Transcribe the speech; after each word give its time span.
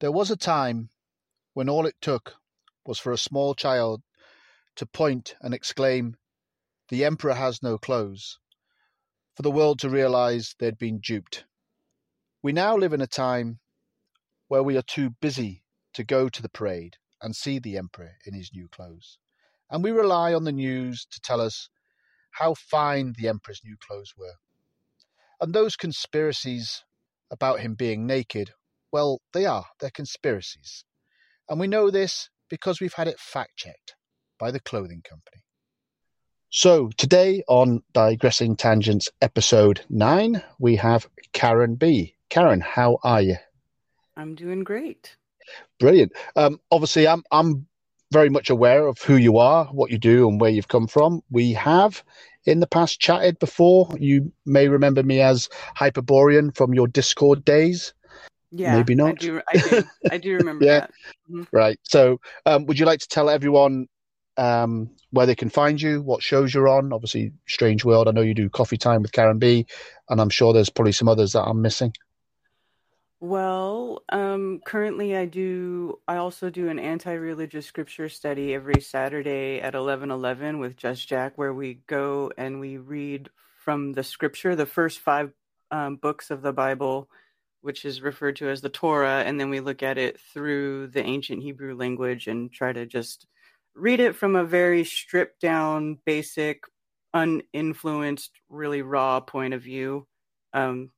There 0.00 0.10
was 0.10 0.30
a 0.30 0.36
time 0.36 0.88
when 1.52 1.68
all 1.68 1.84
it 1.84 1.96
took 2.00 2.36
was 2.86 2.98
for 2.98 3.12
a 3.12 3.18
small 3.18 3.54
child 3.54 4.02
to 4.76 4.86
point 4.86 5.34
and 5.42 5.52
exclaim, 5.52 6.16
The 6.88 7.04
Emperor 7.04 7.34
has 7.34 7.62
no 7.62 7.76
clothes, 7.76 8.38
for 9.36 9.42
the 9.42 9.50
world 9.50 9.78
to 9.80 9.90
realize 9.90 10.54
they'd 10.58 10.78
been 10.78 11.00
duped. 11.00 11.44
We 12.42 12.52
now 12.52 12.78
live 12.78 12.94
in 12.94 13.02
a 13.02 13.06
time 13.06 13.60
where 14.48 14.62
we 14.62 14.78
are 14.78 14.82
too 14.82 15.10
busy 15.20 15.64
to 15.92 16.02
go 16.02 16.30
to 16.30 16.40
the 16.40 16.48
parade 16.48 16.96
and 17.20 17.36
see 17.36 17.58
the 17.58 17.76
Emperor 17.76 18.12
in 18.24 18.32
his 18.32 18.50
new 18.54 18.68
clothes. 18.68 19.18
And 19.68 19.84
we 19.84 19.90
rely 19.90 20.32
on 20.32 20.44
the 20.44 20.52
news 20.52 21.06
to 21.10 21.20
tell 21.20 21.42
us 21.42 21.68
how 22.30 22.54
fine 22.54 23.12
the 23.18 23.28
Emperor's 23.28 23.60
new 23.62 23.76
clothes 23.76 24.14
were. 24.16 24.36
And 25.42 25.52
those 25.52 25.76
conspiracies 25.76 26.84
about 27.30 27.60
him 27.60 27.74
being 27.74 28.06
naked, 28.06 28.54
well, 28.92 29.20
they 29.32 29.46
are. 29.46 29.64
They're 29.80 29.90
conspiracies. 29.90 30.84
And 31.48 31.58
we 31.60 31.66
know 31.66 31.90
this 31.90 32.28
because 32.48 32.80
we've 32.80 32.94
had 32.94 33.08
it 33.08 33.18
fact 33.18 33.56
checked 33.56 33.94
by 34.38 34.50
the 34.50 34.60
clothing 34.60 35.02
company. 35.02 35.42
So, 36.52 36.90
today 36.96 37.44
on 37.46 37.82
Digressing 37.92 38.56
Tangents 38.56 39.08
episode 39.22 39.82
9, 39.88 40.42
we 40.58 40.76
have 40.76 41.06
Karen 41.32 41.76
B. 41.76 42.16
Karen, 42.28 42.60
how 42.60 42.98
are 43.04 43.22
you? 43.22 43.36
I'm 44.16 44.34
doing 44.34 44.64
great. 44.64 45.16
Brilliant. 45.78 46.12
Um, 46.34 46.60
obviously, 46.70 47.06
I'm 47.06 47.22
I'm 47.30 47.66
very 48.12 48.28
much 48.28 48.50
aware 48.50 48.86
of 48.86 48.98
who 49.00 49.16
you 49.16 49.38
are, 49.38 49.66
what 49.66 49.90
you 49.90 49.98
do, 49.98 50.28
and 50.28 50.40
where 50.40 50.50
you've 50.50 50.68
come 50.68 50.88
from. 50.88 51.22
We 51.30 51.52
have 51.52 52.02
in 52.44 52.58
the 52.60 52.66
past 52.66 53.00
chatted 53.00 53.38
before. 53.38 53.88
You 53.98 54.32
may 54.44 54.68
remember 54.68 55.02
me 55.02 55.20
as 55.20 55.48
Hyperborean 55.76 56.50
from 56.52 56.74
your 56.74 56.88
Discord 56.88 57.44
days. 57.44 57.94
Yeah, 58.50 58.76
maybe 58.76 58.94
not. 58.94 59.10
I 59.10 59.12
do. 59.12 59.42
I 59.48 59.58
do, 59.58 59.82
I 60.10 60.18
do 60.18 60.34
remember 60.38 60.64
yeah. 60.64 60.80
that. 60.80 60.90
Mm-hmm. 61.30 61.42
Right. 61.52 61.78
So, 61.84 62.20
um, 62.46 62.66
would 62.66 62.78
you 62.78 62.86
like 62.86 63.00
to 63.00 63.08
tell 63.08 63.30
everyone 63.30 63.88
um, 64.36 64.90
where 65.10 65.26
they 65.26 65.34
can 65.34 65.50
find 65.50 65.80
you, 65.80 66.02
what 66.02 66.22
shows 66.22 66.52
you're 66.52 66.68
on? 66.68 66.92
Obviously, 66.92 67.32
Strange 67.46 67.84
World. 67.84 68.08
I 68.08 68.12
know 68.12 68.22
you 68.22 68.34
do 68.34 68.48
Coffee 68.48 68.76
Time 68.76 69.02
with 69.02 69.12
Karen 69.12 69.38
B, 69.38 69.66
and 70.08 70.20
I'm 70.20 70.30
sure 70.30 70.52
there's 70.52 70.70
probably 70.70 70.92
some 70.92 71.08
others 71.08 71.32
that 71.32 71.42
I'm 71.42 71.62
missing. 71.62 71.92
Well, 73.22 74.02
um, 74.08 74.62
currently 74.64 75.14
I 75.14 75.26
do. 75.26 75.98
I 76.08 76.16
also 76.16 76.48
do 76.48 76.70
an 76.70 76.78
anti-religious 76.78 77.66
scripture 77.66 78.08
study 78.08 78.54
every 78.54 78.80
Saturday 78.80 79.60
at 79.60 79.74
eleven 79.74 80.10
eleven 80.10 80.58
with 80.58 80.76
Just 80.76 81.06
Jack, 81.06 81.36
where 81.36 81.52
we 81.52 81.80
go 81.86 82.32
and 82.38 82.60
we 82.60 82.78
read 82.78 83.28
from 83.62 83.92
the 83.92 84.02
scripture, 84.02 84.56
the 84.56 84.64
first 84.64 85.00
five 85.00 85.32
um, 85.70 85.96
books 85.96 86.30
of 86.30 86.40
the 86.40 86.52
Bible, 86.52 87.10
which 87.62 87.84
is 87.84 88.02
referred 88.02 88.36
to 88.36 88.48
as 88.48 88.60
the 88.60 88.68
Torah, 88.68 89.22
and 89.24 89.38
then 89.38 89.50
we 89.50 89.60
look 89.60 89.82
at 89.82 89.98
it 89.98 90.18
through 90.32 90.88
the 90.88 91.04
ancient 91.04 91.42
Hebrew 91.42 91.76
language 91.76 92.26
and 92.26 92.52
try 92.52 92.72
to 92.72 92.86
just 92.86 93.26
read 93.74 94.00
it 94.00 94.16
from 94.16 94.36
a 94.36 94.44
very 94.44 94.84
stripped 94.84 95.40
down, 95.40 95.98
basic, 96.04 96.64
uninfluenced, 97.14 98.30
really 98.48 98.82
raw 98.82 99.20
point 99.20 99.54
of 99.54 99.62
view. 99.62 100.06
Um, 100.52 100.90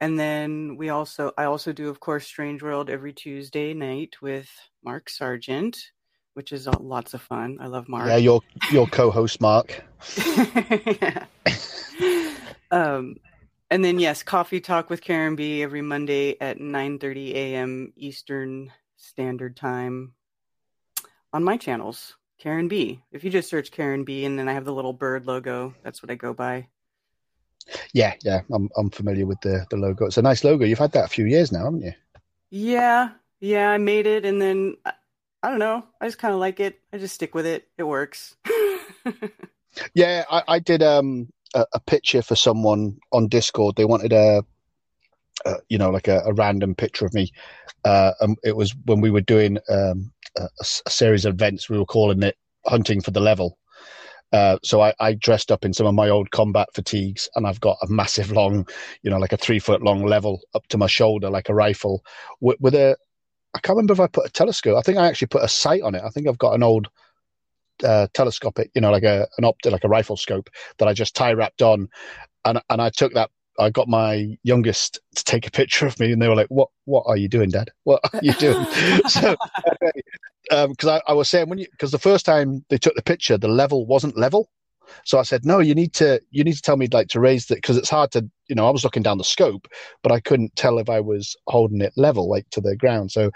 and 0.00 0.18
then 0.18 0.76
we 0.76 0.90
also, 0.90 1.32
I 1.38 1.44
also 1.44 1.72
do, 1.72 1.88
of 1.88 2.00
course, 2.00 2.26
Strange 2.26 2.62
World 2.62 2.90
every 2.90 3.12
Tuesday 3.12 3.72
night 3.72 4.16
with 4.20 4.50
Mark 4.84 5.08
Sargent, 5.08 5.78
which 6.34 6.52
is 6.52 6.66
lots 6.66 7.14
of 7.14 7.22
fun. 7.22 7.58
I 7.60 7.66
love 7.66 7.88
Mark. 7.88 8.08
Yeah, 8.08 8.18
your 8.18 8.42
your 8.70 8.86
co-host 8.88 9.40
Mark. 9.40 9.82
um, 12.70 13.16
and 13.70 13.84
then 13.84 13.98
yes, 13.98 14.22
Coffee 14.22 14.60
Talk 14.60 14.90
with 14.90 15.00
Karen 15.00 15.36
B 15.36 15.62
every 15.62 15.82
Monday 15.82 16.36
at 16.40 16.58
9:30 16.58 17.34
a.m. 17.34 17.92
Eastern 17.96 18.72
Standard 18.96 19.56
Time 19.56 20.14
on 21.32 21.44
my 21.44 21.56
channels. 21.56 22.16
Karen 22.38 22.68
B. 22.68 23.02
If 23.12 23.24
you 23.24 23.30
just 23.30 23.48
search 23.48 23.70
Karen 23.70 24.04
B 24.04 24.24
and 24.24 24.38
then 24.38 24.48
I 24.48 24.52
have 24.52 24.64
the 24.64 24.74
little 24.74 24.92
bird 24.92 25.26
logo, 25.26 25.74
that's 25.82 26.02
what 26.02 26.10
I 26.10 26.14
go 26.14 26.34
by. 26.34 26.68
Yeah, 27.92 28.14
yeah, 28.22 28.42
I'm 28.52 28.68
I'm 28.76 28.90
familiar 28.90 29.26
with 29.26 29.40
the 29.40 29.66
the 29.70 29.76
logo. 29.76 30.06
It's 30.06 30.18
a 30.18 30.22
nice 30.22 30.44
logo. 30.44 30.64
You've 30.64 30.78
had 30.78 30.92
that 30.92 31.06
a 31.06 31.08
few 31.08 31.24
years 31.24 31.50
now, 31.50 31.64
haven't 31.64 31.82
you? 31.82 31.92
Yeah, 32.50 33.10
yeah, 33.40 33.70
I 33.70 33.78
made 33.78 34.06
it, 34.06 34.24
and 34.24 34.40
then 34.40 34.76
I, 34.84 34.92
I 35.42 35.50
don't 35.50 35.58
know. 35.58 35.84
I 36.00 36.06
just 36.06 36.18
kind 36.18 36.34
of 36.34 36.40
like 36.40 36.60
it. 36.60 36.80
I 36.92 36.98
just 36.98 37.14
stick 37.14 37.34
with 37.34 37.46
it. 37.46 37.68
It 37.78 37.82
works. 37.82 38.36
yeah, 39.94 40.24
I, 40.30 40.42
I 40.46 40.58
did 40.60 40.82
um 40.82 41.28
a, 41.56 41.66
a, 41.74 41.80
picture 41.80 42.22
for 42.22 42.36
someone 42.36 42.96
on 43.12 43.28
Discord. 43.28 43.76
They 43.76 43.84
wanted 43.84 44.12
a, 44.12 44.44
a 45.44 45.54
you 45.68 45.78
know, 45.78 45.90
like 45.90 46.08
a, 46.08 46.20
a, 46.20 46.32
random 46.32 46.74
picture 46.74 47.04
of 47.04 47.14
me. 47.14 47.32
Uh, 47.84 48.12
and 48.20 48.36
it 48.44 48.56
was 48.56 48.74
when 48.84 49.00
we 49.00 49.10
were 49.10 49.20
doing 49.20 49.58
um 49.68 50.12
a, 50.38 50.48
a 50.60 50.90
series 50.90 51.24
of 51.24 51.34
events. 51.34 51.68
We 51.68 51.78
were 51.78 51.86
calling 51.86 52.22
it 52.22 52.36
hunting 52.66 53.00
for 53.00 53.10
the 53.10 53.20
level 53.20 53.58
uh, 54.32 54.58
so 54.62 54.80
I, 54.80 54.92
I, 54.98 55.14
dressed 55.14 55.52
up 55.52 55.64
in 55.64 55.72
some 55.72 55.86
of 55.86 55.94
my 55.94 56.08
old 56.08 56.30
combat 56.32 56.68
fatigues, 56.74 57.28
and 57.36 57.46
I've 57.46 57.60
got 57.60 57.78
a 57.82 57.86
massive 57.88 58.32
long, 58.32 58.66
you 59.02 59.10
know, 59.10 59.18
like 59.18 59.32
a 59.32 59.36
three 59.36 59.60
foot 59.60 59.82
long 59.82 60.04
level 60.04 60.40
up 60.54 60.66
to 60.68 60.78
my 60.78 60.88
shoulder, 60.88 61.30
like 61.30 61.48
a 61.48 61.54
rifle, 61.54 62.04
with, 62.40 62.60
with, 62.60 62.74
a. 62.74 62.96
I 63.54 63.60
can't 63.60 63.76
remember 63.76 63.94
if 63.94 64.00
I 64.00 64.08
put 64.08 64.26
a 64.26 64.30
telescope. 64.30 64.76
I 64.76 64.82
think 64.82 64.98
I 64.98 65.06
actually 65.06 65.28
put 65.28 65.44
a 65.44 65.48
sight 65.48 65.82
on 65.82 65.94
it. 65.94 66.02
I 66.04 66.10
think 66.10 66.26
I've 66.26 66.38
got 66.38 66.54
an 66.54 66.62
old 66.62 66.88
uh, 67.84 68.06
telescopic, 68.14 68.70
you 68.74 68.80
know, 68.80 68.90
like 68.90 69.04
a 69.04 69.26
an 69.38 69.44
optic, 69.44 69.72
like 69.72 69.84
a 69.84 69.88
rifle 69.88 70.16
scope 70.16 70.50
that 70.78 70.88
I 70.88 70.92
just 70.92 71.14
tie 71.14 71.32
wrapped 71.32 71.62
on, 71.62 71.88
and 72.44 72.60
and 72.70 72.80
I 72.82 72.90
took 72.90 73.14
that 73.14 73.30
I 73.58 73.70
got 73.70 73.88
my 73.88 74.36
youngest 74.42 75.00
to 75.14 75.24
take 75.24 75.46
a 75.46 75.50
picture 75.50 75.86
of 75.86 75.98
me, 75.98 76.12
and 76.12 76.20
they 76.20 76.28
were 76.28 76.36
like, 76.36 76.48
"What? 76.48 76.68
What 76.84 77.04
are 77.06 77.16
you 77.16 77.28
doing, 77.28 77.50
Dad? 77.50 77.70
What 77.84 78.00
are 78.12 78.20
you 78.22 78.32
doing?" 78.34 78.64
so, 79.08 79.36
because 80.50 80.84
um, 80.84 80.88
I, 80.88 81.00
I, 81.08 81.12
was 81.14 81.28
saying 81.28 81.48
when 81.48 81.58
you 81.58 81.66
because 81.70 81.90
the 81.90 81.98
first 81.98 82.26
time 82.26 82.64
they 82.68 82.78
took 82.78 82.94
the 82.94 83.02
picture, 83.02 83.38
the 83.38 83.48
level 83.48 83.86
wasn't 83.86 84.16
level. 84.16 84.50
So 85.04 85.18
I 85.18 85.22
said, 85.22 85.44
"No, 85.44 85.58
you 85.58 85.74
need 85.74 85.94
to 85.94 86.20
you 86.30 86.44
need 86.44 86.54
to 86.54 86.62
tell 86.62 86.76
me 86.76 86.88
like 86.92 87.08
to 87.08 87.20
raise 87.20 87.50
it 87.50 87.56
because 87.56 87.76
it's 87.76 87.90
hard 87.90 88.12
to 88.12 88.28
you 88.48 88.54
know 88.54 88.66
I 88.66 88.70
was 88.70 88.84
looking 88.84 89.02
down 89.02 89.18
the 89.18 89.24
scope, 89.24 89.68
but 90.02 90.12
I 90.12 90.20
couldn't 90.20 90.54
tell 90.56 90.78
if 90.78 90.88
I 90.88 91.00
was 91.00 91.36
holding 91.46 91.80
it 91.80 91.92
level 91.96 92.28
like 92.28 92.48
to 92.50 92.60
the 92.60 92.76
ground. 92.76 93.10
So 93.10 93.30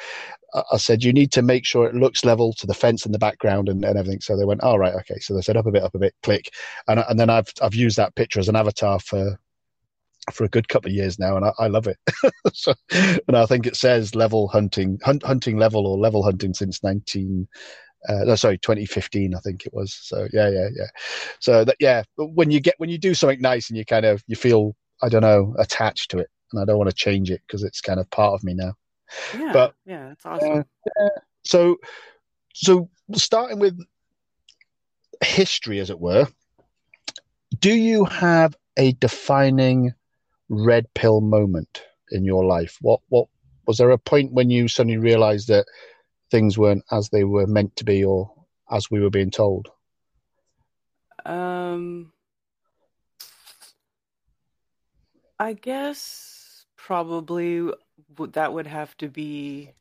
I, 0.73 0.77
said, 0.77 1.05
you 1.05 1.13
need 1.13 1.33
to 1.33 1.43
make 1.43 1.65
sure 1.65 1.87
it 1.87 1.95
looks 1.95 2.25
level 2.25 2.53
to 2.55 2.67
the 2.67 2.75
fence 2.75 3.07
in 3.07 3.13
the 3.13 3.19
background 3.19 3.69
and, 3.69 3.85
and 3.85 3.99
everything. 3.99 4.21
So 4.21 4.37
they 4.37 4.45
went, 4.45 4.63
"All 4.63 4.75
oh, 4.75 4.79
right, 4.79 4.95
okay." 4.95 5.19
So 5.21 5.35
they 5.35 5.43
said, 5.43 5.57
"Up 5.57 5.67
a 5.67 5.71
bit, 5.71 5.83
up 5.83 5.95
a 5.95 5.99
bit, 5.99 6.15
click," 6.23 6.53
and 6.89 7.05
and 7.09 7.19
then 7.19 7.31
I've 7.31 7.53
I've 7.63 7.75
used 7.75 7.97
that 7.97 8.15
picture 8.15 8.41
as 8.41 8.49
an 8.49 8.57
avatar 8.57 8.99
for 9.01 9.39
for 10.33 10.45
a 10.45 10.49
good 10.49 10.69
couple 10.69 10.91
of 10.91 10.95
years 10.95 11.19
now, 11.19 11.37
and 11.37 11.45
I, 11.45 11.53
I 11.59 11.67
love 11.69 11.87
it. 11.87 11.99
so, 12.53 12.75
and 12.91 13.37
I 13.37 13.47
think 13.47 13.67
it 13.67 13.77
says 13.77 14.15
level 14.15 14.49
hunting, 14.49 14.99
hunt, 15.05 15.23
hunting 15.23 15.57
level 15.57 15.87
or 15.87 15.99
level 15.99 16.23
hunting 16.23 16.55
since 16.55 16.83
nineteen. 16.83 17.49
Uh, 18.09 18.25
no, 18.25 18.35
sorry, 18.35 18.57
2015, 18.57 19.35
I 19.35 19.41
think 19.41 19.67
it 19.67 19.75
was. 19.75 19.95
So 19.95 20.27
yeah, 20.33 20.49
yeah, 20.49 20.69
yeah. 20.75 20.87
So 21.39 21.65
that 21.67 21.77
yeah, 21.81 22.03
when 22.17 22.51
you 22.51 22.59
get 22.59 22.75
when 22.79 22.89
you 22.89 22.97
do 22.99 23.15
something 23.15 23.43
nice 23.43 23.69
and 23.69 23.77
you 23.77 23.85
kind 23.85 24.07
of 24.07 24.23
you 24.27 24.37
feel 24.37 24.75
I 25.03 25.11
don't 25.11 25.23
know 25.23 25.55
attached 25.59 26.11
to 26.13 26.19
it, 26.19 26.29
and 26.53 26.63
I 26.63 26.65
don't 26.65 26.79
want 26.79 26.89
to 26.89 26.97
change 26.97 27.31
it 27.31 27.43
because 27.47 27.63
it's 27.63 27.81
kind 27.81 28.01
of 28.01 28.11
part 28.11 28.35
of 28.35 28.43
me 28.43 28.55
now. 28.55 28.75
Yeah, 29.39 29.53
but 29.53 29.75
yeah, 29.87 30.09
that's 30.09 30.27
awesome. 30.27 30.65
Uh. 31.01 31.09
So 31.45 31.77
so 32.55 32.89
starting 33.15 33.59
with 33.59 33.79
history, 35.25 35.81
as 35.81 35.91
it 35.91 36.01
were, 36.01 36.27
do 37.59 37.73
you 37.73 38.05
have 38.05 38.57
a 38.77 38.93
defining 38.93 39.95
red 40.49 40.93
pill 40.95 41.21
moment 41.21 41.83
in 42.11 42.25
your 42.25 42.45
life? 42.45 42.79
What 42.81 43.01
what 43.09 43.29
was 43.67 43.79
there 43.79 43.91
a 43.91 43.99
point 43.99 44.33
when 44.33 44.51
you 44.51 44.69
suddenly 44.69 44.99
realized 44.99 45.49
that 45.49 45.67
things 46.31 46.59
weren't 46.59 46.85
as 46.91 47.09
they 47.09 47.25
were 47.25 47.47
meant 47.47 47.77
to 47.77 47.85
be 47.85 48.05
or 48.05 48.33
as 48.71 48.91
we 48.91 49.01
were 49.01 49.11
being 49.11 49.31
told? 49.31 49.69
Um 51.25 52.13
I 55.39 55.55
guess 55.55 56.67
probably 56.77 57.71
that 58.19 58.53
would 58.53 58.67
have 58.67 58.97
to 58.99 59.09
be 59.09 59.73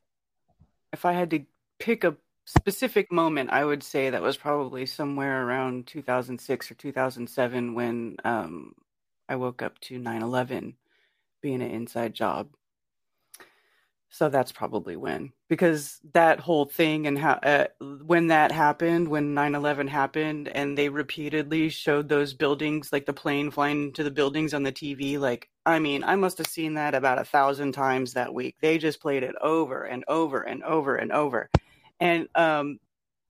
if 0.92 1.04
I 1.04 1.12
had 1.12 1.30
to 1.30 1.40
pick 1.78 2.04
a 2.04 2.16
specific 2.46 3.12
moment, 3.12 3.50
I 3.50 3.64
would 3.64 3.82
say 3.82 4.10
that 4.10 4.22
was 4.22 4.36
probably 4.36 4.86
somewhere 4.86 5.46
around 5.46 5.86
2006 5.86 6.70
or 6.70 6.74
2007 6.74 7.74
when 7.74 8.16
um, 8.24 8.74
I 9.28 9.36
woke 9.36 9.62
up 9.62 9.78
to 9.80 9.98
9 9.98 10.22
11 10.22 10.74
being 11.40 11.62
an 11.62 11.70
inside 11.70 12.14
job. 12.14 12.48
So 14.12 14.28
that's 14.28 14.50
probably 14.50 14.96
when, 14.96 15.32
because 15.48 16.00
that 16.14 16.40
whole 16.40 16.64
thing 16.64 17.06
and 17.06 17.16
how, 17.16 17.34
uh, 17.34 17.66
when 18.04 18.26
that 18.26 18.50
happened, 18.50 19.06
when 19.08 19.34
9 19.34 19.54
11 19.54 19.86
happened, 19.86 20.48
and 20.48 20.76
they 20.76 20.88
repeatedly 20.88 21.68
showed 21.68 22.08
those 22.08 22.34
buildings, 22.34 22.92
like 22.92 23.06
the 23.06 23.12
plane 23.12 23.52
flying 23.52 23.84
into 23.84 24.02
the 24.02 24.10
buildings 24.10 24.52
on 24.52 24.64
the 24.64 24.72
TV, 24.72 25.16
like, 25.16 25.48
I 25.64 25.78
mean, 25.78 26.02
I 26.02 26.16
must 26.16 26.38
have 26.38 26.48
seen 26.48 26.74
that 26.74 26.94
about 26.96 27.20
a 27.20 27.24
thousand 27.24 27.72
times 27.72 28.14
that 28.14 28.34
week. 28.34 28.56
They 28.60 28.78
just 28.78 29.00
played 29.00 29.22
it 29.22 29.36
over 29.40 29.84
and 29.84 30.04
over 30.08 30.42
and 30.42 30.64
over 30.64 30.96
and 30.96 31.12
over. 31.12 31.48
And, 32.00 32.28
um, 32.34 32.80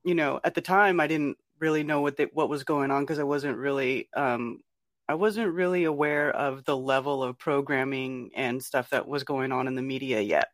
you 0.05 0.15
know, 0.15 0.41
at 0.45 0.55
the 0.55 0.63
time, 0.63 1.01
I 1.01 1.07
didn't 1.07 1.37
really 1.59 1.83
know 1.85 2.01
what 2.01 2.17
the, 2.17 2.31
what 2.33 2.49
was 2.49 2.65
going 2.65 2.91
on 2.91 3.03
because 3.03 3.19
I 3.19 3.25
wasn't 3.25 3.59
really 3.59 4.09
um, 4.17 4.61
I 5.09 5.15
wasn't 5.15 5.53
really 5.53 5.85
aware 5.85 6.31
of 6.31 6.65
the 6.65 6.77
level 6.77 7.23
of 7.23 7.39
programming 7.39 8.31
and 8.35 8.63
stuff 8.63 8.91
that 8.91 9.09
was 9.09 9.25
going 9.25 9.53
on 9.53 9.67
in 9.67 9.75
the 9.75 9.83
media 9.83 10.21
yet. 10.21 10.49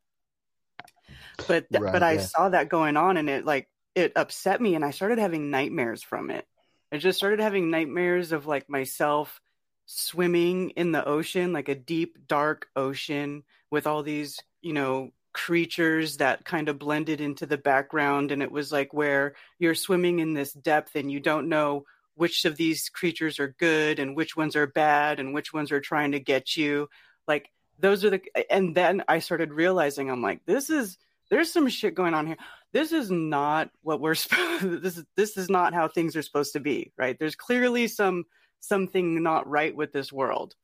But 1.49 1.69
th- 1.71 1.83
right, 1.83 1.93
but 1.93 2.03
I 2.03 2.13
yeah. 2.13 2.21
saw 2.21 2.49
that 2.49 2.69
going 2.69 2.97
on, 2.97 3.17
and 3.17 3.29
it 3.29 3.45
like 3.45 3.69
it 3.95 4.13
upset 4.17 4.61
me, 4.61 4.75
and 4.75 4.85
I 4.85 4.91
started 4.91 5.19
having 5.19 5.51
nightmares 5.51 6.03
from 6.03 6.31
it. 6.31 6.47
I 6.93 6.99
just 6.99 7.19
started 7.19 7.41
having 7.41 7.71
nightmares 7.71 8.33
of 8.33 8.47
like 8.47 8.69
myself 8.69 9.41
swimming 9.87 10.71
in 10.71 10.93
the 10.93 11.05
ocean, 11.05 11.53
like 11.53 11.69
a 11.69 11.75
deep, 11.75 12.27
dark 12.27 12.69
ocean 12.77 13.45
with 13.71 13.87
all 13.87 14.03
these, 14.03 14.41
you 14.61 14.73
know, 14.73 15.13
creatures 15.33 16.17
that 16.17 16.45
kind 16.45 16.69
of 16.69 16.79
blended 16.79 17.21
into 17.21 17.47
the 17.47 17.59
background. 17.59 18.33
And 18.33 18.43
it 18.43 18.51
was 18.51 18.73
like 18.73 18.93
where 18.93 19.35
you're 19.59 19.75
swimming 19.75 20.19
in 20.19 20.35
this 20.35 20.53
depth 20.53 20.97
and 20.97 21.11
you 21.11 21.21
don't 21.21 21.49
know 21.49 21.85
which 22.15 22.45
of 22.47 22.57
these 22.57 22.89
creatures 22.89 23.39
are 23.39 23.55
good 23.59 23.99
and 23.99 24.17
which 24.17 24.37
ones 24.37 24.57
are 24.57 24.67
bad 24.67 25.21
and 25.21 25.35
which 25.35 25.53
ones 25.53 25.71
are 25.71 25.81
trying 25.81 26.13
to 26.13 26.21
get 26.21 26.57
you. 26.57 26.89
Like 27.29 27.51
those 27.79 28.05
are 28.05 28.11
the, 28.11 28.21
and 28.51 28.75
then 28.75 29.03
I 29.09 29.19
started 29.19 29.53
realizing 29.53 30.11
I'm 30.11 30.23
like, 30.23 30.41
this 30.47 30.71
is, 30.71 30.99
there's 31.31 31.53
some 31.53 31.69
shit 31.69 31.95
going 31.95 32.15
on 32.15 32.27
here. 32.27 32.37
This 32.73 32.93
is 32.93 33.11
not 33.11 33.71
what 33.83 34.01
we're 34.01 34.15
supposed. 34.17 34.83
This 34.83 34.99
is 34.99 35.05
this 35.17 35.37
is 35.37 35.49
not 35.49 35.75
how 35.75 35.89
things 35.89 36.17
are 36.17 36.23
supposed 36.23 36.53
to 36.55 36.61
be, 36.61 36.93
right? 36.97 37.19
There's 37.19 37.37
clearly 37.37 37.89
some 37.89 38.25
something 38.61 39.23
not 39.23 39.49
right 39.49 39.75
with 39.75 39.93
this 39.93 40.13
world. 40.13 40.55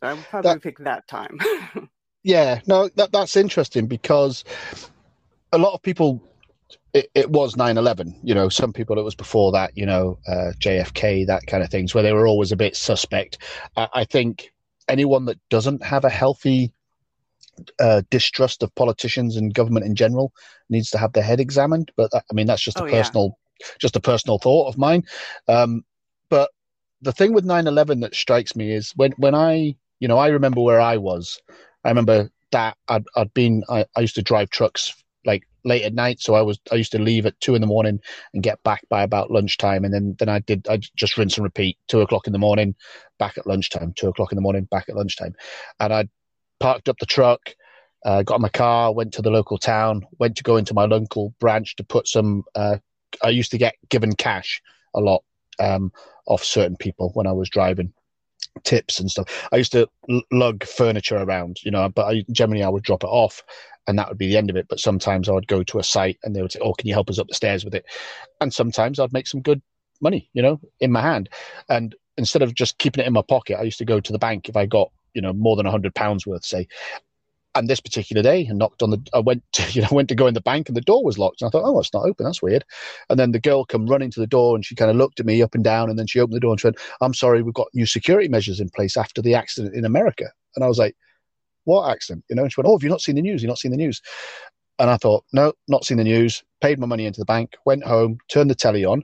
So 0.00 0.08
I 0.08 0.14
would 0.14 0.24
probably 0.24 0.54
that, 0.54 0.62
pick 0.62 0.78
that 0.78 1.08
time. 1.08 1.38
yeah, 2.22 2.60
no, 2.66 2.88
that 2.96 3.12
that's 3.12 3.36
interesting 3.36 3.86
because 3.86 4.44
a 5.52 5.58
lot 5.58 5.74
of 5.74 5.82
people. 5.82 6.22
It, 6.92 7.10
it 7.14 7.30
was 7.30 7.54
9-11 7.54 8.16
you 8.22 8.34
know 8.34 8.48
some 8.48 8.72
people 8.72 8.98
it 8.98 9.02
was 9.02 9.14
before 9.14 9.52
that 9.52 9.76
you 9.76 9.84
know 9.86 10.18
uh, 10.26 10.52
jfk 10.58 11.26
that 11.26 11.46
kind 11.46 11.62
of 11.62 11.70
things 11.70 11.94
where 11.94 12.02
they 12.02 12.12
were 12.12 12.26
always 12.26 12.52
a 12.52 12.56
bit 12.56 12.74
suspect 12.74 13.38
I, 13.76 13.88
I 13.92 14.04
think 14.04 14.50
anyone 14.88 15.24
that 15.26 15.38
doesn't 15.50 15.84
have 15.84 16.04
a 16.04 16.10
healthy 16.10 16.72
uh, 17.80 18.02
distrust 18.10 18.62
of 18.62 18.74
politicians 18.74 19.36
and 19.36 19.54
government 19.54 19.86
in 19.86 19.94
general 19.94 20.32
needs 20.68 20.90
to 20.90 20.98
have 20.98 21.12
their 21.12 21.22
head 21.22 21.40
examined. 21.40 21.90
But 21.96 22.10
that, 22.12 22.24
I 22.30 22.34
mean, 22.34 22.46
that's 22.46 22.62
just 22.62 22.80
oh, 22.80 22.86
a 22.86 22.90
personal, 22.90 23.38
yeah. 23.60 23.66
just 23.80 23.96
a 23.96 24.00
personal 24.00 24.38
thought 24.38 24.68
of 24.68 24.78
mine. 24.78 25.04
Um, 25.48 25.84
but 26.28 26.50
the 27.02 27.12
thing 27.12 27.32
with 27.32 27.44
9-11 27.44 28.00
that 28.02 28.14
strikes 28.14 28.56
me 28.56 28.72
is 28.72 28.92
when, 28.96 29.12
when 29.12 29.34
I, 29.34 29.76
you 30.00 30.08
know, 30.08 30.18
I 30.18 30.28
remember 30.28 30.60
where 30.60 30.80
I 30.80 30.96
was. 30.96 31.40
I 31.84 31.88
remember 31.88 32.30
that 32.52 32.76
I'd, 32.88 33.04
I'd 33.16 33.32
been, 33.34 33.64
I, 33.68 33.86
I 33.96 34.00
used 34.00 34.16
to 34.16 34.22
drive 34.22 34.50
trucks 34.50 34.94
like 35.26 35.42
late 35.64 35.82
at 35.82 35.94
night. 35.94 36.20
So 36.20 36.34
I 36.34 36.42
was, 36.42 36.58
I 36.72 36.76
used 36.76 36.92
to 36.92 36.98
leave 36.98 37.26
at 37.26 37.38
two 37.40 37.54
in 37.54 37.60
the 37.60 37.66
morning 37.66 38.00
and 38.32 38.42
get 38.42 38.62
back 38.62 38.86
by 38.88 39.02
about 39.02 39.30
lunchtime. 39.30 39.84
And 39.84 39.92
then, 39.92 40.16
then 40.18 40.28
I 40.28 40.38
did, 40.38 40.66
I 40.68 40.78
just 40.94 41.18
rinse 41.18 41.36
and 41.36 41.44
repeat 41.44 41.76
two 41.88 42.00
o'clock 42.00 42.26
in 42.26 42.32
the 42.32 42.38
morning, 42.38 42.74
back 43.18 43.36
at 43.36 43.46
lunchtime, 43.46 43.92
two 43.96 44.08
o'clock 44.08 44.32
in 44.32 44.36
the 44.36 44.42
morning, 44.42 44.68
back 44.70 44.88
at 44.88 44.96
lunchtime. 44.96 45.34
And 45.80 45.92
I 45.92 46.08
parked 46.60 46.88
up 46.88 46.98
the 46.98 47.06
truck, 47.06 47.54
uh, 48.04 48.22
got 48.22 48.40
my 48.40 48.48
car, 48.48 48.94
went 48.94 49.12
to 49.14 49.22
the 49.22 49.30
local 49.30 49.58
town, 49.58 50.06
went 50.18 50.36
to 50.36 50.44
go 50.44 50.56
into 50.56 50.74
my 50.74 50.84
local 50.84 51.34
branch 51.40 51.76
to 51.76 51.84
put 51.84 52.06
some. 52.06 52.44
Uh, 52.54 52.76
I 53.22 53.30
used 53.30 53.50
to 53.50 53.58
get 53.58 53.74
given 53.88 54.14
cash 54.14 54.62
a 54.94 55.00
lot 55.00 55.24
um, 55.58 55.92
off 56.26 56.44
certain 56.44 56.76
people 56.76 57.10
when 57.14 57.26
I 57.26 57.32
was 57.32 57.50
driving 57.50 57.92
tips 58.64 59.00
and 59.00 59.10
stuff. 59.10 59.48
I 59.52 59.56
used 59.56 59.72
to 59.72 59.88
lug 60.30 60.64
furniture 60.64 61.16
around, 61.16 61.58
you 61.62 61.70
know, 61.70 61.88
but 61.88 62.06
I, 62.06 62.24
generally 62.30 62.62
I 62.62 62.68
would 62.68 62.82
drop 62.82 63.04
it 63.04 63.08
off 63.08 63.42
and 63.86 63.98
that 63.98 64.08
would 64.08 64.18
be 64.18 64.26
the 64.26 64.36
end 64.36 64.50
of 64.50 64.56
it. 64.56 64.66
But 64.68 64.80
sometimes 64.80 65.28
I 65.28 65.32
would 65.32 65.48
go 65.48 65.62
to 65.62 65.78
a 65.78 65.84
site 65.84 66.18
and 66.24 66.34
they 66.34 66.42
would 66.42 66.52
say, 66.52 66.60
Oh, 66.62 66.74
can 66.74 66.88
you 66.88 66.94
help 66.94 67.10
us 67.10 67.18
up 67.18 67.28
the 67.28 67.34
stairs 67.34 67.64
with 67.64 67.74
it? 67.74 67.84
And 68.40 68.52
sometimes 68.52 68.98
I'd 68.98 69.12
make 69.12 69.26
some 69.26 69.42
good 69.42 69.62
money, 70.00 70.30
you 70.32 70.42
know, 70.42 70.60
in 70.80 70.92
my 70.92 71.00
hand. 71.00 71.28
And 71.68 71.94
instead 72.16 72.42
of 72.42 72.54
just 72.54 72.78
keeping 72.78 73.02
it 73.02 73.06
in 73.06 73.12
my 73.12 73.22
pocket, 73.22 73.58
I 73.58 73.62
used 73.62 73.78
to 73.78 73.84
go 73.84 74.00
to 74.00 74.12
the 74.12 74.18
bank 74.18 74.48
if 74.48 74.56
I 74.56 74.66
got 74.66 74.90
you 75.16 75.22
know 75.22 75.32
more 75.32 75.56
than 75.56 75.66
a 75.66 75.70
hundred 75.70 75.94
pounds 75.94 76.26
worth, 76.26 76.44
say. 76.44 76.68
And 77.56 77.68
this 77.68 77.80
particular 77.80 78.22
day, 78.22 78.46
I 78.50 78.52
knocked 78.52 78.82
on 78.82 78.90
the. 78.90 79.00
I 79.14 79.18
went, 79.18 79.42
to, 79.54 79.70
you 79.72 79.82
know, 79.82 79.88
went 79.90 80.08
to 80.10 80.14
go 80.14 80.26
in 80.26 80.34
the 80.34 80.40
bank, 80.40 80.68
and 80.68 80.76
the 80.76 80.82
door 80.82 81.02
was 81.02 81.18
locked. 81.18 81.40
And 81.40 81.48
I 81.48 81.50
thought, 81.50 81.64
oh, 81.64 81.78
it's 81.80 81.92
not 81.92 82.04
open. 82.04 82.24
That's 82.24 82.42
weird. 82.42 82.64
And 83.08 83.18
then 83.18 83.32
the 83.32 83.40
girl 83.40 83.64
come 83.64 83.86
running 83.86 84.10
to 84.10 84.20
the 84.20 84.26
door, 84.26 84.54
and 84.54 84.64
she 84.64 84.74
kind 84.74 84.90
of 84.90 84.96
looked 84.96 85.20
at 85.20 85.26
me 85.26 85.42
up 85.42 85.54
and 85.54 85.64
down, 85.64 85.88
and 85.88 85.98
then 85.98 86.06
she 86.06 86.20
opened 86.20 86.36
the 86.36 86.40
door 86.40 86.52
and 86.52 86.60
said, 86.60 86.74
"I'm 87.00 87.14
sorry, 87.14 87.42
we've 87.42 87.54
got 87.54 87.68
new 87.74 87.86
security 87.86 88.28
measures 88.28 88.60
in 88.60 88.68
place 88.70 88.96
after 88.96 89.22
the 89.22 89.34
accident 89.34 89.74
in 89.74 89.84
America." 89.84 90.26
And 90.54 90.64
I 90.64 90.68
was 90.68 90.78
like, 90.78 90.94
"What 91.64 91.90
accident?" 91.90 92.24
You 92.28 92.36
know, 92.36 92.42
and 92.42 92.52
she 92.52 92.60
went, 92.60 92.68
"Oh, 92.68 92.76
have 92.76 92.82
you 92.82 92.90
not 92.90 93.00
seen 93.00 93.16
the 93.16 93.22
news? 93.22 93.42
You've 93.42 93.48
not 93.48 93.58
seen 93.58 93.72
the 93.72 93.78
news?" 93.78 94.02
And 94.78 94.90
I 94.90 94.98
thought, 94.98 95.24
no, 95.32 95.54
not 95.68 95.86
seen 95.86 95.96
the 95.96 96.04
news. 96.04 96.44
Paid 96.60 96.78
my 96.78 96.86
money 96.86 97.06
into 97.06 97.18
the 97.18 97.24
bank, 97.24 97.56
went 97.64 97.82
home, 97.82 98.18
turned 98.28 98.50
the 98.50 98.54
telly 98.54 98.84
on, 98.84 99.02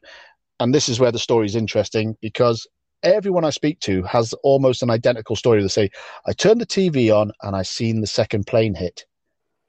and 0.60 0.74
this 0.74 0.88
is 0.88 1.00
where 1.00 1.12
the 1.12 1.18
story 1.18 1.46
is 1.46 1.56
interesting 1.56 2.14
because 2.20 2.66
everyone 3.02 3.44
I 3.44 3.50
speak 3.50 3.80
to 3.80 4.02
has 4.04 4.32
almost 4.42 4.82
an 4.82 4.90
identical 4.90 5.36
story. 5.36 5.62
They 5.62 5.68
say, 5.68 5.90
I 6.26 6.32
turned 6.32 6.60
the 6.60 6.66
TV 6.66 7.14
on 7.14 7.32
and 7.42 7.56
I 7.56 7.62
seen 7.62 8.00
the 8.00 8.06
second 8.06 8.46
plane 8.46 8.74
hit. 8.74 9.04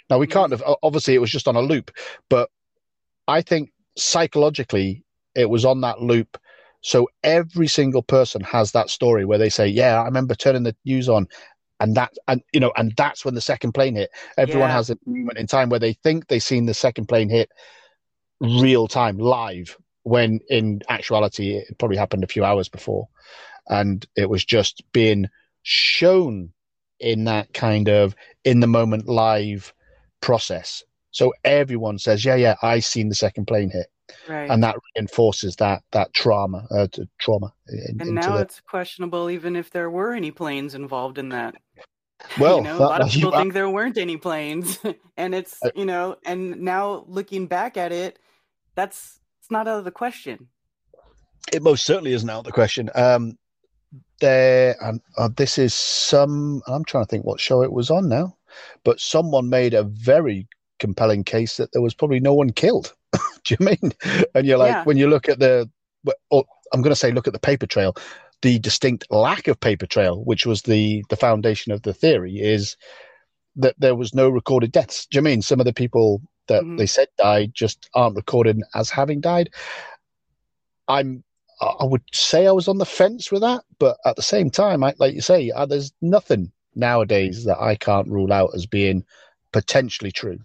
Now, 0.09 0.17
we 0.17 0.27
mm-hmm. 0.27 0.33
can't 0.33 0.51
have, 0.51 0.63
obviously, 0.83 1.15
it 1.15 1.19
was 1.19 1.31
just 1.31 1.47
on 1.47 1.55
a 1.55 1.61
loop, 1.61 1.91
but 2.29 2.49
I 3.27 3.41
think 3.41 3.71
psychologically 3.97 5.03
it 5.35 5.49
was 5.49 5.65
on 5.65 5.81
that 5.81 6.01
loop. 6.01 6.37
So 6.81 7.07
every 7.23 7.67
single 7.67 8.03
person 8.03 8.41
has 8.41 8.73
that 8.73 8.89
story 8.89 9.23
where 9.23 9.37
they 9.37 9.49
say, 9.49 9.67
Yeah, 9.67 10.01
I 10.01 10.05
remember 10.05 10.35
turning 10.35 10.63
the 10.63 10.75
news 10.83 11.07
on 11.07 11.27
and 11.79 11.95
that 11.95 12.13
and 12.27 12.41
you 12.53 12.59
know 12.59 12.71
and 12.77 12.93
that's 12.97 13.25
when 13.25 13.35
the 13.35 13.41
second 13.41 13.73
plane 13.73 13.95
hit 13.95 14.09
everyone 14.37 14.69
yeah. 14.69 14.75
has 14.75 14.89
a 14.89 14.97
moment 15.05 15.37
in 15.37 15.47
time 15.47 15.69
where 15.69 15.79
they 15.79 15.93
think 15.93 16.27
they've 16.27 16.43
seen 16.43 16.65
the 16.65 16.73
second 16.73 17.07
plane 17.07 17.29
hit 17.29 17.49
real 18.39 18.87
time 18.87 19.17
live 19.17 19.77
when 20.03 20.39
in 20.49 20.81
actuality 20.89 21.55
it 21.55 21.77
probably 21.77 21.97
happened 21.97 22.23
a 22.23 22.27
few 22.27 22.43
hours 22.43 22.69
before. 22.69 23.07
And 23.69 24.05
it 24.15 24.29
was 24.29 24.43
just 24.43 24.83
being 24.91 25.27
shown 25.63 26.51
in 26.99 27.25
that 27.25 27.53
kind 27.53 27.89
of 27.89 28.15
in 28.43 28.59
the 28.59 28.67
moment 28.67 29.07
live 29.07 29.73
process. 30.21 30.83
So 31.11 31.33
everyone 31.43 31.99
says 31.99 32.25
yeah 32.25 32.35
yeah 32.35 32.55
i 32.61 32.79
seen 32.79 33.09
the 33.09 33.15
second 33.15 33.45
plane 33.45 33.69
hit. 33.69 33.87
Right. 34.27 34.49
and 34.49 34.61
that 34.63 34.75
reinforces 34.95 35.55
that 35.57 35.81
that 35.91 36.13
trauma 36.13 36.67
uh, 36.71 36.87
trauma 37.19 37.53
in, 37.69 38.01
and 38.01 38.15
now 38.15 38.35
the... 38.35 38.41
it's 38.41 38.59
questionable 38.59 39.29
even 39.29 39.55
if 39.55 39.69
there 39.71 39.89
were 39.89 40.13
any 40.13 40.29
planes 40.29 40.75
involved 40.75 41.17
in 41.17 41.29
that. 41.29 41.55
Well, 42.39 42.57
you 42.57 42.63
know, 42.63 42.77
that, 42.77 42.83
a 42.83 42.87
lot 42.87 43.01
of 43.01 43.09
people 43.11 43.31
think 43.31 43.53
there 43.53 43.69
weren't 43.69 43.97
any 43.97 44.15
planes, 44.15 44.79
and 45.17 45.35
it's 45.35 45.59
you 45.75 45.85
know, 45.85 46.15
and 46.25 46.61
now 46.61 47.03
looking 47.07 47.47
back 47.47 47.75
at 47.75 47.91
it, 47.91 48.17
that's 48.75 49.19
it's 49.43 49.51
not 49.51 49.67
out 49.67 49.79
of 49.79 49.83
the 49.83 49.91
question. 49.91 50.47
It 51.51 51.61
most 51.61 51.85
certainly 51.85 52.13
isn't 52.13 52.29
out 52.29 52.39
of 52.39 52.45
the 52.45 52.53
question. 52.53 52.89
Um, 52.95 53.37
there, 54.21 54.77
and 54.81 55.01
uh, 55.17 55.27
this 55.35 55.57
is 55.57 55.73
some. 55.73 56.61
I'm 56.65 56.85
trying 56.85 57.03
to 57.03 57.09
think 57.09 57.25
what 57.25 57.41
show 57.41 57.61
it 57.61 57.73
was 57.73 57.91
on 57.91 58.07
now, 58.07 58.37
but 58.85 59.01
someone 59.01 59.49
made 59.49 59.73
a 59.73 59.83
very 59.83 60.47
compelling 60.79 61.25
case 61.25 61.57
that 61.57 61.73
there 61.73 61.81
was 61.81 61.93
probably 61.93 62.21
no 62.21 62.33
one 62.33 62.51
killed. 62.51 62.95
Do 63.43 63.57
you 63.59 63.65
mean? 63.65 63.91
And 64.33 64.47
you're 64.47 64.57
like, 64.57 64.71
yeah. 64.71 64.83
when 64.85 64.95
you 64.95 65.09
look 65.09 65.27
at 65.27 65.39
the, 65.39 65.69
I'm 66.31 66.81
going 66.81 66.91
to 66.91 66.95
say, 66.95 67.11
look 67.11 67.27
at 67.27 67.33
the 67.33 67.39
paper 67.39 67.67
trail. 67.67 67.97
The 68.43 68.59
distinct 68.59 69.07
lack 69.09 69.49
of 69.49 69.59
paper 69.59 69.85
trail, 69.85 70.23
which 70.23 70.45
was 70.45 70.61
the 70.61 71.03
the 71.09 71.17
foundation 71.17 71.73
of 71.73 71.81
the 71.81 71.93
theory, 71.93 72.39
is 72.39 72.77
that 73.57 73.75
there 73.77 73.95
was 73.95 74.15
no 74.15 74.29
recorded 74.29 74.71
deaths. 74.71 75.05
Do 75.05 75.17
you 75.17 75.21
mean 75.21 75.41
some 75.41 75.59
of 75.59 75.65
the 75.65 75.73
people 75.73 76.21
that 76.47 76.63
mm-hmm. 76.63 76.77
they 76.77 76.85
said 76.85 77.07
died 77.17 77.51
just 77.53 77.89
aren't 77.93 78.15
recorded 78.15 78.61
as 78.75 78.89
having 78.89 79.21
died. 79.21 79.49
I'm 80.87 81.23
I 81.61 81.85
would 81.85 82.03
say 82.11 82.45
I 82.45 82.51
was 82.51 82.67
on 82.67 82.77
the 82.77 82.85
fence 82.85 83.31
with 83.31 83.41
that, 83.41 83.63
but 83.79 83.97
at 84.05 84.15
the 84.15 84.21
same 84.21 84.49
time, 84.49 84.83
I, 84.83 84.93
like 84.97 85.13
you 85.13 85.21
say, 85.21 85.49
uh, 85.51 85.65
there's 85.65 85.93
nothing 86.01 86.51
nowadays 86.75 87.45
that 87.45 87.59
I 87.59 87.75
can't 87.75 88.09
rule 88.09 88.33
out 88.33 88.49
as 88.53 88.65
being 88.65 89.05
potentially 89.53 90.11
true, 90.11 90.39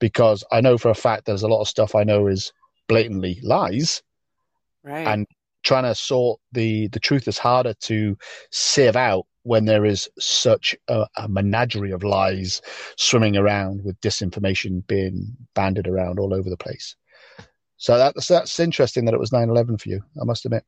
because 0.00 0.44
I 0.52 0.60
know 0.60 0.76
for 0.76 0.90
a 0.90 0.94
fact 0.94 1.24
there's 1.24 1.44
a 1.44 1.48
lot 1.48 1.62
of 1.62 1.68
stuff 1.68 1.94
I 1.94 2.04
know 2.04 2.26
is 2.26 2.52
blatantly 2.88 3.40
lies, 3.42 4.02
right? 4.82 5.06
And 5.06 5.26
trying 5.62 5.84
to 5.84 5.94
sort 5.94 6.40
the 6.52 6.88
the 6.88 7.00
truth 7.00 7.26
is 7.26 7.38
harder 7.38 7.74
to 7.74 8.18
sieve 8.50 8.96
out 8.96 9.26
when 9.44 9.66
there 9.66 9.84
is 9.84 10.08
such 10.18 10.74
a, 10.88 11.06
a, 11.16 11.28
menagerie 11.28 11.92
of 11.92 12.02
lies 12.02 12.62
swimming 12.96 13.36
around 13.36 13.84
with 13.84 14.00
disinformation 14.00 14.84
being 14.86 15.36
banded 15.54 15.86
around 15.86 16.18
all 16.18 16.34
over 16.34 16.48
the 16.48 16.56
place. 16.56 16.96
So 17.76 17.98
that's 17.98 18.26
that's 18.26 18.58
interesting 18.58 19.04
that 19.04 19.14
it 19.14 19.20
was 19.20 19.30
9-11 19.30 19.80
for 19.80 19.90
you, 19.90 20.02
I 20.20 20.24
must 20.24 20.46
admit. 20.46 20.64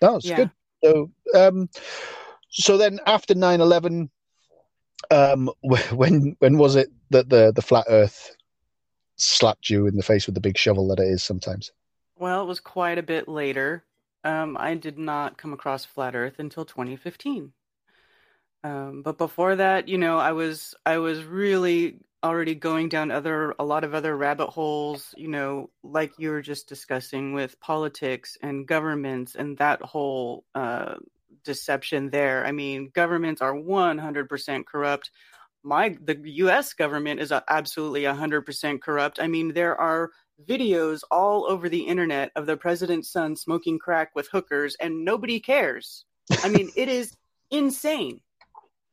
No, 0.00 0.16
it's 0.16 0.26
yeah. 0.26 0.36
good. 0.36 0.50
So 0.82 1.10
um, 1.34 1.68
so 2.48 2.78
then 2.78 2.98
after 3.06 3.34
9-11, 3.34 4.08
um, 5.10 5.50
when 5.92 6.34
when 6.38 6.58
was 6.58 6.76
it 6.76 6.88
that 7.10 7.28
the, 7.28 7.52
the 7.54 7.62
flat 7.62 7.86
earth 7.88 8.34
slapped 9.16 9.68
you 9.68 9.86
in 9.86 9.96
the 9.96 10.02
face 10.02 10.26
with 10.26 10.34
the 10.34 10.40
big 10.40 10.56
shovel 10.56 10.88
that 10.88 10.98
it 10.98 11.08
is 11.08 11.22
sometimes? 11.22 11.70
Well, 12.16 12.42
it 12.42 12.46
was 12.46 12.60
quite 12.60 12.98
a 12.98 13.02
bit 13.02 13.28
later. 13.28 13.84
Um, 14.24 14.56
I 14.58 14.74
did 14.76 14.98
not 14.98 15.36
come 15.36 15.52
across 15.52 15.84
flat 15.84 16.14
earth 16.14 16.38
until 16.38 16.64
2015. 16.64 17.52
Um, 18.64 19.02
but 19.02 19.18
before 19.18 19.56
that, 19.56 19.88
you 19.88 19.98
know, 19.98 20.18
I 20.18 20.32
was 20.32 20.74
I 20.86 20.98
was 20.98 21.24
really 21.24 21.98
already 22.22 22.54
going 22.54 22.88
down 22.88 23.10
other 23.10 23.54
a 23.58 23.64
lot 23.64 23.82
of 23.84 23.94
other 23.94 24.16
rabbit 24.16 24.48
holes, 24.48 25.12
you 25.16 25.28
know, 25.28 25.70
like 25.82 26.12
you 26.18 26.30
were 26.30 26.42
just 26.42 26.68
discussing 26.68 27.32
with 27.32 27.58
politics 27.60 28.36
and 28.42 28.66
governments 28.66 29.34
and 29.34 29.58
that 29.58 29.82
whole 29.82 30.44
uh, 30.54 30.94
deception 31.44 32.10
there. 32.10 32.46
I 32.46 32.52
mean, 32.52 32.90
governments 32.94 33.42
are 33.42 33.54
100% 33.54 34.66
corrupt. 34.66 35.10
my 35.64 35.96
the 36.02 36.18
U.S. 36.44 36.72
government 36.74 37.20
is 37.20 37.32
absolutely 37.48 38.04
hundred 38.04 38.42
percent 38.42 38.82
corrupt. 38.82 39.20
I 39.20 39.28
mean, 39.28 39.52
there 39.54 39.76
are 39.80 40.10
videos 40.48 41.00
all 41.10 41.46
over 41.50 41.68
the 41.68 41.82
internet 41.82 42.32
of 42.36 42.46
the 42.46 42.56
president's 42.56 43.10
son 43.10 43.36
smoking 43.36 43.78
crack 43.78 44.10
with 44.14 44.28
hookers, 44.32 44.76
and 44.80 45.04
nobody 45.04 45.40
cares. 45.40 46.04
I 46.44 46.48
mean, 46.48 46.70
it 46.76 46.88
is 46.88 47.16
insane. 47.50 48.20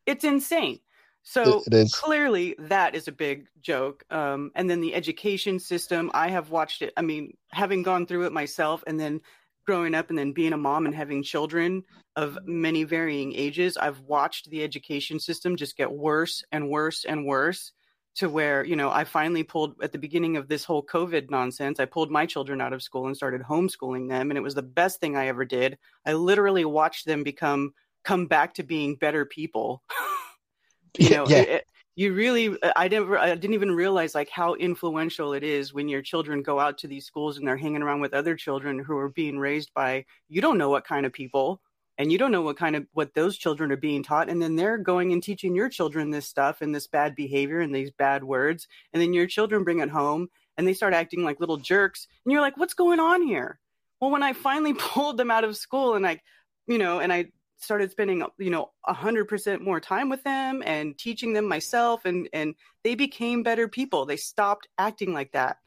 It's 0.10 0.24
insane. 0.24 0.80
So 1.22 1.64
clearly, 1.92 2.56
that 2.58 2.96
is 2.96 3.08
a 3.08 3.12
big 3.12 3.48
joke. 3.62 4.04
Um, 4.10 4.52
and 4.56 4.68
then 4.68 4.82
the 4.82 4.96
education 4.96 5.60
system, 5.60 6.10
I 6.14 6.30
have 6.30 6.50
watched 6.50 6.82
it. 6.82 6.94
I 6.98 7.04
mean, 7.04 7.38
having 7.52 7.84
gone 7.84 8.08
through 8.08 8.26
it 8.26 8.34
myself, 8.34 8.84
and 8.88 9.00
then 9.00 9.22
growing 9.68 9.94
up, 9.94 10.10
and 10.10 10.18
then 10.18 10.32
being 10.32 10.54
a 10.54 10.58
mom 10.58 10.88
and 10.88 10.96
having 10.96 11.22
children 11.22 11.84
of 12.16 12.40
many 12.46 12.84
varying 12.84 13.36
ages, 13.36 13.78
I've 13.78 14.00
watched 14.00 14.50
the 14.50 14.64
education 14.64 15.20
system 15.20 15.56
just 15.56 15.78
get 15.78 15.92
worse 15.92 16.44
and 16.52 16.70
worse 16.70 17.06
and 17.06 17.28
worse 17.28 17.74
to 18.16 18.28
where 18.28 18.66
you 18.66 18.76
know 18.76 18.90
i 18.90 19.04
finally 19.04 19.44
pulled 19.44 19.76
at 19.84 19.92
the 19.92 20.00
beginning 20.00 20.36
of 20.36 20.48
this 20.48 20.64
whole 20.64 20.84
covid 20.84 21.30
nonsense 21.30 21.80
i 21.80 21.86
pulled 21.86 22.10
my 22.10 22.26
children 22.26 22.60
out 22.60 22.74
of 22.74 22.82
school 22.82 23.06
and 23.06 23.16
started 23.16 23.42
homeschooling 23.42 24.10
them 24.10 24.32
and 24.32 24.38
it 24.38 24.42
was 24.42 24.56
the 24.56 24.64
best 24.64 25.00
thing 25.00 25.16
i 25.16 25.28
ever 25.28 25.46
did 25.46 25.78
i 26.08 26.14
literally 26.14 26.66
watched 26.66 27.06
them 27.06 27.22
become 27.22 27.72
come 28.04 28.26
back 28.26 28.54
to 28.54 28.64
being 28.64 28.96
better 28.96 29.26
people 29.26 29.82
you 30.98 31.10
know 31.10 31.28
yeah. 31.28 31.38
it, 31.38 31.66
you 31.96 32.14
really 32.14 32.58
i 32.76 32.88
never 32.88 33.18
i 33.18 33.36
didn't 33.36 33.54
even 33.54 33.72
realize 33.72 34.16
like 34.16 34.30
how 34.30 34.54
influential 34.56 35.34
it 35.34 35.44
is 35.44 35.74
when 35.74 35.90
your 35.90 36.02
children 36.02 36.42
go 36.42 36.60
out 36.60 36.78
to 36.78 36.88
these 36.88 37.06
schools 37.06 37.38
and 37.38 37.48
they're 37.48 37.58
hanging 37.58 37.82
around 37.82 38.00
with 38.00 38.14
other 38.14 38.36
children 38.36 38.80
who 38.80 38.98
are 38.98 39.10
being 39.10 39.38
raised 39.38 39.74
by 39.74 40.06
you 40.30 40.42
don't 40.42 40.58
know 40.58 40.70
what 40.70 40.86
kind 40.86 41.06
of 41.06 41.12
people 41.12 41.62
and 41.98 42.10
you 42.10 42.18
don't 42.18 42.32
know 42.32 42.42
what 42.42 42.58
kind 42.58 42.78
of 42.78 42.88
what 42.94 43.14
those 43.14 43.38
children 43.38 43.70
are 43.70 43.78
being 43.78 44.02
taught 44.02 44.30
and 44.30 44.42
then 44.42 44.56
they're 44.56 44.78
going 44.78 45.12
and 45.12 45.22
teaching 45.22 45.54
your 45.54 45.68
children 45.68 46.10
this 46.10 46.26
stuff 46.26 46.62
and 46.62 46.74
this 46.74 46.88
bad 46.88 47.16
behavior 47.16 47.60
and 47.60 47.76
these 47.76 47.92
bad 47.92 48.24
words 48.24 48.68
and 48.94 49.02
then 49.02 49.14
your 49.14 49.28
children 49.28 49.66
bring 49.66 49.80
it 49.80 49.90
home 49.90 50.30
and 50.58 50.66
they 50.66 50.74
start 50.74 50.94
acting 50.94 51.24
like 51.24 51.42
little 51.42 51.58
jerks 51.58 52.08
and 52.24 52.32
you're 52.32 52.42
like 52.42 52.56
what's 52.56 52.74
going 52.74 53.02
on 53.02 53.22
here 53.22 53.60
well 54.00 54.10
when 54.10 54.24
i 54.24 54.32
finally 54.32 54.74
pulled 54.78 55.18
them 55.18 55.30
out 55.30 55.44
of 55.44 55.58
school 55.58 55.96
and 55.96 56.08
i 56.08 56.20
you 56.66 56.78
know 56.78 57.00
and 57.00 57.12
i 57.12 57.26
started 57.60 57.92
spending 57.92 58.24
you 58.38 58.50
know 58.50 58.72
a 58.86 58.94
hundred 58.94 59.26
percent 59.26 59.62
more 59.62 59.80
time 59.80 60.10
with 60.10 60.24
them 60.24 60.64
and 60.66 60.98
teaching 60.98 61.34
them 61.34 61.48
myself 61.48 62.06
and 62.06 62.30
and 62.34 62.56
they 62.84 62.96
became 62.96 63.44
better 63.44 63.68
people 63.68 64.06
they 64.06 64.18
stopped 64.18 64.68
acting 64.78 65.14
like 65.14 65.32
that 65.34 65.58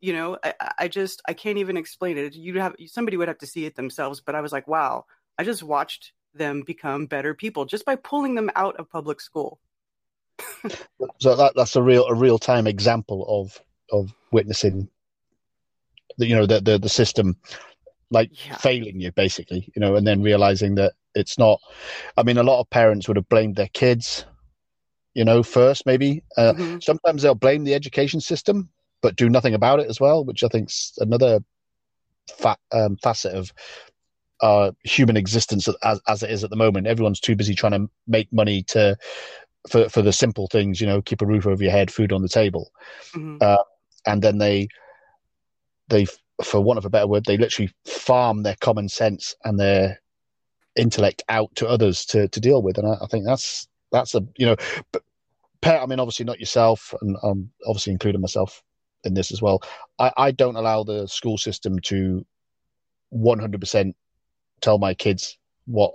you 0.00 0.12
know 0.12 0.38
i, 0.44 0.54
I 0.78 0.88
just 0.88 1.20
i 1.26 1.32
can't 1.32 1.58
even 1.58 1.76
explain 1.76 2.18
it 2.18 2.34
you 2.34 2.60
have 2.60 2.76
somebody 2.86 3.16
would 3.16 3.28
have 3.28 3.38
to 3.38 3.46
see 3.46 3.64
it 3.64 3.74
themselves 3.74 4.20
but 4.20 4.34
i 4.34 4.40
was 4.40 4.52
like 4.52 4.68
wow 4.68 5.04
I 5.38 5.44
just 5.44 5.62
watched 5.62 6.12
them 6.34 6.62
become 6.62 7.06
better 7.06 7.34
people 7.34 7.64
just 7.64 7.84
by 7.84 7.96
pulling 7.96 8.34
them 8.34 8.50
out 8.54 8.76
of 8.76 8.90
public 8.90 9.20
school. 9.20 9.60
so 11.20 11.36
that 11.36 11.52
that's 11.54 11.76
a 11.76 11.82
real 11.82 12.06
a 12.06 12.14
real 12.14 12.38
time 12.38 12.66
example 12.66 13.24
of 13.28 13.60
of 13.92 14.12
witnessing 14.32 14.88
the 16.18 16.26
you 16.26 16.34
know 16.34 16.46
the 16.46 16.60
the, 16.60 16.78
the 16.78 16.88
system 16.88 17.36
like 18.10 18.30
yeah. 18.46 18.56
failing 18.56 19.00
you 19.00 19.12
basically 19.12 19.70
you 19.76 19.80
know 19.80 19.94
and 19.94 20.04
then 20.06 20.22
realizing 20.22 20.74
that 20.74 20.94
it's 21.14 21.38
not 21.38 21.60
i 22.16 22.22
mean 22.22 22.38
a 22.38 22.42
lot 22.42 22.60
of 22.60 22.70
parents 22.70 23.08
would 23.08 23.16
have 23.16 23.28
blamed 23.28 23.56
their 23.56 23.68
kids 23.72 24.24
you 25.14 25.24
know 25.24 25.42
first 25.42 25.86
maybe 25.86 26.22
uh, 26.36 26.52
mm-hmm. 26.52 26.78
sometimes 26.80 27.22
they'll 27.22 27.34
blame 27.34 27.64
the 27.64 27.74
education 27.74 28.20
system 28.20 28.68
but 29.00 29.16
do 29.16 29.28
nothing 29.28 29.54
about 29.54 29.80
it 29.80 29.88
as 29.88 30.00
well 30.00 30.24
which 30.24 30.42
i 30.42 30.48
think's 30.48 30.92
another 30.98 31.40
um, 32.72 32.96
facet 33.02 33.34
of 33.34 33.52
uh, 34.42 34.72
human 34.82 35.16
existence 35.16 35.68
as, 35.82 36.00
as 36.08 36.22
it 36.22 36.30
is 36.30 36.44
at 36.44 36.50
the 36.50 36.56
moment. 36.56 36.86
Everyone's 36.86 37.20
too 37.20 37.36
busy 37.36 37.54
trying 37.54 37.72
to 37.72 37.88
make 38.06 38.32
money 38.32 38.62
to 38.64 38.96
for 39.70 39.88
for 39.88 40.02
the 40.02 40.12
simple 40.12 40.46
things, 40.48 40.80
you 40.80 40.86
know, 40.86 41.00
keep 41.00 41.22
a 41.22 41.26
roof 41.26 41.46
over 41.46 41.62
your 41.62 41.72
head, 41.72 41.90
food 41.90 42.12
on 42.12 42.22
the 42.22 42.28
table, 42.28 42.70
mm-hmm. 43.14 43.38
uh, 43.40 43.62
and 44.06 44.22
then 44.22 44.38
they 44.38 44.68
they, 45.88 46.06
for 46.42 46.60
want 46.60 46.78
of 46.78 46.84
a 46.84 46.90
better 46.90 47.06
word, 47.06 47.24
they 47.24 47.36
literally 47.36 47.70
farm 47.86 48.42
their 48.42 48.56
common 48.60 48.88
sense 48.88 49.34
and 49.44 49.58
their 49.58 50.00
intellect 50.76 51.22
out 51.28 51.54
to 51.56 51.68
others 51.68 52.04
to 52.06 52.28
to 52.28 52.40
deal 52.40 52.62
with, 52.62 52.78
and 52.78 52.86
I, 52.86 52.96
I 53.02 53.06
think 53.06 53.24
that's 53.24 53.68
that's 53.92 54.14
a 54.14 54.22
you 54.36 54.46
know, 54.46 54.56
but, 54.90 55.02
I 55.64 55.86
mean, 55.86 56.00
obviously 56.00 56.26
not 56.26 56.40
yourself, 56.40 56.94
and 57.00 57.16
um, 57.22 57.50
obviously 57.66 57.92
including 57.92 58.20
myself 58.20 58.62
in 59.04 59.14
this 59.14 59.32
as 59.32 59.40
well. 59.40 59.62
I, 59.98 60.12
I 60.16 60.30
don't 60.30 60.56
allow 60.56 60.82
the 60.82 61.06
school 61.06 61.38
system 61.38 61.78
to 61.80 62.24
100% 63.14 63.94
tell 64.60 64.78
my 64.78 64.94
kids 64.94 65.38
what 65.66 65.94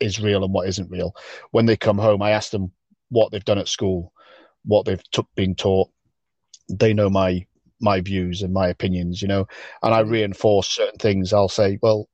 is 0.00 0.20
real 0.20 0.44
and 0.44 0.52
what 0.52 0.68
isn't 0.68 0.90
real. 0.90 1.14
When 1.50 1.66
they 1.66 1.76
come 1.76 1.98
home, 1.98 2.22
I 2.22 2.30
ask 2.30 2.50
them 2.50 2.72
what 3.10 3.30
they've 3.30 3.44
done 3.44 3.58
at 3.58 3.68
school, 3.68 4.12
what 4.64 4.86
they've 4.86 5.02
t- 5.10 5.22
been 5.34 5.54
taught. 5.54 5.90
They 6.68 6.92
know 6.92 7.10
my 7.10 7.46
my 7.82 8.02
views 8.02 8.42
and 8.42 8.52
my 8.52 8.68
opinions, 8.68 9.22
you 9.22 9.28
know, 9.28 9.46
and 9.82 9.94
I 9.94 10.02
mm-hmm. 10.02 10.10
reinforce 10.10 10.68
certain 10.68 10.98
things. 10.98 11.32
I'll 11.32 11.48
say, 11.48 11.78
well, 11.80 12.08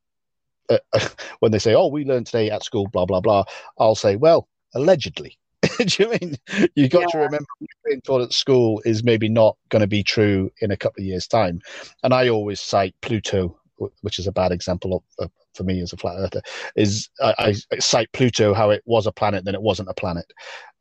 uh, 0.71 0.79
when 1.41 1.53
they 1.53 1.59
say, 1.59 1.75
"Oh, 1.75 1.89
we 1.89 2.05
learned 2.05 2.27
today 2.27 2.51
at 2.51 2.65
school," 2.65 2.89
blah 2.89 3.07
blah 3.07 3.21
blah, 3.21 3.45
I'll 3.79 3.95
say, 3.95 4.17
"Well, 4.17 4.49
allegedly." 4.75 5.39
Do 5.79 6.03
you 6.03 6.11
mean 6.11 6.37
you 6.75 6.89
got 6.89 7.01
yeah. 7.01 7.07
to 7.07 7.19
remember 7.19 7.47
being 7.85 8.01
taught 8.03 8.23
at 8.23 8.33
school 8.33 8.81
is 8.85 9.03
maybe 9.03 9.29
not 9.29 9.57
going 9.71 9.81
to 9.81 9.87
be 9.87 10.03
true 10.03 10.51
in 10.61 10.71
a 10.71 10.77
couple 10.77 11.03
of 11.03 11.07
years' 11.07 11.27
time? 11.27 11.61
And 12.03 12.15
I 12.15 12.29
always 12.29 12.61
cite 12.61 12.95
Pluto, 13.01 13.59
which 14.03 14.19
is 14.19 14.27
a 14.27 14.33
bad 14.33 14.53
example 14.53 14.97
of, 14.97 15.25
of 15.25 15.31
for 15.57 15.65
me 15.65 15.81
as 15.81 15.93
a 15.93 15.97
flat 15.97 16.17
earther 16.19 16.43
is 16.77 17.09
I, 17.21 17.55
I, 17.73 17.79
cite 17.79 18.13
Pluto 18.13 18.55
how 18.55 18.71
it 18.71 18.83
was 18.85 19.07
a 19.07 19.13
planet 19.13 19.45
then 19.45 19.55
it 19.55 19.63
wasn't 19.63 19.89
a 19.89 19.95
planet. 19.95 20.31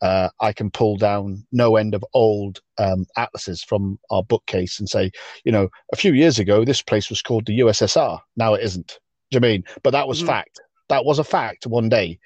Uh, 0.01 0.29
I 0.41 0.51
can 0.51 0.69
pull 0.69 0.97
down 0.97 1.45
no 1.51 1.77
end 1.77 1.95
of 1.95 2.03
old 2.13 2.59
um, 2.77 3.05
atlases 3.17 3.63
from 3.63 3.97
our 4.11 4.21
bookcase 4.21 4.79
and 4.79 4.89
say, 4.89 5.11
you 5.45 5.51
know, 5.51 5.69
a 5.93 5.95
few 5.95 6.13
years 6.13 6.37
ago 6.37 6.65
this 6.65 6.81
place 6.81 7.09
was 7.09 7.21
called 7.21 7.45
the 7.45 7.59
USSR. 7.59 8.19
Now 8.35 8.53
it 8.53 8.63
isn't. 8.63 8.99
Do 9.31 9.37
you 9.37 9.41
mean? 9.41 9.63
But 9.83 9.91
that 9.91 10.07
was 10.07 10.19
mm-hmm. 10.19 10.27
fact. 10.27 10.61
That 10.89 11.05
was 11.05 11.19
a 11.19 11.23
fact 11.23 11.65
one 11.65 11.89
day. 11.89 12.19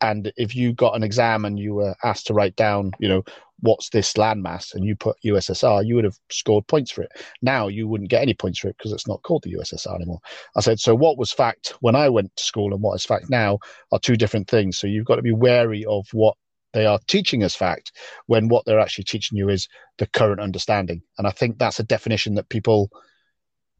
And 0.00 0.32
if 0.36 0.54
you 0.54 0.72
got 0.72 0.94
an 0.94 1.02
exam 1.02 1.44
and 1.44 1.58
you 1.58 1.74
were 1.74 1.96
asked 2.04 2.28
to 2.28 2.34
write 2.34 2.54
down, 2.54 2.92
you 3.00 3.08
know, 3.08 3.24
what's 3.60 3.88
this 3.90 4.12
landmass 4.12 4.74
and 4.74 4.84
you 4.84 4.94
put 4.94 5.16
USSR, 5.24 5.84
you 5.84 5.96
would 5.96 6.04
have 6.04 6.18
scored 6.30 6.66
points 6.68 6.90
for 6.90 7.02
it. 7.02 7.10
Now 7.42 7.66
you 7.66 7.88
wouldn't 7.88 8.10
get 8.10 8.22
any 8.22 8.34
points 8.34 8.60
for 8.60 8.68
it 8.68 8.76
because 8.78 8.92
it's 8.92 9.08
not 9.08 9.22
called 9.22 9.42
the 9.42 9.54
USSR 9.54 9.96
anymore. 9.96 10.20
I 10.56 10.60
said, 10.60 10.78
so 10.78 10.94
what 10.94 11.18
was 11.18 11.32
fact 11.32 11.74
when 11.80 11.96
I 11.96 12.08
went 12.08 12.34
to 12.36 12.44
school 12.44 12.72
and 12.72 12.82
what 12.82 12.94
is 12.94 13.04
fact 13.04 13.28
now 13.28 13.58
are 13.90 13.98
two 13.98 14.16
different 14.16 14.48
things. 14.48 14.78
So 14.78 14.86
you've 14.86 15.06
got 15.06 15.16
to 15.16 15.22
be 15.22 15.32
wary 15.32 15.84
of 15.84 16.06
what 16.12 16.36
they 16.72 16.86
are 16.86 17.00
teaching 17.06 17.42
as 17.42 17.56
fact 17.56 17.92
when 18.26 18.48
what 18.48 18.64
they're 18.64 18.80
actually 18.80 19.04
teaching 19.04 19.38
you 19.38 19.48
is 19.48 19.68
the 19.98 20.06
current 20.06 20.40
understanding. 20.40 21.02
And 21.16 21.26
I 21.26 21.30
think 21.30 21.58
that's 21.58 21.80
a 21.80 21.84
definition 21.84 22.34
that 22.34 22.48
people 22.48 22.90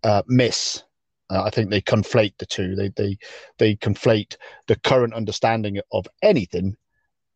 uh, 0.03 0.23
miss. 0.27 0.83
Uh, 1.31 1.43
I 1.43 1.51
think 1.51 1.71
they 1.71 1.81
conflate 1.81 2.35
the 2.39 2.47
two. 2.47 2.75
They 2.75 2.89
they 2.89 3.19
they 3.59 3.77
conflate 3.77 4.37
the 4.67 4.77
current 4.77 5.15
understanding 5.15 5.81
of 5.93 6.07
anything 6.23 6.77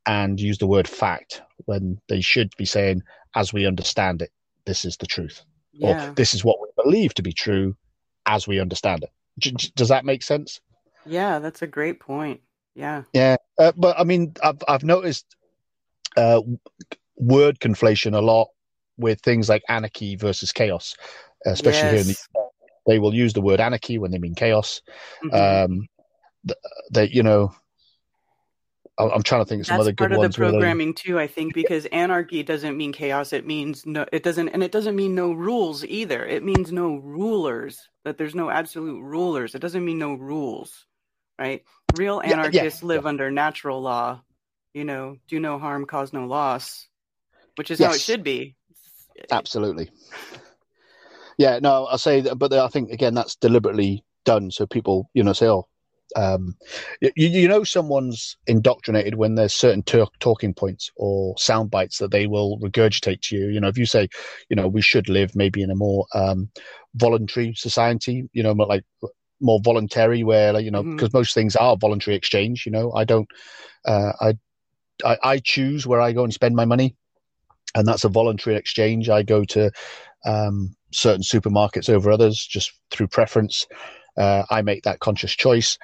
and 0.06 0.40
use 0.40 0.58
the 0.58 0.66
word 0.66 0.88
fact 0.88 1.42
when 1.66 2.00
they 2.08 2.20
should 2.20 2.50
be 2.56 2.64
saying, 2.64 3.02
as 3.34 3.52
we 3.52 3.66
understand 3.66 4.22
it, 4.22 4.30
this 4.64 4.84
is 4.84 4.96
the 4.96 5.06
truth. 5.06 5.42
Yeah. 5.72 6.10
Or 6.10 6.14
this 6.14 6.34
is 6.34 6.44
what 6.44 6.60
we 6.60 6.68
believe 6.82 7.14
to 7.14 7.22
be 7.22 7.32
true 7.32 7.76
as 8.26 8.46
we 8.46 8.60
understand 8.60 9.04
it. 9.04 9.74
does 9.74 9.88
that 9.88 10.04
make 10.04 10.22
sense? 10.22 10.60
Yeah, 11.06 11.38
that's 11.38 11.62
a 11.62 11.66
great 11.66 12.00
point. 12.00 12.40
Yeah. 12.74 13.02
Yeah. 13.12 13.36
Uh, 13.58 13.72
but 13.76 13.98
I 13.98 14.04
mean, 14.04 14.34
I've, 14.42 14.62
I've 14.68 14.84
noticed 14.84 15.36
uh, 16.16 16.40
word 17.16 17.58
conflation 17.60 18.16
a 18.16 18.20
lot 18.20 18.48
with 18.96 19.20
things 19.20 19.48
like 19.48 19.62
anarchy 19.68 20.16
versus 20.16 20.52
chaos, 20.52 20.94
especially 21.46 21.80
yes. 21.80 21.90
here 21.90 22.00
in 22.00 22.06
the 22.08 22.16
they 22.86 22.98
will 22.98 23.14
use 23.14 23.32
the 23.32 23.40
word 23.40 23.60
anarchy 23.60 23.98
when 23.98 24.10
they 24.10 24.18
mean 24.18 24.34
chaos. 24.34 24.82
Mm-hmm. 25.24 25.70
Um, 25.70 25.88
they, 26.90 27.08
you 27.08 27.22
know, 27.22 27.54
I'm 28.98 29.22
trying 29.22 29.40
to 29.42 29.48
think 29.48 29.60
of 29.60 29.66
some 29.66 29.78
That's 29.78 29.86
other 29.86 29.92
good 29.92 30.10
ones. 30.10 30.36
part 30.36 30.48
of 30.48 30.52
the 30.52 30.58
programming 30.58 30.94
too. 30.94 31.18
I 31.18 31.26
think 31.26 31.54
because 31.54 31.86
anarchy 31.86 32.42
doesn't 32.42 32.76
mean 32.76 32.92
chaos. 32.92 33.32
It 33.32 33.46
means 33.46 33.86
no. 33.86 34.04
It 34.12 34.22
doesn't, 34.22 34.50
and 34.50 34.62
it 34.62 34.70
doesn't 34.70 34.96
mean 34.96 35.14
no 35.14 35.32
rules 35.32 35.84
either. 35.84 36.24
It 36.26 36.44
means 36.44 36.70
no 36.72 36.96
rulers. 36.96 37.88
That 38.04 38.18
there's 38.18 38.34
no 38.34 38.50
absolute 38.50 39.00
rulers. 39.00 39.54
It 39.54 39.60
doesn't 39.60 39.84
mean 39.84 39.98
no 39.98 40.14
rules, 40.14 40.86
right? 41.38 41.62
Real 41.96 42.20
anarchists 42.20 42.82
yeah, 42.82 42.86
yeah, 42.86 42.88
live 42.88 43.02
yeah. 43.04 43.08
under 43.08 43.30
natural 43.30 43.80
law. 43.80 44.20
You 44.74 44.84
know, 44.84 45.16
do 45.28 45.40
no 45.40 45.58
harm, 45.58 45.86
cause 45.86 46.12
no 46.12 46.26
loss, 46.26 46.86
which 47.56 47.70
is 47.70 47.80
yes. 47.80 47.88
how 47.88 47.94
it 47.94 48.00
should 48.00 48.22
be. 48.22 48.56
Absolutely. 49.30 49.90
Yeah, 51.42 51.58
no, 51.60 51.86
I 51.86 51.96
say 51.96 52.20
that, 52.20 52.36
but 52.36 52.52
I 52.52 52.68
think 52.68 52.92
again 52.92 53.14
that's 53.14 53.34
deliberately 53.34 54.04
done 54.24 54.52
so 54.52 54.64
people, 54.64 55.10
you 55.12 55.24
know, 55.24 55.32
say, 55.32 55.48
"Oh, 55.48 55.66
um, 56.14 56.56
you, 57.00 57.10
you 57.16 57.48
know 57.48 57.64
someone's 57.64 58.36
indoctrinated 58.46 59.16
when 59.16 59.34
there's 59.34 59.52
certain 59.52 59.82
ter- 59.82 60.06
talking 60.20 60.54
points 60.54 60.92
or 60.94 61.36
sound 61.38 61.68
bites 61.68 61.98
that 61.98 62.12
they 62.12 62.28
will 62.28 62.60
regurgitate 62.60 63.22
to 63.22 63.36
you. 63.36 63.48
You 63.48 63.58
know, 63.58 63.66
if 63.66 63.76
you 63.76 63.86
say, 63.86 64.06
you 64.50 64.54
know, 64.54 64.68
we 64.68 64.82
should 64.82 65.08
live 65.08 65.34
maybe 65.34 65.64
in 65.64 65.72
a 65.72 65.74
more 65.74 66.06
um, 66.14 66.48
voluntary 66.94 67.54
society, 67.56 68.28
you 68.32 68.44
know, 68.44 68.52
like 68.52 68.84
more 69.40 69.58
voluntary, 69.64 70.22
where 70.22 70.52
like, 70.52 70.64
you 70.64 70.70
know, 70.70 70.84
because 70.84 71.08
mm-hmm. 71.08 71.18
most 71.18 71.34
things 71.34 71.56
are 71.56 71.76
voluntary 71.76 72.16
exchange. 72.16 72.66
You 72.66 72.70
know, 72.70 72.92
I 72.92 73.02
don't, 73.02 73.26
uh, 73.84 74.12
I 74.20 74.34
I, 75.04 75.18
I 75.24 75.38
choose 75.38 75.88
where 75.88 76.00
I 76.00 76.12
go 76.12 76.22
and 76.22 76.32
spend 76.32 76.54
my 76.54 76.66
money, 76.66 76.94
and 77.74 77.84
that's 77.84 78.04
a 78.04 78.08
voluntary 78.08 78.54
exchange. 78.54 79.08
I 79.08 79.24
go 79.24 79.44
to 79.46 79.72
um, 80.24 80.76
certain 80.92 81.22
supermarkets 81.22 81.88
over 81.88 82.10
others 82.10 82.44
just 82.44 82.72
through 82.90 83.08
preference. 83.08 83.66
Uh, 84.16 84.44
I 84.50 84.62
make 84.62 84.82
that 84.84 85.00
conscious 85.00 85.32
choice. 85.32 85.78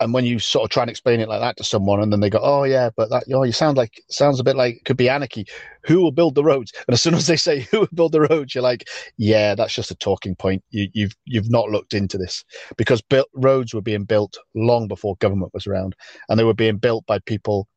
And 0.00 0.12
when 0.12 0.24
you 0.24 0.38
sort 0.38 0.64
of 0.64 0.70
try 0.70 0.82
and 0.82 0.90
explain 0.90 1.20
it 1.20 1.28
like 1.28 1.40
that 1.40 1.56
to 1.58 1.64
someone, 1.64 2.02
and 2.02 2.12
then 2.12 2.20
they 2.20 2.28
go, 2.28 2.40
"Oh 2.42 2.64
yeah, 2.64 2.90
but 2.96 3.10
that 3.10 3.24
you, 3.28 3.34
know, 3.34 3.44
you 3.44 3.52
sound 3.52 3.76
like 3.76 4.02
sounds 4.10 4.40
a 4.40 4.44
bit 4.44 4.56
like 4.56 4.76
it 4.76 4.84
could 4.84 4.96
be 4.96 5.08
anarchy. 5.08 5.46
Who 5.86 6.02
will 6.02 6.10
build 6.10 6.34
the 6.34 6.42
roads?" 6.42 6.72
And 6.86 6.94
as 6.94 7.00
soon 7.00 7.14
as 7.14 7.26
they 7.26 7.36
say 7.36 7.60
who 7.70 7.80
will 7.80 7.88
build 7.94 8.12
the 8.12 8.22
roads, 8.22 8.54
you're 8.54 8.62
like, 8.62 8.88
"Yeah, 9.16 9.54
that's 9.54 9.74
just 9.74 9.92
a 9.92 9.94
talking 9.94 10.34
point. 10.34 10.64
You, 10.70 10.88
you've 10.92 11.14
you've 11.26 11.50
not 11.50 11.70
looked 11.70 11.94
into 11.94 12.18
this 12.18 12.44
because 12.76 13.02
built, 13.02 13.28
roads 13.34 13.72
were 13.72 13.80
being 13.80 14.04
built 14.04 14.36
long 14.54 14.88
before 14.88 15.16
government 15.20 15.54
was 15.54 15.66
around, 15.66 15.94
and 16.28 16.38
they 16.38 16.44
were 16.44 16.54
being 16.54 16.78
built 16.78 17.06
by 17.06 17.20
people 17.20 17.68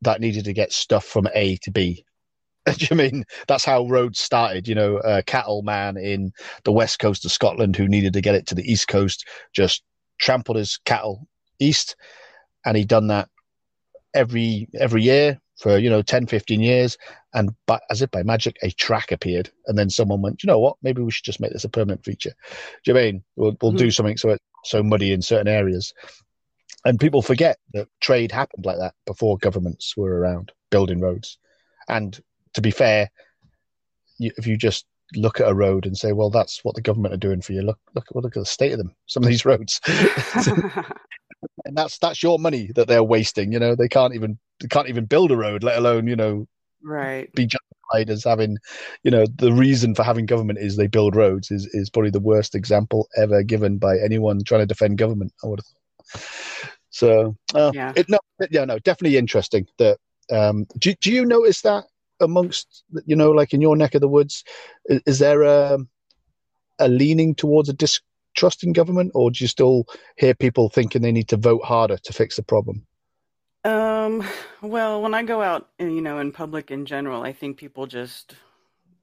that 0.00 0.20
needed 0.20 0.44
to 0.46 0.52
get 0.52 0.72
stuff 0.72 1.04
from 1.04 1.28
A 1.34 1.56
to 1.58 1.70
B. 1.70 2.04
Do 2.78 2.86
you 2.90 2.96
mean 2.96 3.24
that's 3.46 3.64
how 3.64 3.86
roads 3.86 4.20
started? 4.20 4.68
You 4.68 4.74
know, 4.74 4.98
a 4.98 5.22
cattle 5.22 5.62
man 5.62 5.96
in 5.96 6.32
the 6.64 6.72
west 6.72 6.98
coast 6.98 7.24
of 7.24 7.32
Scotland 7.32 7.76
who 7.76 7.88
needed 7.88 8.12
to 8.14 8.20
get 8.20 8.34
it 8.34 8.46
to 8.48 8.54
the 8.54 8.70
east 8.70 8.88
coast 8.88 9.26
just 9.52 9.82
trampled 10.18 10.56
his 10.56 10.78
cattle 10.84 11.26
east, 11.58 11.96
and 12.64 12.76
he'd 12.76 12.88
done 12.88 13.08
that 13.08 13.28
every 14.14 14.68
every 14.78 15.02
year 15.02 15.40
for 15.60 15.78
you 15.78 15.90
know 15.90 16.02
10 16.02 16.26
15 16.26 16.60
years 16.60 16.96
and 17.34 17.50
by, 17.66 17.78
as 17.90 18.02
if 18.02 18.10
by 18.10 18.22
magic 18.22 18.56
a 18.62 18.70
track 18.70 19.12
appeared 19.12 19.50
and 19.66 19.78
then 19.78 19.90
someone 19.90 20.22
went 20.22 20.42
you 20.42 20.48
know 20.48 20.58
what 20.58 20.76
maybe 20.82 21.02
we 21.02 21.10
should 21.10 21.24
just 21.24 21.40
make 21.40 21.52
this 21.52 21.64
a 21.64 21.68
permanent 21.68 22.04
feature 22.04 22.32
do 22.84 22.90
you 22.90 22.94
know 22.94 23.00
I 23.00 23.04
mean 23.04 23.24
we'll, 23.36 23.56
we'll 23.60 23.72
mm-hmm. 23.72 23.78
do 23.78 23.90
something 23.90 24.16
so 24.16 24.30
it's 24.30 24.44
so 24.64 24.82
muddy 24.82 25.12
in 25.12 25.22
certain 25.22 25.48
areas 25.48 25.92
and 26.84 26.98
people 26.98 27.22
forget 27.22 27.58
that 27.74 27.88
trade 28.00 28.32
happened 28.32 28.64
like 28.64 28.78
that 28.78 28.94
before 29.06 29.38
governments 29.38 29.96
were 29.96 30.18
around 30.18 30.50
building 30.70 31.00
roads 31.00 31.38
and 31.88 32.20
to 32.54 32.60
be 32.60 32.70
fair 32.70 33.10
you, 34.18 34.30
if 34.36 34.46
you 34.46 34.56
just 34.56 34.86
look 35.16 35.40
at 35.40 35.48
a 35.48 35.54
road 35.54 35.86
and 35.86 35.96
say 35.96 36.12
well 36.12 36.30
that's 36.30 36.64
what 36.64 36.74
the 36.74 36.80
government 36.80 37.12
are 37.12 37.18
doing 37.18 37.40
for 37.40 37.52
you 37.52 37.62
look 37.62 37.78
look 37.94 38.06
look 38.14 38.36
at 38.36 38.40
the 38.40 38.46
state 38.46 38.72
of 38.72 38.78
them 38.78 38.94
some 39.06 39.24
of 39.24 39.28
these 39.28 39.44
roads 39.44 39.80
and 41.64 41.76
that's 41.76 41.98
that's 41.98 42.22
your 42.22 42.38
money 42.38 42.70
that 42.74 42.88
they're 42.88 43.04
wasting. 43.04 43.52
You 43.52 43.58
know, 43.58 43.74
they 43.74 43.88
can't 43.88 44.14
even 44.14 44.38
they 44.60 44.68
can't 44.68 44.88
even 44.88 45.06
build 45.06 45.30
a 45.30 45.36
road, 45.36 45.62
let 45.62 45.78
alone 45.78 46.06
you 46.06 46.16
know, 46.16 46.46
right, 46.82 47.32
be 47.34 47.46
justified 47.46 48.10
as 48.10 48.24
having, 48.24 48.56
you 49.02 49.10
know, 49.10 49.26
the 49.36 49.52
reason 49.52 49.94
for 49.94 50.02
having 50.02 50.26
government 50.26 50.58
is 50.58 50.76
they 50.76 50.86
build 50.86 51.16
roads 51.16 51.50
is 51.50 51.66
is 51.72 51.90
probably 51.90 52.10
the 52.10 52.20
worst 52.20 52.54
example 52.54 53.08
ever 53.16 53.42
given 53.42 53.78
by 53.78 53.98
anyone 53.98 54.42
trying 54.44 54.60
to 54.60 54.66
defend 54.66 54.98
government. 54.98 55.32
I 55.42 55.46
would 55.46 55.60
have 55.60 55.66
thought. 55.66 56.72
So 56.90 57.36
uh, 57.54 57.70
yeah, 57.74 57.92
it, 57.96 58.08
no, 58.08 58.18
yeah, 58.50 58.64
no, 58.64 58.78
definitely 58.80 59.16
interesting. 59.16 59.66
That 59.78 59.98
um, 60.30 60.66
do 60.78 60.94
do 61.00 61.12
you 61.12 61.24
notice 61.24 61.62
that 61.62 61.84
amongst 62.20 62.84
you 63.04 63.16
know, 63.16 63.30
like 63.30 63.52
in 63.52 63.60
your 63.60 63.76
neck 63.76 63.94
of 63.94 64.00
the 64.00 64.08
woods, 64.08 64.44
is, 64.86 65.02
is 65.06 65.18
there 65.18 65.42
a 65.42 65.78
a 66.78 66.88
leaning 66.88 67.34
towards 67.34 67.68
a 67.68 67.72
distrust 67.72 68.64
in 68.64 68.72
government, 68.72 69.12
or 69.14 69.30
do 69.30 69.44
you 69.44 69.48
still 69.48 69.84
hear 70.16 70.34
people 70.34 70.68
thinking 70.68 71.02
they 71.02 71.12
need 71.12 71.28
to 71.28 71.36
vote 71.36 71.62
harder 71.64 71.98
to 71.98 72.12
fix 72.12 72.36
the 72.36 72.42
problem? 72.42 72.86
Um, 73.64 74.24
well, 74.62 75.02
when 75.02 75.12
I 75.12 75.22
go 75.22 75.42
out, 75.42 75.68
you 75.78 76.00
know, 76.00 76.18
in 76.18 76.32
public 76.32 76.70
in 76.70 76.86
general, 76.86 77.22
I 77.22 77.32
think 77.32 77.58
people 77.58 77.86
just 77.86 78.34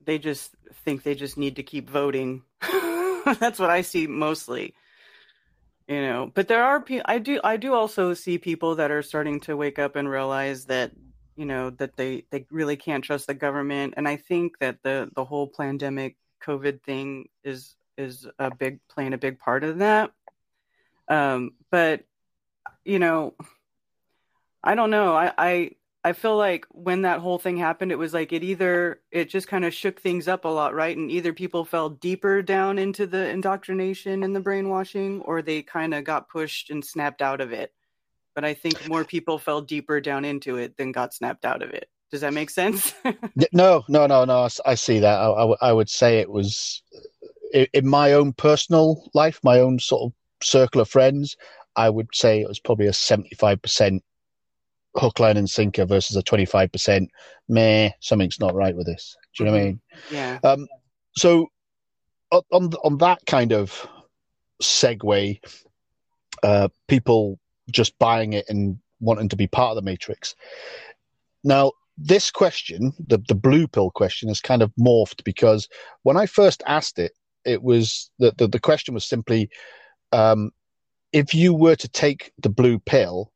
they 0.04 0.18
just 0.18 0.56
think 0.84 1.04
they 1.04 1.14
just 1.14 1.38
need 1.38 1.58
to 1.58 1.64
keep 1.64 1.90
voting. 1.90 2.44
That's 3.40 3.60
what 3.60 3.70
I 3.70 3.82
see 3.82 4.08
mostly. 4.08 4.74
You 5.88 6.02
know, 6.02 6.32
but 6.34 6.48
there 6.48 6.64
are 6.64 6.82
people. 6.82 7.06
I 7.06 7.20
do. 7.20 7.40
I 7.44 7.58
do 7.58 7.74
also 7.74 8.14
see 8.14 8.38
people 8.38 8.76
that 8.76 8.92
are 8.92 9.02
starting 9.02 9.40
to 9.42 9.56
wake 9.56 9.80
up 9.80 9.96
and 9.96 10.10
realize 10.10 10.66
that 10.66 10.92
you 11.38 11.46
know 11.46 11.70
that 11.72 11.96
they 11.96 12.25
they 12.32 12.46
really 12.51 12.75
can't 12.75 13.03
trust 13.03 13.27
the 13.27 13.34
government. 13.34 13.94
And 13.96 14.08
I 14.08 14.17
think 14.17 14.60
that 14.60 14.84
the 14.84 15.10
the 15.15 15.24
whole 15.24 15.48
pandemic 15.48 16.17
COVID 16.44 16.84
thing 16.84 17.29
is 17.44 17.75
is 17.98 18.27
a 18.39 18.53
big 18.53 18.79
playing 18.90 19.14
a 19.14 19.18
big 19.18 19.40
part 19.40 19.64
of 19.64 19.79
that. 19.79 20.12
Um, 21.07 21.51
but 21.72 22.03
you 22.83 23.00
know, 23.00 23.35
I 24.64 24.75
don't 24.75 24.90
know. 24.92 25.16
I, 25.16 25.33
I 25.38 25.72
I 26.03 26.14
feel 26.14 26.38
like 26.38 26.66
when 26.72 27.03
that 27.03 27.20
whole 27.20 27.38
thing 27.38 27.57
happened, 27.57 27.92
it 27.92 27.98
was 27.98 28.14
like 28.14 28.31
it 28.33 28.44
either 28.44 29.01
it 29.12 29.29
just 29.29 29.48
kind 29.48 29.66
of 29.66 29.74
shook 29.74 30.01
things 30.01 30.27
up 30.27 30.46
a 30.46 30.48
lot, 30.48 30.74
right? 30.74 30.96
And 30.96 31.12
either 31.12 31.33
people 31.33 31.66
fell 31.66 31.90
deeper 31.90 32.42
down 32.42 32.79
into 32.79 33.05
the 33.05 33.29
indoctrination 33.29 34.24
and 34.24 34.35
the 34.35 34.40
brainwashing, 34.40 35.22
or 35.22 35.42
they 35.42 35.62
kind 35.62 35.94
of 35.94 36.03
got 36.03 36.29
pushed 36.29 36.70
and 36.70 36.83
snapped 36.83 37.22
out 37.22 37.42
of 37.42 37.51
it. 37.51 37.74
But 38.38 38.46
I 38.46 38.54
think 38.54 38.88
more 38.88 39.04
people 39.04 39.40
fell 39.40 39.62
deeper 39.62 40.00
down 40.00 40.24
into 40.24 40.58
it 40.58 40.78
than 40.78 40.92
got 40.92 41.12
snapped 41.12 41.44
out 41.44 41.64
of 41.64 41.72
it. 41.72 41.90
Does 42.12 42.22
that 42.22 42.36
make 42.36 42.52
sense? 42.52 42.94
no, 43.52 43.84
no, 43.90 44.06
no, 44.06 44.26
no. 44.26 44.48
I 44.64 44.76
see 44.76 45.00
that. 45.00 45.20
I, 45.20 45.56
I 45.60 45.74
would 45.74 45.90
say 45.90 46.20
it 46.20 46.30
was 46.30 46.84
in 47.52 47.88
my 47.88 48.14
own 48.14 48.34
personal 48.34 49.10
life, 49.16 49.40
my 49.44 49.60
own 49.60 49.80
sort 49.80 50.04
of 50.04 50.46
circle 50.46 50.82
of 50.82 50.88
friends, 50.88 51.36
I 51.76 51.90
would 51.90 52.10
say 52.14 52.40
it 52.40 52.48
was 52.48 52.60
probably 52.60 52.86
a 52.86 52.92
75% 52.92 54.02
hook, 54.96 55.20
line, 55.20 55.38
and 55.38 55.50
sinker 55.50 55.86
versus 55.86 56.16
a 56.16 56.22
25% 56.22 57.08
meh, 57.50 57.90
something's 58.02 58.40
not 58.40 58.54
right 58.54 58.76
with 58.76 58.86
this. 58.86 59.18
Do 59.36 59.46
you 59.46 59.50
know 59.50 59.56
what 59.56 59.62
I 59.62 59.66
mean? 59.66 59.82
Mm-hmm. 60.12 60.16
Yeah. 60.16 60.40
Um, 60.44 60.68
so, 61.16 61.48
on, 62.32 62.72
on 62.84 63.00
that 63.00 63.26
kind 63.26 63.52
of 63.52 63.88
segue, 64.62 65.40
uh, 66.44 66.68
people 66.88 67.40
just 67.72 67.98
buying 68.00 68.34
it 68.34 68.46
and 68.50 68.77
wanting 69.00 69.30
to 69.30 69.36
be 69.36 69.48
part 69.48 69.72
of 69.72 69.75
the 69.75 69.90
matrix. 69.90 70.36
Now, 71.44 71.72
this 71.98 72.30
question, 72.30 72.94
the, 73.08 73.18
the 73.27 73.36
blue 73.36 73.68
pill 73.68 73.92
question, 73.92 74.30
has 74.30 74.42
kind 74.42 74.62
of 74.62 74.72
morphed 74.80 75.24
because 75.24 75.68
when 76.03 76.18
I 76.18 76.25
first 76.25 76.62
asked 76.68 77.00
it, 77.00 77.14
it 77.46 77.64
was 77.64 78.12
the, 78.20 78.34
the, 78.38 78.48
the 78.48 78.60
question 78.60 78.94
was 78.94 79.06
simply 79.06 79.50
um, 80.12 80.51
if 81.12 81.34
you 81.34 81.53
were 81.53 81.75
to 81.75 81.88
take 81.88 82.32
the 82.40 82.50
blue 82.50 82.80
pill, 82.80 83.32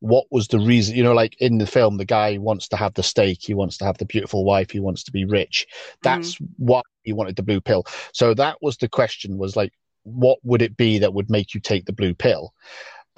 what 0.00 0.26
was 0.30 0.48
the 0.48 0.60
reason? 0.60 0.96
You 0.96 1.02
know, 1.02 1.12
like 1.12 1.36
in 1.40 1.58
the 1.58 1.66
film, 1.66 1.96
the 1.96 2.04
guy 2.04 2.38
wants 2.38 2.68
to 2.68 2.76
have 2.76 2.94
the 2.94 3.02
steak, 3.02 3.38
he 3.42 3.54
wants 3.54 3.76
to 3.78 3.84
have 3.84 3.98
the 3.98 4.04
beautiful 4.04 4.44
wife, 4.44 4.70
he 4.70 4.80
wants 4.80 5.02
to 5.04 5.12
be 5.12 5.24
rich. 5.24 5.66
That's 6.02 6.36
mm. 6.36 6.48
what 6.56 6.84
he 7.02 7.12
wanted 7.12 7.36
the 7.36 7.42
blue 7.42 7.60
pill. 7.60 7.84
So 8.12 8.32
that 8.34 8.58
was 8.62 8.76
the 8.76 8.88
question: 8.88 9.38
was 9.38 9.56
like, 9.56 9.72
what 10.04 10.38
would 10.44 10.62
it 10.62 10.76
be 10.76 10.98
that 11.00 11.14
would 11.14 11.30
make 11.30 11.52
you 11.52 11.60
take 11.60 11.86
the 11.86 11.92
blue 11.92 12.14
pill? 12.14 12.54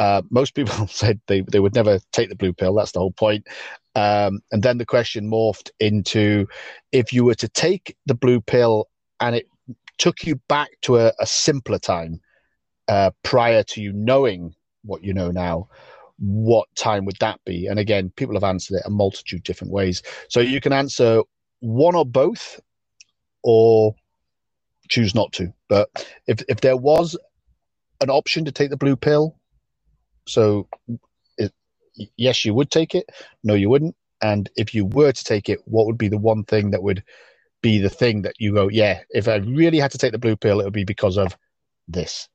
Uh, 0.00 0.22
most 0.30 0.56
people 0.56 0.86
said 0.88 1.20
they, 1.28 1.42
they 1.42 1.60
would 1.60 1.76
never 1.76 2.00
take 2.12 2.30
the 2.30 2.36
blue 2.36 2.54
pill. 2.54 2.74
That's 2.74 2.92
the 2.92 3.00
whole 3.00 3.12
point. 3.12 3.46
Um, 3.96 4.40
and 4.52 4.64
then 4.64 4.78
the 4.78 4.86
question 4.86 5.30
morphed 5.30 5.70
into 5.80 6.48
if 6.92 7.12
you 7.12 7.24
were 7.24 7.36
to 7.36 7.48
take 7.48 7.96
the 8.06 8.16
blue 8.16 8.40
pill 8.40 8.88
and 9.20 9.36
it 9.36 9.46
took 9.98 10.26
you 10.26 10.36
back 10.48 10.70
to 10.82 10.98
a, 10.98 11.12
a 11.20 11.26
simpler 11.26 11.78
time 11.78 12.20
uh, 12.88 13.12
prior 13.24 13.64
to 13.64 13.82
you 13.82 13.92
knowing 13.94 14.54
what 14.84 15.04
you 15.04 15.14
know 15.14 15.30
now, 15.30 15.68
what 16.18 16.68
time 16.76 17.06
would 17.06 17.18
that 17.20 17.40
be? 17.46 17.66
And 17.68 17.78
again, 17.78 18.12
people 18.16 18.36
have 18.36 18.44
answered 18.44 18.76
it 18.76 18.84
a 18.86 18.90
multitude 18.90 19.44
different 19.44 19.72
ways. 19.72 20.02
So 20.30 20.40
you 20.40 20.60
can 20.62 20.72
answer 20.72 21.22
one 21.60 21.96
or 21.96 22.06
both, 22.06 22.60
or 23.44 23.94
choose 24.88 25.14
not 25.14 25.32
to. 25.34 25.52
But 25.68 25.88
if 26.26 26.42
if 26.48 26.60
there 26.62 26.76
was 26.76 27.16
an 28.00 28.10
option 28.10 28.46
to 28.46 28.52
take 28.52 28.70
the 28.70 28.78
blue 28.78 28.96
pill, 28.96 29.39
so 30.31 30.69
it, 31.37 31.53
yes, 32.16 32.45
you 32.45 32.55
would 32.55 32.71
take 32.71 32.95
it. 32.95 33.07
No, 33.43 33.55
you 33.55 33.69
wouldn't. 33.69 33.97
And 34.23 34.51
if 34.57 34.75
you 34.75 34.85
were 34.85 35.12
to 35.12 35.25
take 35.25 35.49
it, 35.49 35.61
what 35.64 35.87
would 35.87 35.99
be 35.99 36.09
the 36.09 36.19
one 36.19 36.45
thing 36.45 36.71
that 36.71 36.83
would 36.83 37.03
be 37.62 37.79
the 37.79 37.88
thing 37.88 38.23
that 38.23 38.35
you 38.38 38.55
go, 38.55 38.69
yeah, 38.69 39.01
if 39.11 39.29
I 39.29 39.37
really 39.37 39.79
had 39.79 39.90
to 39.93 39.99
take 39.99 40.12
the 40.12 40.19
blue 40.19 40.37
pill, 40.37 40.61
it 40.61 40.64
would 40.64 40.73
be 40.73 40.85
because 40.85 41.16
of 41.16 41.37
this. 41.88 42.29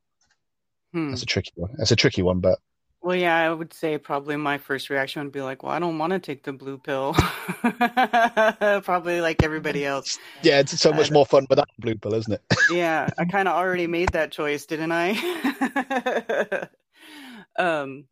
Hmm. 0.94 1.10
That's 1.10 1.24
a 1.24 1.28
tricky 1.28 1.52
one. 1.56 1.72
That's 1.78 1.92
a 1.92 1.96
tricky 1.96 2.22
one, 2.22 2.40
but. 2.40 2.60
Well, 3.02 3.16
yeah, 3.16 3.38
I 3.38 3.54
would 3.54 3.72
say 3.72 4.00
probably 4.00 4.36
my 4.36 4.58
first 4.58 4.90
reaction 4.90 5.24
would 5.24 5.32
be 5.32 5.42
like, 5.42 5.62
well, 5.62 5.72
I 5.72 5.78
don't 5.78 6.00
want 6.00 6.14
to 6.14 6.18
take 6.20 6.42
the 6.44 6.54
blue 6.54 6.80
pill. 6.80 7.14
probably 8.82 9.22
like 9.22 9.44
everybody 9.44 9.86
else. 9.86 10.18
Yeah, 10.42 10.60
it's 10.60 10.80
so 10.80 10.92
much 10.92 11.12
more 11.12 11.26
fun 11.26 11.46
without 11.48 11.70
the 11.78 11.82
blue 11.84 11.96
pill, 11.96 12.16
isn't 12.16 12.34
it? 12.34 12.42
yeah, 12.72 13.08
I 13.20 13.26
kind 13.26 13.48
of 13.48 13.54
already 13.54 13.86
made 13.86 14.10
that 14.14 14.32
choice, 14.32 14.66
didn't 14.66 14.92
I? 14.92 16.68
um, 17.58 18.06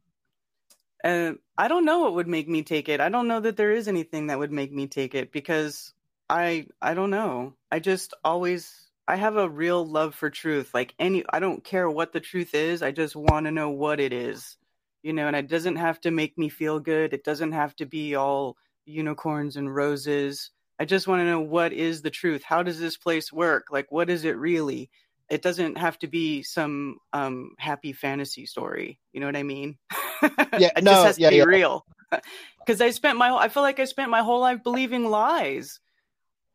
uh, 1.03 1.33
I 1.57 1.67
don't 1.67 1.85
know 1.85 1.99
what 1.99 2.15
would 2.15 2.27
make 2.27 2.47
me 2.47 2.63
take 2.63 2.87
it. 2.89 3.01
I 3.01 3.09
don't 3.09 3.27
know 3.27 3.41
that 3.41 3.57
there 3.57 3.71
is 3.71 3.87
anything 3.87 4.27
that 4.27 4.39
would 4.39 4.51
make 4.51 4.71
me 4.71 4.87
take 4.87 5.15
it 5.15 5.31
because 5.31 5.93
I 6.29 6.67
I 6.81 6.93
don't 6.93 7.09
know. 7.09 7.55
I 7.71 7.79
just 7.79 8.13
always 8.23 8.89
I 9.07 9.17
have 9.17 9.35
a 9.35 9.49
real 9.49 9.85
love 9.85 10.15
for 10.15 10.29
truth. 10.29 10.73
Like 10.73 10.95
any 10.99 11.23
I 11.31 11.39
don't 11.39 11.63
care 11.63 11.89
what 11.89 12.13
the 12.13 12.21
truth 12.21 12.55
is. 12.55 12.81
I 12.81 12.91
just 12.91 13.15
want 13.15 13.45
to 13.45 13.51
know 13.51 13.69
what 13.69 13.99
it 13.99 14.13
is. 14.13 14.57
You 15.03 15.11
know, 15.13 15.27
and 15.27 15.35
it 15.35 15.49
doesn't 15.49 15.75
have 15.75 15.99
to 16.01 16.11
make 16.11 16.37
me 16.37 16.47
feel 16.47 16.79
good. 16.79 17.13
It 17.13 17.25
doesn't 17.25 17.51
have 17.51 17.75
to 17.77 17.85
be 17.85 18.15
all 18.15 18.55
unicorns 18.85 19.57
and 19.57 19.73
roses. 19.73 20.51
I 20.79 20.85
just 20.85 21.07
want 21.07 21.19
to 21.19 21.25
know 21.25 21.41
what 21.41 21.73
is 21.73 22.01
the 22.01 22.09
truth. 22.09 22.43
How 22.43 22.63
does 22.63 22.79
this 22.79 22.95
place 22.97 23.31
work? 23.31 23.65
Like 23.69 23.91
what 23.91 24.09
is 24.09 24.23
it 24.23 24.37
really? 24.37 24.89
It 25.33 25.41
doesn't 25.41 25.79
have 25.79 25.97
to 25.99 26.07
be 26.07 26.43
some 26.43 26.99
um 27.11 27.55
happy 27.57 27.91
fantasy 27.91 28.45
story. 28.45 28.99
You 29.13 29.19
know 29.19 29.25
what 29.25 29.35
I 29.35 29.43
mean? 29.43 29.77
Yeah, 30.21 30.69
it 30.77 30.83
no, 30.83 30.91
just 30.91 31.05
has 31.05 31.19
yeah, 31.19 31.29
to 31.29 31.33
be 31.33 31.37
yeah. 31.37 31.43
real. 31.43 31.85
because 32.59 32.81
I 32.81 32.91
spent 32.91 33.17
my 33.17 33.33
I 33.33 33.49
feel 33.49 33.63
like 33.63 33.79
I 33.79 33.85
spent 33.85 34.11
my 34.11 34.21
whole 34.21 34.41
life 34.41 34.63
believing 34.63 35.09
lies. 35.09 35.79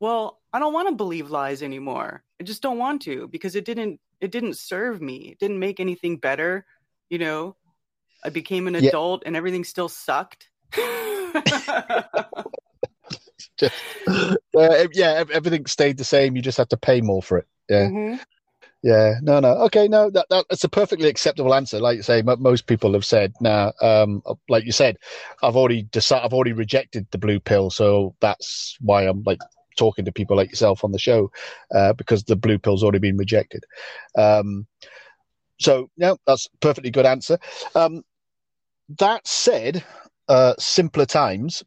Well, 0.00 0.38
I 0.52 0.60
don't 0.60 0.72
want 0.72 0.88
to 0.88 0.94
believe 0.94 1.30
lies 1.30 1.62
anymore. 1.62 2.22
I 2.40 2.44
just 2.44 2.62
don't 2.62 2.78
want 2.78 3.02
to 3.02 3.26
because 3.28 3.56
it 3.56 3.64
didn't 3.64 4.00
it 4.20 4.30
didn't 4.30 4.56
serve 4.56 5.02
me. 5.02 5.30
It 5.32 5.40
didn't 5.40 5.58
make 5.58 5.80
anything 5.80 6.18
better. 6.18 6.64
You 7.10 7.18
know, 7.18 7.56
I 8.24 8.28
became 8.30 8.68
an 8.68 8.74
yeah. 8.74 8.90
adult 8.90 9.24
and 9.26 9.34
everything 9.34 9.64
still 9.64 9.88
sucked. 9.88 10.50
just, 13.56 13.74
uh, 14.56 14.86
yeah, 14.92 15.24
everything 15.32 15.66
stayed 15.66 15.98
the 15.98 16.04
same. 16.04 16.36
You 16.36 16.42
just 16.42 16.58
had 16.58 16.70
to 16.70 16.76
pay 16.76 17.00
more 17.00 17.22
for 17.22 17.38
it. 17.38 17.46
Yeah. 17.68 17.88
Mm-hmm. 17.88 18.22
Yeah, 18.82 19.14
no, 19.22 19.40
no. 19.40 19.54
Okay, 19.64 19.88
no, 19.88 20.08
that, 20.10 20.26
that 20.30 20.46
that's 20.48 20.62
a 20.62 20.68
perfectly 20.68 21.08
acceptable 21.08 21.52
answer. 21.54 21.80
Like 21.80 21.96
you 21.96 22.02
say, 22.02 22.20
m- 22.20 22.40
most 22.40 22.66
people 22.66 22.92
have 22.92 23.04
said, 23.04 23.32
now, 23.40 23.72
um, 23.82 24.22
like 24.48 24.64
you 24.64 24.72
said, 24.72 24.98
I've 25.42 25.56
already 25.56 25.82
decided, 25.82 26.24
I've 26.24 26.32
already 26.32 26.52
rejected 26.52 27.06
the 27.10 27.18
blue 27.18 27.40
pill, 27.40 27.70
so 27.70 28.14
that's 28.20 28.76
why 28.80 29.02
I'm 29.02 29.22
like 29.24 29.40
talking 29.76 30.04
to 30.04 30.12
people 30.12 30.36
like 30.36 30.50
yourself 30.50 30.84
on 30.84 30.92
the 30.92 30.98
show, 30.98 31.30
uh, 31.74 31.92
because 31.94 32.22
the 32.24 32.36
blue 32.36 32.58
pill's 32.58 32.84
already 32.84 33.00
been 33.00 33.16
rejected. 33.16 33.64
Um, 34.16 34.66
so 35.58 35.90
no, 35.96 36.16
that's 36.26 36.46
a 36.46 36.58
perfectly 36.58 36.92
good 36.92 37.06
answer. 37.06 37.38
Um, 37.74 38.04
that 38.98 39.26
said, 39.26 39.84
uh, 40.28 40.54
simpler 40.58 41.06
times, 41.06 41.64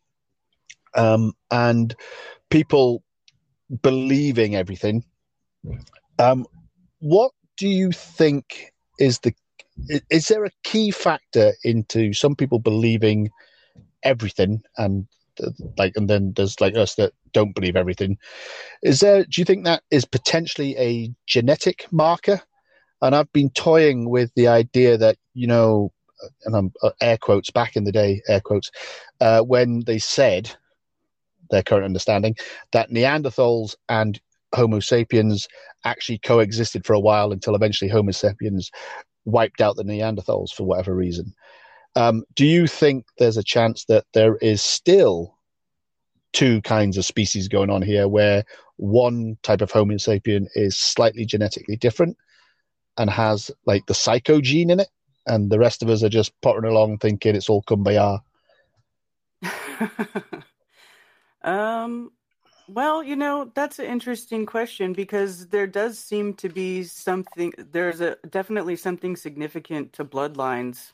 um, 0.95 1.33
and 1.51 1.95
people 2.49 3.03
believing 3.81 4.55
everything. 4.55 5.03
Um, 6.19 6.45
what 7.01 7.31
do 7.57 7.67
you 7.67 7.91
think 7.91 8.71
is 8.99 9.19
the 9.19 9.33
is 10.09 10.27
there 10.27 10.45
a 10.45 10.51
key 10.63 10.91
factor 10.91 11.53
into 11.63 12.13
some 12.13 12.35
people 12.35 12.59
believing 12.59 13.29
everything 14.03 14.61
and 14.77 15.07
like 15.77 15.93
and 15.95 16.09
then 16.09 16.33
there's 16.35 16.61
like 16.61 16.75
us 16.75 16.95
that 16.95 17.13
don't 17.33 17.55
believe 17.55 17.75
everything? 17.75 18.17
Is 18.83 18.99
there 18.99 19.23
do 19.23 19.41
you 19.41 19.45
think 19.45 19.65
that 19.65 19.83
is 19.91 20.05
potentially 20.05 20.77
a 20.77 21.11
genetic 21.27 21.85
marker? 21.91 22.41
And 23.01 23.15
i've 23.15 23.33
been 23.33 23.49
toying 23.49 24.09
with 24.09 24.31
the 24.35 24.47
idea 24.47 24.95
that 24.95 25.17
you 25.33 25.47
know 25.47 25.91
and 26.45 26.55
i'm 26.55 26.71
uh, 26.83 26.91
air 27.01 27.17
quotes 27.17 27.49
back 27.49 27.75
in 27.75 27.83
the 27.83 27.91
day 27.91 28.21
air 28.27 28.41
quotes 28.41 28.69
uh, 29.21 29.41
when 29.41 29.83
they 29.85 29.97
said 29.97 30.55
their 31.49 31.63
current 31.63 31.85
understanding 31.85 32.35
that 32.73 32.91
neanderthals 32.91 33.73
and 33.89 34.21
Homo 34.55 34.79
sapiens 34.79 35.47
actually 35.85 36.19
coexisted 36.19 36.85
for 36.85 36.93
a 36.93 36.99
while 36.99 37.31
until 37.31 37.55
eventually 37.55 37.89
Homo 37.89 38.11
sapiens 38.11 38.71
wiped 39.25 39.61
out 39.61 39.75
the 39.75 39.83
Neanderthals 39.83 40.51
for 40.51 40.63
whatever 40.63 40.95
reason. 40.95 41.33
Um, 41.95 42.23
do 42.35 42.45
you 42.45 42.67
think 42.67 43.05
there's 43.17 43.37
a 43.37 43.43
chance 43.43 43.85
that 43.85 44.05
there 44.13 44.37
is 44.37 44.61
still 44.61 45.37
two 46.33 46.61
kinds 46.61 46.97
of 46.97 47.05
species 47.05 47.47
going 47.47 47.69
on 47.69 47.81
here 47.81 48.07
where 48.07 48.43
one 48.77 49.37
type 49.43 49.61
of 49.61 49.71
Homo 49.71 49.95
sapien 49.95 50.47
is 50.55 50.77
slightly 50.77 51.25
genetically 51.25 51.75
different 51.75 52.17
and 52.97 53.09
has 53.09 53.51
like 53.65 53.85
the 53.87 53.93
psycho 53.93 54.41
gene 54.41 54.69
in 54.69 54.79
it, 54.79 54.89
and 55.27 55.51
the 55.51 55.59
rest 55.59 55.83
of 55.83 55.89
us 55.89 56.03
are 56.03 56.09
just 56.09 56.33
pottering 56.41 56.71
along 56.71 56.97
thinking 56.97 57.35
it's 57.35 57.49
all 57.49 57.63
kumbaya? 57.63 58.19
um, 61.43 62.11
well, 62.73 63.03
you 63.03 63.15
know, 63.15 63.51
that's 63.53 63.79
an 63.79 63.85
interesting 63.85 64.45
question 64.45 64.93
because 64.93 65.47
there 65.47 65.67
does 65.67 65.99
seem 65.99 66.33
to 66.35 66.47
be 66.47 66.83
something, 66.83 67.53
there's 67.57 67.99
a 68.01 68.15
definitely 68.29 68.75
something 68.75 69.15
significant 69.15 69.93
to 69.93 70.05
bloodlines 70.05 70.93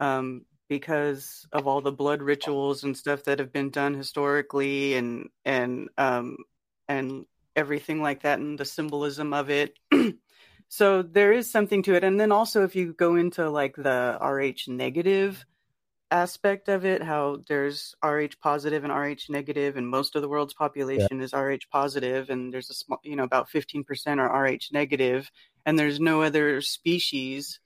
um, 0.00 0.44
because 0.68 1.46
of 1.52 1.66
all 1.68 1.80
the 1.80 1.92
blood 1.92 2.20
rituals 2.20 2.82
and 2.82 2.96
stuff 2.96 3.22
that 3.24 3.38
have 3.38 3.52
been 3.52 3.70
done 3.70 3.94
historically 3.94 4.94
and, 4.94 5.28
and, 5.44 5.88
um, 5.98 6.36
and 6.88 7.26
everything 7.54 8.02
like 8.02 8.22
that 8.22 8.40
and 8.40 8.58
the 8.58 8.64
symbolism 8.64 9.32
of 9.32 9.50
it. 9.50 9.78
so 10.68 11.02
there 11.02 11.32
is 11.32 11.48
something 11.48 11.82
to 11.84 11.94
it. 11.94 12.02
And 12.02 12.18
then 12.18 12.32
also, 12.32 12.64
if 12.64 12.74
you 12.74 12.92
go 12.92 13.14
into 13.14 13.48
like 13.48 13.76
the 13.76 14.18
RH 14.20 14.70
negative, 14.70 15.44
aspect 16.14 16.68
of 16.68 16.84
it 16.84 17.02
how 17.02 17.40
there's 17.48 17.96
rh 18.04 18.38
positive 18.40 18.84
and 18.84 18.92
rh 18.92 19.28
negative 19.28 19.76
and 19.76 19.88
most 19.88 20.14
of 20.14 20.22
the 20.22 20.28
world's 20.28 20.54
population 20.54 21.18
yeah. 21.18 21.24
is 21.24 21.32
rh 21.34 21.68
positive 21.72 22.30
and 22.30 22.54
there's 22.54 22.70
a 22.70 22.74
small 22.74 23.00
you 23.02 23.16
know 23.16 23.24
about 23.24 23.48
15% 23.50 24.18
are 24.18 24.44
rh 24.44 24.70
negative 24.72 25.28
and 25.66 25.76
there's 25.76 25.98
no 25.98 26.22
other 26.22 26.60
species 26.60 27.58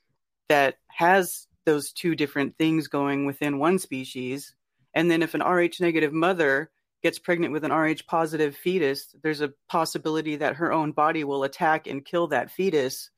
that 0.48 0.78
has 0.86 1.46
those 1.66 1.92
two 1.92 2.14
different 2.14 2.56
things 2.56 2.88
going 2.88 3.26
within 3.26 3.58
one 3.58 3.78
species 3.78 4.54
and 4.94 5.10
then 5.10 5.22
if 5.22 5.34
an 5.34 5.42
rh 5.42 5.78
negative 5.78 6.14
mother 6.14 6.70
gets 7.02 7.18
pregnant 7.18 7.52
with 7.52 7.64
an 7.64 7.72
rh 7.72 8.06
positive 8.06 8.56
fetus 8.56 9.14
there's 9.22 9.42
a 9.42 9.52
possibility 9.68 10.36
that 10.36 10.56
her 10.56 10.72
own 10.72 10.92
body 10.92 11.22
will 11.22 11.44
attack 11.44 11.86
and 11.86 12.06
kill 12.06 12.26
that 12.28 12.50
fetus 12.50 13.10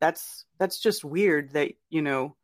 that's 0.00 0.44
that's 0.60 0.78
just 0.78 1.04
weird 1.04 1.50
that 1.54 1.72
you 1.90 2.02
know 2.02 2.36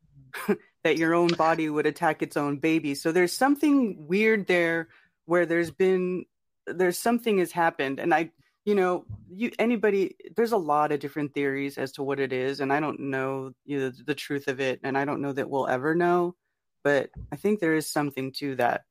that 0.83 0.97
your 0.97 1.13
own 1.13 1.29
body 1.29 1.69
would 1.69 1.85
attack 1.85 2.21
its 2.21 2.37
own 2.37 2.57
baby. 2.57 2.93
So 2.95 3.11
there's 3.11 3.33
something 3.33 4.07
weird 4.07 4.47
there 4.47 4.89
where 5.25 5.45
there's 5.45 5.71
been 5.71 6.25
there's 6.65 6.97
something 6.97 7.39
has 7.39 7.51
happened 7.51 7.99
and 7.99 8.13
I 8.13 8.31
you 8.65 8.75
know, 8.75 9.05
you 9.29 9.51
anybody 9.59 10.15
there's 10.35 10.53
a 10.53 10.57
lot 10.57 10.91
of 10.91 10.99
different 10.99 11.33
theories 11.33 11.77
as 11.77 11.93
to 11.93 12.03
what 12.03 12.19
it 12.19 12.31
is 12.31 12.59
and 12.59 12.71
I 12.71 12.79
don't 12.79 12.99
know 12.99 13.51
you 13.65 13.79
know, 13.79 13.91
the 14.05 14.15
truth 14.15 14.47
of 14.47 14.59
it 14.61 14.79
and 14.83 14.97
I 14.97 15.05
don't 15.05 15.21
know 15.21 15.33
that 15.33 15.49
we'll 15.49 15.67
ever 15.67 15.95
know, 15.95 16.35
but 16.83 17.09
I 17.31 17.35
think 17.35 17.59
there 17.59 17.75
is 17.75 17.87
something 17.87 18.31
to 18.33 18.55
that. 18.57 18.83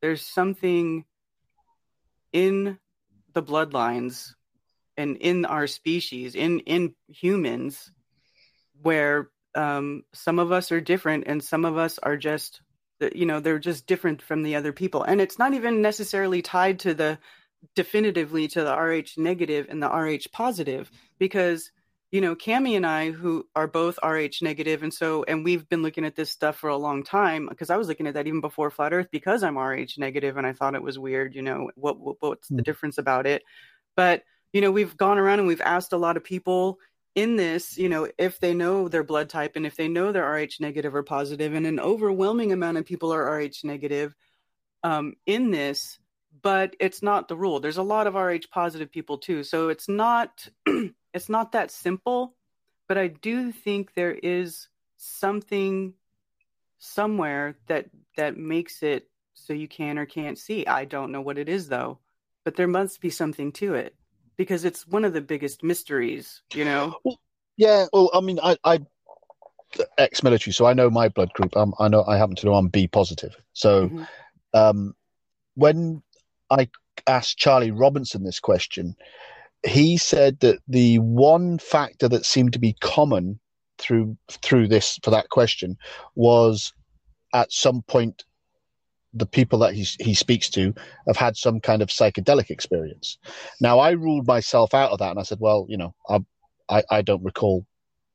There's 0.00 0.22
something 0.22 1.04
in 2.32 2.78
the 3.32 3.42
bloodlines 3.42 4.32
and 4.96 5.16
in 5.16 5.44
our 5.44 5.66
species 5.66 6.34
in 6.34 6.60
in 6.60 6.94
humans 7.08 7.90
where 8.82 9.30
um, 9.56 10.02
some 10.12 10.38
of 10.38 10.52
us 10.52 10.70
are 10.70 10.80
different 10.80 11.24
and 11.26 11.42
some 11.42 11.64
of 11.64 11.76
us 11.76 11.98
are 11.98 12.16
just 12.16 12.60
you 13.14 13.26
know 13.26 13.40
they're 13.40 13.58
just 13.58 13.86
different 13.86 14.22
from 14.22 14.42
the 14.42 14.56
other 14.56 14.72
people 14.72 15.02
and 15.02 15.20
it's 15.20 15.38
not 15.38 15.54
even 15.54 15.82
necessarily 15.82 16.40
tied 16.42 16.78
to 16.78 16.94
the 16.94 17.18
definitively 17.74 18.48
to 18.48 18.62
the 18.62 18.74
rh 18.74 19.18
negative 19.18 19.66
and 19.68 19.82
the 19.82 19.88
rh 19.88 20.30
positive 20.32 20.90
because 21.18 21.70
you 22.10 22.20
know 22.20 22.34
cami 22.34 22.76
and 22.76 22.86
i 22.86 23.10
who 23.10 23.46
are 23.54 23.66
both 23.66 23.98
rh 24.02 24.40
negative 24.40 24.82
and 24.82 24.94
so 24.94 25.24
and 25.24 25.44
we've 25.44 25.68
been 25.68 25.82
looking 25.82 26.06
at 26.06 26.16
this 26.16 26.30
stuff 26.30 26.56
for 26.56 26.70
a 26.70 26.76
long 26.76 27.02
time 27.02 27.48
because 27.50 27.68
i 27.68 27.76
was 27.76 27.88
looking 27.88 28.06
at 28.06 28.14
that 28.14 28.26
even 28.26 28.40
before 28.40 28.70
flat 28.70 28.94
earth 28.94 29.08
because 29.10 29.42
i'm 29.42 29.58
rh 29.58 29.98
negative 29.98 30.38
and 30.38 30.46
i 30.46 30.52
thought 30.52 30.74
it 30.74 30.82
was 30.82 30.98
weird 30.98 31.34
you 31.34 31.42
know 31.42 31.70
what, 31.74 31.98
what 31.98 32.16
what's 32.20 32.48
the 32.48 32.54
hmm. 32.54 32.62
difference 32.62 32.96
about 32.96 33.26
it 33.26 33.42
but 33.94 34.22
you 34.54 34.62
know 34.62 34.70
we've 34.70 34.96
gone 34.96 35.18
around 35.18 35.38
and 35.38 35.48
we've 35.48 35.60
asked 35.60 35.92
a 35.92 35.98
lot 35.98 36.16
of 36.16 36.24
people 36.24 36.78
in 37.16 37.36
this, 37.36 37.78
you 37.78 37.88
know, 37.88 38.08
if 38.18 38.38
they 38.38 38.52
know 38.52 38.88
their 38.88 39.02
blood 39.02 39.30
type 39.30 39.56
and 39.56 39.66
if 39.66 39.74
they 39.74 39.88
know 39.88 40.12
they're 40.12 40.30
Rh 40.30 40.60
negative 40.60 40.94
or 40.94 41.02
positive, 41.02 41.54
and 41.54 41.66
an 41.66 41.80
overwhelming 41.80 42.52
amount 42.52 42.76
of 42.76 42.84
people 42.84 43.12
are 43.12 43.40
Rh 43.40 43.64
negative 43.64 44.14
um, 44.84 45.14
in 45.24 45.50
this, 45.50 45.98
but 46.42 46.76
it's 46.78 47.02
not 47.02 47.26
the 47.26 47.36
rule. 47.36 47.58
There's 47.58 47.78
a 47.78 47.82
lot 47.82 48.06
of 48.06 48.14
Rh 48.14 48.44
positive 48.50 48.92
people 48.92 49.16
too, 49.16 49.42
so 49.42 49.70
it's 49.70 49.88
not 49.88 50.46
it's 51.14 51.30
not 51.30 51.52
that 51.52 51.70
simple. 51.70 52.36
But 52.86 52.98
I 52.98 53.08
do 53.08 53.50
think 53.50 53.94
there 53.94 54.14
is 54.14 54.68
something 54.98 55.94
somewhere 56.78 57.56
that 57.66 57.86
that 58.18 58.36
makes 58.36 58.82
it 58.82 59.08
so 59.32 59.54
you 59.54 59.68
can 59.68 59.98
or 59.98 60.04
can't 60.04 60.38
see. 60.38 60.66
I 60.66 60.84
don't 60.84 61.12
know 61.12 61.22
what 61.22 61.38
it 61.38 61.48
is 61.48 61.68
though, 61.68 61.98
but 62.44 62.56
there 62.56 62.68
must 62.68 63.00
be 63.00 63.10
something 63.10 63.52
to 63.52 63.74
it 63.74 63.96
because 64.36 64.64
it's 64.64 64.86
one 64.86 65.04
of 65.04 65.12
the 65.12 65.20
biggest 65.20 65.62
mysteries, 65.62 66.42
you 66.54 66.64
know. 66.64 66.96
Well, 67.04 67.18
yeah, 67.56 67.86
well, 67.92 68.10
I 68.12 68.20
mean, 68.20 68.38
I, 68.42 68.56
I 68.64 68.80
ex-military, 69.98 70.52
so 70.52 70.66
I 70.66 70.74
know 70.74 70.90
my 70.90 71.08
blood 71.08 71.32
group. 71.32 71.56
Um, 71.56 71.74
I 71.78 71.88
know 71.88 72.04
I 72.04 72.16
happen 72.16 72.36
to 72.36 72.46
know 72.46 72.54
I'm 72.54 72.68
B 72.68 72.86
positive. 72.86 73.36
So, 73.52 73.88
mm-hmm. 73.88 74.04
um, 74.54 74.94
when 75.54 76.02
I 76.50 76.68
asked 77.06 77.38
Charlie 77.38 77.70
Robinson 77.70 78.24
this 78.24 78.40
question, 78.40 78.94
he 79.66 79.96
said 79.96 80.40
that 80.40 80.60
the 80.68 80.98
one 80.98 81.58
factor 81.58 82.08
that 82.08 82.26
seemed 82.26 82.52
to 82.52 82.58
be 82.58 82.76
common 82.80 83.40
through 83.78 84.16
through 84.30 84.68
this 84.68 84.98
for 85.02 85.10
that 85.10 85.28
question 85.28 85.76
was 86.14 86.72
at 87.34 87.52
some 87.52 87.82
point 87.82 88.24
the 89.16 89.26
people 89.26 89.58
that 89.60 89.74
he, 89.74 89.86
he 90.00 90.14
speaks 90.14 90.50
to 90.50 90.74
have 91.06 91.16
had 91.16 91.36
some 91.36 91.60
kind 91.60 91.82
of 91.82 91.88
psychedelic 91.88 92.50
experience. 92.50 93.18
Now, 93.60 93.78
I 93.78 93.90
ruled 93.92 94.26
myself 94.26 94.74
out 94.74 94.92
of 94.92 94.98
that 94.98 95.10
and 95.10 95.18
I 95.18 95.22
said, 95.22 95.38
well, 95.40 95.66
you 95.68 95.76
know, 95.76 95.94
I, 96.08 96.20
I, 96.68 96.82
I 96.90 97.02
don't 97.02 97.24
recall 97.24 97.66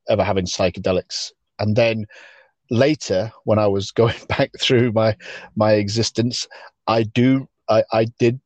ever 0.09 0.23
having 0.23 0.45
psychedelics. 0.45 1.31
And 1.59 1.75
then 1.75 2.05
later, 2.69 3.31
when 3.43 3.59
I 3.59 3.67
was 3.67 3.91
going 4.01 4.15
back 4.27 4.51
through 4.59 4.91
my, 4.91 5.15
my 5.55 5.73
existence, 5.73 6.47
I 6.87 7.03
do, 7.03 7.47
I, 7.69 7.83
I 7.91 8.05
did 8.19 8.39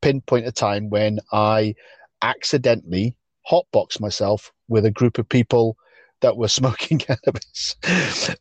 pinpoint 0.00 0.46
a 0.46 0.52
time 0.52 0.90
when 0.90 1.20
I 1.32 1.74
accidentally 2.22 3.16
hotboxed 3.50 4.00
myself 4.00 4.52
with 4.68 4.84
a 4.84 4.90
group 4.90 5.18
of 5.18 5.28
people 5.28 5.76
that 6.22 6.36
were 6.36 6.48
smoking 6.60 6.98
cannabis 6.98 7.76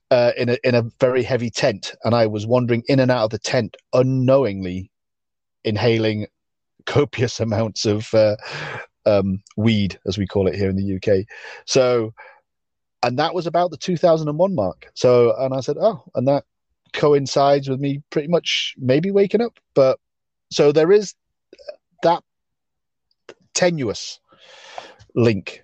uh, 0.10 0.32
in 0.38 0.50
a 0.50 0.58
in 0.64 0.76
a 0.76 0.84
very 1.00 1.24
heavy 1.24 1.50
tent, 1.50 1.94
and 2.04 2.16
I 2.16 2.28
was 2.28 2.48
wandering 2.48 2.84
in 2.88 3.00
and 3.00 3.12
out 3.12 3.26
of 3.26 3.30
the 3.32 3.40
tent 3.40 3.76
unknowingly, 3.94 4.90
inhaling 5.64 6.28
copious 6.86 7.40
amounts 7.42 7.86
of 7.86 8.14
uh, 8.14 8.38
um, 9.06 9.44
weed, 9.58 10.00
as 10.08 10.18
we 10.18 10.26
call 10.26 10.48
it 10.48 10.56
here 10.56 10.70
in 10.70 10.78
the 10.78 10.96
UK. 10.96 11.26
So, 11.66 12.14
and 13.04 13.20
that 13.20 13.34
was 13.34 13.48
about 13.48 13.72
the 13.72 13.78
2001 13.78 14.56
mark. 14.56 14.90
So, 14.94 15.36
and 15.38 15.54
I 15.54 15.60
said, 15.60 15.78
oh, 15.80 16.04
and 16.16 16.28
that 16.28 16.46
coincides 16.94 17.70
with 17.70 17.80
me 17.80 18.02
pretty 18.10 18.28
much 18.28 18.76
maybe 18.78 19.12
waking 19.12 19.42
up. 19.42 19.60
But 19.74 20.00
so 20.52 20.72
there 20.72 20.92
is 20.92 21.16
that 22.04 22.24
tenuous 23.54 24.20
link 25.16 25.64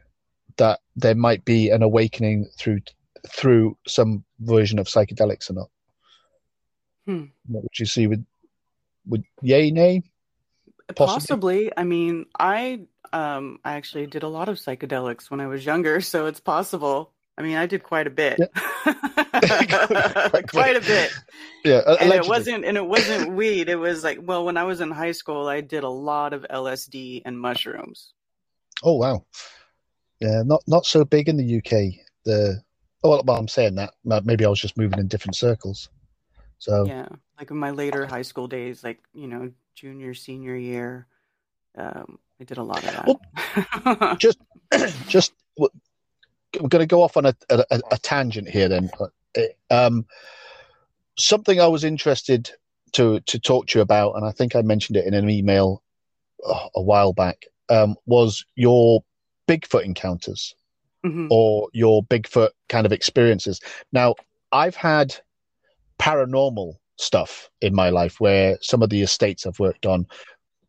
that 0.58 0.80
there 0.96 1.16
might 1.16 1.46
be 1.46 1.70
an 1.70 1.82
awakening 1.82 2.50
through 2.58 2.82
through 3.30 3.78
some 3.88 4.24
version 4.40 4.80
of 4.80 4.88
psychedelics 4.88 5.50
or 5.50 5.54
not. 5.54 5.70
Hmm. 7.06 7.26
What 7.48 7.64
would 7.64 7.80
you 7.80 7.86
see 7.86 8.08
with 8.08 8.26
with 9.08 9.24
yay 9.42 9.72
nay? 9.72 10.04
Possibly. 10.96 11.06
Possibly. 11.06 11.72
I 11.78 11.84
mean, 11.84 12.26
I 12.38 12.82
um 13.14 13.60
I 13.64 13.74
actually 13.74 14.08
did 14.08 14.24
a 14.24 14.28
lot 14.28 14.50
of 14.50 14.58
psychedelics 14.58 15.30
when 15.30 15.40
I 15.40 15.48
was 15.48 15.66
younger, 15.66 16.02
so 16.14 16.26
it's 16.26 16.40
possible. 16.40 17.12
I 17.40 17.44
mean, 17.44 17.56
I 17.56 17.68
did 17.68 17.84
quite 17.84 18.08
a 18.08 18.10
bit. 18.10 18.40
Yeah. 18.40 18.48
quite 20.50 20.76
a 20.76 20.82
bit. 20.82 21.12
Yeah, 21.64 21.82
and 22.02 22.12
it 22.12 22.28
wasn't 22.28 22.66
and 22.66 22.78
it 22.78 22.86
wasn't 22.86 23.34
weed. 23.34 23.70
It 23.70 23.76
was 23.76 24.04
like 24.04 24.20
well, 24.22 24.44
when 24.44 24.58
I 24.58 24.64
was 24.64 24.82
in 24.82 24.90
high 24.90 25.12
school, 25.12 25.48
I 25.48 25.62
did 25.62 25.84
a 25.84 25.90
lot 25.90 26.34
of 26.34 26.46
LSD 26.50 27.22
and 27.26 27.40
mushrooms. 27.40 28.14
Oh 28.84 28.98
wow. 28.98 29.26
Yeah, 30.20 30.44
not 30.46 30.64
not 30.68 30.86
so 30.86 31.06
big 31.06 31.30
in 31.30 31.38
the 31.38 31.58
UK. 31.58 31.94
The 32.26 32.62
oh, 33.04 33.22
well, 33.24 33.38
I'm 33.38 33.48
saying 33.48 33.76
that 33.76 33.94
maybe 34.04 34.46
I 34.46 34.50
was 34.50 34.60
just 34.60 34.78
moving 34.78 35.00
in 35.00 35.08
different 35.08 35.36
circles. 35.36 35.90
So 36.60 36.86
yeah, 36.86 37.08
like 37.40 37.52
in 37.52 37.58
my 37.58 37.72
later 37.72 38.06
high 38.06 38.24
school 38.24 38.48
days, 38.48 38.84
like 38.84 39.00
you 39.14 39.28
know, 39.28 39.52
junior 39.76 40.14
senior 40.14 40.56
year, 40.56 41.08
um, 41.78 42.20
I 42.42 42.44
did 42.44 42.58
a 42.58 42.64
lot 42.64 42.84
of 42.84 42.92
that. 42.92 43.08
Well, 43.86 44.16
just 44.20 44.40
just 45.08 45.34
I'm 46.60 46.68
going 46.70 46.82
to 46.82 46.88
go 46.88 47.04
off 47.04 47.18
on 47.18 47.26
a, 47.26 47.36
a, 47.50 47.82
a 47.92 47.98
tangent 47.98 48.50
here. 48.50 48.70
Then, 48.70 48.90
um, 49.70 50.06
something 51.18 51.60
I 51.60 51.68
was 51.68 51.84
interested 51.84 52.52
to 52.94 53.20
to 53.22 53.40
talk 53.40 53.68
to 53.68 53.80
you 53.80 53.84
about, 53.84 54.16
and 54.16 54.26
I 54.26 54.32
think 54.32 54.56
I 54.56 54.62
mentioned 54.62 54.98
it 54.98 55.06
in 55.06 55.14
an 55.14 55.30
email 55.30 55.84
uh, 56.46 56.68
a 56.76 56.82
while 56.82 57.14
back, 57.14 57.46
um, 57.70 57.96
was 58.06 58.46
your 58.56 59.04
Bigfoot 59.48 59.84
encounters 59.84 60.56
mm-hmm. 61.06 61.28
or 61.30 61.70
your 61.74 62.04
Bigfoot 62.04 62.50
kind 62.70 62.86
of 62.86 62.92
experiences. 62.92 63.60
Now, 63.92 64.16
I've 64.52 64.76
had 64.76 65.16
paranormal 66.00 66.76
stuff 66.98 67.50
in 67.62 67.74
my 67.74 67.90
life 67.90 68.20
where 68.20 68.58
some 68.62 68.82
of 68.82 68.90
the 68.90 69.02
estates 69.02 69.46
I've 69.46 69.60
worked 69.60 69.86
on 69.86 70.06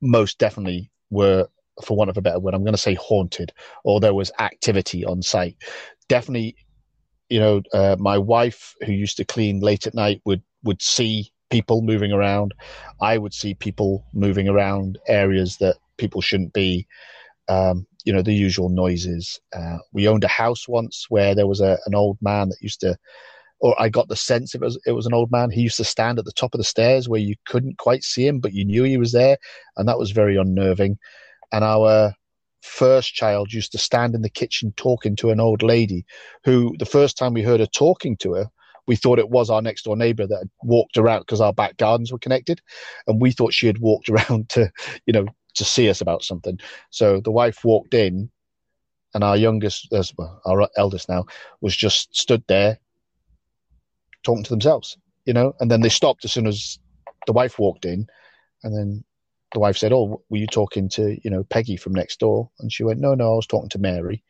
most 0.01 0.39
definitely 0.39 0.91
were, 1.11 1.49
for 1.85 1.97
want 1.97 2.11
of 2.11 2.17
a 2.17 2.23
better 2.23 2.39
word, 2.39 2.55
I'm 2.55 2.65
going 2.65 2.73
to 2.73 2.79
say 2.79 2.95
haunted, 2.95 3.53
or 3.85 4.01
there 4.01 4.15
was 4.15 4.31
activity 4.39 5.05
on 5.05 5.23
site. 5.23 5.57
Definitely, 6.09 6.57
you 7.29 7.41
know, 7.41 7.63
uh, 7.73 7.97
my 7.99 8.19
wife 8.19 8.75
who 8.85 8.93
used 8.93 9.17
to 9.19 9.25
clean 9.25 9.61
late 9.61 9.87
at 9.87 9.95
night 9.95 10.21
would 10.25 10.43
would 10.65 10.83
see 10.83 11.33
people 11.51 11.83
moving 11.83 12.13
around. 12.13 12.55
I 13.01 13.19
would 13.19 13.33
see 13.33 13.55
people 13.55 14.05
moving 14.13 14.49
around 14.49 14.99
areas 15.07 15.57
that 15.59 15.77
people 15.97 16.21
shouldn't 16.21 16.53
be. 16.53 16.87
Um, 17.49 17.87
you 18.05 18.13
know 18.13 18.23
the 18.23 18.35
usual 18.35 18.69
noises. 18.69 19.41
Uh, 19.55 19.79
we 19.93 20.09
owned 20.09 20.25
a 20.25 20.29
house 20.29 20.69
once 20.69 21.07
where 21.09 21.35
there 21.35 21.47
was 21.47 21.61
a, 21.61 21.79
an 21.87 21.95
old 21.95 22.19
man 22.21 22.49
that 22.49 22.61
used 22.61 22.81
to, 22.81 22.97
or 23.61 23.81
I 23.81 23.89
got 23.89 24.09
the 24.09 24.17
sense 24.17 24.55
it 24.55 24.61
was 24.61 24.79
it 24.87 24.93
was 24.93 25.07
an 25.07 25.15
old 25.15 25.31
man. 25.31 25.51
He 25.51 25.63
used 25.63 25.77
to 25.79 25.85
stand 25.85 26.19
at 26.19 26.25
the 26.25 26.33
top 26.33 26.55
of 26.55 26.59
the 26.59 26.65
stairs 26.65 27.09
where 27.09 27.21
you 27.21 27.35
couldn't 27.47 27.79
quite 27.79 28.05
see 28.05 28.27
him, 28.27 28.41
but 28.41 28.53
you 28.53 28.65
knew 28.65 28.85
he 28.85 28.99
was 28.99 29.13
there, 29.13 29.37
and 29.77 29.89
that 29.89 29.99
was 29.99 30.11
very 30.11 30.37
unnerving. 30.37 30.99
And 31.53 31.65
our 31.65 32.13
first 32.63 33.15
child 33.15 33.53
used 33.53 33.73
to 33.73 33.79
stand 33.79 34.15
in 34.15 34.23
the 34.23 34.31
kitchen 34.31 34.73
talking 34.77 35.17
to 35.17 35.31
an 35.31 35.41
old 35.41 35.63
lady, 35.63 36.05
who 36.45 36.75
the 36.79 36.87
first 36.87 37.17
time 37.17 37.33
we 37.33 37.43
heard 37.43 37.61
her 37.61 37.67
talking 37.67 38.17
to 38.19 38.35
her, 38.35 38.47
we 38.87 38.97
thought 38.97 39.19
it 39.19 39.31
was 39.31 39.51
our 39.51 39.63
next 39.63 39.83
door 39.83 39.97
neighbor 39.97 40.27
that 40.27 40.39
had 40.39 40.51
walked 40.63 40.97
around 40.97 41.21
because 41.21 41.41
our 41.41 41.53
back 41.53 41.77
gardens 41.77 42.11
were 42.11 42.19
connected, 42.19 42.61
and 43.07 43.21
we 43.21 43.31
thought 43.33 43.53
she 43.53 43.67
had 43.67 43.79
walked 43.79 44.09
around 44.11 44.49
to, 44.51 44.71
you 45.07 45.13
know, 45.13 45.27
to 45.59 45.65
see 45.65 45.89
us 45.89 46.01
about 46.01 46.25
something. 46.25 46.59
So 46.91 47.21
the 47.21 47.31
wife 47.31 47.65
walked 47.65 47.95
in, 47.95 48.31
and 49.15 49.25
our 49.25 49.37
youngest, 49.37 49.89
well, 50.17 50.41
our 50.47 50.69
eldest 50.77 51.09
now, 51.09 51.25
was 51.61 51.77
just 51.77 52.15
stood 52.17 52.43
there 52.49 52.79
talking 54.23 54.45
to 54.45 54.51
themselves, 54.51 54.99
you 55.25 55.33
know. 55.33 55.55
And 55.61 55.71
then 55.71 55.81
they 55.81 55.89
stopped 55.89 56.25
as 56.25 56.33
soon 56.33 56.47
as 56.47 56.79
the 57.27 57.33
wife 57.33 57.59
walked 57.59 57.85
in, 57.85 58.07
and 58.63 58.77
then 58.77 59.05
the 59.53 59.61
wife 59.61 59.77
said, 59.77 59.93
"Oh, 59.93 60.23
were 60.29 60.37
you 60.37 60.47
talking 60.47 60.89
to 60.91 61.19
you 61.23 61.31
know 61.31 61.45
Peggy 61.45 61.77
from 61.77 61.95
next 61.95 62.21
door?" 62.21 62.51
And 62.61 62.73
she 62.73 62.85
went, 62.85 63.01
"No, 63.01 63.15
no, 63.15 63.33
I 63.33 63.37
was 63.37 63.47
talking 63.47 63.71
to 63.71 63.79
Mary." 63.79 64.23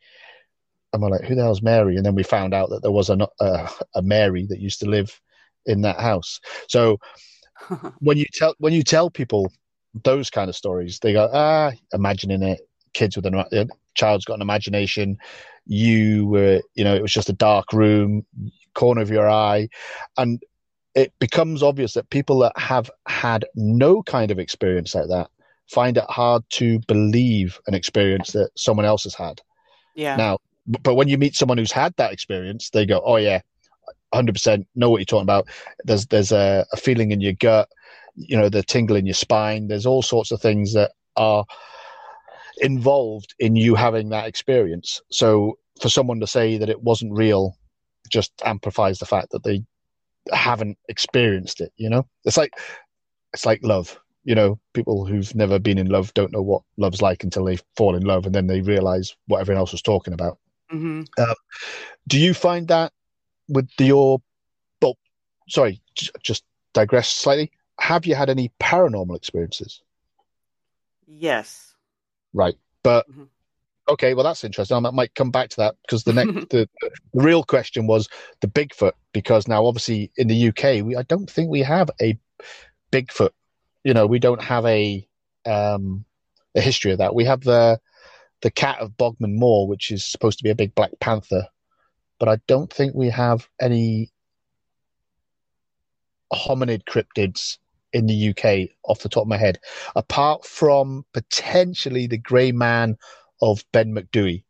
And 0.93 1.01
we're 1.01 1.09
like, 1.09 1.25
"Who 1.25 1.35
the 1.35 1.43
hell's 1.43 1.61
Mary?" 1.61 1.95
And 1.97 2.05
then 2.05 2.15
we 2.15 2.23
found 2.23 2.53
out 2.53 2.69
that 2.69 2.81
there 2.81 2.91
was 2.91 3.09
a 3.09 3.27
uh, 3.39 3.69
a 3.95 4.01
Mary 4.01 4.45
that 4.47 4.59
used 4.59 4.79
to 4.79 4.89
live 4.89 5.19
in 5.65 5.81
that 5.81 5.99
house. 5.99 6.39
So 6.67 6.99
when 7.99 8.17
you 8.17 8.25
tell 8.33 8.55
when 8.59 8.73
you 8.73 8.83
tell 8.83 9.09
people 9.09 9.51
those 10.03 10.29
kind 10.29 10.49
of 10.49 10.55
stories. 10.55 10.99
They 10.99 11.13
go, 11.13 11.29
ah, 11.31 11.71
imagining 11.93 12.43
it. 12.43 12.61
Kids 12.93 13.15
with 13.15 13.25
a 13.25 13.69
child's 13.93 14.25
got 14.25 14.35
an 14.35 14.41
imagination. 14.41 15.17
You 15.65 16.25
were, 16.25 16.61
you 16.73 16.83
know, 16.83 16.95
it 16.95 17.01
was 17.01 17.13
just 17.13 17.29
a 17.29 17.33
dark 17.33 17.71
room, 17.71 18.25
corner 18.73 19.01
of 19.01 19.11
your 19.11 19.29
eye, 19.29 19.69
and 20.17 20.41
it 20.95 21.13
becomes 21.19 21.61
obvious 21.61 21.93
that 21.93 22.09
people 22.09 22.39
that 22.39 22.53
have 22.57 22.89
had 23.07 23.45
no 23.55 24.01
kind 24.01 24.31
of 24.31 24.39
experience 24.39 24.95
like 24.95 25.07
that 25.09 25.29
find 25.69 25.97
it 25.97 26.05
hard 26.09 26.43
to 26.49 26.79
believe 26.87 27.59
an 27.67 27.73
experience 27.73 28.31
that 28.31 28.49
someone 28.55 28.85
else 28.85 29.03
has 29.03 29.13
had. 29.13 29.41
Yeah. 29.95 30.15
Now, 30.15 30.39
but 30.83 30.95
when 30.95 31.07
you 31.07 31.17
meet 31.17 31.35
someone 31.35 31.57
who's 31.57 31.71
had 31.71 31.93
that 31.97 32.11
experience, 32.11 32.69
they 32.69 32.85
go, 32.85 33.01
"Oh 33.03 33.17
yeah, 33.17 33.41
hundred 34.13 34.33
percent 34.33 34.67
know 34.75 34.89
what 34.89 34.97
you're 34.97 35.05
talking 35.05 35.23
about." 35.23 35.47
There's 35.83 36.07
there's 36.07 36.31
a, 36.31 36.65
a 36.71 36.77
feeling 36.77 37.11
in 37.11 37.21
your 37.21 37.33
gut 37.33 37.69
you 38.19 38.37
know 38.37 38.49
the 38.49 38.63
tingle 38.63 38.95
in 38.95 39.05
your 39.05 39.15
spine. 39.15 39.67
There's 39.67 39.85
all 39.85 40.01
sorts 40.01 40.31
of 40.31 40.41
things 40.41 40.73
that 40.73 40.91
are 41.15 41.45
involved 42.57 43.33
in 43.39 43.55
you 43.55 43.75
having 43.75 44.09
that 44.09 44.27
experience. 44.27 45.01
So 45.11 45.57
for 45.81 45.89
someone 45.89 46.19
to 46.19 46.27
say 46.27 46.57
that 46.57 46.69
it 46.69 46.81
wasn't 46.81 47.17
real 47.17 47.55
just 48.09 48.33
amplifies 48.43 48.99
the 48.99 49.05
fact 49.05 49.31
that 49.31 49.43
they 49.43 49.63
haven't 50.33 50.77
experienced 50.89 51.61
it 51.61 51.71
you 51.77 51.89
know? 51.89 52.05
It's 52.25 52.37
like 52.37 52.53
it's 53.33 53.45
like 53.45 53.61
love. 53.63 53.99
You 54.25 54.35
know 54.35 54.59
people 54.73 55.05
who've 55.05 55.33
never 55.33 55.57
been 55.57 55.77
in 55.77 55.87
love 55.87 56.13
don't 56.13 56.33
know 56.33 56.41
what 56.41 56.61
love's 56.77 57.01
like 57.01 57.23
until 57.23 57.45
they 57.45 57.57
fall 57.77 57.95
in 57.95 58.03
love 58.03 58.25
and 58.25 58.35
then 58.35 58.47
they 58.47 58.61
realize 58.61 59.15
what 59.27 59.39
everyone 59.39 59.59
else 59.59 59.71
was 59.71 59.81
talking 59.81 60.13
about. 60.13 60.37
Mm-hmm. 60.71 61.01
um, 61.17 61.35
do 62.07 62.19
you 62.19 62.35
find 62.35 62.67
that 62.67 62.93
with 63.47 63.67
your 63.79 64.21
well 64.83 64.97
sorry 65.47 65.81
just 66.21 66.43
digress 66.75 67.09
slightly 67.09 67.51
have 67.79 68.05
you 68.05 68.15
had 68.15 68.29
any 68.29 68.51
paranormal 68.59 69.15
experiences? 69.15 69.81
Yes. 71.07 71.73
Right, 72.33 72.55
but 72.83 73.09
mm-hmm. 73.09 73.23
okay, 73.87 74.13
well 74.13 74.23
that's 74.23 74.43
interesting. 74.43 74.85
I 74.85 74.91
might 74.91 75.15
come 75.15 75.31
back 75.31 75.49
to 75.49 75.57
that 75.57 75.75
because 75.81 76.03
the 76.03 76.13
next 76.13 76.33
the, 76.49 76.69
the, 76.81 76.91
real 77.13 77.43
question 77.43 77.87
was 77.87 78.07
the 78.41 78.47
Bigfoot 78.47 78.93
because 79.13 79.47
now 79.47 79.65
obviously 79.65 80.11
in 80.17 80.27
the 80.27 80.49
UK 80.49 80.85
we 80.85 80.95
I 80.95 81.03
don't 81.03 81.29
think 81.29 81.49
we 81.49 81.61
have 81.61 81.89
a 81.99 82.17
Bigfoot. 82.91 83.31
You 83.83 83.93
know, 83.93 84.05
we 84.05 84.19
don't 84.19 84.41
have 84.41 84.65
a 84.65 85.07
um, 85.45 86.05
a 86.55 86.61
history 86.61 86.91
of 86.91 86.99
that. 86.99 87.15
We 87.15 87.25
have 87.25 87.41
the 87.41 87.79
the 88.41 88.51
cat 88.51 88.79
of 88.79 88.95
Bodmin 88.97 89.37
Moor, 89.37 89.67
which 89.67 89.91
is 89.91 90.05
supposed 90.05 90.37
to 90.37 90.43
be 90.43 90.49
a 90.49 90.55
big 90.55 90.75
black 90.75 90.91
panther, 90.99 91.47
but 92.19 92.29
I 92.29 92.37
don't 92.47 92.71
think 92.71 92.93
we 92.93 93.09
have 93.09 93.47
any 93.59 94.11
hominid 96.31 96.83
cryptids 96.83 97.57
in 97.93 98.05
the 98.05 98.29
UK 98.29 98.69
off 98.83 98.99
the 98.99 99.09
top 99.09 99.23
of 99.23 99.27
my 99.27 99.37
head, 99.37 99.59
apart 99.95 100.45
from 100.45 101.05
potentially 101.13 102.07
the 102.07 102.17
grey 102.17 102.51
man 102.51 102.97
of 103.41 103.63
Ben 103.71 103.93
Macdui. 103.93 104.43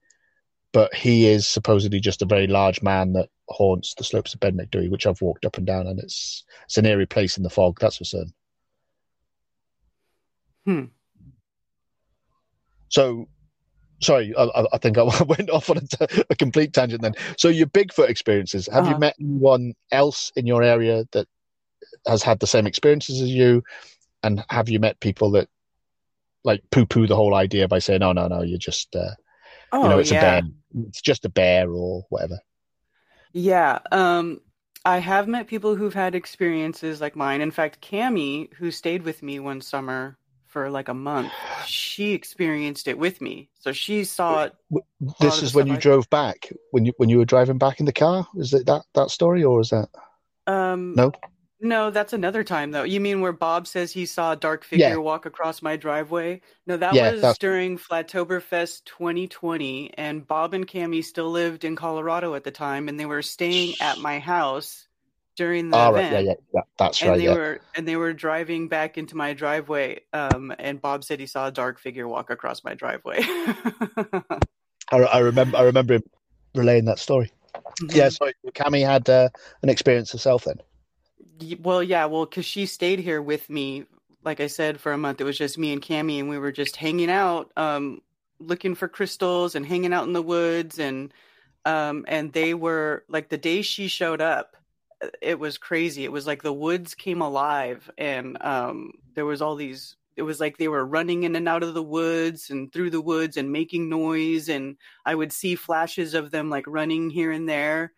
But 0.71 0.93
he 0.93 1.28
is 1.28 1.47
supposedly 1.47 1.99
just 1.99 2.21
a 2.21 2.28
very 2.28 2.45
large 2.45 2.82
man 2.82 3.13
that 3.13 3.30
haunts 3.47 3.95
the 3.95 4.04
slopes 4.04 4.34
of 4.34 4.39
Ben 4.39 4.56
Macdui, 4.56 4.89
which 4.89 5.08
I've 5.08 5.21
walked 5.21 5.45
up 5.45 5.58
and 5.58 5.65
down, 5.65 5.88
and 5.88 5.99
it's 5.99 6.43
it's 6.65 6.78
an 6.78 6.86
eerie 6.86 7.08
place 7.08 7.38
in 7.38 7.43
the 7.43 7.49
fog. 7.49 7.80
That's 7.80 7.97
for 7.97 8.04
certain. 8.04 8.34
Hmm. 10.65 10.86
So, 12.89 13.28
sorry, 14.02 14.34
I, 14.38 14.65
I 14.73 14.78
think 14.78 14.97
I 14.97 15.04
went 15.23 15.49
off 15.49 15.69
on 15.69 15.78
a, 15.78 15.82
t- 15.82 16.23
a 16.30 16.36
complete 16.36 16.73
tangent 16.73 17.02
then. 17.02 17.15
So, 17.38 17.47
your 17.47 17.67
Bigfoot 17.67 18.10
experiences. 18.10 18.67
Have 18.71 18.84
uh-huh. 18.84 18.93
you 18.93 18.99
met 18.99 19.15
anyone 19.19 19.73
else 19.91 20.32
in 20.36 20.45
your 20.45 20.62
area 20.62 21.06
that 21.13 21.28
has 22.07 22.23
had 22.23 22.39
the 22.39 22.47
same 22.47 22.67
experiences 22.67 23.21
as 23.21 23.29
you, 23.29 23.63
and 24.23 24.43
have 24.49 24.69
you 24.69 24.79
met 24.79 24.99
people 24.99 25.31
that 25.31 25.47
like 26.43 26.62
poo 26.71 26.85
poo 26.85 27.07
the 27.07 27.15
whole 27.15 27.35
idea 27.35 27.67
by 27.67 27.79
saying, 27.79 27.99
"No, 27.99 28.13
no, 28.13 28.27
no, 28.27 28.41
you're 28.41 28.57
just, 28.57 28.95
uh, 28.95 29.12
oh, 29.71 29.83
you 29.83 29.89
know, 29.89 29.95
oh, 29.95 29.99
it's 29.99 30.12
yeah. 30.12 30.38
a 30.38 30.41
bear, 30.41 30.51
it's 30.88 31.01
just 31.01 31.25
a 31.25 31.29
bear 31.29 31.71
or 31.71 32.05
whatever." 32.09 32.39
Yeah. 33.33 33.79
Um, 33.91 34.41
I 34.85 34.99
have 34.99 35.27
met 35.27 35.47
people 35.47 35.75
who've 35.75 35.93
had 35.93 36.15
experiences 36.15 37.01
like 37.01 37.15
mine. 37.15 37.41
In 37.41 37.51
fact, 37.51 37.81
Cami, 37.81 38.51
who 38.53 38.71
stayed 38.71 39.03
with 39.03 39.21
me 39.21 39.39
one 39.39 39.62
summer 39.62 40.17
for 40.47 40.69
like 40.69 40.88
a 40.88 40.93
month, 40.93 41.31
she 41.65 42.13
experienced 42.13 42.88
it 42.88 42.97
with 42.97 43.21
me. 43.21 43.49
So 43.59 43.71
she 43.71 44.03
saw 44.03 44.45
it. 44.45 44.55
This 45.19 45.43
is 45.43 45.53
when 45.53 45.67
you 45.67 45.73
I... 45.73 45.77
drove 45.77 46.09
back. 46.09 46.49
When 46.71 46.85
you 46.85 46.93
when 46.97 47.09
you 47.09 47.17
were 47.17 47.25
driving 47.25 47.57
back 47.57 47.79
in 47.79 47.85
the 47.85 47.93
car. 47.93 48.27
Is 48.35 48.53
it 48.53 48.65
that 48.65 48.83
that 48.95 49.12
story 49.12 49.43
or 49.43 49.59
is 49.59 49.69
that? 49.69 49.89
Um, 50.47 50.95
no. 50.95 51.12
No, 51.61 51.91
that's 51.91 52.13
another 52.13 52.43
time 52.43 52.71
though. 52.71 52.83
You 52.83 52.99
mean 52.99 53.19
where 53.19 53.33
Bob 53.33 53.67
says 53.67 53.91
he 53.91 54.05
saw 54.05 54.31
a 54.31 54.35
dark 54.37 54.63
figure 54.63 54.89
yeah. 54.89 54.95
walk 54.95 55.25
across 55.25 55.61
my 55.61 55.75
driveway? 55.75 56.41
No, 56.65 56.77
that 56.77 56.93
yeah, 56.93 57.11
was 57.11 57.21
that's... 57.21 57.37
during 57.37 57.77
Flatoberfest 57.77 58.85
2020, 58.85 59.93
and 59.95 60.25
Bob 60.25 60.53
and 60.53 60.65
Cami 60.65 61.03
still 61.03 61.29
lived 61.29 61.65
in 61.65 61.75
Colorado 61.75 62.33
at 62.35 62.45
the 62.45 62.51
time, 62.51 62.87
and 62.87 62.97
they 62.97 63.05
were 63.05 63.21
staying 63.21 63.73
at 63.81 63.97
my 63.97 64.19
house 64.19 64.87
during 65.35 65.69
the 65.69 65.77
oh, 65.77 65.89
event. 65.95 66.13
Right. 66.13 66.25
Yeah, 66.25 66.33
yeah, 66.53 66.61
that's 66.77 67.01
and 67.01 67.11
right. 67.11 67.17
They 67.17 67.25
yeah. 67.25 67.33
were 67.33 67.61
and 67.75 67.87
they 67.87 67.97
were 67.97 68.13
driving 68.13 68.69
back 68.69 68.97
into 68.97 69.17
my 69.17 69.33
driveway, 69.33 70.01
um, 70.13 70.53
and 70.59 70.81
Bob 70.81 71.03
said 71.03 71.19
he 71.19 71.27
saw 71.27 71.47
a 71.47 71.51
dark 71.51 71.79
figure 71.79 72.07
walk 72.07 72.29
across 72.29 72.63
my 72.63 72.73
driveway. 72.73 73.19
I, 74.91 74.97
I, 74.97 75.19
remember. 75.19 75.57
I 75.57 75.63
remember 75.63 75.95
him 75.95 76.03
relaying 76.55 76.85
that 76.85 76.99
story. 76.99 77.31
Mm-hmm. 77.81 77.97
Yeah, 77.97 78.09
so 78.09 78.31
Cami 78.51 78.85
had 78.85 79.09
uh, 79.09 79.29
an 79.61 79.69
experience 79.69 80.11
herself 80.11 80.45
then. 80.45 80.59
Well, 81.60 81.84
yeah, 81.84 82.06
well, 82.06 82.25
because 82.25 82.45
she 82.45 82.65
stayed 82.65 82.99
here 82.99 83.21
with 83.21 83.49
me, 83.49 83.86
like 84.23 84.39
I 84.39 84.47
said, 84.47 84.80
for 84.80 84.91
a 84.91 84.97
month. 84.97 85.21
It 85.21 85.25
was 85.25 85.38
just 85.38 85.58
me 85.58 85.71
and 85.71 85.82
Cami, 85.82 86.19
and 86.19 86.30
we 86.30 86.38
were 86.38 86.52
just 86.52 86.75
hanging 86.75 87.10
out, 87.10 87.52
um, 87.56 88.02
looking 88.39 88.75
for 88.75 88.88
crystals 88.88 89.56
and 89.56 89.65
hanging 89.65 89.93
out 89.93 90.06
in 90.08 90.13
the 90.13 90.21
woods, 90.21 90.80
and 90.80 91.13
um, 91.65 92.06
and 92.08 92.34
they 92.34 92.54
were 92.54 93.06
like 93.10 93.30
the 93.30 93.38
day 93.38 93.62
she 93.62 93.88
showed 93.88 94.21
up, 94.21 94.56
it 95.21 95.39
was 95.39 95.58
crazy. 95.58 96.04
It 96.04 96.12
was 96.12 96.28
like 96.28 96.43
the 96.43 96.54
woods 96.54 96.95
came 96.95 97.21
alive, 97.21 97.89
and 97.97 98.38
um, 98.41 98.91
there 99.15 99.25
was 99.25 99.41
all 99.41 99.56
these. 99.56 99.95
It 100.17 100.23
was 100.23 100.39
like 100.41 100.58
they 100.58 100.67
were 100.67 100.86
running 100.86 101.23
in 101.23 101.36
and 101.38 101.47
out 101.47 101.63
of 101.63 101.73
the 101.73 101.84
woods 101.84 102.49
and 102.49 102.71
through 102.73 102.89
the 102.89 102.99
woods 103.02 103.38
and 103.38 103.52
making 103.54 103.88
noise, 103.89 104.49
and 104.49 104.75
I 105.06 105.15
would 105.15 105.32
see 105.32 105.56
flashes 105.56 106.13
of 106.13 106.32
them 106.32 106.49
like 106.49 106.65
running 106.67 107.10
here 107.10 107.32
and 107.32 107.47
there 107.47 107.93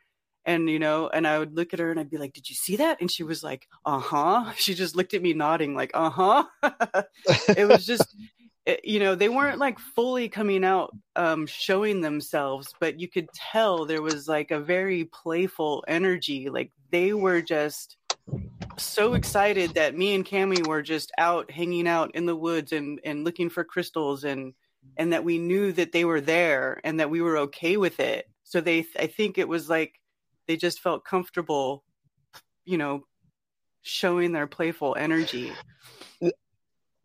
and 0.45 0.69
you 0.69 0.79
know 0.79 1.07
and 1.07 1.27
i 1.27 1.37
would 1.37 1.55
look 1.55 1.73
at 1.73 1.79
her 1.79 1.91
and 1.91 1.99
i'd 1.99 2.09
be 2.09 2.17
like 2.17 2.33
did 2.33 2.49
you 2.49 2.55
see 2.55 2.75
that? 2.77 2.99
And 3.01 3.11
she 3.11 3.23
was 3.23 3.43
like 3.43 3.67
uh-huh. 3.85 4.51
She 4.57 4.73
just 4.73 4.95
looked 4.95 5.13
at 5.13 5.21
me 5.21 5.33
nodding 5.33 5.75
like 5.75 5.91
uh-huh. 5.93 6.43
It 7.57 7.67
was 7.67 7.85
just 7.85 8.15
it, 8.65 8.81
you 8.83 8.99
know 8.99 9.15
they 9.15 9.29
weren't 9.29 9.57
like 9.57 9.79
fully 9.79 10.29
coming 10.29 10.63
out 10.63 10.95
um 11.15 11.47
showing 11.47 12.01
themselves 12.01 12.73
but 12.79 12.99
you 12.99 13.07
could 13.07 13.27
tell 13.33 13.85
there 13.85 14.01
was 14.01 14.27
like 14.27 14.51
a 14.51 14.59
very 14.59 15.05
playful 15.05 15.83
energy 15.87 16.49
like 16.49 16.71
they 16.91 17.13
were 17.13 17.41
just 17.41 17.97
so 18.77 19.13
excited 19.13 19.73
that 19.73 19.97
me 19.97 20.13
and 20.13 20.25
Cami 20.25 20.65
were 20.65 20.81
just 20.81 21.11
out 21.17 21.49
hanging 21.51 21.87
out 21.87 22.11
in 22.15 22.25
the 22.25 22.35
woods 22.35 22.71
and 22.71 22.99
and 23.03 23.23
looking 23.23 23.49
for 23.49 23.63
crystals 23.63 24.23
and 24.23 24.53
and 24.97 25.13
that 25.13 25.23
we 25.23 25.37
knew 25.37 25.71
that 25.73 25.91
they 25.91 26.05
were 26.05 26.21
there 26.21 26.81
and 26.83 26.99
that 26.99 27.09
we 27.09 27.21
were 27.21 27.37
okay 27.37 27.77
with 27.77 27.99
it. 27.99 28.27
So 28.43 28.61
they 28.61 28.85
i 28.97 29.07
think 29.07 29.37
it 29.37 29.47
was 29.47 29.69
like 29.69 30.00
they 30.51 30.57
just 30.57 30.81
felt 30.81 31.05
comfortable, 31.05 31.81
you 32.65 32.77
know, 32.77 33.05
showing 33.83 34.33
their 34.33 34.47
playful 34.47 34.97
energy. 34.99 35.49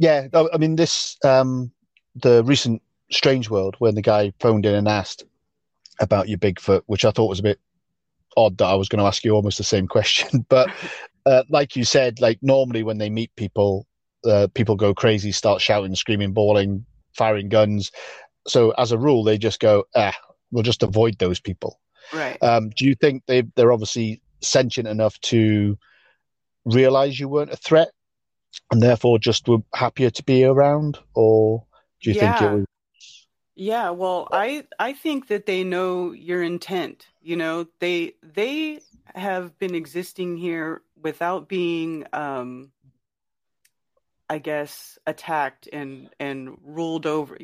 Yeah, 0.01 0.27
I 0.35 0.59
mean, 0.59 0.75
this 0.75 1.17
um, 1.25 1.71
the 2.17 2.43
recent 2.43 2.83
Strange 3.13 3.49
World 3.49 3.77
when 3.79 3.95
the 3.95 4.03
guy 4.03 4.33
phoned 4.41 4.67
in 4.67 4.75
and 4.75 4.89
asked 4.89 5.23
about 6.01 6.29
your 6.29 6.39
Bigfoot, 6.39 6.83
which 6.87 7.05
I 7.05 7.13
thought 7.13 7.29
was 7.29 7.39
a 7.39 7.45
bit 7.45 7.61
odd 8.37 8.59
that 8.59 8.67
I 8.67 8.75
was 8.75 8.89
going 8.89 8.99
to 8.99 9.07
ask 9.07 9.25
you 9.25 9.31
almost 9.31 9.59
the 9.59 9.65
same 9.65 9.87
question, 9.87 10.45
but 10.49 10.69
uh, 11.25 11.45
like 11.49 11.77
you 11.77 11.85
said, 11.85 12.21
like 12.21 12.41
normally 12.43 12.83
when 12.83 12.99
they 12.99 13.09
meet 13.09 13.31
people, 13.37 13.87
uh, 14.25 14.49
people 14.55 14.75
go 14.75 14.93
crazy, 14.93 15.31
start 15.31 15.61
shouting, 15.63 15.95
screaming, 15.95 16.33
bawling, 16.33 16.85
firing 17.13 17.49
guns. 17.49 17.93
So 18.49 18.73
as 18.73 18.91
a 18.91 18.99
rule, 18.99 19.23
they 19.23 19.39
just 19.39 19.61
go, 19.61 19.85
ah, 19.95 20.17
we'll 20.51 20.65
just 20.65 20.83
avoid 20.83 21.19
those 21.19 21.39
people. 21.39 21.79
Right. 22.13 22.43
Um, 22.43 22.71
do 22.71 22.87
you 22.87 22.95
think 22.95 23.25
they 23.27 23.43
they're 23.55 23.73
obviously 23.73 24.21
sentient 24.41 24.89
enough 24.89 25.19
to 25.21 25.79
realize 26.65 27.19
you 27.19 27.29
weren't 27.29 27.53
a 27.53 27.57
threat, 27.57 27.89
and 28.71 28.83
therefore 28.83 29.19
just 29.19 29.49
were 29.49 29.59
happier 29.75 30.11
to 30.11 30.23
be 30.25 30.45
around, 30.45 30.99
or 31.15 31.65
do 32.03 32.11
you 32.11 32.17
yeah. 32.17 32.39
think 32.39 32.51
it 32.51 32.55
was? 32.55 32.67
Yeah, 33.55 33.91
well, 33.91 34.29
I 34.33 34.65
I 34.79 34.93
think 34.93 35.29
that 35.29 35.47
they 35.47 35.65
know 35.65 36.13
your 36.13 36.43
intent. 36.43 37.07
You 37.23 37.37
know, 37.37 37.67
they 37.81 38.13
they 38.23 38.81
have 39.15 39.59
been 39.59 39.75
existing 39.75 40.37
here 40.37 40.83
without 41.03 41.49
being 41.49 42.07
um, 42.13 42.71
I 44.29 44.39
guess, 44.39 44.99
attacked 45.07 45.69
and 45.73 46.11
and 46.19 46.57
ruled 46.65 47.07
over, 47.07 47.39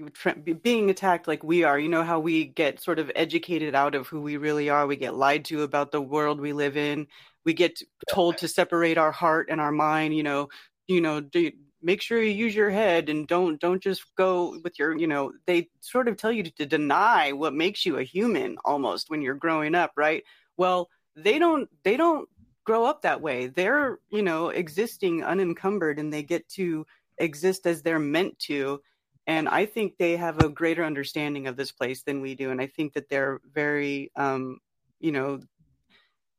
being 0.63 0.91
attacked 0.91 1.29
like 1.29 1.45
we 1.45 1.63
are. 1.63 1.79
You 1.79 1.89
know 1.89 2.03
how 2.03 2.19
we 2.19 2.45
get 2.45 2.81
sort 2.81 2.99
of 2.99 3.11
educated 3.15 3.75
out 3.75 3.95
of 3.95 4.09
who 4.09 4.21
we 4.21 4.37
really 4.37 4.69
are. 4.69 4.87
We 4.87 4.97
get 4.97 5.15
lied 5.15 5.45
to 5.47 5.63
about 5.63 5.93
the 5.93 6.01
world 6.01 6.41
we 6.41 6.53
live 6.53 6.77
in. 6.77 7.07
We 7.45 7.55
get 7.55 7.81
told 8.11 8.39
to 8.39 8.49
separate 8.49 8.99
our 8.99 9.13
heart 9.13 9.49
and 9.49 9.61
our 9.61 9.71
mind. 9.71 10.17
You 10.17 10.25
know, 10.25 10.49
you 10.89 11.01
know, 11.01 11.21
do, 11.21 11.53
make 11.83 12.03
sure 12.03 12.21
you 12.21 12.31
use 12.31 12.55
your 12.55 12.71
head 12.71 13.09
and 13.09 13.29
don't 13.29 13.61
don't 13.61 13.83
just 13.83 14.05
go 14.17 14.59
with 14.65 14.79
your. 14.79 14.97
You 14.99 15.07
know, 15.07 15.33
they 15.47 15.69
sort 15.81 16.09
of 16.09 16.17
tell 16.17 16.33
you 16.33 16.43
to, 16.45 16.51
to 16.53 16.67
deny 16.67 17.33
what 17.33 17.55
makes 17.55 17.87
you 17.87 17.99
a 17.99 18.03
human 18.05 18.57
almost 18.65 19.09
when 19.09 19.23
you're 19.23 19.35
growing 19.35 19.77
up, 19.77 19.93
right? 19.97 20.25
Well, 20.57 20.89
they 21.15 21.39
don't 21.39 21.69
they 21.85 21.97
don't 21.97 22.29
grow 22.65 22.85
up 22.85 23.03
that 23.03 23.21
way. 23.21 23.47
They're, 23.47 23.99
you 24.11 24.23
know, 24.23 24.49
existing 24.49 25.25
unencumbered 25.25 25.99
and 25.99 26.13
they 26.13 26.23
get 26.23 26.49
to 26.51 26.87
exist 27.19 27.67
as 27.67 27.83
they're 27.83 27.99
meant 27.99 28.39
to. 28.41 28.81
And 29.27 29.49
I 29.49 29.67
think 29.67 29.97
they 29.97 30.17
have 30.17 30.43
a 30.43 30.49
greater 30.49 30.85
understanding 30.85 31.47
of 31.47 31.57
this 31.57 31.71
place 31.71 32.03
than 32.03 32.21
we 32.21 32.35
do. 32.35 32.51
And 32.51 32.61
I 32.61 32.67
think 32.67 32.95
that 32.95 33.09
they're 33.09 33.41
very, 33.53 34.11
um, 34.17 34.59
you 35.01 35.13
know, 35.13 35.41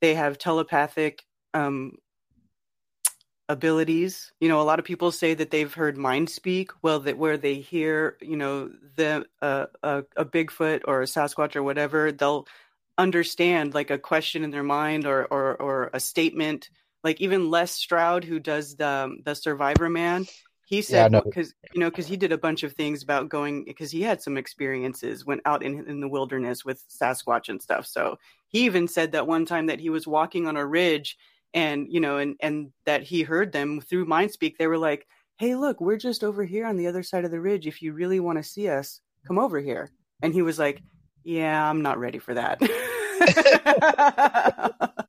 they 0.01 0.15
have 0.15 0.37
telepathic 0.37 1.23
um, 1.53 1.93
abilities. 3.47 4.33
You 4.41 4.49
know, 4.49 4.59
a 4.59 4.63
lot 4.63 4.79
of 4.79 4.85
people 4.85 5.11
say 5.11 5.33
that 5.33 5.49
they've 5.49 5.73
heard 5.73 5.97
mind 5.97 6.29
speak. 6.29 6.71
Well, 6.81 6.99
that 7.01 7.17
where 7.17 7.37
they 7.37 7.55
hear, 7.55 8.17
you 8.21 8.35
know, 8.35 8.69
the 8.95 9.25
uh, 9.41 9.67
a, 9.81 10.03
a 10.17 10.25
Bigfoot 10.25 10.81
or 10.85 11.01
a 11.01 11.05
Sasquatch 11.05 11.55
or 11.55 11.63
whatever, 11.63 12.11
they'll 12.11 12.47
understand 12.97 13.73
like 13.73 13.89
a 13.89 13.97
question 13.97 14.43
in 14.43 14.51
their 14.51 14.63
mind 14.63 15.05
or 15.05 15.25
or, 15.25 15.55
or 15.55 15.89
a 15.93 15.99
statement 15.99 16.69
like 17.03 17.19
even 17.21 17.49
les 17.49 17.71
stroud 17.71 18.23
who 18.23 18.39
does 18.39 18.75
the 18.75 18.87
um, 18.87 19.19
the 19.25 19.31
Survivorman 19.31 20.29
he 20.65 20.81
said 20.81 21.11
because 21.11 21.53
yeah, 21.63 21.69
you 21.73 21.79
know 21.79 21.89
because 21.89 22.07
he 22.07 22.17
did 22.17 22.31
a 22.31 22.37
bunch 22.37 22.63
of 22.63 22.73
things 22.73 23.03
about 23.03 23.29
going 23.29 23.65
because 23.65 23.91
he 23.91 24.01
had 24.01 24.21
some 24.21 24.37
experiences 24.37 25.25
went 25.25 25.41
out 25.45 25.63
in, 25.63 25.87
in 25.87 25.99
the 25.99 26.07
wilderness 26.07 26.63
with 26.63 26.83
sasquatch 26.87 27.49
and 27.49 27.61
stuff. 27.61 27.85
So 27.85 28.17
he 28.47 28.65
even 28.65 28.87
said 28.87 29.11
that 29.11 29.27
one 29.27 29.45
time 29.45 29.67
that 29.67 29.79
he 29.79 29.89
was 29.89 30.07
walking 30.07 30.47
on 30.47 30.55
a 30.55 30.65
ridge 30.65 31.17
and 31.53 31.87
you 31.89 31.99
know 31.99 32.17
and 32.17 32.35
and 32.39 32.71
that 32.85 33.03
he 33.03 33.23
heard 33.23 33.51
them 33.51 33.81
through 33.81 34.05
mind 34.05 34.31
speak 34.31 34.57
they 34.57 34.65
were 34.65 34.77
like 34.77 35.05
hey 35.37 35.55
look 35.55 35.79
we're 35.81 35.97
just 35.97 36.23
over 36.23 36.43
here 36.43 36.65
on 36.65 36.77
the 36.77 36.87
other 36.87 37.03
side 37.03 37.25
of 37.25 37.31
the 37.31 37.41
ridge. 37.41 37.67
If 37.67 37.81
you 37.81 37.93
really 37.93 38.19
want 38.19 38.37
to 38.37 38.43
see 38.43 38.69
us 38.69 39.01
come 39.27 39.39
over 39.39 39.59
here. 39.59 39.91
And 40.21 40.33
he 40.33 40.41
was 40.41 40.57
like 40.57 40.81
yeah, 41.23 41.69
I'm 41.69 41.81
not 41.81 41.99
ready 41.99 42.19
for 42.19 42.33
that. 42.33 42.61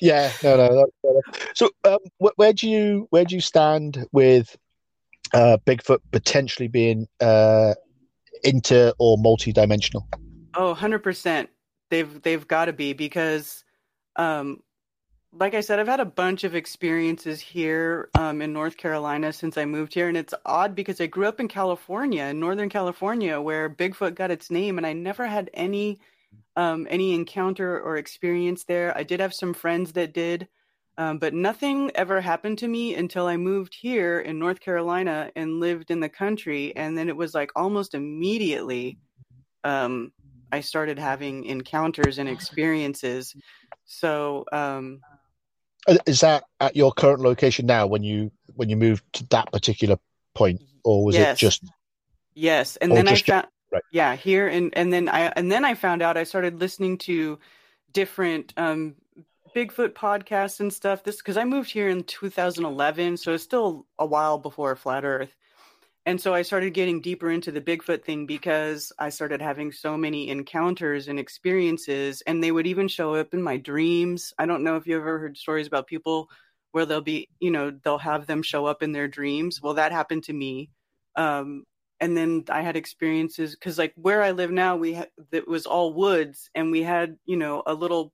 yeah, 0.00 0.32
no, 0.42 0.56
no. 0.56 0.86
so, 1.54 1.70
um, 1.84 1.98
where 2.18 2.52
do 2.52 2.68
you 2.68 3.06
where 3.10 3.24
do 3.24 3.34
you 3.34 3.40
stand 3.40 4.06
with 4.12 4.56
uh, 5.32 5.58
Bigfoot 5.66 5.98
potentially 6.12 6.68
being 6.68 7.06
uh, 7.20 7.74
inter 8.44 8.92
or 8.98 9.18
multi-dimensional? 9.18 10.06
Oh, 10.54 10.68
100 10.68 11.00
percent. 11.00 11.50
They've 11.90 12.20
they've 12.22 12.46
got 12.46 12.66
to 12.66 12.72
be 12.72 12.92
because 12.92 13.64
um, 14.16 14.60
like 15.38 15.54
I 15.54 15.60
said, 15.60 15.78
I've 15.78 15.86
had 15.86 16.00
a 16.00 16.04
bunch 16.04 16.44
of 16.44 16.54
experiences 16.54 17.40
here 17.40 18.08
um, 18.14 18.40
in 18.40 18.52
North 18.52 18.76
Carolina 18.76 19.32
since 19.32 19.58
I 19.58 19.64
moved 19.64 19.94
here, 19.94 20.08
and 20.08 20.16
it's 20.16 20.34
odd 20.44 20.74
because 20.74 21.00
I 21.00 21.06
grew 21.06 21.26
up 21.26 21.40
in 21.40 21.48
California, 21.48 22.24
in 22.24 22.40
Northern 22.40 22.68
California, 22.68 23.40
where 23.40 23.68
Bigfoot 23.68 24.14
got 24.14 24.30
its 24.30 24.50
name, 24.50 24.78
and 24.78 24.86
I 24.86 24.92
never 24.92 25.26
had 25.26 25.50
any 25.52 26.00
um, 26.56 26.86
any 26.88 27.14
encounter 27.14 27.78
or 27.80 27.96
experience 27.96 28.64
there. 28.64 28.96
I 28.96 29.02
did 29.02 29.20
have 29.20 29.34
some 29.34 29.52
friends 29.52 29.92
that 29.92 30.14
did, 30.14 30.48
um, 30.96 31.18
but 31.18 31.34
nothing 31.34 31.90
ever 31.94 32.20
happened 32.20 32.58
to 32.58 32.68
me 32.68 32.94
until 32.94 33.26
I 33.26 33.36
moved 33.36 33.74
here 33.74 34.18
in 34.18 34.38
North 34.38 34.60
Carolina 34.60 35.30
and 35.36 35.60
lived 35.60 35.90
in 35.90 36.00
the 36.00 36.08
country, 36.08 36.74
and 36.74 36.96
then 36.96 37.08
it 37.08 37.16
was 37.16 37.34
like 37.34 37.50
almost 37.54 37.94
immediately 37.94 38.98
um, 39.64 40.12
I 40.50 40.60
started 40.60 40.98
having 40.98 41.44
encounters 41.44 42.18
and 42.18 42.28
experiences. 42.28 43.34
So 43.84 44.44
um, 44.52 45.00
is 46.06 46.20
that 46.20 46.44
at 46.60 46.76
your 46.76 46.92
current 46.92 47.20
location 47.20 47.66
now 47.66 47.86
when 47.86 48.02
you 48.02 48.30
when 48.54 48.68
you 48.68 48.76
moved 48.76 49.04
to 49.12 49.26
that 49.28 49.50
particular 49.52 49.96
point 50.34 50.60
or 50.84 51.04
was 51.04 51.14
yes. 51.14 51.36
it 51.36 51.40
just 51.40 51.64
yes 52.34 52.76
and 52.76 52.92
then 52.92 53.08
i 53.08 53.14
found 53.14 53.46
right. 53.72 53.82
yeah 53.92 54.14
here 54.16 54.48
and 54.48 54.76
and 54.76 54.92
then 54.92 55.08
i 55.08 55.32
and 55.36 55.50
then 55.50 55.64
i 55.64 55.74
found 55.74 56.02
out 56.02 56.16
i 56.16 56.24
started 56.24 56.60
listening 56.60 56.98
to 56.98 57.38
different 57.92 58.52
um, 58.58 58.94
Bigfoot 59.56 59.94
podcasts 59.94 60.60
and 60.60 60.70
stuff. 60.70 61.02
This 61.02 61.16
because 61.16 61.38
I 61.38 61.44
moved 61.44 61.70
here 61.70 61.88
in 61.88 62.04
2011, 62.04 63.16
so 63.16 63.32
it's 63.32 63.42
still 63.42 63.86
a 63.98 64.04
while 64.04 64.36
before 64.36 64.76
Flat 64.76 65.02
Earth. 65.02 65.34
And 66.06 66.20
so 66.20 66.32
I 66.32 66.42
started 66.42 66.72
getting 66.72 67.00
deeper 67.00 67.32
into 67.32 67.50
the 67.50 67.60
Bigfoot 67.60 68.04
thing 68.04 68.26
because 68.26 68.92
I 68.96 69.08
started 69.08 69.42
having 69.42 69.72
so 69.72 69.96
many 69.96 70.28
encounters 70.28 71.08
and 71.08 71.18
experiences, 71.18 72.22
and 72.28 72.42
they 72.42 72.52
would 72.52 72.68
even 72.68 72.86
show 72.86 73.16
up 73.16 73.34
in 73.34 73.42
my 73.42 73.56
dreams. 73.56 74.32
I 74.38 74.46
don't 74.46 74.62
know 74.62 74.76
if 74.76 74.86
you've 74.86 75.00
ever 75.00 75.18
heard 75.18 75.36
stories 75.36 75.66
about 75.66 75.88
people 75.88 76.30
where 76.70 76.86
they'll 76.86 77.00
be, 77.00 77.28
you 77.40 77.50
know, 77.50 77.72
they'll 77.82 77.98
have 77.98 78.26
them 78.26 78.42
show 78.42 78.66
up 78.66 78.84
in 78.84 78.92
their 78.92 79.08
dreams. 79.08 79.60
Well, 79.60 79.74
that 79.74 79.90
happened 79.90 80.22
to 80.24 80.32
me. 80.32 80.70
Um, 81.16 81.64
and 81.98 82.16
then 82.16 82.44
I 82.50 82.60
had 82.60 82.76
experiences 82.76 83.56
because, 83.56 83.76
like, 83.76 83.92
where 83.96 84.22
I 84.22 84.30
live 84.30 84.52
now, 84.52 84.76
we 84.76 84.92
had 84.92 85.08
it 85.32 85.48
was 85.48 85.66
all 85.66 85.92
woods, 85.92 86.50
and 86.54 86.70
we 86.70 86.84
had, 86.84 87.16
you 87.24 87.36
know, 87.36 87.64
a 87.66 87.74
little 87.74 88.12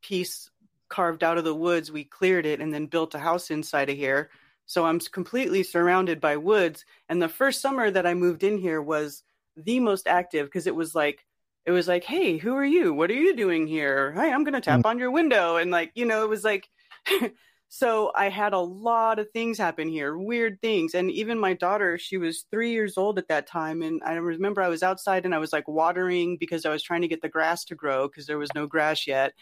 piece 0.00 0.50
carved 0.88 1.22
out 1.22 1.36
of 1.36 1.44
the 1.44 1.54
woods. 1.54 1.92
We 1.92 2.04
cleared 2.04 2.46
it 2.46 2.60
and 2.60 2.72
then 2.72 2.86
built 2.86 3.14
a 3.14 3.18
house 3.18 3.50
inside 3.50 3.90
of 3.90 3.96
here 3.98 4.30
so 4.66 4.84
I'm 4.84 4.98
completely 5.00 5.62
surrounded 5.62 6.20
by 6.20 6.36
woods. 6.36 6.84
And 7.08 7.20
the 7.20 7.28
first 7.28 7.60
summer 7.60 7.90
that 7.90 8.06
I 8.06 8.14
moved 8.14 8.42
in 8.42 8.58
here 8.58 8.80
was 8.80 9.22
the 9.56 9.80
most 9.80 10.06
active 10.06 10.46
because 10.46 10.66
it 10.66 10.74
was 10.74 10.94
like, 10.94 11.24
it 11.66 11.70
was 11.70 11.88
like, 11.88 12.04
hey, 12.04 12.36
who 12.36 12.54
are 12.54 12.64
you? 12.64 12.92
What 12.92 13.10
are 13.10 13.14
you 13.14 13.36
doing 13.36 13.66
here? 13.66 14.12
Hey, 14.12 14.32
I'm 14.32 14.44
going 14.44 14.54
to 14.54 14.60
tap 14.60 14.80
mm-hmm. 14.80 14.88
on 14.88 14.98
your 14.98 15.10
window. 15.10 15.56
And 15.56 15.70
like, 15.70 15.92
you 15.94 16.04
know, 16.04 16.22
it 16.22 16.28
was 16.28 16.44
like, 16.44 16.68
so 17.68 18.12
I 18.14 18.28
had 18.28 18.52
a 18.52 18.58
lot 18.58 19.18
of 19.18 19.30
things 19.30 19.56
happen 19.56 19.88
here, 19.88 20.16
weird 20.16 20.60
things. 20.60 20.94
And 20.94 21.10
even 21.10 21.38
my 21.38 21.54
daughter, 21.54 21.96
she 21.98 22.18
was 22.18 22.44
three 22.50 22.72
years 22.72 22.98
old 22.98 23.18
at 23.18 23.28
that 23.28 23.46
time. 23.46 23.82
And 23.82 24.02
I 24.04 24.14
remember 24.14 24.62
I 24.62 24.68
was 24.68 24.82
outside 24.82 25.24
and 25.24 25.34
I 25.34 25.38
was 25.38 25.52
like 25.52 25.66
watering 25.66 26.36
because 26.38 26.66
I 26.66 26.70
was 26.70 26.82
trying 26.82 27.02
to 27.02 27.08
get 27.08 27.22
the 27.22 27.28
grass 27.28 27.64
to 27.66 27.74
grow 27.74 28.08
because 28.08 28.26
there 28.26 28.38
was 28.38 28.54
no 28.54 28.66
grass 28.66 29.06
yet. 29.06 29.32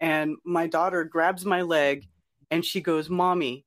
And 0.00 0.36
my 0.44 0.66
daughter 0.66 1.04
grabs 1.04 1.44
my 1.44 1.62
leg 1.62 2.08
and 2.50 2.64
she 2.64 2.80
goes, 2.80 3.08
Mommy, 3.08 3.64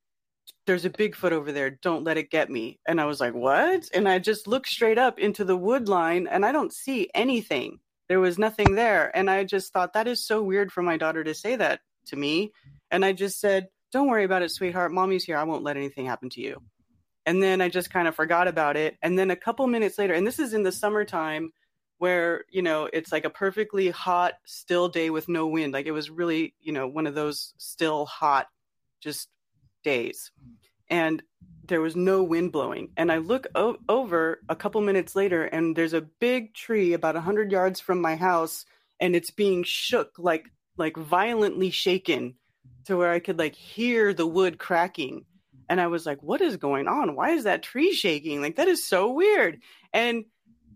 there's 0.66 0.84
a 0.84 0.90
Bigfoot 0.90 1.32
over 1.32 1.52
there. 1.52 1.70
Don't 1.70 2.04
let 2.04 2.18
it 2.18 2.30
get 2.30 2.50
me. 2.50 2.78
And 2.86 3.00
I 3.00 3.06
was 3.06 3.20
like, 3.20 3.34
what? 3.34 3.88
And 3.92 4.08
I 4.08 4.18
just 4.18 4.46
looked 4.46 4.68
straight 4.68 4.98
up 4.98 5.18
into 5.18 5.44
the 5.44 5.56
wood 5.56 5.88
line 5.88 6.26
and 6.26 6.44
I 6.44 6.52
don't 6.52 6.72
see 6.72 7.10
anything. 7.14 7.80
There 8.08 8.20
was 8.20 8.38
nothing 8.38 8.74
there. 8.74 9.14
And 9.16 9.30
I 9.30 9.44
just 9.44 9.72
thought 9.72 9.94
that 9.94 10.06
is 10.06 10.24
so 10.24 10.42
weird 10.42 10.70
for 10.70 10.82
my 10.82 10.96
daughter 10.96 11.24
to 11.24 11.34
say 11.34 11.56
that 11.56 11.80
to 12.06 12.16
me. 12.16 12.52
And 12.90 13.04
I 13.04 13.12
just 13.12 13.40
said, 13.40 13.68
don't 13.90 14.08
worry 14.08 14.24
about 14.24 14.42
it, 14.42 14.50
sweetheart. 14.50 14.92
Mommy's 14.92 15.24
here. 15.24 15.36
I 15.36 15.44
won't 15.44 15.64
let 15.64 15.76
anything 15.76 16.06
happen 16.06 16.30
to 16.30 16.40
you. 16.40 16.62
And 17.26 17.42
then 17.42 17.60
I 17.60 17.68
just 17.68 17.90
kind 17.90 18.08
of 18.08 18.14
forgot 18.14 18.48
about 18.48 18.76
it. 18.76 18.96
And 19.02 19.18
then 19.18 19.30
a 19.30 19.36
couple 19.36 19.66
minutes 19.66 19.98
later, 19.98 20.14
and 20.14 20.26
this 20.26 20.38
is 20.38 20.54
in 20.54 20.62
the 20.62 20.72
summertime 20.72 21.52
where, 21.98 22.44
you 22.50 22.62
know, 22.62 22.88
it's 22.92 23.12
like 23.12 23.24
a 23.24 23.30
perfectly 23.30 23.90
hot, 23.90 24.34
still 24.44 24.88
day 24.88 25.10
with 25.10 25.28
no 25.28 25.46
wind. 25.46 25.72
Like 25.72 25.86
it 25.86 25.92
was 25.92 26.10
really, 26.10 26.54
you 26.60 26.72
know, 26.72 26.88
one 26.88 27.06
of 27.06 27.14
those 27.14 27.54
still 27.58 28.06
hot, 28.06 28.48
just 29.00 29.28
days. 29.82 30.30
And 30.88 31.22
there 31.64 31.80
was 31.80 31.96
no 31.96 32.22
wind 32.22 32.52
blowing. 32.52 32.90
And 32.96 33.10
i 33.10 33.18
look 33.18 33.46
o- 33.54 33.78
over 33.88 34.40
a 34.48 34.56
couple 34.56 34.80
minutes 34.80 35.14
later 35.14 35.44
and 35.44 35.76
there's 35.76 35.94
a 35.94 36.00
big 36.00 36.54
tree 36.54 36.92
about 36.92 37.14
100 37.14 37.50
yards 37.52 37.80
from 37.80 38.00
my 38.00 38.16
house 38.16 38.64
and 39.00 39.14
it's 39.16 39.30
being 39.30 39.62
shook 39.62 40.12
like 40.18 40.46
like 40.76 40.96
violently 40.96 41.70
shaken 41.70 42.34
to 42.84 42.96
where 42.96 43.12
i 43.12 43.20
could 43.20 43.38
like 43.38 43.54
hear 43.54 44.12
the 44.12 44.26
wood 44.26 44.58
cracking. 44.58 45.24
And 45.68 45.80
i 45.80 45.86
was 45.86 46.04
like 46.04 46.22
what 46.22 46.40
is 46.40 46.56
going 46.56 46.88
on? 46.88 47.16
Why 47.16 47.30
is 47.30 47.44
that 47.44 47.62
tree 47.62 47.94
shaking? 47.94 48.42
Like 48.42 48.56
that 48.56 48.68
is 48.68 48.84
so 48.84 49.12
weird. 49.12 49.60
And 49.92 50.24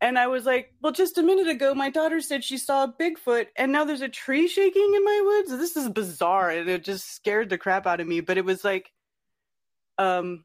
and 0.01 0.19
I 0.19 0.27
was 0.27 0.45
like, 0.45 0.75
well, 0.83 0.93
just 0.93 1.19
a 1.19 1.23
minute 1.23 1.49
ago, 1.49 1.75
my 1.75 1.91
daughter 1.91 2.21
said 2.21 2.45
she 2.45 2.59
saw 2.59 2.85
a 2.85 2.93
Bigfoot, 2.93 3.47
and 3.57 3.73
now 3.73 3.85
there's 3.85 4.03
a 4.03 4.09
tree 4.09 4.47
shaking 4.47 4.93
in 4.95 5.05
my 5.05 5.23
woods. 5.25 5.59
This 5.59 5.77
is 5.77 5.89
bizarre, 5.89 6.51
and 6.51 6.69
it 6.69 6.85
just 6.85 7.15
scared 7.15 7.49
the 7.49 7.59
crap 7.59 7.87
out 7.87 8.01
of 8.01 8.07
me. 8.07 8.21
But 8.21 8.37
it 8.37 8.45
was 8.45 8.63
like, 8.63 8.93
um 9.99 10.45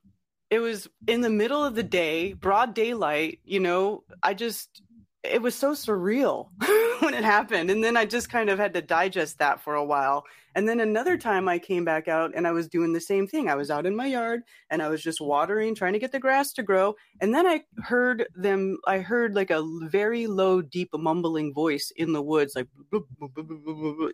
it 0.49 0.59
was 0.59 0.87
in 1.07 1.21
the 1.21 1.29
middle 1.29 1.63
of 1.63 1.75
the 1.75 1.83
day 1.83 2.33
broad 2.33 2.73
daylight 2.73 3.39
you 3.43 3.59
know 3.59 4.03
i 4.23 4.33
just 4.33 4.81
it 5.23 5.41
was 5.41 5.53
so 5.53 5.73
surreal 5.73 6.49
when 7.01 7.13
it 7.13 7.23
happened. 7.23 7.69
And 7.69 7.83
then 7.83 7.95
i 7.95 8.05
just 8.05 8.29
kind 8.29 8.49
of 8.49 8.57
had 8.57 8.73
to 8.73 8.81
digest 8.81 9.39
that 9.39 9.61
for 9.61 9.75
a 9.75 9.85
while. 9.85 10.25
And 10.55 10.67
then 10.67 10.79
another 10.79 11.17
time 11.17 11.47
i 11.47 11.59
came 11.59 11.85
back 11.85 12.07
out 12.07 12.31
and 12.35 12.47
i 12.47 12.51
was 12.51 12.67
doing 12.67 12.93
the 12.93 13.01
same 13.01 13.27
thing. 13.27 13.47
I 13.47 13.55
was 13.55 13.69
out 13.69 13.85
in 13.85 13.95
my 13.95 14.07
yard 14.07 14.41
and 14.69 14.81
i 14.81 14.89
was 14.89 15.03
just 15.03 15.21
watering 15.21 15.75
trying 15.75 15.93
to 15.93 15.99
get 15.99 16.11
the 16.11 16.19
grass 16.19 16.53
to 16.53 16.63
grow. 16.63 16.95
And 17.19 17.33
then 17.33 17.45
i 17.45 17.61
heard 17.83 18.27
them 18.35 18.77
i 18.87 18.99
heard 18.99 19.35
like 19.35 19.51
a 19.51 19.63
very 19.83 20.27
low 20.27 20.61
deep 20.61 20.89
mumbling 20.93 21.53
voice 21.53 21.91
in 21.95 22.13
the 22.13 22.21
woods 22.21 22.55
like 22.55 22.67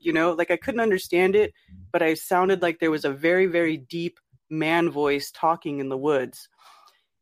you 0.02 0.14
know 0.14 0.34
like 0.34 0.52
i 0.52 0.58
couldn't 0.58 0.82
understand 0.82 1.36
it 1.36 1.54
but 1.92 2.02
i 2.02 2.14
sounded 2.14 2.62
like 2.62 2.80
there 2.80 2.92
was 2.92 3.06
a 3.06 3.12
very 3.12 3.46
very 3.46 3.78
deep 3.78 4.20
man 4.50 4.90
voice 4.90 5.32
talking 5.32 5.80
in 5.80 5.90
the 5.90 5.98
woods. 5.98 6.50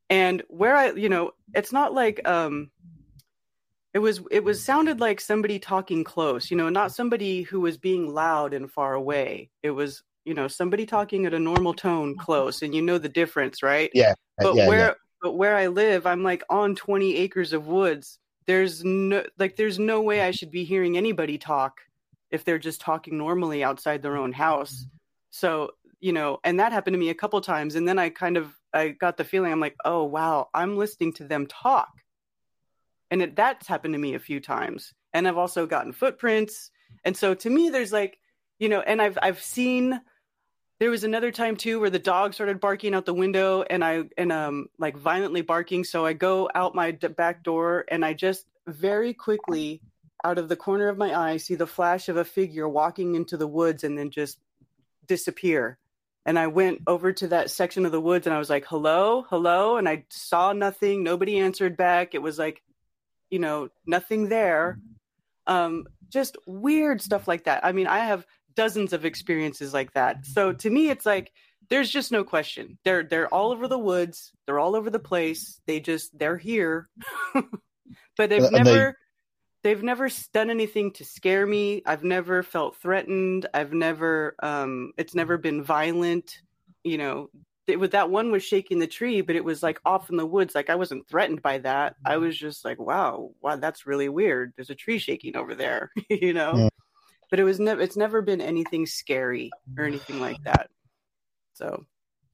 And 0.09 0.43
where 0.49 0.75
I, 0.75 0.91
you 0.91 1.09
know, 1.09 1.31
it's 1.53 1.71
not 1.71 1.93
like 1.93 2.27
um 2.27 2.69
it 3.95 3.99
was 3.99 4.21
it 4.29 4.43
was 4.43 4.61
sounded 4.61 4.99
like 4.99 5.21
somebody 5.21 5.57
talking 5.57 6.03
close, 6.03 6.51
you 6.51 6.57
know, 6.57 6.67
not 6.69 6.91
somebody 6.91 7.43
who 7.43 7.61
was 7.61 7.77
being 7.77 8.13
loud 8.13 8.53
and 8.53 8.69
far 8.69 8.93
away. 8.93 9.49
It 9.63 9.71
was, 9.71 10.03
you 10.25 10.33
know, 10.33 10.49
somebody 10.49 10.85
talking 10.85 11.25
at 11.25 11.33
a 11.33 11.39
normal 11.39 11.73
tone 11.73 12.17
close 12.17 12.61
and 12.61 12.75
you 12.75 12.81
know 12.81 12.97
the 12.97 13.07
difference, 13.07 13.63
right? 13.63 13.89
Yeah. 13.93 14.13
But 14.37 14.55
yeah, 14.55 14.67
where 14.67 14.87
yeah. 14.87 14.93
but 15.21 15.37
where 15.37 15.55
I 15.55 15.67
live, 15.67 16.05
I'm 16.05 16.23
like 16.23 16.43
on 16.49 16.75
20 16.75 17.15
acres 17.15 17.53
of 17.53 17.67
woods. 17.67 18.19
There's 18.45 18.83
no 18.83 19.23
like 19.39 19.55
there's 19.55 19.79
no 19.79 20.01
way 20.01 20.21
I 20.21 20.31
should 20.31 20.51
be 20.51 20.65
hearing 20.65 20.97
anybody 20.97 21.37
talk 21.37 21.79
if 22.31 22.43
they're 22.43 22.59
just 22.59 22.81
talking 22.81 23.17
normally 23.17 23.63
outside 23.63 24.01
their 24.01 24.17
own 24.17 24.33
house. 24.33 24.85
So 25.29 25.71
you 25.99 26.13
know, 26.13 26.39
and 26.43 26.59
that 26.59 26.71
happened 26.71 26.93
to 26.93 26.99
me 26.99 27.09
a 27.09 27.15
couple 27.15 27.39
times. 27.41 27.75
And 27.75 27.87
then 27.87 27.99
I 27.99 28.09
kind 28.09 28.37
of 28.37 28.53
I 28.73 28.89
got 28.89 29.17
the 29.17 29.23
feeling 29.23 29.51
I'm 29.51 29.59
like, 29.59 29.75
oh 29.85 30.03
wow, 30.03 30.49
I'm 30.53 30.77
listening 30.77 31.13
to 31.13 31.23
them 31.23 31.47
talk, 31.47 31.91
and 33.11 33.21
it, 33.21 33.35
that's 33.35 33.67
happened 33.67 33.93
to 33.93 33.99
me 33.99 34.15
a 34.15 34.19
few 34.19 34.39
times. 34.39 34.93
And 35.13 35.27
I've 35.27 35.37
also 35.37 35.65
gotten 35.65 35.93
footprints, 35.93 36.71
and 37.03 37.15
so 37.15 37.33
to 37.33 37.49
me, 37.49 37.69
there's 37.69 37.93
like, 37.93 38.19
you 38.59 38.69
know, 38.69 38.81
and 38.81 39.01
I've 39.01 39.17
I've 39.21 39.41
seen. 39.41 39.99
There 40.77 40.89
was 40.89 41.05
another 41.05 41.31
time 41.31 41.55
too 41.55 41.79
where 41.79 41.89
the 41.89 41.99
dog 41.99 42.33
started 42.33 42.59
barking 42.59 42.93
out 42.93 43.05
the 43.05 43.13
window, 43.13 43.61
and 43.61 43.83
I 43.83 44.03
and 44.17 44.31
um 44.31 44.67
like 44.77 44.97
violently 44.97 45.41
barking. 45.41 45.85
So 45.85 46.05
I 46.05 46.11
go 46.11 46.49
out 46.53 46.75
my 46.75 46.91
d- 46.91 47.07
back 47.07 47.43
door, 47.43 47.85
and 47.87 48.03
I 48.03 48.13
just 48.13 48.45
very 48.67 49.13
quickly 49.13 49.81
out 50.25 50.39
of 50.39 50.49
the 50.49 50.55
corner 50.55 50.87
of 50.87 50.97
my 50.97 51.15
eye 51.15 51.37
see 51.37 51.53
the 51.53 51.67
flash 51.67 52.09
of 52.09 52.17
a 52.17 52.25
figure 52.25 52.67
walking 52.67 53.13
into 53.13 53.37
the 53.37 53.47
woods 53.47 53.83
and 53.83 53.95
then 53.95 54.09
just 54.09 54.39
disappear 55.05 55.77
and 56.25 56.39
I 56.39 56.47
went 56.47 56.81
over 56.87 57.13
to 57.13 57.27
that 57.29 57.51
section 57.51 57.85
of 57.85 57.91
the 57.91 58.01
woods 58.01 58.25
and 58.25 58.35
I 58.35 58.39
was 58.39 58.49
like, 58.49 58.65
hello, 58.65 59.25
hello. 59.29 59.77
And 59.77 59.87
I 59.87 60.05
saw 60.09 60.53
nothing. 60.53 61.03
Nobody 61.03 61.39
answered 61.39 61.77
back. 61.77 62.15
It 62.15 62.21
was 62.21 62.39
like, 62.39 62.63
you 63.29 63.39
know, 63.39 63.69
nothing 63.85 64.27
there. 64.27 64.79
Um, 65.45 65.85
just 66.09 66.37
weird 66.47 67.01
stuff 67.01 67.27
like 67.27 67.43
that. 67.43 67.63
I 67.63 67.73
mean, 67.73 67.87
I 67.87 67.99
have 67.99 68.25
dozens 68.55 68.93
of 68.93 69.05
experiences 69.05 69.73
like 69.73 69.93
that. 69.93 70.25
So 70.25 70.53
to 70.53 70.69
me, 70.69 70.89
it's 70.89 71.05
like, 71.05 71.31
there's 71.69 71.89
just 71.89 72.11
no 72.11 72.23
question. 72.23 72.77
They're 72.83 73.03
they're 73.03 73.33
all 73.33 73.51
over 73.51 73.67
the 73.67 73.79
woods. 73.79 74.31
They're 74.45 74.59
all 74.59 74.75
over 74.75 74.91
the 74.91 74.99
place. 74.99 75.59
They 75.65 75.79
just 75.79 76.17
they're 76.17 76.37
here. 76.37 76.89
but 78.17 78.29
they've 78.29 78.51
never 78.51 78.97
they've 79.65 79.81
never 79.81 80.07
done 80.31 80.51
anything 80.51 80.91
to 80.91 81.03
scare 81.03 81.47
me. 81.47 81.81
I've 81.87 82.03
never 82.03 82.43
felt 82.43 82.77
threatened. 82.77 83.47
I've 83.51 83.73
never 83.73 84.35
um 84.43 84.93
it's 84.95 85.15
never 85.15 85.39
been 85.39 85.63
violent. 85.63 86.37
You 86.83 86.99
know, 86.99 87.29
it 87.65 87.79
was 87.79 87.89
that 87.89 88.11
one 88.11 88.31
was 88.31 88.43
shaking 88.43 88.77
the 88.77 88.85
tree, 88.85 89.21
but 89.21 89.35
it 89.35 89.43
was 89.43 89.63
like 89.63 89.79
off 89.83 90.11
in 90.11 90.17
the 90.17 90.25
woods. 90.25 90.53
Like 90.53 90.69
I 90.69 90.75
wasn't 90.75 91.07
threatened 91.07 91.41
by 91.41 91.57
that. 91.59 91.95
I 92.05 92.17
was 92.17 92.37
just 92.37 92.63
like, 92.63 92.79
wow, 92.79 93.31
wow, 93.41 93.55
that's 93.55 93.87
really 93.87 94.07
weird. 94.07 94.53
There's 94.55 94.69
a 94.69 94.75
tree 94.75 94.99
shaking 94.99 95.35
over 95.35 95.55
there, 95.55 95.89
you 96.11 96.31
know. 96.31 96.55
Yeah. 96.55 96.69
But 97.31 97.39
it 97.39 97.43
was 97.43 97.59
never 97.59 97.81
it's 97.81 97.97
never 97.97 98.21
been 98.21 98.41
anything 98.41 98.85
scary 98.85 99.49
or 99.79 99.85
anything 99.85 100.19
like 100.19 100.37
that. 100.43 100.69
So 101.53 101.87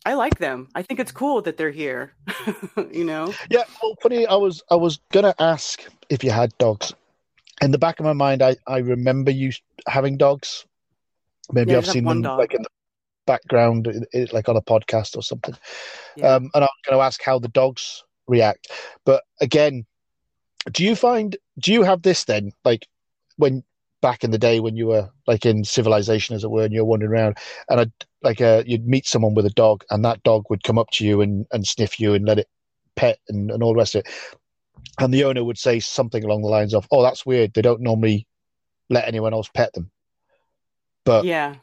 I 0.05 0.15
like 0.15 0.37
them. 0.37 0.67
I 0.75 0.81
think 0.81 0.99
it's 0.99 1.13
cool 1.13 1.41
that 1.43 1.55
they're 1.55 1.71
here. 1.71 2.13
you 2.91 3.05
know. 3.05 3.33
Yeah, 3.49 3.63
well, 3.81 3.95
funny. 4.03 4.27
I 4.27 4.35
was 4.35 4.61
I 4.69 4.75
was 4.75 4.99
gonna 5.13 5.33
ask 5.39 5.81
if 6.09 6.25
you 6.25 6.31
had 6.31 6.51
dogs, 6.57 6.93
in 7.61 7.71
the 7.71 7.77
back 7.77 7.99
of 7.99 8.05
my 8.05 8.13
mind, 8.13 8.41
I, 8.41 8.55
I 8.67 8.79
remember 8.79 9.31
you 9.31 9.51
having 9.87 10.17
dogs. 10.17 10.65
Maybe 11.51 11.71
yeah, 11.71 11.77
I've 11.77 11.87
seen 11.87 12.05
them 12.05 12.21
dog. 12.21 12.39
like 12.39 12.53
in 12.53 12.63
the 12.63 12.69
background, 13.25 13.87
like 14.31 14.49
on 14.49 14.57
a 14.57 14.61
podcast 14.61 15.15
or 15.15 15.23
something. 15.23 15.55
Yeah. 16.15 16.35
Um, 16.35 16.49
and 16.53 16.63
I'm 16.63 16.69
going 16.85 16.97
to 16.97 17.03
ask 17.03 17.21
how 17.21 17.39
the 17.39 17.49
dogs 17.49 18.03
react. 18.27 18.69
But 19.05 19.23
again, 19.41 19.85
do 20.71 20.83
you 20.83 20.95
find 20.95 21.35
do 21.59 21.73
you 21.73 21.83
have 21.83 22.03
this 22.03 22.25
then 22.25 22.51
like 22.63 22.87
when 23.37 23.63
back 24.01 24.23
in 24.23 24.31
the 24.31 24.37
day 24.37 24.59
when 24.59 24.75
you 24.75 24.87
were 24.87 25.09
like 25.27 25.45
in 25.45 25.63
civilization 25.63 26.35
as 26.35 26.43
it 26.43 26.51
were 26.51 26.63
and 26.63 26.73
you're 26.73 26.85
wandering 26.85 27.11
around 27.11 27.37
and 27.69 27.79
I 27.79 27.85
like 28.23 28.41
uh, 28.41 28.63
you'd 28.65 28.87
meet 28.87 29.07
someone 29.07 29.33
with 29.33 29.45
a 29.45 29.51
dog 29.51 29.83
and 29.89 30.03
that 30.05 30.21
dog 30.23 30.45
would 30.49 30.63
come 30.63 30.77
up 30.77 30.89
to 30.91 31.05
you 31.05 31.21
and, 31.21 31.45
and 31.51 31.65
sniff 31.65 31.99
you 31.99 32.13
and 32.13 32.25
let 32.25 32.39
it 32.39 32.47
pet 32.95 33.19
and, 33.29 33.49
and 33.51 33.63
all 33.63 33.73
the 33.73 33.77
rest 33.77 33.95
of 33.95 33.99
it 33.99 34.07
and 34.99 35.13
the 35.13 35.23
owner 35.23 35.43
would 35.43 35.57
say 35.57 35.79
something 35.79 36.23
along 36.23 36.41
the 36.41 36.49
lines 36.49 36.73
of, 36.73 36.87
"Oh, 36.91 37.01
that's 37.01 37.25
weird. 37.25 37.53
They 37.53 37.61
don't 37.61 37.81
normally 37.81 38.27
let 38.89 39.07
anyone 39.07 39.33
else 39.33 39.49
pet 39.53 39.73
them." 39.73 39.91
but 41.05 41.25
yeah, 41.25 41.55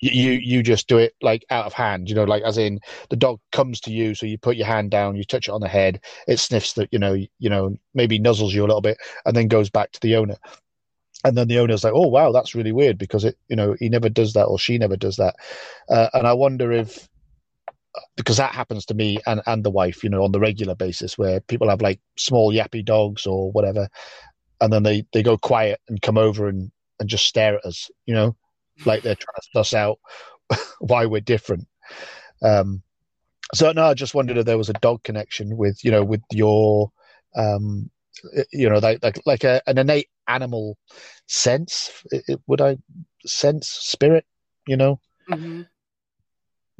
you 0.00 0.32
you 0.32 0.62
just 0.62 0.88
do 0.88 0.98
it 0.98 1.14
like 1.20 1.44
out 1.50 1.66
of 1.66 1.72
hand 1.72 2.08
you 2.08 2.14
know 2.14 2.24
like 2.24 2.42
as 2.42 2.56
in 2.56 2.80
the 3.10 3.16
dog 3.16 3.38
comes 3.52 3.80
to 3.80 3.90
you 3.90 4.14
so 4.14 4.26
you 4.26 4.38
put 4.38 4.56
your 4.56 4.66
hand 4.66 4.90
down 4.90 5.16
you 5.16 5.24
touch 5.24 5.48
it 5.48 5.52
on 5.52 5.60
the 5.60 5.68
head 5.68 6.00
it 6.26 6.38
sniffs 6.38 6.72
that 6.72 6.88
you 6.90 6.98
know 6.98 7.12
you 7.12 7.50
know 7.50 7.76
maybe 7.94 8.18
nuzzles 8.18 8.52
you 8.52 8.62
a 8.62 8.66
little 8.66 8.80
bit 8.80 8.96
and 9.26 9.36
then 9.36 9.48
goes 9.48 9.68
back 9.68 9.92
to 9.92 10.00
the 10.00 10.16
owner 10.16 10.36
and 11.24 11.36
then 11.36 11.48
the 11.48 11.58
owner's 11.58 11.84
like 11.84 11.92
oh 11.94 12.08
wow 12.08 12.32
that's 12.32 12.54
really 12.54 12.72
weird 12.72 12.96
because 12.96 13.24
it 13.24 13.36
you 13.48 13.56
know 13.56 13.76
he 13.78 13.88
never 13.88 14.08
does 14.08 14.32
that 14.32 14.46
or 14.46 14.58
she 14.58 14.78
never 14.78 14.96
does 14.96 15.16
that 15.16 15.36
uh, 15.90 16.08
and 16.14 16.26
i 16.26 16.32
wonder 16.32 16.72
if 16.72 17.08
because 18.16 18.36
that 18.36 18.52
happens 18.52 18.86
to 18.86 18.94
me 18.94 19.18
and 19.26 19.40
and 19.46 19.64
the 19.64 19.70
wife 19.70 20.04
you 20.04 20.10
know 20.10 20.22
on 20.22 20.32
the 20.32 20.40
regular 20.40 20.74
basis 20.74 21.18
where 21.18 21.40
people 21.40 21.68
have 21.68 21.82
like 21.82 22.00
small 22.16 22.52
yappy 22.52 22.84
dogs 22.84 23.26
or 23.26 23.50
whatever 23.52 23.88
and 24.60 24.72
then 24.72 24.82
they 24.82 25.04
they 25.12 25.22
go 25.22 25.36
quiet 25.36 25.80
and 25.88 26.02
come 26.02 26.16
over 26.16 26.48
and 26.48 26.70
and 27.00 27.08
just 27.08 27.26
stare 27.26 27.56
at 27.56 27.64
us 27.64 27.90
you 28.06 28.14
know 28.14 28.36
like 28.86 29.02
they're 29.02 29.14
trying 29.14 29.34
to 29.34 29.48
suss 29.52 29.74
out 29.74 29.98
why 30.80 31.06
we're 31.06 31.20
different. 31.20 31.66
Um, 32.42 32.82
so 33.54 33.72
no, 33.72 33.84
I 33.84 33.94
just 33.94 34.14
wondered 34.14 34.38
if 34.38 34.46
there 34.46 34.58
was 34.58 34.68
a 34.68 34.74
dog 34.74 35.02
connection 35.02 35.56
with 35.56 35.84
you 35.84 35.90
know 35.90 36.04
with 36.04 36.22
your 36.32 36.92
um, 37.36 37.90
you 38.52 38.68
know 38.68 38.78
like 38.78 39.02
like 39.02 39.20
like 39.26 39.44
a, 39.44 39.60
an 39.66 39.78
innate 39.78 40.08
animal 40.28 40.78
sense. 41.26 41.90
It, 42.10 42.24
it, 42.28 42.40
would 42.46 42.60
I 42.60 42.78
sense 43.26 43.68
spirit? 43.68 44.24
You 44.66 44.76
know. 44.76 45.00
Mm-hmm. 45.28 45.62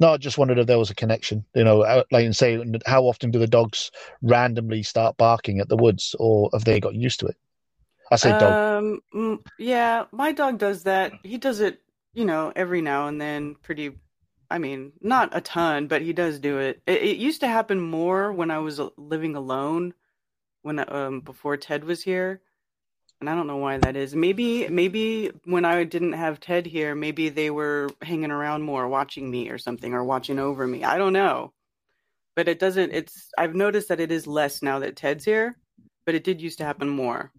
No, 0.01 0.13
I 0.13 0.17
just 0.17 0.37
wondered 0.37 0.59
if 0.59 0.67
there 0.67 0.79
was 0.79 0.89
a 0.89 0.95
connection. 0.95 1.45
You 1.55 1.63
know, 1.63 2.03
like 2.11 2.25
and 2.25 2.35
say, 2.35 2.61
how 2.85 3.03
often 3.03 3.31
do 3.31 3.39
the 3.39 3.47
dogs 3.47 3.91
randomly 4.21 4.83
start 4.83 5.15
barking 5.15 5.59
at 5.59 5.69
the 5.69 5.77
woods, 5.77 6.15
or 6.19 6.49
have 6.51 6.65
they 6.65 6.81
got 6.81 6.95
used 6.95 7.21
to 7.21 7.27
it? 7.27 7.37
I 8.11 8.17
say 8.17 8.37
dog. 8.37 9.01
Um, 9.13 9.39
yeah, 9.57 10.05
my 10.11 10.33
dog 10.33 10.57
does 10.57 10.83
that. 10.83 11.13
He 11.23 11.37
does 11.37 11.61
it 11.61 11.79
you 12.13 12.25
know, 12.25 12.51
every 12.55 12.81
now 12.81 13.07
and 13.07 13.19
then, 13.19 13.55
pretty. 13.61 13.91
I 14.49 14.57
mean, 14.57 14.91
not 15.01 15.29
a 15.31 15.39
ton, 15.39 15.87
but 15.87 16.01
he 16.01 16.11
does 16.11 16.39
do 16.39 16.57
it. 16.57 16.81
It, 16.85 17.01
it 17.01 17.17
used 17.17 17.39
to 17.39 17.47
happen 17.47 17.79
more 17.79 18.33
when 18.33 18.51
I 18.51 18.59
was 18.59 18.81
living 18.97 19.35
alone, 19.35 19.93
when 20.61 20.83
um 20.93 21.21
before 21.21 21.57
Ted 21.57 21.85
was 21.85 22.03
here, 22.03 22.41
and 23.21 23.29
I 23.29 23.35
don't 23.35 23.47
know 23.47 23.57
why 23.57 23.77
that 23.77 23.95
is. 23.95 24.15
Maybe 24.15 24.67
maybe 24.67 25.31
when 25.45 25.63
I 25.63 25.83
didn't 25.83 26.13
have 26.13 26.39
Ted 26.39 26.65
here, 26.65 26.95
maybe 26.95 27.29
they 27.29 27.51
were 27.51 27.89
hanging 28.01 28.31
around 28.31 28.63
more, 28.63 28.87
watching 28.87 29.29
me 29.29 29.49
or 29.49 29.57
something, 29.57 29.93
or 29.93 30.03
watching 30.03 30.39
over 30.39 30.67
me. 30.67 30.83
I 30.83 30.97
don't 30.97 31.13
know, 31.13 31.53
but 32.35 32.47
it 32.47 32.59
doesn't. 32.59 32.91
It's 32.91 33.29
I've 33.37 33.55
noticed 33.55 33.87
that 33.89 33.99
it 33.99 34.11
is 34.11 34.27
less 34.27 34.61
now 34.61 34.79
that 34.79 34.95
Ted's 34.95 35.23
here, 35.23 35.55
but 36.05 36.15
it 36.15 36.23
did 36.23 36.41
used 36.41 36.57
to 36.57 36.65
happen 36.65 36.89
more. 36.89 37.31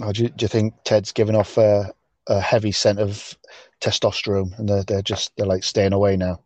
Oh, 0.00 0.12
do, 0.12 0.24
you, 0.24 0.28
do 0.28 0.44
you 0.44 0.48
think 0.48 0.74
Ted's 0.84 1.10
given 1.10 1.34
off 1.34 1.58
uh, 1.58 1.90
a 2.28 2.40
heavy 2.40 2.70
scent 2.70 3.00
of 3.00 3.36
testosterone, 3.80 4.56
and 4.58 4.68
they're 4.68 4.84
they're 4.84 5.02
just 5.02 5.34
they're 5.36 5.46
like 5.46 5.64
staying 5.64 5.94
away 5.94 6.16
now. 6.16 6.40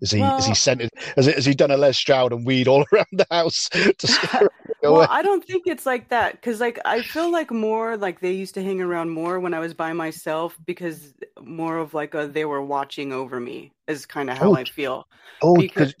Is 0.00 0.10
he 0.10 0.20
well, 0.20 0.36
is 0.38 0.46
he 0.46 0.54
scented? 0.54 0.90
Has, 1.16 1.26
has 1.26 1.44
he 1.44 1.54
done 1.54 1.70
a 1.70 1.76
Les 1.76 1.96
Stroud 1.96 2.32
and 2.32 2.44
weed 2.44 2.68
all 2.68 2.84
around 2.92 3.06
the 3.12 3.26
house 3.30 3.68
to 3.68 4.48
well, 4.82 5.06
I 5.10 5.22
don't 5.22 5.44
think 5.44 5.66
it's 5.66 5.86
like 5.86 6.08
that 6.10 6.32
because 6.32 6.60
like 6.60 6.78
I 6.84 7.02
feel 7.02 7.30
like 7.30 7.50
more 7.50 7.96
like 7.96 8.20
they 8.20 8.32
used 8.32 8.54
to 8.54 8.62
hang 8.62 8.80
around 8.80 9.10
more 9.10 9.40
when 9.40 9.54
I 9.54 9.58
was 9.58 9.74
by 9.74 9.92
myself 9.92 10.56
because 10.66 11.14
more 11.42 11.78
of 11.78 11.94
like 11.94 12.14
a 12.14 12.28
they 12.28 12.44
were 12.44 12.62
watching 12.62 13.12
over 13.12 13.40
me 13.40 13.72
is 13.86 14.06
kind 14.06 14.30
of 14.30 14.38
how 14.38 14.50
oh, 14.50 14.56
I 14.56 14.64
feel. 14.64 15.08
Oh, 15.42 15.56
because 15.56 15.94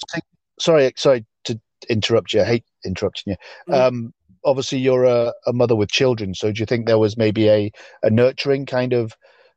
sorry, 0.60 0.92
sorry 0.96 1.24
to 1.44 1.60
interrupt 1.88 2.32
you. 2.32 2.42
I 2.42 2.44
hate 2.44 2.64
interrupting 2.84 3.32
you. 3.32 3.72
Mm-hmm. 3.72 3.96
Um, 3.96 4.14
obviously 4.44 4.78
you're 4.78 5.04
a, 5.04 5.32
a, 5.46 5.52
mother 5.52 5.76
with 5.76 5.90
children, 5.90 6.34
so 6.34 6.52
do 6.52 6.60
you 6.60 6.66
think 6.66 6.86
there 6.86 6.98
was 6.98 7.16
maybe 7.16 7.48
a, 7.48 7.70
a 8.02 8.10
nurturing 8.10 8.66
kind 8.66 8.92
of 8.92 9.12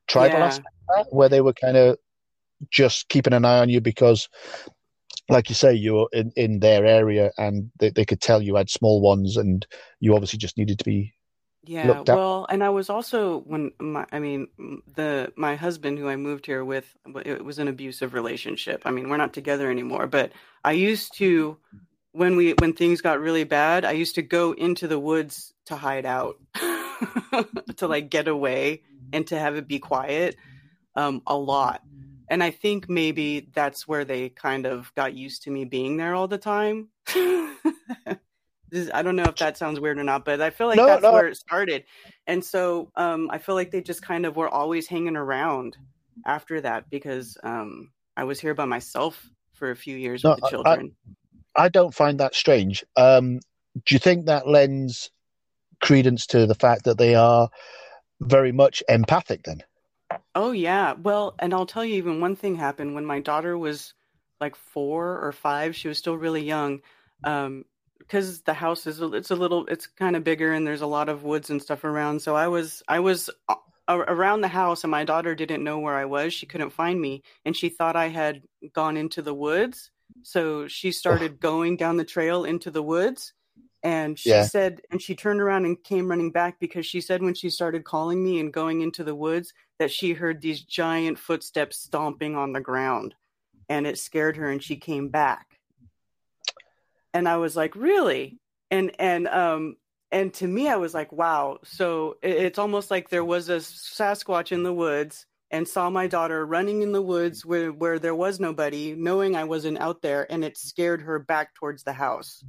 tribal 0.07 0.39
yeah. 0.39 0.45
aspect 0.45 1.07
where 1.11 1.29
they 1.29 1.41
were 1.41 1.53
kind 1.53 1.77
of 1.77 1.97
just 2.69 3.09
keeping 3.09 3.33
an 3.33 3.45
eye 3.45 3.59
on 3.59 3.69
you 3.69 3.81
because 3.81 4.29
like 5.29 5.49
you 5.49 5.55
say 5.55 5.73
you're 5.73 6.09
in, 6.11 6.31
in 6.35 6.59
their 6.59 6.85
area 6.85 7.31
and 7.37 7.71
they, 7.79 7.89
they 7.89 8.05
could 8.05 8.21
tell 8.21 8.41
you 8.41 8.55
had 8.55 8.69
small 8.69 9.01
ones 9.01 9.37
and 9.37 9.65
you 9.99 10.13
obviously 10.13 10.39
just 10.39 10.57
needed 10.57 10.77
to 10.77 10.85
be 10.85 11.13
yeah 11.63 12.01
well 12.07 12.47
and 12.49 12.63
i 12.63 12.69
was 12.69 12.89
also 12.89 13.39
when 13.41 13.71
my 13.79 14.05
i 14.11 14.17
mean 14.17 14.47
the 14.95 15.31
my 15.35 15.55
husband 15.55 15.99
who 15.99 16.09
i 16.09 16.15
moved 16.15 16.45
here 16.47 16.65
with 16.65 16.97
it 17.23 17.45
was 17.45 17.59
an 17.59 17.67
abusive 17.67 18.15
relationship 18.15 18.81
i 18.85 18.91
mean 18.91 19.09
we're 19.09 19.17
not 19.17 19.31
together 19.31 19.69
anymore 19.69 20.07
but 20.07 20.31
i 20.63 20.71
used 20.71 21.15
to 21.15 21.55
when 22.13 22.35
we 22.35 22.53
when 22.53 22.73
things 22.73 23.01
got 23.01 23.19
really 23.19 23.43
bad, 23.43 23.85
I 23.85 23.91
used 23.91 24.15
to 24.15 24.21
go 24.21 24.51
into 24.53 24.87
the 24.87 24.99
woods 24.99 25.53
to 25.65 25.75
hide 25.75 26.05
out, 26.05 26.37
to 27.77 27.87
like 27.87 28.09
get 28.09 28.27
away 28.27 28.83
and 29.13 29.25
to 29.27 29.39
have 29.39 29.55
it 29.55 29.67
be 29.67 29.79
quiet 29.79 30.35
um, 30.95 31.21
a 31.25 31.35
lot. 31.35 31.81
And 32.31 32.41
I 32.41 32.49
think 32.49 32.89
maybe 32.89 33.49
that's 33.53 33.89
where 33.89 34.05
they 34.05 34.29
kind 34.29 34.65
of 34.65 34.89
got 34.95 35.13
used 35.13 35.43
to 35.43 35.51
me 35.51 35.65
being 35.65 35.97
there 35.97 36.15
all 36.15 36.29
the 36.29 36.37
time. 36.37 36.87
I 37.09 39.01
don't 39.01 39.17
know 39.17 39.25
if 39.25 39.35
that 39.35 39.57
sounds 39.57 39.81
weird 39.81 39.99
or 39.99 40.05
not, 40.05 40.23
but 40.23 40.39
I 40.39 40.49
feel 40.49 40.67
like 40.67 40.77
no, 40.77 40.85
that's 40.85 41.03
no. 41.03 41.11
where 41.11 41.27
it 41.27 41.35
started. 41.35 41.83
And 42.27 42.41
so 42.43 42.89
um, 42.95 43.29
I 43.31 43.37
feel 43.37 43.55
like 43.55 43.69
they 43.69 43.81
just 43.81 44.01
kind 44.01 44.25
of 44.25 44.37
were 44.37 44.47
always 44.47 44.87
hanging 44.87 45.17
around 45.17 45.75
after 46.25 46.61
that 46.61 46.89
because 46.89 47.37
um, 47.43 47.91
I 48.15 48.23
was 48.23 48.39
here 48.39 48.53
by 48.53 48.63
myself 48.63 49.29
for 49.51 49.71
a 49.71 49.75
few 49.75 49.97
years 49.97 50.23
no, 50.23 50.29
with 50.29 50.39
the 50.39 50.47
children. 50.47 50.95
I, 51.57 51.65
I 51.65 51.67
don't 51.67 51.93
find 51.93 52.21
that 52.21 52.33
strange. 52.33 52.85
Um, 52.95 53.39
do 53.85 53.93
you 53.93 53.99
think 53.99 54.27
that 54.27 54.47
lends 54.47 55.11
credence 55.81 56.27
to 56.27 56.47
the 56.47 56.55
fact 56.55 56.85
that 56.85 56.97
they 56.97 57.13
are 57.13 57.49
very 58.21 58.53
much 58.53 58.81
empathic 58.87 59.43
then? 59.43 59.63
Oh 60.35 60.51
yeah. 60.51 60.93
Well, 60.93 61.35
and 61.39 61.53
I'll 61.53 61.65
tell 61.65 61.85
you 61.85 61.95
even 61.95 62.21
one 62.21 62.35
thing 62.35 62.55
happened 62.55 62.95
when 62.95 63.05
my 63.05 63.19
daughter 63.19 63.57
was 63.57 63.93
like 64.39 64.55
4 64.55 65.19
or 65.25 65.31
5, 65.31 65.75
she 65.75 65.87
was 65.87 65.97
still 65.97 66.17
really 66.17 66.43
young. 66.43 66.81
Um 67.23 67.65
because 67.99 68.41
the 68.41 68.53
house 68.53 68.87
is 68.87 68.99
it's 69.01 69.31
a 69.31 69.35
little 69.35 69.65
it's 69.67 69.87
kind 69.87 70.15
of 70.15 70.23
bigger 70.23 70.51
and 70.53 70.65
there's 70.67 70.81
a 70.81 70.87
lot 70.87 71.07
of 71.07 71.23
woods 71.23 71.49
and 71.49 71.61
stuff 71.61 71.83
around. 71.83 72.21
So 72.21 72.35
I 72.35 72.47
was 72.47 72.83
I 72.87 72.99
was 72.99 73.29
around 73.87 74.41
the 74.41 74.47
house 74.47 74.83
and 74.83 74.91
my 74.91 75.03
daughter 75.03 75.35
didn't 75.35 75.63
know 75.63 75.79
where 75.79 75.95
I 75.95 76.05
was. 76.05 76.33
She 76.33 76.45
couldn't 76.45 76.71
find 76.71 76.99
me 76.99 77.23
and 77.45 77.55
she 77.55 77.69
thought 77.69 77.95
I 77.95 78.07
had 78.07 78.43
gone 78.73 78.97
into 78.97 79.21
the 79.21 79.33
woods 79.33 79.91
so 80.23 80.67
she 80.67 80.91
started 80.91 81.39
going 81.39 81.77
down 81.77 81.97
the 81.97 82.05
trail 82.05 82.43
into 82.45 82.71
the 82.71 82.83
woods. 82.83 83.33
And 83.83 84.17
she 84.17 84.29
yeah. 84.29 84.43
said, 84.43 84.81
and 84.91 85.01
she 85.01 85.15
turned 85.15 85.41
around 85.41 85.65
and 85.65 85.83
came 85.83 86.07
running 86.07 86.31
back 86.31 86.59
because 86.59 86.85
she 86.85 87.01
said 87.01 87.23
when 87.23 87.33
she 87.33 87.49
started 87.49 87.83
calling 87.83 88.23
me 88.23 88.39
and 88.39 88.53
going 88.53 88.81
into 88.81 89.03
the 89.03 89.15
woods 89.15 89.53
that 89.79 89.91
she 89.91 90.13
heard 90.13 90.39
these 90.41 90.61
giant 90.61 91.17
footsteps 91.17 91.77
stomping 91.79 92.35
on 92.35 92.53
the 92.53 92.61
ground 92.61 93.15
and 93.69 93.87
it 93.87 93.97
scared 93.97 94.37
her 94.37 94.49
and 94.49 94.61
she 94.61 94.75
came 94.75 95.09
back. 95.09 95.47
And 97.13 97.27
I 97.27 97.37
was 97.37 97.55
like, 97.55 97.75
really? 97.75 98.39
And, 98.69 98.91
and, 98.99 99.27
um, 99.27 99.77
and 100.11 100.33
to 100.35 100.47
me, 100.47 100.67
I 100.67 100.75
was 100.75 100.93
like, 100.93 101.11
wow. 101.11 101.59
So 101.63 102.17
it's 102.21 102.59
almost 102.59 102.91
like 102.91 103.09
there 103.09 103.25
was 103.25 103.49
a 103.49 103.57
Sasquatch 103.57 104.51
in 104.51 104.63
the 104.63 104.73
woods 104.73 105.25
and 105.49 105.67
saw 105.67 105.89
my 105.89 106.07
daughter 106.07 106.45
running 106.45 106.81
in 106.81 106.91
the 106.91 107.01
woods 107.01 107.45
where, 107.45 107.71
where 107.71 107.97
there 107.97 108.15
was 108.15 108.39
nobody, 108.39 108.93
knowing 108.93 109.35
I 109.35 109.45
wasn't 109.45 109.79
out 109.79 110.01
there, 110.01 110.31
and 110.31 110.45
it 110.45 110.57
scared 110.57 111.01
her 111.01 111.19
back 111.19 111.55
towards 111.55 111.83
the 111.83 111.93
house. 111.93 112.43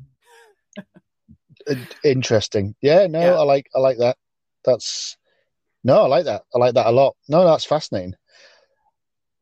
Interesting. 2.04 2.74
Yeah, 2.80 3.06
no, 3.06 3.20
yeah. 3.20 3.34
I 3.34 3.42
like 3.42 3.68
I 3.74 3.78
like 3.78 3.98
that. 3.98 4.16
That's 4.64 5.16
no, 5.84 6.02
I 6.02 6.06
like 6.06 6.24
that. 6.26 6.42
I 6.54 6.58
like 6.58 6.74
that 6.74 6.86
a 6.86 6.92
lot. 6.92 7.16
No, 7.28 7.44
that's 7.44 7.64
fascinating. 7.64 8.14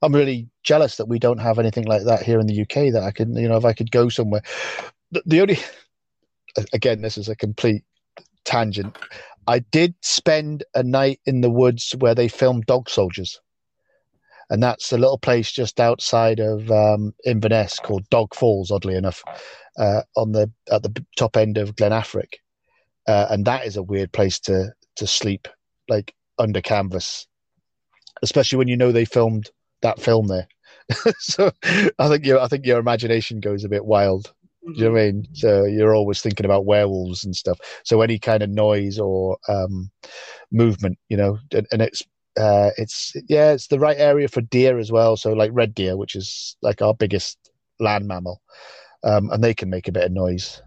I'm 0.03 0.15
really 0.15 0.49
jealous 0.63 0.97
that 0.97 1.09
we 1.09 1.19
don't 1.19 1.39
have 1.39 1.59
anything 1.59 1.85
like 1.85 2.05
that 2.05 2.23
here 2.23 2.41
in 2.41 2.47
the 2.47 2.63
UK. 2.63 2.93
That 2.93 3.03
I 3.03 3.11
can, 3.11 3.37
you 3.37 3.49
know, 3.49 3.57
if 3.57 3.65
I 3.65 3.75
could 3.75 3.91
go 3.91 4.09
somewhere. 4.09 4.43
The, 5.11 5.23
the 5.27 5.41
only, 5.43 5.59
again, 6.73 7.03
this 7.03 7.19
is 7.19 7.29
a 7.29 7.37
complete 7.37 7.85
tangent. 8.45 8.97
I 9.47 9.59
did 9.59 9.95
spend 10.01 10.65
a 10.75 10.83
night 10.83 11.21
in 11.27 11.41
the 11.43 11.51
woods 11.51 11.95
where 11.99 12.15
they 12.15 12.29
filmed 12.29 12.67
Dog 12.67 12.89
Soldiers 12.89 13.41
and 14.51 14.63
that's 14.63 14.93
a 14.93 14.99
little 14.99 15.19
place 15.19 15.51
just 15.51 15.81
outside 15.81 16.41
of 16.41 16.71
um, 16.71 17.15
Inverness 17.25 17.79
called 17.79 18.09
Dog 18.11 18.35
Falls. 18.35 18.71
Oddly 18.71 18.97
enough, 18.97 19.23
uh, 19.79 20.03
on 20.17 20.33
the 20.33 20.51
at 20.71 20.83
the 20.83 21.05
top 21.17 21.37
end 21.37 21.57
of 21.57 21.77
Glen 21.77 21.93
Affric, 21.93 22.35
uh, 23.09 23.27
and 23.31 23.45
that 23.47 23.65
is 23.65 23.77
a 23.77 23.83
weird 23.83 24.13
place 24.13 24.41
to 24.41 24.73
to 24.97 25.07
sleep, 25.07 25.49
like 25.89 26.15
under 26.39 26.61
canvas, 26.61 27.27
especially 28.23 28.59
when 28.59 28.69
you 28.69 28.77
know 28.77 28.93
they 28.93 29.05
filmed 29.05 29.51
that 29.83 30.01
film 30.01 30.27
there. 30.27 30.49
so 31.21 31.53
I 31.99 32.09
think 32.09 32.27
your 32.27 32.41
I 32.41 32.49
think 32.49 32.67
your 32.67 32.81
imagination 32.81 33.41
goes 33.41 33.65
a 33.65 33.69
bit 33.69 33.85
wild. 33.85 34.33
Do 34.67 34.73
you 34.75 34.85
know 34.85 34.91
what 34.93 35.01
I 35.01 35.05
mean? 35.07 35.27
So 35.33 35.65
you're 35.65 35.95
always 35.95 36.21
thinking 36.21 36.45
about 36.45 36.67
werewolves 36.67 37.25
and 37.25 37.35
stuff. 37.35 37.59
So 37.85 38.03
any 38.03 38.19
kind 38.19 38.43
of 38.43 38.51
noise 38.51 38.99
or 38.99 39.39
um, 39.49 39.91
movement, 40.53 40.99
you 41.09 41.17
know, 41.17 41.39
and, 41.53 41.67
and 41.73 41.81
it's 41.81 42.03
uh, 42.39 42.71
it's 42.77 43.15
yeah, 43.29 43.53
it's 43.53 43.69
the 43.69 43.79
right 43.79 43.99
area 43.99 44.29
for 44.29 44.41
deer 44.41 44.79
as 44.79 44.93
well. 44.93 45.17
So 45.17 45.33
like 45.33 45.51
red 45.53 45.75
deer, 45.75 45.97
which 45.97 46.15
is 46.15 46.57
like 46.63 46.83
our 46.83 46.95
biggest 46.95 47.39
land 47.79 48.07
mammal, 48.07 48.41
um, 49.05 49.31
and 49.31 49.43
they 49.43 49.55
can 49.55 49.71
make 49.71 49.89
a 49.89 49.93
bit 49.93 50.05
of 50.05 50.13
noise 50.13 50.63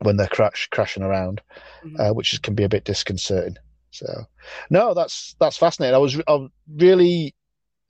when 0.00 0.16
they're 0.16 0.28
crash 0.28 0.68
crashing 0.70 1.02
around, 1.02 1.42
mm-hmm. 1.84 2.00
uh, 2.00 2.12
which 2.12 2.40
can 2.42 2.54
be 2.54 2.64
a 2.64 2.68
bit 2.68 2.84
disconcerting. 2.84 3.56
So 3.90 4.24
no, 4.70 4.94
that's 4.94 5.34
that's 5.40 5.56
fascinating. 5.56 5.94
I 5.94 5.98
was 5.98 6.20
I'm 6.26 6.50
really 6.76 7.34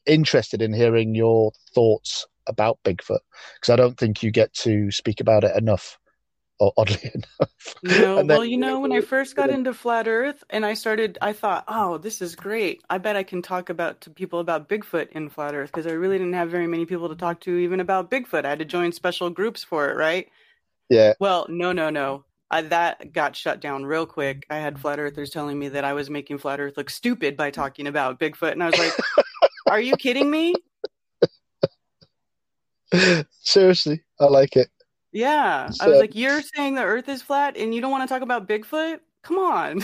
interested 0.07 0.63
in 0.63 0.73
hearing 0.73 1.15
your 1.15 1.53
thoughts 1.75 2.27
about 2.47 2.79
Bigfoot 2.85 3.21
because 3.55 3.71
I 3.71 3.77
don't 3.77 3.99
think 3.99 4.23
you 4.23 4.31
get 4.31 4.53
to 4.55 4.91
speak 4.91 5.21
about 5.21 5.45
it 5.45 5.57
enough. 5.57 5.99
Oddly 6.61 7.11
enough. 7.15 7.51
No, 7.83 8.17
then, 8.17 8.27
well, 8.27 8.45
you 8.45 8.59
know, 8.59 8.81
when 8.81 8.93
I 8.93 9.01
first 9.01 9.35
got 9.35 9.49
into 9.49 9.73
flat 9.73 10.07
Earth 10.07 10.45
and 10.51 10.67
I 10.67 10.75
started, 10.75 11.17
I 11.23 11.33
thought, 11.33 11.65
oh, 11.69 11.97
this 11.97 12.21
is 12.21 12.37
great. 12.37 12.83
I 12.91 12.99
bet 12.99 13.17
I 13.17 13.23
can 13.23 13.41
talk 13.41 13.71
about 13.71 14.03
to 14.03 14.11
people 14.11 14.41
about 14.41 14.69
Bigfoot 14.69 15.09
in 15.13 15.31
flat 15.31 15.55
Earth 15.55 15.71
because 15.73 15.87
I 15.87 15.93
really 15.93 16.19
didn't 16.19 16.35
have 16.35 16.51
very 16.51 16.67
many 16.67 16.85
people 16.85 17.09
to 17.09 17.17
talk 17.17 17.41
to 17.41 17.57
even 17.57 17.81
about 17.81 18.11
Bigfoot. 18.11 18.45
I 18.45 18.51
had 18.51 18.59
to 18.59 18.67
join 18.67 18.93
special 18.93 19.31
groups 19.31 19.65
for 19.65 19.89
it, 19.89 19.97
right? 19.97 20.29
Yeah. 20.91 21.15
Well, 21.19 21.47
no, 21.49 21.73
no, 21.73 21.89
no. 21.89 22.25
I, 22.51 22.63
that 22.63 23.13
got 23.13 23.37
shut 23.37 23.61
down 23.61 23.87
real 23.87 24.05
quick. 24.07 24.45
I 24.51 24.59
had 24.59 24.79
flat 24.79 24.99
earthers 24.99 25.31
telling 25.31 25.59
me 25.59 25.69
that 25.69 25.85
I 25.85 25.93
was 25.93 26.11
making 26.11 26.39
flat 26.39 26.61
Earth 26.61 26.77
look 26.77 26.91
stupid 26.91 27.37
by 27.37 27.51
talking 27.51 27.87
about 27.87 28.19
Bigfoot, 28.19 28.53
and 28.53 28.63
I 28.63 28.67
was 28.67 28.79
like, 28.79 28.93
"Are 29.71 29.81
you 29.81 29.97
kidding 29.97 30.29
me?" 30.29 30.55
Seriously, 33.41 34.03
I 34.19 34.25
like 34.25 34.57
it. 34.57 34.69
Yeah, 35.13 35.71
so, 35.71 35.85
I 35.85 35.89
was 35.89 35.99
like, 35.99 36.15
"You're 36.15 36.43
saying 36.43 36.75
the 36.75 36.85
Earth 36.85 37.09
is 37.09 37.23
flat, 37.23 37.57
and 37.57 37.75
you 37.75 37.81
don't 37.81 37.91
want 37.91 38.09
to 38.09 38.13
talk 38.13 38.23
about 38.23 38.49
Bigfoot? 38.49 39.01
Come 39.23 39.39
on." 39.39 39.83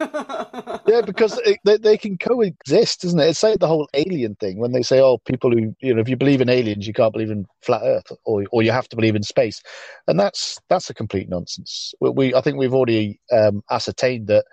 yeah, 0.00 1.02
because 1.06 1.38
it, 1.44 1.58
they, 1.64 1.76
they 1.76 1.98
can 1.98 2.16
coexist, 2.16 3.04
isn't 3.04 3.20
it? 3.20 3.28
It's 3.28 3.42
like 3.42 3.58
the 3.58 3.66
whole 3.66 3.88
alien 3.94 4.36
thing 4.36 4.58
when 4.58 4.72
they 4.72 4.82
say, 4.82 5.00
"Oh, 5.00 5.18
people 5.18 5.50
who 5.50 5.74
you 5.80 5.94
know, 5.94 6.00
if 6.00 6.08
you 6.08 6.16
believe 6.16 6.40
in 6.40 6.48
aliens, 6.48 6.86
you 6.86 6.94
can't 6.94 7.12
believe 7.12 7.30
in 7.30 7.46
flat 7.62 7.82
Earth, 7.84 8.10
or 8.24 8.44
or 8.50 8.62
you 8.62 8.70
have 8.70 8.88
to 8.88 8.96
believe 8.96 9.16
in 9.16 9.22
space," 9.22 9.60
and 10.06 10.18
that's 10.18 10.58
that's 10.68 10.88
a 10.88 10.94
complete 10.94 11.28
nonsense. 11.28 11.92
We, 12.00 12.10
we 12.10 12.34
I 12.34 12.40
think 12.40 12.56
we've 12.56 12.74
already 12.74 13.20
um, 13.32 13.62
ascertained 13.70 14.28
that. 14.28 14.44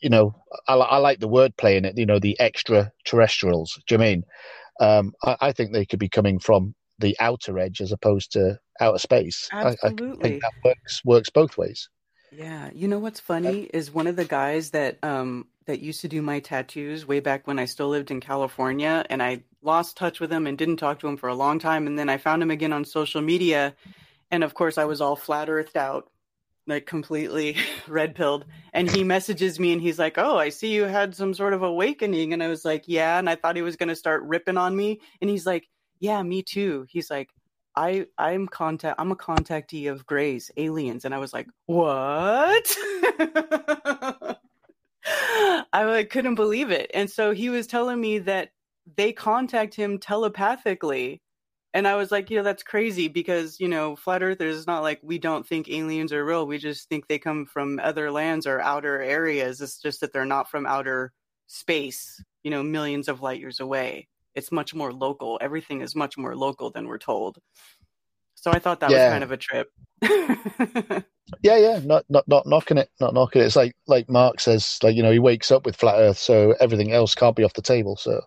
You 0.00 0.10
know, 0.10 0.32
I, 0.68 0.74
I 0.74 0.98
like 0.98 1.18
the 1.18 1.28
wordplay 1.28 1.76
in 1.76 1.84
it. 1.84 1.98
You 1.98 2.06
know, 2.06 2.20
the 2.20 2.40
extraterrestrials. 2.40 3.80
Do 3.88 3.96
you 3.96 3.98
mean? 3.98 4.24
Um, 4.80 5.12
I, 5.24 5.36
I 5.40 5.52
think 5.52 5.72
they 5.72 5.84
could 5.84 5.98
be 5.98 6.08
coming 6.08 6.38
from 6.38 6.76
the 6.98 7.16
outer 7.20 7.58
edge 7.58 7.80
as 7.80 7.92
opposed 7.92 8.32
to 8.32 8.58
outer 8.80 8.98
space. 8.98 9.48
Absolutely. 9.52 10.08
I, 10.08 10.12
I 10.18 10.22
think 10.22 10.42
that 10.42 10.52
works 10.64 11.04
works 11.04 11.30
both 11.30 11.56
ways. 11.56 11.88
Yeah, 12.30 12.70
you 12.74 12.88
know 12.88 12.98
what's 12.98 13.20
funny 13.20 13.70
is 13.72 13.90
one 13.90 14.06
of 14.06 14.16
the 14.16 14.24
guys 14.24 14.70
that 14.70 14.98
um 15.02 15.46
that 15.66 15.80
used 15.80 16.00
to 16.00 16.08
do 16.08 16.22
my 16.22 16.40
tattoos 16.40 17.06
way 17.06 17.20
back 17.20 17.46
when 17.46 17.58
I 17.58 17.66
still 17.66 17.88
lived 17.88 18.10
in 18.10 18.20
California 18.20 19.04
and 19.10 19.22
I 19.22 19.42
lost 19.62 19.96
touch 19.96 20.18
with 20.18 20.32
him 20.32 20.46
and 20.46 20.56
didn't 20.56 20.78
talk 20.78 21.00
to 21.00 21.08
him 21.08 21.16
for 21.16 21.28
a 21.28 21.34
long 21.34 21.58
time 21.58 21.86
and 21.86 21.98
then 21.98 22.08
I 22.08 22.16
found 22.16 22.42
him 22.42 22.50
again 22.50 22.72
on 22.72 22.84
social 22.84 23.20
media 23.20 23.74
and 24.30 24.42
of 24.42 24.54
course 24.54 24.78
I 24.78 24.84
was 24.84 25.00
all 25.00 25.16
flat 25.16 25.50
earthed 25.50 25.76
out 25.76 26.10
like 26.66 26.86
completely 26.86 27.56
red 27.88 28.14
pilled 28.14 28.44
and 28.72 28.90
he 28.90 29.02
messages 29.02 29.58
me 29.58 29.72
and 29.72 29.80
he's 29.80 29.98
like 29.98 30.18
oh 30.18 30.36
i 30.36 30.50
see 30.50 30.74
you 30.74 30.82
had 30.84 31.14
some 31.14 31.32
sort 31.32 31.54
of 31.54 31.62
awakening 31.62 32.34
and 32.34 32.42
i 32.42 32.46
was 32.46 32.62
like 32.62 32.84
yeah 32.86 33.18
and 33.18 33.28
i 33.28 33.34
thought 33.34 33.56
he 33.56 33.62
was 33.62 33.76
going 33.76 33.88
to 33.88 33.96
start 33.96 34.22
ripping 34.24 34.58
on 34.58 34.76
me 34.76 35.00
and 35.22 35.30
he's 35.30 35.46
like 35.46 35.66
yeah 36.00 36.22
me 36.22 36.42
too 36.42 36.86
he's 36.88 37.10
like 37.10 37.30
I 37.78 38.06
I'm 38.18 38.48
contact 38.48 38.96
I'm 38.98 39.12
a 39.12 39.16
contactee 39.16 39.88
of 39.88 40.04
Greys, 40.04 40.50
aliens, 40.56 41.04
and 41.04 41.14
I 41.14 41.18
was 41.18 41.32
like, 41.32 41.46
what? 41.66 42.76
I 45.72 45.84
like, 45.84 46.10
couldn't 46.10 46.34
believe 46.34 46.72
it, 46.72 46.90
and 46.92 47.08
so 47.08 47.30
he 47.30 47.50
was 47.50 47.68
telling 47.68 48.00
me 48.00 48.18
that 48.20 48.50
they 48.96 49.12
contact 49.12 49.76
him 49.76 49.98
telepathically, 49.98 51.22
and 51.72 51.86
I 51.86 51.94
was 51.94 52.10
like, 52.10 52.30
yeah, 52.30 52.42
that's 52.42 52.64
crazy 52.64 53.06
because 53.06 53.60
you 53.60 53.68
know, 53.68 53.94
flat 53.94 54.24
earthers 54.24 54.56
is 54.56 54.66
not 54.66 54.82
like 54.82 54.98
we 55.04 55.18
don't 55.18 55.46
think 55.46 55.70
aliens 55.70 56.12
are 56.12 56.24
real. 56.24 56.48
We 56.48 56.58
just 56.58 56.88
think 56.88 57.06
they 57.06 57.20
come 57.20 57.46
from 57.46 57.78
other 57.80 58.10
lands 58.10 58.44
or 58.44 58.60
outer 58.60 59.00
areas. 59.00 59.60
It's 59.60 59.80
just 59.80 60.00
that 60.00 60.12
they're 60.12 60.24
not 60.24 60.50
from 60.50 60.66
outer 60.66 61.12
space, 61.46 62.20
you 62.42 62.50
know, 62.50 62.64
millions 62.64 63.06
of 63.06 63.22
light 63.22 63.38
years 63.38 63.60
away 63.60 64.08
it's 64.38 64.52
much 64.52 64.72
more 64.74 64.92
local. 64.92 65.38
Everything 65.42 65.82
is 65.82 65.94
much 65.94 66.16
more 66.16 66.34
local 66.36 66.70
than 66.70 66.86
we're 66.86 66.98
told. 66.98 67.38
So 68.36 68.52
I 68.52 68.60
thought 68.60 68.78
that 68.80 68.90
yeah. 68.90 69.06
was 69.06 69.12
kind 69.12 69.24
of 69.24 69.32
a 69.32 69.36
trip. 69.36 69.68
yeah, 71.42 71.56
yeah, 71.56 71.80
not 71.84 72.04
not 72.08 72.26
not 72.28 72.46
knocking 72.46 72.78
it, 72.78 72.88
not 73.00 73.12
knocking 73.12 73.42
it. 73.42 73.46
It's 73.46 73.56
like 73.56 73.74
like 73.88 74.08
Mark 74.08 74.40
says, 74.40 74.78
like 74.82 74.94
you 74.94 75.02
know, 75.02 75.10
he 75.10 75.18
wakes 75.18 75.50
up 75.50 75.66
with 75.66 75.76
flat 75.76 75.96
Earth, 75.98 76.18
so 76.18 76.54
everything 76.60 76.92
else 76.92 77.16
can't 77.16 77.34
be 77.34 77.42
off 77.42 77.54
the 77.54 77.62
table. 77.62 77.96
So 77.96 78.20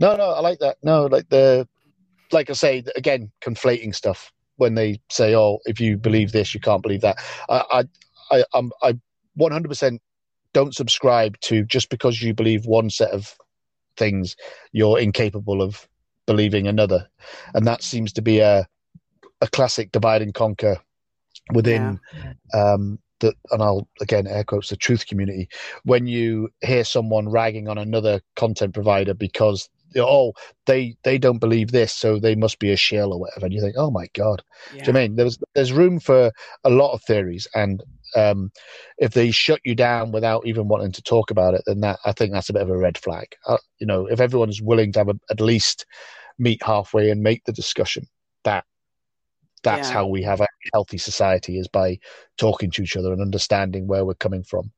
no, 0.00 0.16
no, 0.16 0.30
I 0.30 0.40
like 0.40 0.60
that. 0.60 0.78
No, 0.82 1.04
like 1.04 1.28
the 1.28 1.68
like 2.32 2.48
I 2.48 2.54
say 2.54 2.82
again, 2.96 3.30
conflating 3.42 3.94
stuff 3.94 4.32
when 4.56 4.74
they 4.74 4.98
say, 5.10 5.36
"Oh, 5.36 5.58
if 5.66 5.78
you 5.78 5.98
believe 5.98 6.32
this, 6.32 6.54
you 6.54 6.60
can't 6.60 6.82
believe 6.82 7.02
that." 7.02 7.18
I 7.50 7.84
I 8.30 8.38
I 8.38 8.44
I'm, 8.54 8.72
I 8.82 8.94
100% 9.38 9.98
don't 10.54 10.74
subscribe 10.74 11.38
to 11.40 11.64
just 11.64 11.90
because 11.90 12.22
you 12.22 12.32
believe 12.32 12.64
one 12.64 12.88
set 12.88 13.10
of 13.10 13.36
things, 13.98 14.36
you're 14.72 14.98
incapable 14.98 15.60
of 15.60 15.86
believing 16.26 16.66
another, 16.66 17.08
and 17.54 17.66
that 17.66 17.82
seems 17.82 18.12
to 18.14 18.22
be 18.22 18.38
a 18.38 18.66
a 19.40 19.48
classic 19.48 19.92
divide 19.92 20.22
and 20.22 20.34
conquer 20.34 20.78
within 21.52 22.00
yeah. 22.12 22.32
um, 22.72 22.98
the 23.20 23.34
and 23.50 23.62
I'll 23.62 23.88
again 24.00 24.26
air 24.26 24.44
quotes 24.44 24.68
the 24.68 24.76
truth 24.76 25.06
community 25.06 25.48
when 25.84 26.06
you 26.06 26.50
hear 26.60 26.84
someone 26.84 27.28
ragging 27.28 27.68
on 27.68 27.78
another 27.78 28.20
content 28.36 28.74
provider 28.74 29.14
because 29.14 29.68
oh 29.96 30.32
they 30.66 30.96
they 31.02 31.18
don't 31.18 31.38
believe 31.38 31.72
this 31.72 31.92
so 31.92 32.18
they 32.18 32.34
must 32.34 32.58
be 32.58 32.70
a 32.70 32.76
shill 32.76 33.12
or 33.12 33.20
whatever 33.20 33.46
and 33.46 33.54
you 33.54 33.60
think 33.60 33.74
oh 33.78 33.90
my 33.90 34.06
god 34.14 34.42
yeah. 34.74 34.84
do 34.84 34.90
you 34.90 34.94
mean 34.94 35.16
there's 35.16 35.38
there's 35.54 35.72
room 35.72 35.98
for 35.98 36.30
a 36.64 36.70
lot 36.70 36.92
of 36.92 37.02
theories 37.02 37.48
and 37.54 37.82
um, 38.16 38.50
if 38.98 39.12
they 39.12 39.30
shut 39.30 39.60
you 39.64 39.74
down 39.74 40.12
without 40.12 40.46
even 40.46 40.68
wanting 40.68 40.92
to 40.92 41.02
talk 41.02 41.30
about 41.30 41.54
it, 41.54 41.62
then 41.66 41.80
that 41.80 41.98
I 42.04 42.12
think 42.12 42.32
that's 42.32 42.48
a 42.48 42.52
bit 42.52 42.62
of 42.62 42.70
a 42.70 42.76
red 42.76 42.98
flag. 42.98 43.36
Uh, 43.46 43.58
you 43.78 43.86
know, 43.86 44.06
if 44.06 44.20
everyone's 44.20 44.62
willing 44.62 44.92
to 44.92 45.00
have 45.00 45.08
a, 45.08 45.18
at 45.30 45.40
least 45.40 45.86
meet 46.38 46.62
halfway 46.62 47.10
and 47.10 47.22
make 47.22 47.44
the 47.44 47.52
discussion, 47.52 48.06
that 48.44 48.64
that's 49.62 49.88
yeah. 49.88 49.94
how 49.94 50.06
we 50.06 50.22
have 50.22 50.40
a 50.40 50.46
healthy 50.72 50.98
society 50.98 51.58
is 51.58 51.68
by 51.68 51.98
talking 52.36 52.70
to 52.70 52.82
each 52.82 52.96
other 52.96 53.12
and 53.12 53.20
understanding 53.20 53.86
where 53.86 54.04
we're 54.04 54.14
coming 54.14 54.42
from. 54.42 54.72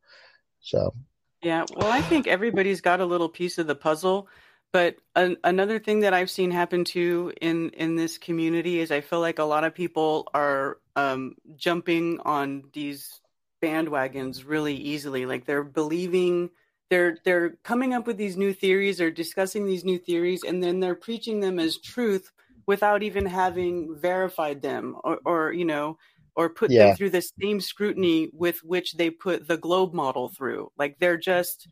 So, 0.61 0.95
yeah, 1.43 1.65
well, 1.77 1.91
I 1.91 2.03
think 2.03 2.27
everybody's 2.27 2.81
got 2.81 3.01
a 3.01 3.07
little 3.07 3.29
piece 3.29 3.59
of 3.59 3.67
the 3.67 3.75
puzzle. 3.75 4.29
But 4.73 4.97
an, 5.17 5.37
another 5.43 5.79
thing 5.79 6.01
that 6.01 6.15
I've 6.15 6.31
seen 6.31 6.51
happen 6.51 6.85
too 6.85 7.33
in 7.41 7.71
in 7.71 7.97
this 7.97 8.19
community 8.19 8.79
is 8.79 8.93
I 8.93 9.01
feel 9.01 9.21
like 9.21 9.39
a 9.39 9.45
lot 9.45 9.65
of 9.65 9.75
people 9.75 10.29
are 10.33 10.79
um, 10.97 11.35
jumping 11.57 12.21
on 12.21 12.65
these 12.73 13.20
bandwagons 13.63 14.45
really 14.47 14.75
easily. 14.75 15.27
Like 15.27 15.47
they're 15.47 15.63
believing 15.63 16.51
they're 16.91 17.19
they're 17.25 17.51
coming 17.63 17.95
up 17.95 18.07
with 18.07 18.17
these 18.17 18.37
new 18.37 18.53
theories 18.53 19.01
or 19.01 19.11
discussing 19.11 19.65
these 19.65 19.85
new 19.85 19.99
theories 19.99 20.43
and 20.45 20.63
then 20.63 20.81
they're 20.81 20.95
preaching 20.95 21.41
them 21.41 21.59
as 21.59 21.79
truth 21.79 22.33
without 22.67 23.03
even 23.03 23.25
having 23.25 23.97
verified 23.97 24.61
them 24.61 24.97
or, 25.05 25.19
or 25.25 25.53
you 25.53 25.65
know 25.65 25.97
or 26.37 26.49
put 26.49 26.71
yeah. 26.71 26.87
them 26.87 26.97
through 26.97 27.11
the 27.11 27.23
same 27.41 27.61
scrutiny 27.61 28.31
with 28.33 28.63
which 28.65 28.95
they 28.95 29.09
put 29.09 29.47
the 29.49 29.57
globe 29.57 29.95
model 29.95 30.29
through 30.29 30.71
like 30.77 30.99
they're 30.99 31.17
just 31.17 31.69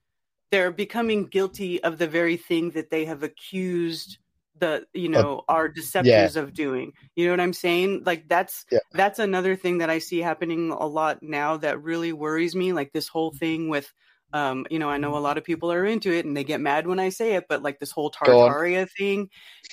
they're 0.50 0.70
becoming 0.70 1.26
guilty 1.26 1.82
of 1.82 1.98
the 1.98 2.08
very 2.08 2.36
thing 2.36 2.70
that 2.70 2.90
they 2.90 3.04
have 3.04 3.22
accused 3.22 4.18
the 4.60 4.84
you 4.92 5.08
know 5.08 5.44
uh, 5.48 5.52
our 5.52 5.68
deceptors 5.68 6.34
yeah. 6.34 6.40
of 6.40 6.52
doing 6.54 6.92
you 7.16 7.24
know 7.24 7.32
what 7.32 7.40
i'm 7.40 7.52
saying 7.52 8.02
like 8.04 8.28
that's 8.28 8.64
yeah. 8.70 8.78
that's 8.92 9.18
another 9.18 9.56
thing 9.56 9.78
that 9.78 9.90
i 9.90 9.98
see 9.98 10.18
happening 10.18 10.70
a 10.70 10.86
lot 10.86 11.22
now 11.22 11.56
that 11.56 11.82
really 11.82 12.12
worries 12.12 12.54
me 12.54 12.72
like 12.72 12.92
this 12.92 13.08
whole 13.08 13.32
thing 13.32 13.68
with 13.68 13.92
um 14.32 14.66
you 14.70 14.78
know 14.78 14.90
i 14.90 14.98
know 14.98 15.16
a 15.16 15.18
lot 15.18 15.38
of 15.38 15.44
people 15.44 15.72
are 15.72 15.86
into 15.86 16.12
it 16.12 16.26
and 16.26 16.36
they 16.36 16.44
get 16.44 16.60
mad 16.60 16.86
when 16.86 16.98
i 16.98 17.08
say 17.08 17.34
it 17.34 17.44
but 17.48 17.62
like 17.62 17.78
this 17.78 17.90
whole 17.90 18.10
tartaria 18.10 18.86
thing 18.98 19.28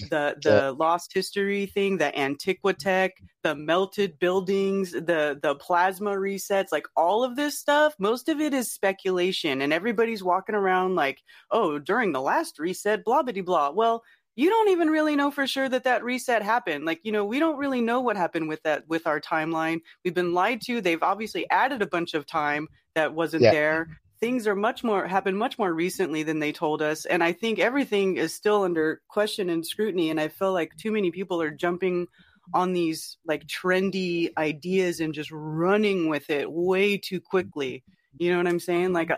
the 0.09 0.35
the 0.43 0.49
yeah. 0.49 0.69
lost 0.69 1.13
history 1.13 1.65
thing 1.65 1.97
the 1.97 2.11
antiquitech 2.15 3.09
the 3.43 3.53
melted 3.53 4.17
buildings 4.17 4.91
the 4.91 5.37
the 5.41 5.55
plasma 5.59 6.11
resets 6.11 6.71
like 6.71 6.87
all 6.95 7.23
of 7.23 7.35
this 7.35 7.59
stuff 7.59 7.93
most 7.99 8.29
of 8.29 8.39
it 8.39 8.53
is 8.53 8.71
speculation 8.71 9.61
and 9.61 9.73
everybody's 9.73 10.23
walking 10.23 10.55
around 10.55 10.95
like 10.95 11.21
oh 11.51 11.77
during 11.77 12.13
the 12.13 12.21
last 12.21 12.57
reset 12.57 13.03
blah 13.03 13.21
blah 13.21 13.41
blah 13.41 13.69
well 13.71 14.03
you 14.35 14.49
don't 14.49 14.69
even 14.69 14.89
really 14.89 15.15
know 15.15 15.31
for 15.31 15.47
sure 15.47 15.67
that 15.69 15.85
that 15.85 16.03
reset 16.03 16.43
happened. 16.43 16.85
Like, 16.85 16.99
you 17.03 17.11
know, 17.11 17.25
we 17.25 17.39
don't 17.39 17.57
really 17.57 17.81
know 17.81 18.01
what 18.01 18.17
happened 18.17 18.49
with 18.49 18.61
that, 18.63 18.87
with 18.87 19.07
our 19.07 19.21
timeline. 19.21 19.79
We've 20.03 20.13
been 20.13 20.33
lied 20.33 20.61
to. 20.63 20.81
They've 20.81 21.01
obviously 21.01 21.49
added 21.49 21.81
a 21.81 21.87
bunch 21.87 22.13
of 22.13 22.25
time 22.25 22.67
that 22.95 23.13
wasn't 23.13 23.43
yeah. 23.43 23.51
there. 23.51 23.99
Things 24.19 24.47
are 24.47 24.55
much 24.55 24.83
more, 24.83 25.07
happened 25.07 25.37
much 25.37 25.57
more 25.57 25.73
recently 25.73 26.23
than 26.23 26.39
they 26.39 26.51
told 26.51 26.81
us. 26.81 27.05
And 27.05 27.23
I 27.23 27.31
think 27.31 27.59
everything 27.59 28.17
is 28.17 28.33
still 28.33 28.63
under 28.63 29.01
question 29.07 29.49
and 29.49 29.65
scrutiny. 29.65 30.09
And 30.09 30.19
I 30.19 30.27
feel 30.27 30.51
like 30.51 30.75
too 30.75 30.91
many 30.91 31.11
people 31.11 31.41
are 31.41 31.51
jumping 31.51 32.07
on 32.53 32.73
these 32.73 33.17
like 33.25 33.47
trendy 33.47 34.31
ideas 34.37 34.99
and 34.99 35.13
just 35.13 35.31
running 35.31 36.09
with 36.09 36.29
it 36.29 36.51
way 36.51 36.97
too 36.97 37.21
quickly. 37.21 37.83
You 38.17 38.31
know 38.31 38.37
what 38.37 38.47
I'm 38.47 38.59
saying? 38.59 38.93
Like, 38.93 39.11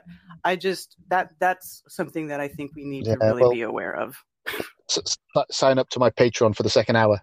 I 0.43 0.55
just, 0.55 0.95
that, 1.09 1.32
that's 1.39 1.84
something 1.88 2.28
that 2.28 2.39
I 2.39 2.47
think 2.47 2.72
we 2.76 2.86
need 2.86 3.05
yeah, 3.05 3.15
to 3.15 3.26
really 3.26 3.41
well, 3.41 3.51
be 3.51 3.61
aware 3.61 3.95
of 3.95 4.15
s- 4.89 5.18
sign 5.52 5.80
up 5.80 5.89
to 5.89 6.00
my 6.00 6.10
Patreon 6.10 6.56
for 6.56 6.64
the 6.64 6.70
second 6.70 6.95
hour. 6.95 7.22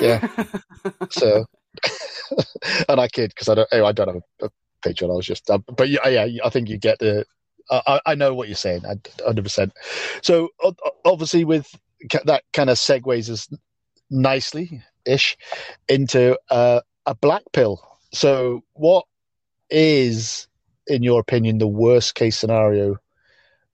Yeah. 0.00 0.26
so, 1.10 1.46
and 2.88 3.00
I 3.00 3.08
kid 3.08 3.30
because 3.30 3.48
I 3.48 3.54
don't. 3.54 3.72
I 3.72 3.92
don't 3.92 4.08
have 4.08 4.22
a, 4.40 4.46
a 4.46 4.50
Patreon. 4.84 5.12
I 5.12 5.16
was 5.16 5.26
just, 5.26 5.48
uh, 5.50 5.58
but 5.58 5.88
yeah, 5.88 6.06
yeah. 6.08 6.26
I 6.44 6.50
think 6.50 6.68
you 6.68 6.78
get 6.78 6.98
the 6.98 7.24
I, 7.70 8.00
I 8.06 8.14
know 8.14 8.34
what 8.34 8.48
you're 8.48 8.56
saying, 8.56 8.82
hundred 9.24 9.42
percent. 9.42 9.72
So 10.22 10.50
obviously, 11.04 11.44
with 11.44 11.68
that 12.24 12.44
kind 12.52 12.70
of 12.70 12.76
segues 12.76 13.30
us 13.30 13.48
nicely 14.10 14.82
ish 15.04 15.36
into 15.88 16.38
uh, 16.50 16.80
a 17.06 17.14
black 17.14 17.42
pill. 17.52 17.82
So, 18.12 18.62
what 18.74 19.04
is, 19.70 20.48
in 20.86 21.02
your 21.02 21.20
opinion, 21.20 21.58
the 21.58 21.66
worst 21.66 22.14
case 22.14 22.38
scenario 22.38 22.96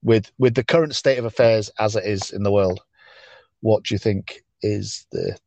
with 0.03 0.31
with 0.37 0.55
the 0.55 0.63
current 0.63 0.95
state 0.95 1.17
of 1.17 1.25
affairs 1.25 1.71
as 1.79 1.95
it 1.95 2.05
is 2.05 2.31
in 2.31 2.43
the 2.43 2.51
world? 2.51 2.79
What 3.61 3.83
do 3.83 3.95
you 3.95 3.99
think 3.99 4.43
is 4.61 5.05
the 5.11 5.37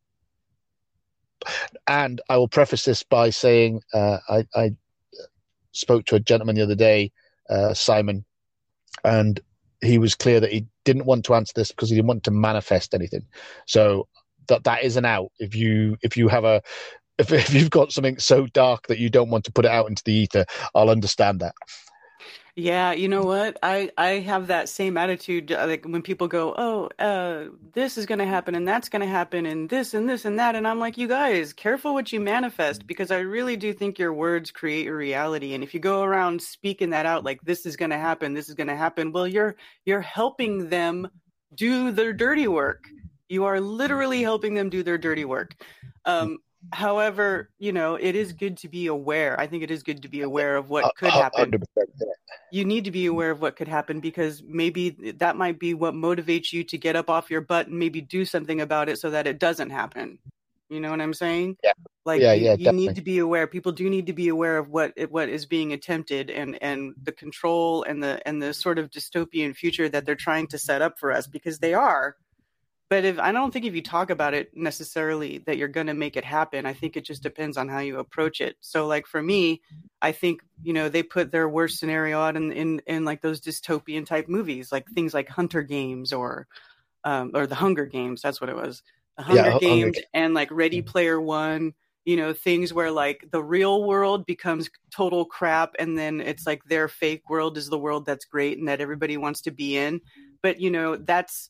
and 1.87 2.21
I 2.29 2.37
will 2.37 2.47
preface 2.47 2.83
this 2.83 3.03
by 3.03 3.29
saying 3.29 3.81
uh, 3.93 4.17
I, 4.27 4.45
I, 4.55 4.71
spoke 5.71 6.05
to 6.05 6.15
a 6.15 6.19
gentleman 6.19 6.55
the 6.55 6.63
other 6.63 6.75
day, 6.75 7.11
uh, 7.51 7.73
Simon, 7.73 8.25
and 9.03 9.39
he 9.81 9.99
was 9.99 10.15
clear 10.15 10.39
that 10.39 10.51
he 10.51 10.65
didn't 10.85 11.05
want 11.05 11.23
to 11.25 11.35
answer 11.35 11.53
this 11.55 11.71
because 11.71 11.89
he 11.89 11.95
didn't 11.95 12.07
want 12.07 12.23
to 12.23 12.31
manifest 12.31 12.95
anything. 12.95 13.25
So 13.67 14.07
that 14.47 14.63
that 14.63 14.83
is 14.83 14.97
an 14.97 15.05
out. 15.05 15.31
If 15.39 15.55
you 15.55 15.97
if 16.01 16.17
you 16.17 16.27
have 16.29 16.45
a 16.45 16.61
if, 17.17 17.31
if 17.31 17.53
you've 17.53 17.69
got 17.69 17.91
something 17.91 18.17
so 18.17 18.47
dark 18.47 18.87
that 18.87 18.99
you 18.99 19.09
don't 19.09 19.29
want 19.29 19.43
to 19.45 19.51
put 19.51 19.65
it 19.65 19.71
out 19.71 19.87
into 19.87 20.03
the 20.03 20.13
ether, 20.13 20.45
I'll 20.73 20.89
understand 20.89 21.39
that. 21.41 21.53
Yeah, 22.59 22.91
you 22.93 23.07
know 23.07 23.21
what? 23.21 23.59
I 23.61 23.91
I 23.99 24.07
have 24.21 24.47
that 24.47 24.67
same 24.67 24.97
attitude. 24.97 25.51
Uh, 25.51 25.67
like 25.67 25.85
when 25.85 26.01
people 26.01 26.27
go, 26.27 26.55
"Oh, 26.57 26.89
uh, 26.97 27.49
this 27.73 27.99
is 27.99 28.07
going 28.07 28.17
to 28.17 28.25
happen, 28.25 28.55
and 28.55 28.67
that's 28.67 28.89
going 28.89 29.01
to 29.01 29.07
happen, 29.07 29.45
and 29.45 29.69
this 29.69 29.93
and 29.93 30.09
this 30.09 30.25
and 30.25 30.39
that," 30.39 30.55
and 30.55 30.67
I'm 30.67 30.79
like, 30.79 30.97
"You 30.97 31.07
guys, 31.07 31.53
careful 31.53 31.93
what 31.93 32.11
you 32.11 32.19
manifest, 32.19 32.87
because 32.87 33.11
I 33.11 33.19
really 33.19 33.57
do 33.57 33.73
think 33.73 33.99
your 33.99 34.11
words 34.11 34.49
create 34.49 34.85
your 34.85 34.97
reality. 34.97 35.53
And 35.53 35.63
if 35.63 35.75
you 35.75 35.79
go 35.79 36.01
around 36.01 36.41
speaking 36.41 36.89
that 36.89 37.05
out, 37.05 37.23
like 37.23 37.41
this 37.43 37.67
is 37.67 37.75
going 37.75 37.91
to 37.91 37.97
happen, 37.97 38.33
this 38.33 38.49
is 38.49 38.55
going 38.55 38.67
to 38.69 38.75
happen, 38.75 39.11
well, 39.11 39.27
you're 39.27 39.55
you're 39.85 40.01
helping 40.01 40.69
them 40.69 41.09
do 41.53 41.91
their 41.91 42.11
dirty 42.11 42.47
work. 42.47 42.85
You 43.29 43.45
are 43.45 43.61
literally 43.61 44.23
helping 44.23 44.55
them 44.55 44.69
do 44.71 44.81
their 44.81 44.97
dirty 44.97 45.25
work. 45.25 45.53
Um, 46.05 46.39
however, 46.73 47.49
you 47.59 47.71
know, 47.71 47.95
it 47.95 48.15
is 48.15 48.33
good 48.33 48.57
to 48.57 48.67
be 48.67 48.87
aware. 48.87 49.39
I 49.39 49.47
think 49.47 49.63
it 49.63 49.71
is 49.71 49.83
good 49.83 50.01
to 50.01 50.07
be 50.07 50.21
aware 50.21 50.55
of 50.55 50.69
what 50.69 50.95
could 50.97 51.11
happen. 51.11 51.53
You 52.51 52.65
need 52.65 52.85
to 52.85 52.91
be 52.91 53.05
aware 53.05 53.31
of 53.31 53.41
what 53.41 53.55
could 53.55 53.67
happen 53.67 53.99
because 53.99 54.41
maybe 54.43 55.13
that 55.17 55.35
might 55.35 55.59
be 55.59 55.73
what 55.73 55.93
motivates 55.93 56.53
you 56.53 56.63
to 56.65 56.77
get 56.77 56.95
up 56.95 57.09
off 57.09 57.29
your 57.29 57.41
butt 57.41 57.67
and 57.67 57.77
maybe 57.77 58.01
do 58.01 58.25
something 58.25 58.61
about 58.61 58.89
it 58.89 58.99
so 58.99 59.09
that 59.09 59.27
it 59.27 59.39
doesn't 59.39 59.69
happen. 59.69 60.19
You 60.69 60.81
know 60.81 60.91
what 60.91 60.99
I'm 60.99 61.13
saying? 61.13 61.57
Yeah. 61.63 61.71
Like 62.05 62.21
yeah, 62.21 62.33
you, 62.33 62.45
yeah, 62.45 62.55
you 62.57 62.71
need 62.71 62.95
to 62.95 63.01
be 63.01 63.19
aware. 63.19 63.47
People 63.47 63.71
do 63.71 63.89
need 63.89 64.05
to 64.07 64.13
be 64.13 64.27
aware 64.27 64.57
of 64.57 64.69
what 64.69 64.93
what 65.09 65.29
is 65.29 65.45
being 65.45 65.73
attempted 65.73 66.29
and 66.29 66.61
and 66.61 66.93
the 67.03 67.11
control 67.11 67.83
and 67.83 68.03
the 68.03 68.21
and 68.25 68.41
the 68.41 68.53
sort 68.53 68.79
of 68.79 68.89
dystopian 68.89 69.55
future 69.55 69.87
that 69.89 70.05
they're 70.05 70.15
trying 70.15 70.47
to 70.47 70.57
set 70.57 70.81
up 70.81 70.99
for 70.99 71.11
us 71.11 71.27
because 71.27 71.59
they 71.59 71.73
are 71.73 72.15
but 72.89 73.03
if 73.03 73.19
I 73.19 73.31
don't 73.31 73.51
think 73.51 73.65
if 73.65 73.75
you 73.75 73.81
talk 73.81 74.09
about 74.09 74.33
it 74.33 74.55
necessarily 74.55 75.39
that 75.39 75.57
you're 75.57 75.67
going 75.67 75.87
to 75.87 75.93
make 75.93 76.15
it 76.15 76.23
happen. 76.23 76.65
I 76.65 76.73
think 76.73 76.95
it 76.95 77.03
just 77.03 77.21
depends 77.21 77.57
on 77.57 77.67
how 77.67 77.79
you 77.79 77.99
approach 77.99 78.39
it. 78.39 78.55
So 78.61 78.87
like 78.87 79.07
for 79.07 79.21
me, 79.21 79.61
I 80.01 80.13
think 80.13 80.41
you 80.63 80.73
know 80.73 80.87
they 80.87 81.03
put 81.03 81.31
their 81.31 81.49
worst 81.49 81.79
scenario 81.79 82.19
out 82.19 82.37
in 82.37 82.51
in, 82.51 82.81
in 82.87 83.03
like 83.03 83.21
those 83.21 83.41
dystopian 83.41 84.05
type 84.05 84.29
movies, 84.29 84.71
like 84.71 84.87
things 84.89 85.13
like 85.13 85.27
Hunter 85.27 85.63
Games 85.63 86.13
or 86.13 86.47
um, 87.03 87.31
or 87.33 87.45
the 87.45 87.55
Hunger 87.55 87.85
Games. 87.85 88.21
That's 88.21 88.39
what 88.39 88.49
it 88.49 88.55
was. 88.55 88.83
The 89.17 89.23
Hunger 89.23 89.49
yeah, 89.49 89.59
Games 89.59 89.97
Hunger. 89.97 90.07
and 90.13 90.33
like 90.33 90.51
Ready 90.51 90.81
Player 90.81 91.19
One. 91.19 91.73
You 92.05 92.15
know 92.15 92.31
things 92.31 92.73
where 92.73 92.89
like 92.89 93.27
the 93.31 93.43
real 93.43 93.83
world 93.83 94.25
becomes 94.25 94.69
total 94.95 95.25
crap, 95.25 95.75
and 95.77 95.97
then 95.97 96.21
it's 96.21 96.47
like 96.47 96.63
their 96.63 96.87
fake 96.87 97.29
world 97.29 97.57
is 97.57 97.67
the 97.67 97.77
world 97.77 98.05
that's 98.05 98.23
great 98.23 98.57
and 98.57 98.69
that 98.69 98.79
everybody 98.79 99.17
wants 99.17 99.41
to 99.41 99.51
be 99.51 99.77
in. 99.77 99.99
But 100.41 100.61
you 100.61 100.71
know 100.71 100.95
that's 100.95 101.49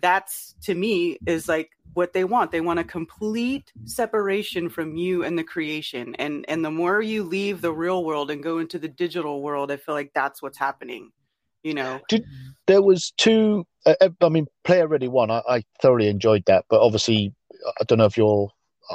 that's 0.00 0.54
to 0.62 0.74
me 0.74 1.18
is 1.26 1.48
like 1.48 1.70
what 1.92 2.12
they 2.12 2.24
want. 2.24 2.50
They 2.50 2.60
want 2.60 2.80
a 2.80 2.84
complete 2.84 3.72
separation 3.84 4.68
from 4.68 4.96
you 4.96 5.24
and 5.24 5.38
the 5.38 5.44
creation. 5.44 6.14
And 6.16 6.44
and 6.48 6.64
the 6.64 6.70
more 6.70 7.00
you 7.02 7.22
leave 7.22 7.60
the 7.60 7.72
real 7.72 8.04
world 8.04 8.30
and 8.30 8.42
go 8.42 8.58
into 8.58 8.78
the 8.78 8.88
digital 8.88 9.42
world 9.42 9.70
i 9.70 9.76
feel 9.76 9.94
like 9.94 10.12
that's 10.14 10.42
what's 10.42 10.58
happening 10.58 11.10
you 11.64 11.74
know? 11.74 11.98
Did, 12.08 12.24
there 12.66 12.82
was 12.82 13.12
two 13.16 13.66
uh, 13.86 13.94
uh 14.00 14.10
i 14.20 14.28
mean 14.28 14.46
player 14.62 14.86
ready 14.86 15.08
one 15.08 15.30
I, 15.30 15.42
I 15.48 15.64
thoroughly 15.82 16.08
enjoyed 16.08 16.44
that 16.46 16.66
but 16.70 16.80
obviously 16.80 17.34
i 17.80 17.84
don't 17.84 17.98
know 17.98 18.04
if 18.04 18.16
you're 18.16 18.50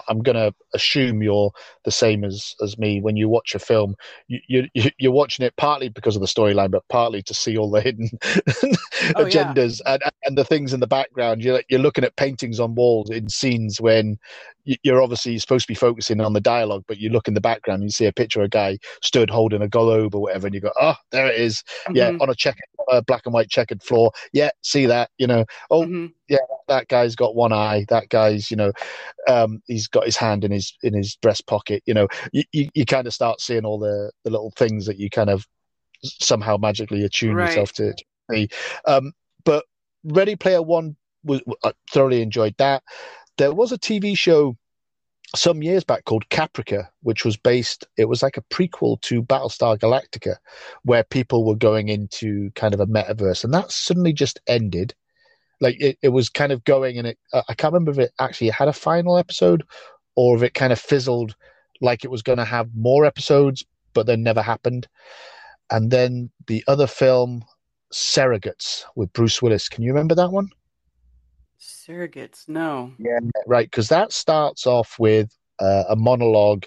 I'm 0.08 0.22
going 0.22 0.36
to 0.36 0.54
assume 0.74 1.24
you're 1.24 1.52
the 1.84 1.92
same 1.92 2.24
as 2.24 2.56
as 2.62 2.78
me. 2.78 3.02
When 3.02 3.16
you 3.16 3.30
watch 3.30 3.56
a 3.56 3.60
film, 3.60 3.96
you, 4.28 4.68
you 4.74 4.90
you're 4.98 5.12
watching 5.12 5.46
it 5.46 5.56
partly 5.58 5.90
because 5.90 6.16
of 6.16 6.22
the 6.22 6.28
storyline, 6.28 6.72
but 6.72 6.88
partly 6.90 7.22
to 7.24 7.34
see 7.34 7.58
all 7.58 7.72
the 7.72 7.82
hidden 7.82 8.10
oh, 8.24 9.26
agendas 9.26 9.82
yeah. 9.86 9.94
and 9.94 10.04
and 10.26 10.38
the 10.38 10.46
things 10.46 10.74
in 10.74 10.80
the 10.80 10.88
background. 10.88 11.44
You're 11.44 11.64
you're 11.70 11.80
looking 11.80 12.04
at 12.04 12.16
paintings 12.16 12.60
on 12.60 12.76
walls 12.76 13.10
in 13.10 13.30
scenes 13.30 13.82
when 13.82 14.18
you're 14.84 15.02
obviously 15.02 15.38
supposed 15.40 15.66
to 15.66 15.72
be 15.72 15.76
focusing 15.76 16.22
on 16.22 16.34
the 16.34 16.42
dialogue, 16.42 16.84
but 16.88 16.98
you 16.98 17.10
look 17.10 17.28
in 17.28 17.34
the 17.34 17.42
background, 17.42 17.82
and 17.82 17.90
you 17.90 17.94
see 17.94 18.06
a 18.06 18.14
picture 18.14 18.42
of 18.42 18.46
a 18.46 18.50
guy 18.50 18.78
stood 19.02 19.30
holding 19.30 19.62
a 19.62 19.68
globe 19.68 20.16
or 20.16 20.22
whatever, 20.22 20.48
and 20.48 20.54
you 20.54 20.62
go, 20.62 20.72
"Oh, 20.80 20.96
there 21.12 21.28
it 21.28 21.40
is. 21.40 21.64
Mm-hmm. 21.84 21.96
Yeah, 21.96 22.12
on 22.20 22.30
a 22.30 22.36
check, 22.36 22.58
uh, 22.90 23.02
black 23.02 23.24
and 23.26 23.34
white 23.34 23.50
checkered 23.50 23.84
floor. 23.84 24.12
Yeah, 24.34 24.52
see 24.62 24.86
that. 24.86 25.10
You 25.18 25.28
know, 25.28 25.46
oh, 25.70 25.84
mm-hmm. 25.84 26.08
yeah, 26.28 26.38
that 26.68 26.88
guy's 26.88 27.16
got 27.16 27.36
one 27.36 27.54
eye. 27.54 27.86
That 27.90 28.10
guy's, 28.10 28.50
you 28.52 28.58
know, 28.58 28.72
um, 29.28 29.62
he's 29.68 29.88
got 29.88 30.06
his 30.06 30.18
hand 30.18 30.44
in 30.44 30.52
his 30.52 30.76
in 30.84 30.94
his 30.94 31.16
breast 31.18 31.48
pocket. 31.48 31.84
You 31.86 31.94
know, 31.94 32.08
you, 32.32 32.44
you, 32.52 32.70
you 32.74 32.86
kind 32.86 33.08
of 33.08 33.14
start 33.14 33.42
seeing 33.42 33.66
all 33.66 33.80
the 33.80 34.12
the 34.24 34.30
little 34.30 34.52
things 34.58 34.86
that 34.86 34.98
you 34.98 35.10
kind 35.10 35.30
of 35.30 35.48
somehow 36.04 36.58
magically 36.58 37.04
attune 37.04 37.36
right. 37.36 37.48
yourself 37.48 37.74
to. 37.74 37.94
Um, 38.86 39.14
but 39.44 39.66
Ready 40.04 40.36
Player 40.36 40.62
One 40.62 40.96
was 41.24 41.42
I 41.64 41.74
thoroughly 41.92 42.22
enjoyed 42.22 42.56
that. 42.58 42.84
There 43.38 43.54
was 43.54 43.72
a 43.72 43.78
TV 43.78 44.18
show 44.18 44.58
some 45.36 45.62
years 45.62 45.84
back 45.84 46.06
called 46.06 46.28
Caprica, 46.30 46.88
which 47.02 47.24
was 47.24 47.38
based, 47.38 47.86
it 47.98 48.06
was 48.06 48.24
like 48.24 48.38
a 48.38 48.42
prequel 48.44 49.00
to 49.02 49.22
Battlestar 49.22 49.78
Galactica, 49.78 50.38
where 50.84 51.04
people 51.04 51.46
were 51.46 51.56
going 51.56 51.90
into 51.90 52.52
kind 52.52 52.74
of 52.74 52.80
a 52.80 52.88
metaverse. 52.88 53.44
And 53.44 53.54
that 53.54 53.72
suddenly 53.72 54.14
just 54.14 54.40
ended. 54.48 54.94
Like 55.62 55.80
it, 55.80 55.98
it 56.02 56.10
was 56.10 56.30
kind 56.30 56.52
of 56.52 56.64
going 56.64 56.98
and 56.98 57.08
it, 57.08 57.20
I 57.34 57.54
can't 57.54 57.74
remember 57.74 57.92
if 57.92 58.00
it 58.00 58.14
actually 58.20 58.50
had 58.50 58.70
a 58.70 58.74
final 58.74 59.18
episode 59.18 59.64
or 60.16 60.36
if 60.38 60.44
it 60.44 60.54
kind 60.54 60.72
of 60.72 60.80
fizzled 60.80 61.36
like 61.82 62.04
it 62.04 62.12
was 62.12 62.22
going 62.22 62.38
to 62.38 62.46
have 62.46 62.70
more 62.76 63.06
episodes, 63.06 63.66
but 63.94 64.06
then 64.06 64.24
never 64.24 64.42
happened. 64.42 64.88
And 65.70 65.92
then 65.92 66.32
the 66.48 66.64
other 66.68 66.88
film, 66.88 67.44
Surrogates, 67.94 68.86
with 68.96 69.14
Bruce 69.14 69.42
Willis. 69.42 69.70
Can 69.70 69.84
you 69.84 69.92
remember 69.92 70.16
that 70.16 70.32
one? 70.32 70.50
Surrogates, 71.60 72.48
no. 72.48 72.94
Yeah, 72.98 73.20
right. 73.46 73.70
Because 73.70 73.90
that 73.90 74.14
starts 74.14 74.66
off 74.66 74.96
with 74.98 75.30
uh, 75.60 75.84
a 75.90 75.96
monologue, 75.96 76.66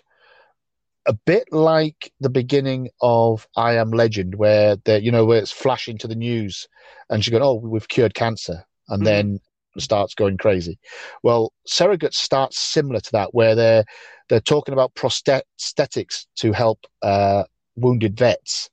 a 1.06 1.14
bit 1.14 1.48
like 1.50 2.12
the 2.20 2.28
beginning 2.28 2.90
of 3.00 3.48
I 3.56 3.76
Am 3.76 3.90
Legend, 3.90 4.34
where 4.34 4.76
the 4.84 5.02
you 5.02 5.10
know 5.10 5.24
where 5.24 5.38
it's 5.38 5.50
flashing 5.50 5.98
to 5.98 6.08
the 6.08 6.14
news, 6.14 6.68
and 7.08 7.24
she's 7.24 7.32
going, 7.32 7.42
"Oh, 7.42 7.54
we've 7.54 7.88
cured 7.88 8.14
cancer," 8.14 8.64
and 8.88 8.98
mm-hmm. 8.98 9.04
then 9.04 9.40
starts 9.78 10.14
going 10.14 10.36
crazy. 10.36 10.78
Well, 11.22 11.52
Surrogates 11.66 12.14
starts 12.14 12.58
similar 12.58 13.00
to 13.00 13.12
that, 13.12 13.34
where 13.34 13.54
they're 13.54 13.84
they're 14.28 14.40
talking 14.40 14.74
about 14.74 14.94
prosthetics 14.94 16.26
to 16.36 16.52
help 16.52 16.80
uh, 17.02 17.44
wounded 17.76 18.18
vets. 18.18 18.68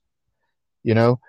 You 0.84 0.96
know. 0.96 1.20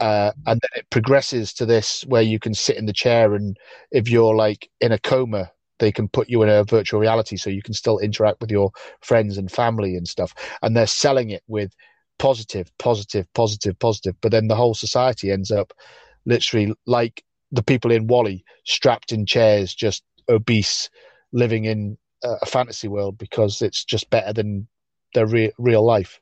Uh, 0.00 0.32
and 0.46 0.60
then 0.60 0.70
it 0.80 0.90
progresses 0.90 1.52
to 1.54 1.66
this 1.66 2.04
where 2.06 2.22
you 2.22 2.38
can 2.38 2.54
sit 2.54 2.76
in 2.76 2.86
the 2.86 2.92
chair, 2.92 3.34
and 3.34 3.56
if 3.90 4.08
you're 4.08 4.34
like 4.34 4.68
in 4.80 4.92
a 4.92 4.98
coma, 4.98 5.50
they 5.78 5.92
can 5.92 6.08
put 6.08 6.28
you 6.28 6.42
in 6.42 6.48
a 6.48 6.64
virtual 6.64 7.00
reality 7.00 7.36
so 7.36 7.50
you 7.50 7.62
can 7.62 7.74
still 7.74 7.98
interact 7.98 8.40
with 8.40 8.50
your 8.50 8.70
friends 9.00 9.38
and 9.38 9.50
family 9.50 9.96
and 9.96 10.08
stuff. 10.08 10.34
And 10.62 10.76
they're 10.76 10.86
selling 10.86 11.30
it 11.30 11.42
with 11.46 11.72
positive, 12.18 12.70
positive, 12.78 13.32
positive, 13.34 13.78
positive. 13.78 14.16
But 14.20 14.32
then 14.32 14.48
the 14.48 14.56
whole 14.56 14.74
society 14.74 15.30
ends 15.30 15.50
up 15.50 15.72
literally 16.26 16.74
like 16.86 17.24
the 17.52 17.62
people 17.62 17.90
in 17.90 18.08
WALL-E, 18.08 18.44
strapped 18.64 19.12
in 19.12 19.24
chairs, 19.24 19.74
just 19.74 20.02
obese, 20.28 20.90
living 21.32 21.64
in 21.64 21.96
a 22.22 22.46
fantasy 22.46 22.88
world 22.88 23.16
because 23.16 23.62
it's 23.62 23.84
just 23.84 24.10
better 24.10 24.32
than 24.32 24.66
their 25.14 25.26
re- 25.26 25.52
real 25.58 25.84
life. 25.84 26.20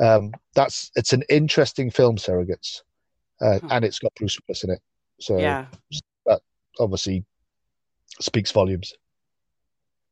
Um, 0.00 0.32
that's 0.54 0.90
it's 0.96 1.12
an 1.12 1.22
interesting 1.28 1.90
film, 1.90 2.16
Surrogates, 2.16 2.80
uh, 3.40 3.58
huh. 3.60 3.68
and 3.70 3.84
it's 3.84 3.98
got 3.98 4.12
Bruce 4.16 4.38
Willis 4.46 4.64
in 4.64 4.70
it. 4.70 4.80
So 5.20 5.38
yeah. 5.38 5.66
that 6.26 6.40
obviously 6.78 7.24
speaks 8.20 8.50
volumes. 8.50 8.92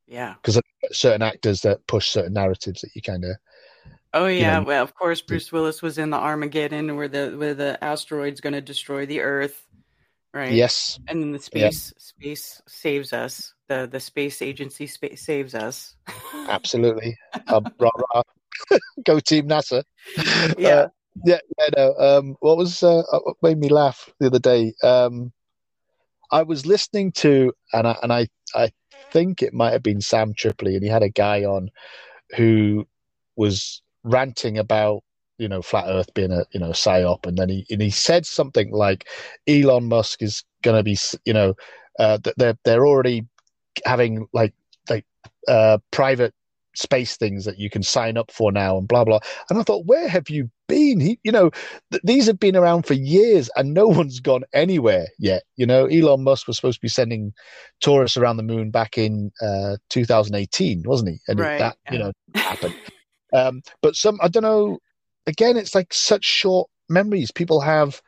Yeah, 0.07 0.35
because 0.35 0.61
certain 0.93 1.23
actors 1.23 1.63
that 1.63 1.87
push 1.87 2.09
certain 2.09 2.35
narratives 2.35 2.83
that 2.83 2.91
you 2.95 3.03
kind 3.03 3.25
of. 3.25 3.37
Oh 4.15 4.27
yeah, 4.27 4.59
you 4.59 4.61
know, 4.61 4.67
well 4.67 4.83
of 4.83 4.95
course 4.95 5.23
Bruce 5.23 5.51
Willis 5.51 5.81
was 5.81 5.99
in 5.99 6.11
the 6.11 6.19
Armageddon 6.19 6.97
where 6.97 7.09
the 7.09 7.35
where 7.37 7.55
the 7.55 7.83
asteroid's 7.83 8.41
going 8.41 8.53
to 8.53 8.61
destroy 8.61 9.07
the 9.07 9.21
Earth, 9.21 9.67
right? 10.35 10.53
Yes, 10.53 11.01
and 11.09 11.23
then 11.23 11.33
the 11.33 11.39
space 11.39 11.93
yeah. 11.97 12.03
space 12.31 12.63
saves 12.69 13.13
us. 13.13 13.55
The 13.69 13.89
the 13.91 14.01
space 14.01 14.43
agency 14.43 14.87
space 14.87 15.25
saves 15.25 15.55
us. 15.55 15.97
Absolutely, 16.35 17.17
um, 17.47 17.67
rah, 17.79 17.91
rah. 18.15 18.23
Go 19.05 19.21
Team 19.21 19.49
NASA. 19.49 19.85
Yeah. 20.59 20.69
Uh, 20.69 20.89
Yeah, 21.25 21.41
yeah, 21.59 21.69
no. 21.77 21.95
Um, 21.99 22.37
what 22.41 22.57
was 22.57 22.83
uh, 22.83 23.03
what 23.11 23.37
made 23.43 23.59
me 23.59 23.69
laugh 23.69 24.09
the 24.19 24.29
other 24.29 24.39
day? 24.39 24.73
Um, 24.83 25.33
I 26.31 26.43
was 26.43 26.65
listening 26.65 27.13
to, 27.13 27.53
and 27.75 27.87
I, 27.87 27.97
and 28.03 28.13
I, 28.13 28.29
I 28.55 28.71
think 29.11 29.43
it 29.43 29.53
might 29.53 29.73
have 29.73 29.83
been 29.83 30.01
Sam 30.01 30.33
Tripoli, 30.35 30.75
and 30.75 30.83
he 30.83 30.89
had 30.89 31.03
a 31.03 31.11
guy 31.11 31.45
on 31.45 31.71
who 32.37 32.87
was 33.37 33.83
ranting 34.05 34.59
about 34.59 35.03
you 35.39 35.49
know 35.49 35.63
flat 35.63 35.85
Earth 35.87 36.13
being 36.15 36.33
a 36.33 36.45
you 36.53 36.61
know 36.61 36.71
psyop, 36.71 37.27
and 37.27 37.37
then 37.37 37.51
he 37.51 37.67
and 37.71 37.83
he 37.83 37.91
said 37.91 38.25
something 38.25 38.71
like 38.73 39.07
Elon 39.47 39.89
Musk 39.89 40.23
is 40.23 40.45
going 40.63 40.77
to 40.77 40.83
be 40.83 40.97
you 41.25 41.35
know 41.35 41.55
uh, 41.99 42.19
they're 42.39 42.57
they're 42.65 42.87
already 42.87 43.27
having 43.85 44.27
like 44.33 44.55
like 44.89 45.05
uh, 45.49 45.79
private 45.91 46.35
space 46.75 47.17
things 47.17 47.45
that 47.45 47.59
you 47.59 47.69
can 47.71 47.83
sign 47.83 48.17
up 48.17 48.31
for 48.31 48.53
now 48.53 48.79
and 48.79 48.89
blah 48.89 49.05
blah. 49.05 49.19
And 49.51 49.59
i 49.59 49.63
thought 49.63 49.87
where 49.87 50.09
have 50.09 50.29
you 50.31 50.51
been? 50.69 51.01
He, 51.01 51.19
you 51.23 51.33
know 51.33 51.51
th- 51.91 52.03
these 52.05 52.27
have 52.27 52.39
been 52.39 52.57
around 52.57 52.87
for 52.87 52.95
years 52.95 53.51
and 53.57 53.75
no 53.75 53.87
one's 54.01 54.21
gone 54.21 54.45
anywhere 54.53 55.07
yet 55.19 55.43
you 55.57 55.67
know? 55.67 55.87
Elon 55.87 56.25
musk 56.25 56.47
was 56.47 56.57
supposed 56.57 56.79
to 56.79 56.83
be 56.83 56.89
sending 56.89 57.33
tourists 57.81 58.17
around 58.17 58.37
the 58.37 58.43
moon 58.43 58.71
back 58.71 58.97
in 58.97 59.31
uh, 59.43 59.77
2018 59.91 60.83
wasn't 60.87 61.11
he? 61.11 61.19
And 61.29 61.41
right, 61.41 61.59
that 61.59 61.77
yeah. 61.87 61.93
you 61.93 61.99
know 61.99 62.13
happened. 62.35 62.75
Um, 63.35 63.63
but 63.81 63.97
some 63.97 64.19
i 64.23 64.29
don't 64.29 64.43
know 64.43 64.79
again 65.27 65.57
it's 65.57 65.75
like 65.75 65.93
such 65.95 66.25
short 66.25 66.69
memories. 66.93 67.33
People 67.33 67.61
have 67.61 68.01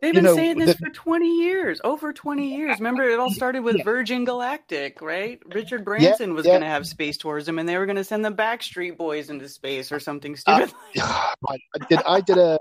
They've 0.00 0.14
been 0.14 0.24
know, 0.24 0.34
saying 0.34 0.58
this 0.58 0.76
the, 0.76 0.86
for 0.86 0.90
20 0.90 1.42
years, 1.42 1.80
over 1.84 2.12
20 2.12 2.56
years. 2.56 2.78
Remember, 2.78 3.08
it 3.08 3.18
all 3.18 3.30
started 3.30 3.60
with 3.60 3.76
yeah. 3.78 3.84
Virgin 3.84 4.24
Galactic, 4.24 5.00
right? 5.00 5.40
Richard 5.46 5.84
Branson 5.84 6.30
yeah, 6.30 6.34
was 6.34 6.46
yeah. 6.46 6.52
going 6.52 6.62
to 6.62 6.68
have 6.68 6.86
space 6.86 7.16
tourism, 7.16 7.58
and 7.58 7.68
they 7.68 7.76
were 7.76 7.86
going 7.86 7.96
to 7.96 8.04
send 8.04 8.24
the 8.24 8.32
Backstreet 8.32 8.96
Boys 8.96 9.30
into 9.30 9.48
space 9.48 9.92
or 9.92 10.00
something 10.00 10.36
uh, 10.46 10.66
stupid. 10.66 10.74
Uh, 11.02 11.34
I 11.48 11.86
did. 11.88 11.98
I 12.06 12.20
did 12.20 12.38
a. 12.38 12.58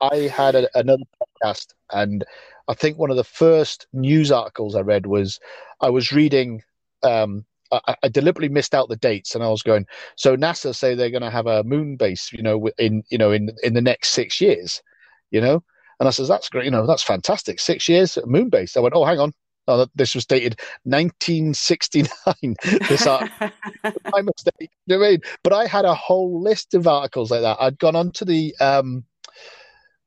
I 0.00 0.16
had 0.28 0.54
a, 0.54 0.68
another 0.78 1.04
podcast, 1.42 1.68
and 1.90 2.24
I 2.68 2.74
think 2.74 2.98
one 2.98 3.10
of 3.10 3.16
the 3.16 3.24
first 3.24 3.86
news 3.92 4.30
articles 4.30 4.74
I 4.74 4.80
read 4.80 5.06
was 5.06 5.40
I 5.80 5.90
was 5.90 6.12
reading. 6.12 6.62
Um, 7.02 7.44
I, 7.72 7.96
I, 8.02 8.08
deliberately 8.08 8.48
missed 8.48 8.74
out 8.74 8.88
the 8.88 8.96
dates, 8.96 9.34
and 9.34 9.42
I 9.42 9.48
was 9.48 9.62
going. 9.62 9.86
So 10.16 10.36
NASA 10.36 10.74
say 10.74 10.94
they're 10.94 11.10
going 11.10 11.22
to 11.22 11.30
have 11.30 11.46
a 11.46 11.64
moon 11.64 11.96
base, 11.96 12.32
you 12.32 12.42
know, 12.42 12.68
in 12.78 13.02
you 13.08 13.18
know 13.18 13.32
in 13.32 13.50
in 13.62 13.74
the 13.74 13.82
next 13.82 14.10
six 14.10 14.40
years, 14.40 14.82
you 15.30 15.40
know 15.40 15.64
and 15.98 16.08
I 16.08 16.10
says, 16.10 16.28
that's 16.28 16.48
great. 16.48 16.64
You 16.64 16.70
know, 16.70 16.86
that's 16.86 17.02
fantastic. 17.02 17.58
Six 17.60 17.88
years 17.88 18.16
at 18.16 18.24
Moonbase. 18.24 18.76
I 18.76 18.80
went, 18.80 18.94
oh, 18.94 19.04
hang 19.04 19.18
on. 19.18 19.32
Oh, 19.68 19.86
this 19.96 20.14
was 20.14 20.26
dated 20.26 20.60
1969. 20.84 22.56
this 22.88 23.06
art, 23.06 23.28
my 23.40 24.22
mistake. 24.22 24.70
You 24.86 24.98
know 24.98 25.04
I 25.04 25.10
mean? 25.10 25.20
But 25.42 25.52
I 25.52 25.66
had 25.66 25.84
a 25.84 25.94
whole 25.94 26.40
list 26.40 26.74
of 26.74 26.86
articles 26.86 27.30
like 27.30 27.40
that. 27.40 27.56
I'd 27.58 27.78
gone 27.78 27.96
onto 27.96 28.24
the 28.24 28.54
um, 28.60 29.04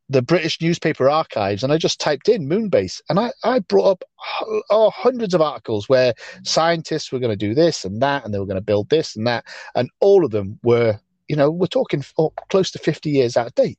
the 0.08 0.22
British 0.22 0.62
newspaper 0.62 1.10
archives 1.10 1.62
and 1.62 1.72
I 1.72 1.78
just 1.78 2.00
typed 2.00 2.30
in 2.30 2.50
Moonbase 2.50 3.00
and 3.10 3.20
I, 3.20 3.32
I 3.44 3.60
brought 3.60 3.92
up 3.92 4.04
oh, 4.72 4.90
hundreds 4.90 5.36
of 5.36 5.42
articles 5.42 5.88
where 5.88 6.16
scientists 6.44 7.12
were 7.12 7.20
going 7.20 7.38
to 7.38 7.48
do 7.48 7.54
this 7.54 7.86
and 7.86 8.02
that 8.02 8.26
and 8.26 8.34
they 8.34 8.40
were 8.40 8.48
going 8.48 8.56
to 8.56 8.62
build 8.62 8.90
this 8.90 9.16
and 9.16 9.28
that. 9.28 9.46
And 9.76 9.90
all 10.00 10.26
of 10.26 10.32
them 10.32 10.60
were, 10.64 11.00
you 11.28 11.36
know, 11.36 11.52
we're 11.52 11.68
talking 11.68 12.04
oh, 12.18 12.34
close 12.50 12.72
to 12.72 12.80
50 12.80 13.10
years 13.12 13.38
out 13.38 13.48
of 13.48 13.56
date 13.56 13.78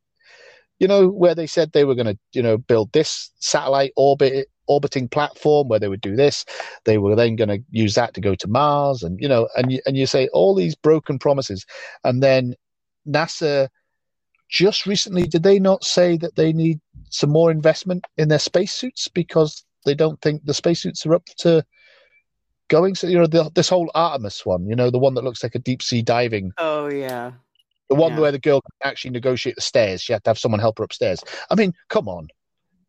you 0.80 0.88
know, 0.88 1.08
where 1.08 1.34
they 1.34 1.46
said 1.46 1.70
they 1.70 1.84
were 1.84 1.94
going 1.94 2.06
to, 2.06 2.18
you 2.32 2.42
know, 2.42 2.58
build 2.58 2.92
this 2.92 3.30
satellite 3.38 3.92
orbit 3.96 4.48
orbiting 4.66 5.08
platform 5.08 5.68
where 5.68 5.80
they 5.80 5.88
would 5.88 6.00
do 6.00 6.16
this. 6.16 6.44
They 6.84 6.96
were 6.96 7.16
then 7.16 7.36
going 7.36 7.48
to 7.48 7.58
use 7.70 7.94
that 7.96 8.14
to 8.14 8.20
go 8.20 8.34
to 8.36 8.48
Mars, 8.48 9.02
and 9.02 9.18
you 9.20 9.28
know, 9.28 9.48
and 9.56 9.72
you, 9.72 9.80
and 9.84 9.96
you 9.96 10.06
say 10.06 10.28
all 10.32 10.54
these 10.54 10.74
broken 10.74 11.18
promises, 11.18 11.66
and 12.02 12.22
then 12.22 12.54
NASA 13.06 13.68
just 14.48 14.86
recently 14.86 15.26
did 15.26 15.42
they 15.44 15.60
not 15.60 15.84
say 15.84 16.16
that 16.16 16.34
they 16.34 16.52
need 16.52 16.80
some 17.10 17.30
more 17.30 17.50
investment 17.50 18.04
in 18.16 18.28
their 18.28 18.38
spacesuits 18.38 19.06
because 19.06 19.64
they 19.84 19.94
don't 19.94 20.20
think 20.22 20.44
the 20.44 20.54
spacesuits 20.54 21.06
are 21.06 21.14
up 21.14 21.24
to 21.38 21.64
going? 22.68 22.94
So 22.94 23.06
you 23.06 23.18
know, 23.18 23.26
the, 23.26 23.50
this 23.54 23.68
whole 23.68 23.90
Artemis 23.94 24.46
one, 24.46 24.66
you 24.66 24.76
know, 24.76 24.90
the 24.90 24.98
one 24.98 25.14
that 25.14 25.24
looks 25.24 25.42
like 25.42 25.54
a 25.54 25.60
deep 25.60 25.82
sea 25.82 26.00
diving. 26.00 26.52
Oh 26.56 26.88
yeah. 26.88 27.32
The 27.90 27.96
one 27.96 28.12
yeah. 28.12 28.20
where 28.20 28.32
the 28.32 28.38
girl 28.38 28.62
can 28.62 28.88
actually 28.88 29.10
negotiate 29.10 29.56
the 29.56 29.60
stairs. 29.60 30.00
She 30.00 30.12
had 30.12 30.24
to 30.24 30.30
have 30.30 30.38
someone 30.38 30.60
help 30.60 30.78
her 30.78 30.84
upstairs. 30.84 31.22
I 31.50 31.56
mean, 31.56 31.74
come 31.88 32.08
on. 32.08 32.28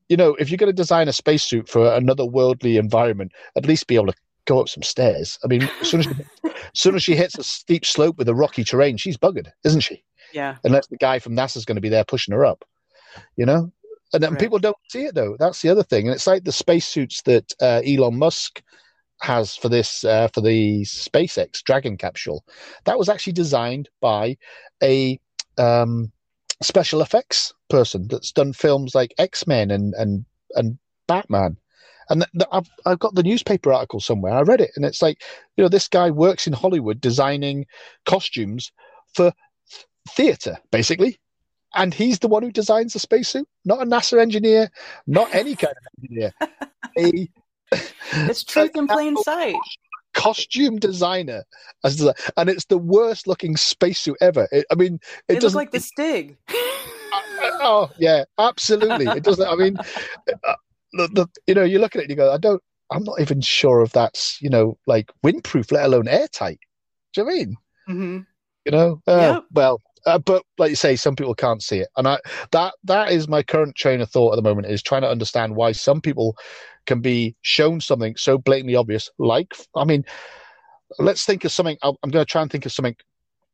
You 0.07 0.15
know, 0.15 0.35
if 0.35 0.49
you're 0.49 0.57
going 0.57 0.71
to 0.71 0.73
design 0.73 1.07
a 1.07 1.13
spacesuit 1.13 1.67
for 1.67 1.93
another 1.93 2.25
worldly 2.25 2.77
environment, 2.77 3.31
at 3.57 3.65
least 3.65 3.87
be 3.87 3.95
able 3.95 4.07
to 4.07 4.13
go 4.45 4.61
up 4.61 4.69
some 4.69 4.83
stairs. 4.83 5.39
I 5.43 5.47
mean, 5.47 5.63
as 5.81 5.89
soon 5.89 6.01
as, 6.01 6.05
she, 6.05 6.11
as 6.45 6.53
soon 6.73 6.95
as 6.95 7.03
she 7.03 7.15
hits 7.15 7.37
a 7.37 7.43
steep 7.43 7.85
slope 7.85 8.17
with 8.17 8.29
a 8.29 8.35
rocky 8.35 8.63
terrain, 8.63 8.97
she's 8.97 9.17
buggered, 9.17 9.47
isn't 9.63 9.81
she? 9.81 10.03
Yeah. 10.33 10.57
Unless 10.63 10.87
the 10.87 10.97
guy 10.97 11.19
from 11.19 11.35
NASA's 11.35 11.65
going 11.65 11.75
to 11.75 11.81
be 11.81 11.89
there 11.89 12.05
pushing 12.05 12.33
her 12.33 12.45
up, 12.45 12.63
you 13.37 13.45
know? 13.45 13.71
And 14.13 14.21
then 14.21 14.31
right. 14.31 14.39
people 14.39 14.59
don't 14.59 14.77
see 14.89 15.05
it 15.05 15.15
though. 15.15 15.35
That's 15.39 15.61
the 15.61 15.69
other 15.69 15.83
thing. 15.83 16.07
And 16.07 16.13
it's 16.13 16.27
like 16.27 16.43
the 16.43 16.51
spacesuits 16.51 17.21
that 17.23 17.53
uh, 17.61 17.81
Elon 17.85 18.17
Musk 18.17 18.61
has 19.21 19.55
for 19.55 19.69
this 19.69 20.03
uh, 20.03 20.27
for 20.33 20.41
the 20.41 20.81
SpaceX 20.83 21.63
Dragon 21.63 21.97
capsule. 21.97 22.43
That 22.85 22.97
was 22.97 23.09
actually 23.09 23.33
designed 23.33 23.89
by 24.01 24.37
a 24.83 25.19
um, 25.57 26.11
special 26.61 27.01
effects 27.01 27.53
person 27.69 28.07
that's 28.09 28.31
done 28.31 28.53
films 28.53 28.95
like 28.95 29.13
X 29.17 29.47
Men 29.47 29.71
and 29.71 29.93
and 29.95 30.25
and 30.55 30.77
Batman. 31.07 31.57
And 32.09 32.21
th- 32.21 32.31
th- 32.33 32.49
I've 32.51 32.69
I've 32.85 32.99
got 32.99 33.15
the 33.15 33.23
newspaper 33.23 33.71
article 33.71 33.99
somewhere. 33.99 34.33
I 34.33 34.41
read 34.41 34.61
it, 34.61 34.71
and 34.75 34.85
it's 34.85 35.01
like 35.01 35.21
you 35.55 35.63
know 35.63 35.69
this 35.69 35.87
guy 35.87 36.09
works 36.09 36.47
in 36.47 36.53
Hollywood 36.53 36.99
designing 36.99 37.65
costumes 38.05 38.71
for 39.13 39.31
theater, 40.09 40.57
basically. 40.71 41.19
And 41.73 41.93
he's 41.93 42.19
the 42.19 42.27
one 42.27 42.43
who 42.43 42.51
designs 42.51 42.93
the 42.93 42.99
spacesuit, 42.99 43.47
not 43.63 43.81
a 43.81 43.85
NASA 43.85 44.19
engineer, 44.21 44.69
not 45.07 45.33
any 45.33 45.55
kind 45.55 45.73
of 45.73 46.03
engineer. 46.03 46.33
a 46.97 47.29
it's 47.71 48.43
truth 48.45 48.71
in 48.75 48.87
plain 48.87 49.17
sight. 49.17 49.55
Costume 50.13 50.77
designer, 50.77 51.43
as 51.85 52.01
and 52.35 52.49
it's 52.49 52.65
the 52.65 52.77
worst 52.77 53.27
looking 53.27 53.55
spacesuit 53.55 54.17
ever. 54.19 54.47
It, 54.51 54.65
I 54.69 54.75
mean, 54.75 54.99
it, 55.29 55.37
it 55.37 55.41
doesn't 55.41 55.57
like 55.57 55.71
the 55.71 55.79
Stig. 55.79 56.37
oh 56.49 57.89
yeah, 57.97 58.25
absolutely. 58.37 59.07
It 59.07 59.23
doesn't. 59.23 59.47
I 59.47 59.55
mean, 59.55 59.77
uh, 59.77 60.55
the, 60.93 61.07
the 61.07 61.27
you 61.47 61.55
know 61.55 61.63
you 61.63 61.79
look 61.79 61.95
at 61.95 61.99
it 61.99 62.03
and 62.03 62.09
you 62.09 62.17
go, 62.17 62.33
I 62.33 62.37
don't. 62.37 62.61
I'm 62.91 63.05
not 63.05 63.21
even 63.21 63.39
sure 63.39 63.81
if 63.83 63.93
that's 63.93 64.41
you 64.41 64.49
know 64.49 64.77
like 64.85 65.09
windproof, 65.25 65.71
let 65.71 65.85
alone 65.85 66.09
airtight. 66.09 66.59
Do 67.13 67.21
you 67.21 67.25
know 67.25 67.31
I 67.31 67.33
mean? 67.33 67.57
Mm-hmm. 67.89 68.17
You 68.65 68.71
know, 68.71 69.01
uh, 69.07 69.17
yeah. 69.17 69.39
well, 69.51 69.81
uh, 70.05 70.19
but 70.19 70.43
like 70.57 70.69
you 70.69 70.75
say, 70.75 70.95
some 70.95 71.15
people 71.15 71.35
can't 71.35 71.63
see 71.63 71.79
it, 71.79 71.89
and 71.97 72.07
I 72.07 72.19
that 72.51 72.73
that 72.83 73.11
is 73.11 73.27
my 73.27 73.43
current 73.43 73.75
train 73.75 74.01
of 74.01 74.09
thought 74.09 74.33
at 74.33 74.35
the 74.35 74.47
moment 74.47 74.67
is 74.67 74.83
trying 74.83 75.01
to 75.01 75.09
understand 75.09 75.55
why 75.55 75.71
some 75.71 76.01
people 76.01 76.35
can 76.85 77.01
be 77.01 77.35
shown 77.41 77.81
something 77.81 78.15
so 78.15 78.37
blatantly 78.37 78.75
obvious. 78.75 79.09
Like, 79.17 79.53
I 79.75 79.85
mean, 79.85 80.05
let's 80.99 81.25
think 81.25 81.45
of 81.45 81.51
something. 81.51 81.77
I'm 81.81 81.95
going 82.03 82.25
to 82.25 82.25
try 82.25 82.41
and 82.41 82.51
think 82.51 82.65
of 82.65 82.71
something 82.71 82.95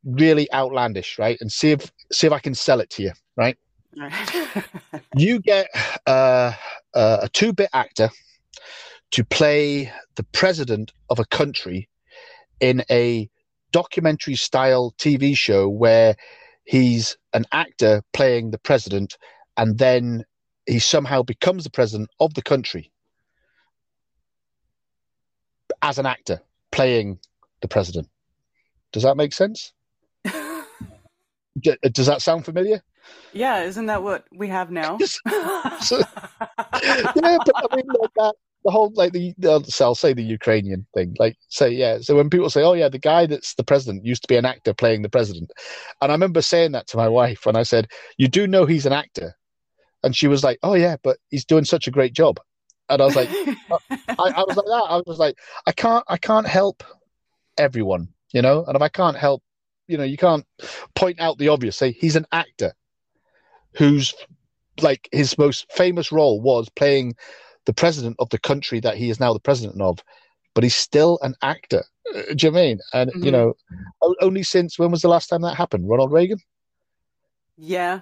really 0.04 0.52
outlandish, 0.54 1.20
right, 1.20 1.38
and 1.42 1.52
see 1.52 1.72
if 1.72 1.92
see 2.12 2.28
if 2.28 2.34
I 2.34 2.40
can 2.40 2.56
sell 2.56 2.80
it 2.80 2.90
to 2.92 3.04
you, 3.04 3.12
right? 3.36 3.58
you 5.16 5.40
get 5.40 5.68
uh, 6.06 6.54
uh, 6.94 7.18
a 7.24 7.30
two-bit 7.30 7.70
actor 7.74 8.10
to 9.12 9.24
play 9.24 9.92
the 10.16 10.24
president 10.34 10.92
of 11.10 11.20
a 11.20 11.26
country 11.26 11.90
in 12.60 12.84
a 12.92 13.30
documentary 13.72 14.36
style 14.36 14.94
TV 14.98 15.36
show 15.36 15.68
where 15.68 16.16
he's 16.66 17.18
an 17.34 17.46
actor 17.52 18.04
playing 18.14 18.52
the 18.52 18.58
president 18.58 19.18
and 19.56 19.78
then 19.78 20.24
he 20.66 20.80
somehow 20.80 21.24
becomes 21.24 21.64
the 21.64 21.70
president 21.70 22.10
of 22.20 22.34
the 22.34 22.42
country 22.42 22.92
as 25.88 25.98
an 25.98 26.06
actor 26.06 26.42
playing 26.72 27.18
the 27.62 27.68
president. 27.68 28.10
Does 28.92 29.04
that 29.04 29.18
make 29.18 29.34
sense? 29.34 29.74
Uh, 31.68 31.90
does 31.92 32.06
that 32.06 32.22
sound 32.22 32.46
familiar? 32.46 32.80
Yeah, 33.34 33.64
isn't 33.64 33.88
that 33.88 34.04
what 34.04 34.26
we 34.32 34.48
have 34.48 34.70
now? 34.70 35.00
so, 35.82 35.98
yeah, 35.98 37.38
but 37.44 37.52
I 37.56 37.76
mean, 37.76 37.88
like 38.00 38.12
that, 38.16 38.36
the 38.64 38.70
whole 38.70 38.92
like 38.94 39.12
the, 39.12 39.34
the 39.40 39.78
I'll 39.82 39.96
say 39.96 40.14
the 40.14 40.22
Ukrainian 40.22 40.86
thing. 40.94 41.16
Like 41.18 41.36
say 41.50 41.72
yeah. 41.72 41.98
So 42.02 42.16
when 42.16 42.30
people 42.30 42.52
say, 42.52 42.62
"Oh 42.62 42.74
yeah, 42.74 42.90
the 42.90 43.00
guy 43.00 43.26
that's 43.26 43.56
the 43.56 43.64
president 43.64 44.06
used 44.06 44.22
to 44.22 44.28
be 44.28 44.36
an 44.36 44.46
actor 44.46 44.72
playing 44.72 45.02
the 45.02 45.10
president," 45.10 45.52
and 46.00 46.12
I 46.12 46.14
remember 46.14 46.44
saying 46.44 46.74
that 46.74 46.86
to 46.90 46.98
my 46.98 47.08
wife 47.08 47.48
when 47.48 47.56
I 47.56 47.64
said, 47.64 47.88
"You 48.18 48.28
do 48.28 48.46
know 48.46 48.68
he's 48.68 48.86
an 48.86 48.94
actor," 48.94 49.34
and 50.04 50.16
she 50.16 50.28
was 50.28 50.44
like, 50.44 50.60
"Oh 50.62 50.76
yeah, 50.76 50.98
but 51.02 51.18
he's 51.32 51.46
doing 51.46 51.66
such 51.66 51.88
a 51.88 51.92
great 51.92 52.14
job." 52.14 52.40
And 52.90 53.02
I 53.02 53.06
was 53.06 53.16
like, 53.16 53.30
I, 54.20 54.30
I 54.30 54.44
was 54.48 54.56
like 54.56 54.66
that. 54.66 54.86
I 54.90 55.02
was 55.06 55.20
like, 55.20 55.38
I 55.66 55.72
can't, 55.72 56.04
I 56.08 56.18
can't 56.18 56.48
help 56.48 56.84
everyone, 57.58 58.10
you 58.34 58.42
know. 58.42 58.64
And 58.66 58.76
if 58.76 58.82
I 58.82 58.90
can't 58.90 59.18
help, 59.18 59.44
you 59.88 59.98
know, 59.98 60.04
you 60.04 60.18
can't 60.18 60.46
point 60.96 61.20
out 61.20 61.38
the 61.38 61.50
obvious. 61.50 61.78
Say 61.78 61.92
he's 61.92 62.16
an 62.16 62.26
actor 62.32 62.74
whose 63.74 64.14
like 64.82 65.08
his 65.12 65.38
most 65.38 65.72
famous 65.72 66.12
role 66.12 66.42
was 66.42 66.70
playing 66.70 67.16
the 67.66 67.74
president 67.74 68.16
of 68.20 68.30
the 68.30 68.40
country 68.40 68.80
that 68.80 68.98
he 68.98 69.10
is 69.10 69.20
now 69.20 69.34
the 69.34 69.40
president 69.40 69.82
of, 69.82 70.00
but 70.56 70.64
he's 70.64 70.76
still 70.76 71.20
an 71.22 71.36
actor. 71.42 71.84
Uh, 72.16 72.22
do 72.36 72.48
you 72.48 72.52
mean? 72.52 72.80
And 72.94 73.12
mm-hmm. 73.12 73.24
you 73.24 73.32
know, 73.32 73.54
only 74.22 74.44
since 74.44 74.80
when 74.80 74.92
was 74.92 75.02
the 75.02 75.10
last 75.10 75.28
time 75.28 75.42
that 75.42 75.56
happened? 75.56 75.90
Ronald 75.90 76.12
Reagan. 76.12 76.40
Yeah, 77.58 78.02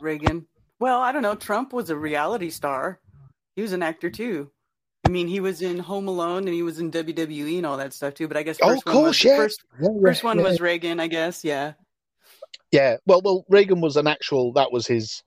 Reagan. 0.00 0.46
Well, 0.78 1.00
I 1.00 1.12
don't 1.12 1.22
know. 1.22 1.34
Trump 1.34 1.72
was 1.72 1.90
a 1.90 1.96
reality 1.96 2.50
star. 2.50 3.00
He 3.56 3.62
was 3.62 3.72
an 3.72 3.82
actor 3.82 4.10
too. 4.10 4.50
I 5.06 5.08
mean, 5.10 5.28
he 5.28 5.40
was 5.40 5.60
in 5.62 5.78
Home 5.78 6.08
Alone 6.08 6.44
and 6.44 6.54
he 6.54 6.62
was 6.62 6.78
in 6.78 6.90
WWE 6.90 7.58
and 7.58 7.66
all 7.66 7.76
that 7.76 7.92
stuff 7.92 8.14
too. 8.14 8.26
But 8.28 8.36
I 8.36 8.42
guess 8.42 8.58
Oh, 8.62 8.68
first 8.68 8.86
one 8.86 9.02
was 9.02 9.20
first, 9.20 9.64
Yeah, 9.80 9.88
first 10.02 10.24
one 10.24 10.38
yeah. 10.38 10.44
was 10.44 10.60
Reagan, 10.60 11.00
I 11.00 11.06
guess. 11.08 11.44
Yeah. 11.44 11.74
Yeah, 12.72 12.96
well, 13.06 13.20
well, 13.22 13.44
Reagan 13.48 13.80
was 13.80 13.96
an 13.96 14.06
actual. 14.06 14.52
That 14.54 14.72
was 14.72 14.86
his, 14.86 15.22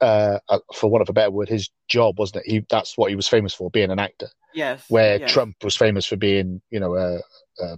uh, 0.00 0.38
uh, 0.48 0.58
for 0.74 0.90
want 0.90 1.02
of 1.02 1.08
a 1.08 1.12
better 1.12 1.30
word, 1.30 1.48
his 1.48 1.70
job, 1.88 2.18
wasn't 2.18 2.44
it? 2.44 2.50
He 2.50 2.66
that's 2.68 2.98
what 2.98 3.10
he 3.10 3.16
was 3.16 3.28
famous 3.28 3.54
for, 3.54 3.70
being 3.70 3.90
an 3.90 4.00
actor. 4.00 4.28
Yes. 4.54 4.84
Where 4.88 5.18
yes. 5.20 5.30
Trump 5.30 5.56
was 5.62 5.76
famous 5.76 6.06
for 6.06 6.16
being, 6.16 6.60
you 6.70 6.80
know, 6.80 6.96
a, 6.96 7.20
a 7.62 7.76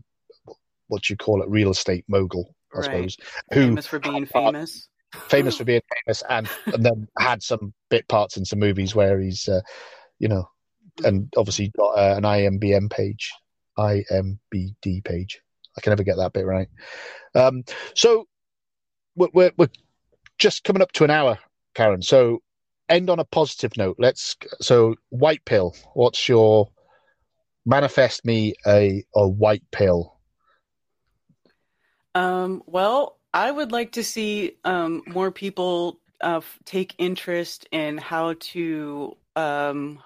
what 0.89 1.03
do 1.03 1.13
you 1.13 1.17
call 1.17 1.43
it, 1.43 1.49
real 1.49 1.71
estate 1.71 2.05
mogul, 2.09 2.55
I 2.75 2.79
Right. 2.79 2.85
suppose, 2.85 3.17
who 3.53 3.61
famous 3.61 3.87
for 3.87 3.99
being 3.99 4.25
famous. 4.27 4.89
famous 5.29 5.57
for 5.59 5.65
being 5.73 5.83
famous, 6.07 6.23
and 6.31 6.49
and 6.67 6.85
then 6.85 7.07
had 7.19 7.43
some 7.43 7.75
bit 7.91 8.09
parts 8.09 8.37
in 8.39 8.45
some 8.45 8.59
movies 8.59 8.95
where 8.95 9.21
he's, 9.21 9.49
uh, 9.49 9.61
you 10.19 10.29
know, 10.29 10.49
and 11.03 11.33
obviously 11.37 11.73
got 11.77 11.99
uh, 11.99 12.15
an 12.17 12.23
IMBM 12.25 12.91
page, 12.91 13.33
IMBD 13.79 15.05
page. 15.05 15.41
I 15.77 15.81
can 15.81 15.91
never 15.91 16.05
get 16.05 16.17
that 16.19 16.33
bit 16.33 16.47
right. 16.47 16.69
Um, 17.35 17.65
so 17.95 18.27
we're, 19.17 19.29
we're, 19.33 19.53
we're 19.57 19.71
just 20.39 20.65
coming 20.65 20.83
up 20.83 20.93
to 20.93 21.05
an 21.05 21.11
hour, 21.11 21.39
Karen. 21.75 22.03
So 22.03 22.43
end 22.89 23.11
on 23.11 23.19
a 23.19 23.25
positive 23.25 23.77
note. 23.77 23.97
Let's. 23.99 24.37
So 24.61 24.95
white 25.09 25.45
pill. 25.45 25.75
What's 25.95 26.29
your 26.29 26.71
manifest 27.67 28.25
me 28.25 28.55
a 28.67 29.05
a 29.15 29.27
white 29.27 29.65
pill? 29.73 30.15
Um, 32.15 32.63
well, 32.67 33.19
I 33.33 33.51
would 33.51 33.73
like 33.73 33.93
to 33.93 34.05
see 34.05 34.53
um, 34.65 35.03
more 35.07 35.33
people 35.33 35.99
uh, 36.21 36.41
take 36.65 36.95
interest 36.99 37.67
in 37.73 37.99
how 37.99 38.35
to 38.39 39.17
um, 39.35 40.01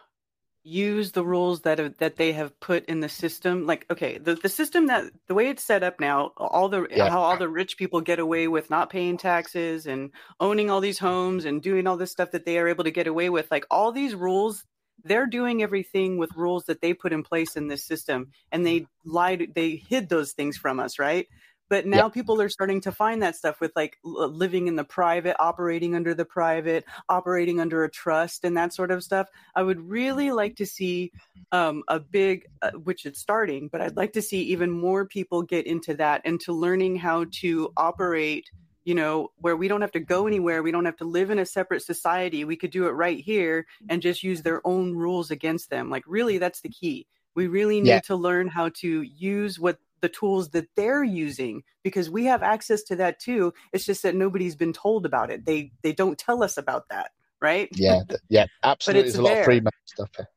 use 0.69 1.13
the 1.13 1.25
rules 1.25 1.63
that 1.63 1.79
have, 1.79 1.97
that 1.99 2.17
they 2.17 2.33
have 2.33 2.59
put 2.61 2.85
in 2.87 3.01
the 3.01 3.09
system. 3.09 3.67
Like, 3.67 3.87
okay, 3.91 4.19
the, 4.19 4.35
the 4.35 4.49
system 4.49 4.87
that 4.87 5.05
the 5.27 5.35
way 5.35 5.49
it's 5.49 5.65
set 5.65 5.83
up 5.83 5.99
now, 6.01 6.33
all 6.37 6.69
the 6.69 6.87
Yeah. 6.91 7.09
how 7.09 7.21
all 7.21 7.37
the 7.37 7.49
rich 7.49 7.77
people 7.79 8.01
get 8.01 8.19
away 8.19 8.49
with 8.49 8.71
not 8.71 8.91
paying 8.91 9.17
taxes 9.17 9.87
and 9.87 10.11
owning 10.41 10.71
all 10.71 10.81
these 10.81 10.99
homes 10.99 11.45
and 11.45 11.63
doing 11.63 11.87
all 11.87 11.97
this 11.97 12.13
stuff 12.13 12.33
that 12.33 12.45
they 12.45 12.59
are 12.59 12.69
able 12.69 12.85
to 12.85 12.91
get 12.91 13.07
away 13.07 13.31
with. 13.31 13.51
Like 13.51 13.67
all 13.71 13.93
these 13.93 14.15
rules. 14.15 14.65
They're 15.05 15.27
doing 15.27 15.63
everything 15.63 16.19
with 16.19 16.35
rules 16.35 16.65
that 16.65 16.81
they 16.81 16.93
put 16.93 17.13
in 17.13 17.23
place 17.23 17.55
in 17.57 17.69
this 17.69 17.85
system, 17.87 18.33
and 18.51 18.67
they 18.67 18.87
lied. 19.05 19.53
They 19.55 19.77
hid 19.77 20.09
those 20.09 20.33
things 20.33 20.57
from 20.57 20.81
us, 20.81 20.99
right? 20.99 21.29
But 21.69 21.87
now 21.87 22.09
people 22.09 22.41
are 22.41 22.49
starting 22.49 22.81
to 22.83 22.93
find 22.93 23.23
that 23.23 23.37
stuff 23.37 23.61
with 23.61 23.73
like 23.77 23.99
living 24.03 24.69
in 24.69 24.77
the 24.77 24.85
private 24.85 25.37
operating 25.39 25.95
under 25.95 26.15
the 26.15 26.25
private 26.25 26.85
operating 27.09 27.61
under 27.61 27.85
a 27.85 27.91
trust 27.91 28.45
and 28.45 28.57
that 28.57 28.73
sort 28.73 28.91
of 28.91 29.03
stuff. 29.03 29.29
I 29.55 29.63
would 29.63 29.81
really 29.81 30.31
like 30.33 30.57
to 30.57 30.67
see 30.67 31.13
um, 31.53 31.83
a 31.89 31.99
big 32.01 32.47
uh, 32.63 32.71
which 32.73 33.07
it's 33.07 33.21
starting 33.21 33.69
but 33.69 33.81
i'd 33.81 33.97
like 33.97 34.13
to 34.13 34.21
see 34.23 34.43
even 34.43 34.71
more 34.71 35.07
people 35.07 35.43
get 35.43 35.67
into 35.67 35.95
that 35.95 36.21
and 36.25 36.41
to 36.41 36.53
learning 36.53 36.97
how 36.97 37.25
to 37.31 37.73
operate 37.77 38.51
you 38.85 38.95
know 38.95 39.31
where 39.39 39.57
we 39.57 39.69
don't 39.69 39.81
have 39.81 39.93
to 39.93 40.01
go 40.01 40.27
anywhere 40.27 40.63
we 40.63 40.71
don't 40.71 40.85
have 40.85 40.97
to 40.97 41.05
live 41.05 41.31
in 41.31 41.39
a 41.39 41.47
separate 41.47 41.83
society 41.83 42.45
we 42.45 42.57
could 42.57 42.71
do 42.71 42.87
it 42.87 42.91
right 42.93 43.21
here 43.21 43.67
and 43.89 44.03
just 44.03 44.23
use 44.23 44.43
their 44.43 44.67
own 44.67 44.95
rules 44.95 45.31
against 45.31 45.71
them. 45.71 45.91
Like 45.91 46.05
really 46.07 46.39
that's 46.39 46.61
the 46.61 46.69
key. 46.69 47.07
We 47.35 47.47
really 47.47 47.81
need 47.81 47.89
Yeah. 47.89 48.01
to 48.01 48.17
learn 48.17 48.49
how 48.49 48.71
to 48.71 49.03
use 49.03 49.59
what 49.61 49.79
the 50.01 50.09
tools 50.09 50.51
that 50.51 50.69
they're 50.77 51.05
using 51.05 51.63
because 51.83 52.11
we 52.11 52.25
have 52.25 52.43
access 52.43 52.83
to 52.83 52.97
that 52.97 53.19
too 53.21 53.53
it's 53.73 53.85
just 53.85 54.03
that 54.03 54.15
nobody's 54.15 54.57
been 54.57 54.73
told 54.73 55.07
about 55.07 55.31
it 55.31 55.45
they 55.45 55.73
they 55.83 55.93
don't 55.93 56.19
tell 56.19 56.43
us 56.43 56.57
about 56.57 56.89
that 56.91 57.11
right 57.41 57.69
Yeah, 57.73 58.03
yeah, 58.29 58.47
absolutely. 58.63 59.03
There's 59.03 59.19
a 59.19 59.23
lot 59.23 59.33
there. 59.33 59.41
of 59.41 59.45
free 59.45 59.63
stuff 59.87 60.11
here. 60.17 60.29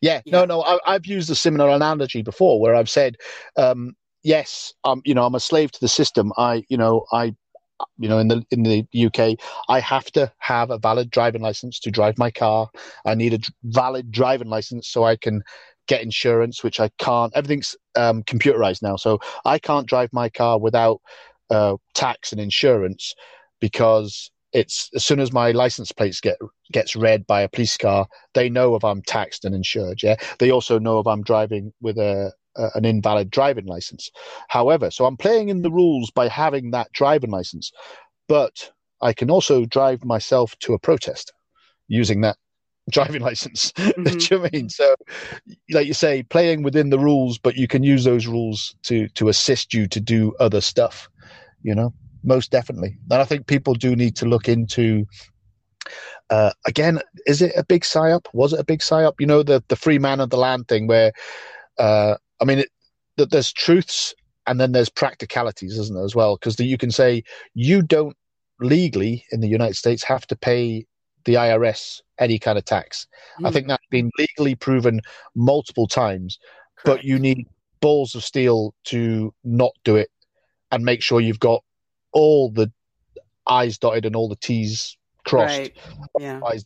Yeah, 0.00 0.20
Yeah. 0.24 0.40
no, 0.40 0.44
no. 0.44 0.62
I, 0.62 0.78
I've 0.86 1.06
used 1.06 1.30
a 1.30 1.34
similar 1.34 1.68
analogy 1.70 2.22
before, 2.22 2.60
where 2.60 2.74
I've 2.74 2.90
said, 2.90 3.16
um, 3.56 3.94
yes, 4.22 4.72
um, 4.84 5.02
you 5.04 5.14
know, 5.14 5.24
I'm 5.24 5.34
a 5.34 5.40
slave 5.40 5.70
to 5.72 5.80
the 5.80 5.88
system. 5.88 6.32
I, 6.36 6.64
you 6.68 6.76
know, 6.76 7.04
I, 7.12 7.34
you 7.98 8.08
know, 8.08 8.18
in 8.18 8.28
the 8.28 8.44
in 8.50 8.62
the 8.62 8.86
UK, 9.06 9.38
I 9.68 9.80
have 9.80 10.06
to 10.12 10.30
have 10.38 10.70
a 10.70 10.78
valid 10.78 11.10
driving 11.10 11.40
license 11.42 11.78
to 11.80 11.90
drive 11.90 12.18
my 12.18 12.30
car. 12.30 12.68
I 13.06 13.14
need 13.14 13.32
a 13.32 13.38
d- 13.38 13.52
valid 13.64 14.10
driving 14.10 14.48
license 14.48 14.88
so 14.88 15.04
I 15.04 15.16
can 15.16 15.42
get 15.90 16.02
insurance, 16.02 16.62
which 16.62 16.78
I 16.78 16.88
can't. 16.98 17.32
Everything's 17.34 17.76
um, 17.96 18.22
computerized 18.22 18.80
now, 18.80 18.94
so 18.94 19.18
I 19.44 19.58
can't 19.58 19.88
drive 19.88 20.10
my 20.12 20.28
car 20.28 20.58
without 20.58 21.00
uh, 21.50 21.76
tax 21.94 22.30
and 22.30 22.40
insurance 22.40 23.12
because 23.60 24.30
it's 24.52 24.88
as 24.94 25.04
soon 25.04 25.18
as 25.18 25.32
my 25.32 25.50
license 25.50 25.90
plates 25.90 26.20
get 26.20 26.38
gets 26.72 26.94
read 26.94 27.26
by 27.26 27.40
a 27.42 27.48
police 27.48 27.76
car, 27.76 28.06
they 28.34 28.48
know 28.48 28.76
if 28.76 28.84
I'm 28.84 29.02
taxed 29.02 29.44
and 29.44 29.52
insured. 29.54 30.00
Yeah, 30.00 30.14
they 30.38 30.50
also 30.52 30.78
know 30.78 31.00
if 31.00 31.08
I'm 31.08 31.24
driving 31.24 31.72
with 31.80 31.98
a, 31.98 32.32
a 32.56 32.68
an 32.76 32.84
invalid 32.84 33.28
driving 33.28 33.66
license. 33.66 34.10
However, 34.48 34.92
so 34.92 35.06
I'm 35.06 35.16
playing 35.16 35.48
in 35.48 35.62
the 35.62 35.72
rules 35.72 36.12
by 36.12 36.28
having 36.28 36.70
that 36.70 36.92
driving 36.92 37.30
license, 37.30 37.72
but 38.28 38.70
I 39.02 39.12
can 39.12 39.28
also 39.28 39.64
drive 39.64 40.04
myself 40.04 40.56
to 40.60 40.74
a 40.74 40.78
protest 40.78 41.32
using 41.88 42.20
that 42.20 42.36
driving 42.90 43.22
license. 43.30 43.72
Do 43.76 43.92
Mhm. 43.96 44.30
you 44.30 44.38
know 44.38 44.44
I 44.44 44.50
mean? 44.52 44.68
So, 44.68 44.94
like 45.70 45.86
you 45.86 45.94
say, 45.94 46.22
playing 46.24 46.62
within 46.62 46.90
the 46.90 46.98
rules, 46.98 47.38
but 47.38 47.56
you 47.56 47.66
can 47.68 47.82
use 47.82 48.04
those 48.04 48.26
rules 48.26 48.74
to 48.84 49.08
to 49.08 49.28
assist 49.28 49.72
you 49.74 49.86
to 49.88 50.00
do 50.00 50.32
other 50.40 50.60
stuff. 50.60 51.08
You 51.62 51.74
know, 51.74 51.92
most 52.24 52.50
definitely. 52.50 52.96
And 53.10 53.20
I 53.20 53.24
think 53.24 53.46
people 53.46 53.74
do 53.74 53.94
need 53.96 54.16
to 54.16 54.26
look 54.26 54.48
into. 54.48 55.04
Uh, 56.30 56.52
again, 56.66 57.00
is 57.26 57.42
it 57.42 57.52
a 57.56 57.64
big 57.64 57.82
psyop? 57.82 58.26
Was 58.32 58.52
it 58.52 58.60
a 58.60 58.64
big 58.64 58.80
psyop? 58.80 59.14
You 59.18 59.26
know, 59.26 59.42
the 59.42 59.62
the 59.68 59.76
free 59.76 59.98
man 59.98 60.20
of 60.20 60.30
the 60.30 60.36
land 60.38 60.68
thing, 60.68 60.86
where, 60.86 61.12
uh, 61.78 62.14
I 62.40 62.44
mean, 62.44 62.60
it, 62.60 62.68
that 63.16 63.30
there's 63.30 63.52
truths 63.52 64.14
and 64.46 64.60
then 64.60 64.72
there's 64.72 64.88
practicalities, 64.88 65.78
isn't 65.78 65.94
there, 65.94 66.04
as 66.04 66.14
well? 66.14 66.36
Because 66.36 66.58
you 66.60 66.78
can 66.78 66.90
say 66.90 67.22
you 67.54 67.82
don't 67.82 68.16
legally 68.60 69.24
in 69.32 69.40
the 69.40 69.48
United 69.48 69.74
States 69.76 70.04
have 70.04 70.26
to 70.28 70.36
pay 70.36 70.86
the 71.24 71.34
IRS 71.34 72.00
any 72.18 72.38
kind 72.38 72.58
of 72.58 72.64
tax. 72.64 73.06
I 73.44 73.50
Mm, 73.50 73.52
think 73.52 73.68
that's 73.68 73.86
been 73.90 74.10
legally 74.18 74.54
proven 74.54 75.00
multiple 75.34 75.86
times, 75.86 76.38
but 76.84 77.04
you 77.04 77.18
need 77.18 77.46
balls 77.80 78.14
of 78.14 78.24
steel 78.24 78.74
to 78.84 79.32
not 79.44 79.72
do 79.84 79.96
it 79.96 80.10
and 80.70 80.84
make 80.84 81.02
sure 81.02 81.20
you've 81.20 81.40
got 81.40 81.62
all 82.12 82.50
the 82.50 82.70
I's 83.46 83.78
dotted 83.78 84.06
and 84.06 84.14
all 84.16 84.28
the 84.28 84.36
T's 84.36 84.96
crossed. 85.24 85.70
right 85.70 85.76
yeah 86.16 86.40
Otherwise, 86.44 86.64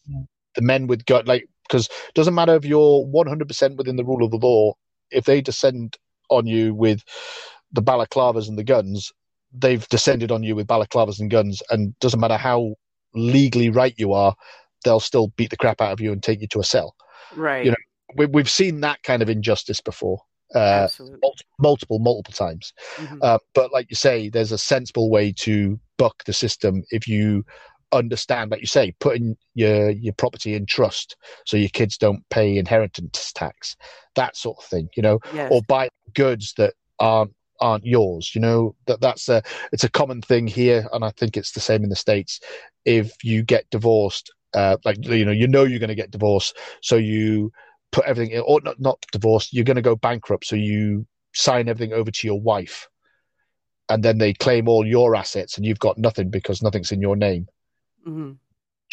the 0.55 0.63
men 0.63 0.87
with 0.87 1.05
gut, 1.07 1.27
like, 1.27 1.49
because 1.69 1.87
it 1.87 2.15
doesn't 2.15 2.35
matter 2.35 2.55
if 2.55 2.65
you're 2.65 3.05
100% 3.07 3.77
within 3.77 3.97
the 3.97 4.05
rule 4.05 4.25
of 4.25 4.31
the 4.31 4.37
law, 4.37 4.75
if 5.11 5.25
they 5.25 5.41
descend 5.41 5.97
on 6.31 6.47
you 6.47 6.75
with 6.75 7.03
the 7.73 7.83
balaclavas 7.83 8.49
and 8.49 8.59
the 8.59 8.65
guns, 8.65 9.13
they've 9.53 9.89
descended 9.89 10.31
on 10.31 10.43
you 10.43 10.55
with 10.55 10.67
balaclavas 10.67 11.21
and 11.21 11.31
guns, 11.31 11.63
and 11.71 11.99
doesn't 12.01 12.21
matter 12.21 12.37
how 12.37 12.75
legally 13.15 13.71
right 13.71 13.95
you 13.97 14.13
are, 14.13 14.35
they'll 14.85 15.01
still 15.01 15.29
beat 15.37 15.51
the 15.51 15.57
crap 15.57 15.81
out 15.81 15.93
of 15.93 16.01
you 16.01 16.13
and 16.13 16.23
take 16.23 16.41
you 16.41 16.49
to 16.49 16.61
a 16.61 16.65
cell. 16.65 16.95
right 17.35 17.65
you 17.65 17.71
know, 17.71 17.77
We, 18.17 18.27
we've 18.27 18.51
seen 18.51 18.81
that 18.81 19.03
kind 19.03 19.23
of 19.23 19.31
injustice 19.31 19.81
before, 19.81 20.21
uh, 20.55 20.89
multiple, 21.63 21.99
multiple 21.99 22.33
times. 22.35 22.73
Mhm. 22.97 23.19
Uh, 23.23 23.39
but 23.55 23.73
like 23.73 23.87
you 23.91 23.97
say, 23.97 24.29
there's 24.29 24.53
a 24.53 24.59
sensible 24.59 25.11
way 25.11 25.33
to 25.39 25.81
buck 25.97 26.25
the 26.25 26.33
system 26.33 26.83
if 26.91 27.09
you 27.09 27.45
understand, 27.93 28.51
like 28.51 28.61
you 28.61 28.67
say, 28.67 28.93
putting 29.01 29.37
your 29.55 29.91
your 29.91 30.15
property 30.15 30.55
in 30.55 30.67
trust 30.67 31.17
so 31.47 31.57
your 31.57 31.69
kids 31.69 31.97
don't 31.97 32.29
pay 32.29 32.57
inheritance 32.57 33.33
tax, 33.33 33.77
that 34.17 34.37
sort 34.37 34.59
of 34.59 34.65
thing, 34.65 34.89
you 34.97 35.03
know, 35.03 35.19
yes 35.33 35.51
or 35.51 35.63
buy 35.69 35.89
goods 36.15 36.55
that 36.57 36.75
aren't 36.99 37.33
aren't 37.65 37.87
yours. 37.87 38.35
You 38.35 38.43
know 38.43 38.77
that 38.87 39.01
that's 39.01 39.29
a 39.29 39.43
it's 39.73 39.85
a 39.85 39.91
common 39.91 40.21
thing 40.21 40.47
here, 40.47 40.87
and 40.93 41.05
I 41.05 41.11
think 41.11 41.37
it's 41.37 41.53
the 41.53 41.61
same 41.61 41.83
in 41.83 41.89
the 41.89 41.97
states. 41.97 42.39
If 42.85 43.25
you 43.25 43.43
get 43.43 43.69
divorced, 43.71 44.33
uh, 44.53 44.77
like 44.85 45.05
you 45.05 45.25
know, 45.25 45.33
you 45.33 45.49
know 45.49 45.65
you're 45.65 45.81
going 45.81 45.89
to 45.89 45.95
get 45.95 46.11
divorced, 46.11 46.57
so 46.83 46.97
you 46.97 47.51
put 47.91 48.05
everything 48.05 48.35
in, 48.35 48.43
or 48.47 48.61
not 48.61 48.79
not 48.79 49.05
divorced, 49.13 49.55
you're 49.55 49.65
going 49.65 49.77
to 49.77 49.83
go 49.83 49.97
bankrupt, 49.97 50.45
so 50.45 50.57
you 50.57 51.07
sign 51.33 51.69
everything 51.69 51.95
over 51.95 52.11
to 52.11 52.27
your 52.27 52.41
wife, 52.41 52.87
and 53.89 54.03
then 54.03 54.19
they 54.19 54.35
claim 54.35 54.69
all 54.69 54.87
your 54.87 55.17
assets, 55.17 55.57
and 55.57 55.65
you've 55.65 55.79
got 55.79 55.97
nothing 55.97 56.29
because 56.29 56.63
nothing's 56.63 56.93
in 56.93 57.01
your 57.01 57.17
name. 57.17 57.49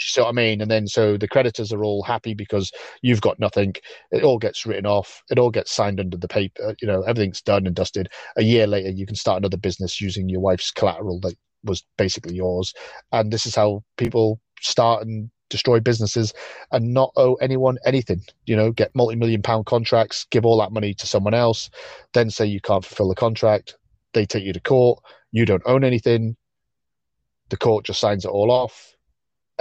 Mhm. 0.02 0.10
So 0.10 0.26
I 0.26 0.32
mean, 0.32 0.62
and 0.62 0.70
then 0.72 0.88
so 0.88 1.18
the 1.18 1.28
creditors 1.28 1.72
are 1.72 1.84
all 1.84 2.04
happy 2.04 2.34
because 2.34 2.72
you've 3.02 3.22
got 3.22 3.40
nothing. 3.40 3.76
It 4.12 4.24
all 4.24 4.38
gets 4.38 4.66
written 4.66 4.86
off. 4.86 5.22
It 5.30 5.40
all 5.40 5.52
gets 5.52 5.72
signed 5.72 6.00
under 6.00 6.18
the 6.18 6.28
paper. 6.28 6.76
You 6.82 6.88
know, 6.88 7.02
everything's 7.04 7.42
done 7.42 7.68
and 7.68 7.76
dusted. 7.76 8.10
A 8.38 8.44
year 8.44 8.68
later, 8.68 8.90
you 8.90 9.06
can 9.06 9.16
start 9.16 9.38
another 9.40 9.58
business 9.58 10.02
using 10.02 10.30
your 10.30 10.42
wife's 10.42 10.72
collateral 10.72 11.20
that 11.22 11.36
was 11.64 11.84
basically 11.98 12.36
yours. 12.36 12.74
And 13.12 13.32
this 13.32 13.46
is 13.46 13.56
how 13.56 13.84
people 13.98 14.40
start 14.62 15.06
and 15.06 15.30
destroy 15.50 15.80
businesses 15.80 16.34
and 16.72 16.94
not 16.94 17.12
owe 17.18 17.36
anyone 17.36 17.78
anything. 17.86 18.22
You 18.46 18.56
know, 18.56 18.72
get 18.72 18.96
multi-million 18.96 19.42
pound 19.42 19.66
contracts, 19.66 20.26
give 20.32 20.46
all 20.46 20.58
that 20.60 20.72
money 20.72 20.94
to 20.96 21.08
someone 21.08 21.34
else, 21.34 21.70
then 22.14 22.30
say 22.30 22.46
you 22.46 22.62
can't 22.62 22.86
fulfill 22.86 23.10
the 23.10 23.16
contract. 23.16 23.76
They 24.14 24.26
take 24.26 24.44
you 24.44 24.54
to 24.54 24.60
court. 24.60 25.04
You 25.32 25.46
don't 25.46 25.64
own 25.66 25.84
anything 25.84 26.36
the 27.50 27.58
court 27.58 27.86
just 27.86 28.00
signs 28.00 28.26
it 28.26 28.30
all 28.30 28.50
off. 28.52 28.96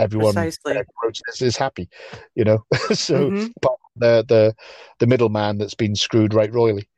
Everyone 0.00 0.34
Precisely. 0.34 0.82
is, 1.28 1.42
is 1.42 1.56
happy, 1.56 1.88
you 2.34 2.44
know. 2.44 2.64
so 2.92 3.30
mm-hmm. 3.30 3.46
the 3.96 4.24
the 4.26 4.54
the 4.98 5.06
middleman 5.06 5.58
that's 5.58 5.74
been 5.74 5.94
screwed 5.94 6.34
right 6.34 6.52
royally. 6.52 6.88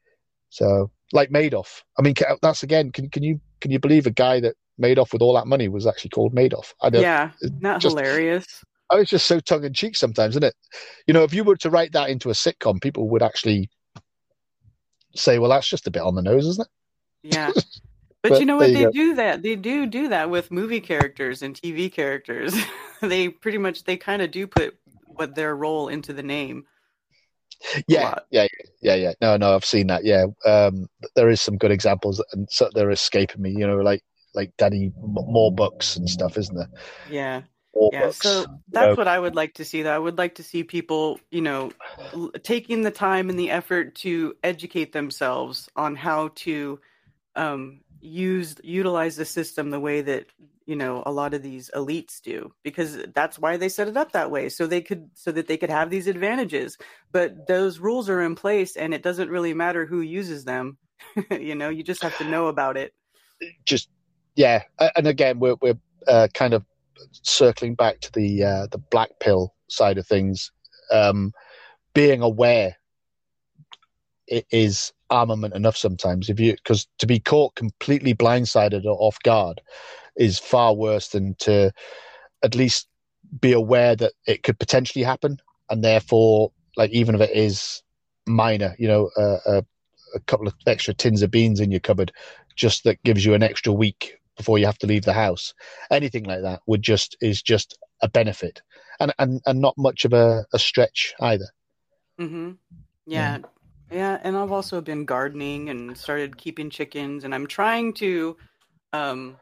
So 0.50 0.90
like 1.12 1.30
Madoff. 1.30 1.82
I 1.98 2.02
mean, 2.02 2.14
that's 2.40 2.62
again. 2.62 2.92
Can 2.92 3.10
can 3.10 3.22
you 3.22 3.40
can 3.60 3.70
you 3.70 3.78
believe 3.78 4.06
a 4.06 4.10
guy 4.10 4.40
that 4.40 4.54
made 4.78 4.98
off 4.98 5.12
with 5.12 5.22
all 5.22 5.34
that 5.34 5.46
money 5.46 5.68
was 5.68 5.86
actually 5.86 6.10
called 6.10 6.34
Madoff? 6.34 6.72
I 6.80 6.88
yeah, 6.88 7.30
not 7.60 7.80
just, 7.80 7.96
hilarious. 7.96 8.46
I 8.90 8.96
was 8.96 9.08
just 9.08 9.26
so 9.26 9.40
tongue 9.40 9.64
in 9.64 9.72
cheek 9.72 9.96
sometimes, 9.96 10.32
isn't 10.32 10.44
it? 10.44 10.54
You 11.06 11.14
know, 11.14 11.22
if 11.22 11.32
you 11.32 11.44
were 11.44 11.56
to 11.56 11.70
write 11.70 11.92
that 11.92 12.10
into 12.10 12.30
a 12.30 12.34
sitcom, 12.34 12.80
people 12.80 13.08
would 13.10 13.22
actually 13.22 13.70
say, 15.14 15.38
"Well, 15.38 15.50
that's 15.50 15.68
just 15.68 15.86
a 15.86 15.90
bit 15.90 16.02
on 16.02 16.14
the 16.14 16.22
nose, 16.22 16.46
isn't 16.46 16.66
it?" 16.66 17.34
Yeah. 17.34 17.50
But, 18.22 18.30
but 18.30 18.40
you 18.40 18.46
know 18.46 18.56
what? 18.56 18.68
You 18.68 18.74
they 18.74 18.84
go. 18.84 18.90
do 18.92 19.14
that. 19.16 19.42
They 19.42 19.56
do 19.56 19.86
do 19.86 20.08
that 20.08 20.30
with 20.30 20.52
movie 20.52 20.80
characters 20.80 21.42
and 21.42 21.60
TV 21.60 21.92
characters. 21.92 22.54
they 23.00 23.28
pretty 23.28 23.58
much 23.58 23.84
they 23.84 23.96
kind 23.96 24.22
of 24.22 24.30
do 24.30 24.46
put 24.46 24.76
what 25.06 25.34
their 25.34 25.56
role 25.56 25.88
into 25.88 26.12
the 26.12 26.22
name. 26.22 26.64
Yeah, 27.86 28.14
yeah, 28.30 28.46
yeah, 28.80 28.94
yeah. 28.94 29.12
No, 29.20 29.36
no, 29.36 29.54
I've 29.54 29.64
seen 29.64 29.88
that. 29.88 30.04
Yeah, 30.04 30.26
um, 30.44 30.86
there 31.14 31.28
is 31.28 31.40
some 31.40 31.56
good 31.56 31.70
examples, 31.70 32.22
and 32.32 32.48
so 32.50 32.70
they're 32.74 32.90
escaping 32.90 33.42
me. 33.42 33.50
You 33.50 33.66
know, 33.66 33.76
like 33.76 34.02
like 34.34 34.52
Danny 34.56 34.92
more 34.96 35.52
books 35.52 35.96
and 35.96 36.08
stuff, 36.08 36.38
isn't 36.38 36.56
there? 36.56 36.70
Yeah. 37.10 37.42
More 37.74 37.90
yeah, 37.92 38.06
books, 38.06 38.18
so 38.18 38.44
that's 38.68 38.88
know. 38.88 38.94
what 38.94 39.08
I 39.08 39.18
would 39.18 39.34
like 39.34 39.54
to 39.54 39.64
see. 39.64 39.82
Though 39.82 39.94
I 39.94 39.98
would 39.98 40.18
like 40.18 40.34
to 40.36 40.42
see 40.42 40.62
people, 40.62 41.18
you 41.30 41.40
know, 41.40 41.72
taking 42.42 42.82
the 42.82 42.90
time 42.90 43.30
and 43.30 43.38
the 43.38 43.50
effort 43.50 43.94
to 43.96 44.34
educate 44.44 44.92
themselves 44.92 45.70
on 45.74 45.96
how 45.96 46.32
to 46.34 46.78
um, 47.34 47.80
use 48.02 48.56
utilize 48.64 49.16
the 49.16 49.24
system 49.24 49.70
the 49.70 49.80
way 49.80 50.02
that 50.02 50.26
you 50.66 50.76
know 50.76 51.02
a 51.06 51.12
lot 51.12 51.34
of 51.34 51.42
these 51.42 51.70
elites 51.74 52.20
do 52.20 52.52
because 52.62 52.98
that's 53.14 53.38
why 53.38 53.56
they 53.56 53.68
set 53.68 53.88
it 53.88 53.96
up 53.96 54.12
that 54.12 54.30
way 54.30 54.48
so 54.48 54.66
they 54.66 54.80
could 54.80 55.08
so 55.14 55.30
that 55.32 55.46
they 55.46 55.56
could 55.56 55.70
have 55.70 55.88
these 55.88 56.06
advantages. 56.06 56.76
But 57.12 57.46
those 57.46 57.78
rules 57.78 58.08
are 58.08 58.20
in 58.20 58.34
place 58.34 58.76
and 58.76 58.92
it 58.92 59.02
doesn't 59.02 59.30
really 59.30 59.54
matter 59.54 59.86
who 59.86 60.00
uses 60.00 60.44
them. 60.44 60.78
You 61.30 61.54
know 61.54 61.68
you 61.68 61.82
just 61.82 62.02
have 62.02 62.16
to 62.18 62.24
know 62.24 62.46
about 62.46 62.76
it. 62.76 62.92
Just 63.64 63.88
yeah 64.34 64.62
and 64.96 65.06
again 65.06 65.38
we're 65.38 65.56
we're 65.60 65.78
uh, 66.08 66.28
kind 66.34 66.54
of 66.54 66.64
circling 67.22 67.74
back 67.74 68.00
to 68.00 68.12
the 68.12 68.44
uh, 68.44 68.66
the 68.70 68.78
black 68.78 69.10
pill 69.20 69.54
side 69.68 69.98
of 69.98 70.06
things. 70.06 70.50
Um, 70.90 71.32
being 71.94 72.22
aware 72.22 72.76
it 74.26 74.46
is 74.50 74.92
armament 75.12 75.54
enough 75.54 75.76
sometimes 75.76 76.28
if 76.28 76.40
you 76.40 76.52
because 76.54 76.88
to 76.98 77.06
be 77.06 77.20
caught 77.20 77.54
completely 77.54 78.14
blindsided 78.14 78.84
or 78.84 78.96
off 78.98 79.18
guard 79.22 79.60
is 80.16 80.38
far 80.38 80.74
worse 80.74 81.08
than 81.08 81.34
to 81.38 81.70
at 82.42 82.54
least 82.54 82.88
be 83.40 83.52
aware 83.52 83.96
that 83.96 84.12
it 84.26 84.42
could 84.42 84.58
potentially 84.58 85.04
happen, 85.04 85.38
and 85.70 85.82
therefore, 85.82 86.52
like 86.76 86.90
even 86.90 87.14
if 87.14 87.20
it 87.20 87.30
is 87.34 87.82
minor, 88.26 88.74
you 88.78 88.88
know, 88.88 89.10
uh, 89.16 89.38
a, 89.46 89.64
a 90.14 90.20
couple 90.26 90.46
of 90.46 90.54
extra 90.66 90.94
tins 90.94 91.22
of 91.22 91.30
beans 91.30 91.60
in 91.60 91.70
your 91.70 91.80
cupboard, 91.80 92.12
just 92.56 92.84
that 92.84 93.02
gives 93.04 93.24
you 93.24 93.34
an 93.34 93.42
extra 93.42 93.72
week 93.72 94.18
before 94.36 94.58
you 94.58 94.66
have 94.66 94.78
to 94.78 94.86
leave 94.86 95.04
the 95.04 95.12
house. 95.12 95.54
Anything 95.90 96.24
like 96.24 96.42
that 96.42 96.60
would 96.66 96.82
just 96.82 97.16
is 97.20 97.42
just 97.42 97.78
a 98.02 98.08
benefit, 98.08 98.60
and 99.00 99.12
and 99.18 99.40
and 99.46 99.60
not 99.60 99.78
much 99.78 100.04
of 100.04 100.12
a, 100.12 100.44
a 100.52 100.58
stretch 100.58 101.14
either. 101.20 101.46
Mm-hmm. 102.20 102.52
Yeah. 103.06 103.38
yeah. 103.38 103.38
Yeah, 103.92 104.18
and 104.22 104.36
I've 104.36 104.52
also 104.52 104.80
been 104.80 105.04
gardening 105.04 105.68
and 105.68 105.96
started 105.96 106.38
keeping 106.38 106.70
chickens, 106.70 107.24
and 107.24 107.34
I'm 107.34 107.46
trying 107.46 107.92
to 107.94 108.36
um, 108.94 109.36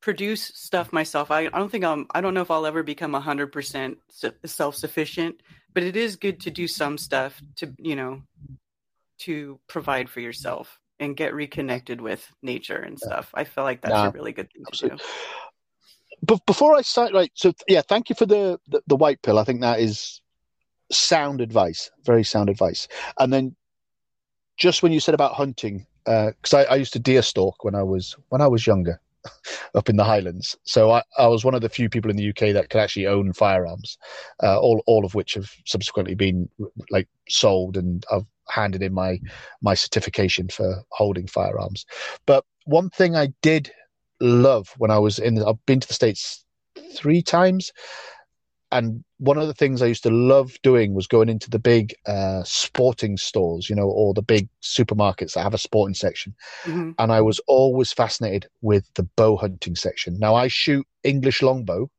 produce 0.00 0.50
stuff 0.54 0.92
myself. 0.92 1.30
I, 1.30 1.40
I 1.40 1.58
don't 1.58 1.70
think 1.70 1.84
I'm. 1.84 2.06
I 2.14 2.22
don't 2.22 2.32
know 2.32 2.40
if 2.40 2.50
I'll 2.50 2.64
ever 2.64 2.82
become 2.82 3.12
hundred 3.12 3.52
percent 3.52 3.98
self 4.46 4.76
sufficient, 4.76 5.42
but 5.74 5.82
it 5.82 5.94
is 5.94 6.16
good 6.16 6.40
to 6.40 6.50
do 6.50 6.66
some 6.66 6.96
stuff 6.96 7.40
to 7.56 7.74
you 7.78 7.96
know 7.96 8.22
to 9.20 9.60
provide 9.68 10.08
for 10.08 10.20
yourself 10.20 10.78
and 10.98 11.16
get 11.16 11.34
reconnected 11.34 12.00
with 12.00 12.26
nature 12.42 12.76
and 12.76 12.98
stuff. 12.98 13.30
I 13.34 13.44
feel 13.44 13.64
like 13.64 13.82
that's 13.82 13.94
a 13.94 14.10
really 14.10 14.32
good 14.32 14.50
thing 14.52 14.64
absolutely. 14.66 14.98
to 14.98 15.04
do. 15.04 15.10
But 16.22 16.46
before 16.46 16.76
I 16.76 16.82
start, 16.82 17.12
right? 17.12 17.30
So 17.34 17.52
yeah, 17.68 17.82
thank 17.82 18.08
you 18.08 18.14
for 18.14 18.26
the, 18.26 18.58
the 18.68 18.82
the 18.86 18.96
white 18.96 19.20
pill. 19.22 19.38
I 19.38 19.44
think 19.44 19.60
that 19.60 19.80
is 19.80 20.22
sound 20.90 21.40
advice, 21.40 21.90
very 22.04 22.24
sound 22.24 22.48
advice. 22.48 22.88
And 23.18 23.32
then 23.32 23.56
just 24.56 24.82
when 24.82 24.92
you 24.92 25.00
said 25.00 25.14
about 25.14 25.34
hunting, 25.34 25.86
because 26.04 26.54
uh, 26.54 26.58
I, 26.58 26.64
I 26.64 26.74
used 26.76 26.92
to 26.94 26.98
deer 26.98 27.22
stalk 27.22 27.64
when 27.64 27.74
I 27.74 27.82
was 27.82 28.16
when 28.28 28.40
I 28.40 28.46
was 28.46 28.66
younger 28.66 29.00
up 29.74 29.88
in 29.88 29.96
the 29.96 30.04
Highlands. 30.04 30.56
So 30.64 30.90
I, 30.90 31.02
I 31.18 31.26
was 31.26 31.44
one 31.44 31.54
of 31.54 31.62
the 31.62 31.68
few 31.68 31.88
people 31.88 32.10
in 32.10 32.16
the 32.16 32.28
UK 32.30 32.52
that 32.54 32.70
could 32.70 32.80
actually 32.80 33.06
own 33.06 33.32
firearms, 33.32 33.98
uh, 34.42 34.58
all 34.58 34.82
all 34.86 35.04
of 35.04 35.14
which 35.14 35.34
have 35.34 35.50
subsequently 35.66 36.14
been 36.14 36.48
like 36.90 37.08
sold, 37.28 37.76
and 37.76 38.04
I've 38.12 38.26
handed 38.48 38.82
in 38.82 38.92
my 38.92 39.18
my 39.62 39.74
certification 39.74 40.48
for 40.48 40.82
holding 40.90 41.26
firearms. 41.26 41.86
But 42.26 42.44
one 42.64 42.90
thing 42.90 43.16
I 43.16 43.28
did 43.42 43.72
love 44.20 44.74
when 44.78 44.90
I 44.90 44.98
was 44.98 45.18
in, 45.18 45.42
I've 45.42 45.64
been 45.66 45.80
to 45.80 45.88
the 45.88 45.94
states 45.94 46.44
three 46.94 47.22
times, 47.22 47.72
and 48.72 49.04
one 49.18 49.36
of 49.36 49.48
the 49.48 49.54
things 49.54 49.82
I 49.82 49.86
used 49.86 50.04
to 50.04 50.10
love 50.10 50.56
doing 50.62 50.94
was 50.94 51.06
going 51.06 51.28
into 51.28 51.50
the 51.50 51.58
big 51.58 51.94
uh, 52.06 52.42
sporting 52.44 53.16
stores, 53.16 53.68
you 53.68 53.74
know, 53.74 53.88
or 53.88 54.14
the 54.14 54.22
big 54.22 54.48
supermarkets 54.62 55.34
that 55.34 55.42
have 55.42 55.54
a 55.54 55.58
sporting 55.58 55.94
section. 55.94 56.34
Mm-hmm. 56.64 56.92
And 56.98 57.12
I 57.12 57.20
was 57.20 57.40
always 57.46 57.92
fascinated 57.92 58.46
with 58.62 58.88
the 58.94 59.02
bow 59.02 59.36
hunting 59.36 59.74
section. 59.74 60.18
Now, 60.18 60.36
I 60.36 60.48
shoot 60.48 60.86
English 61.02 61.42
longbow 61.42 61.90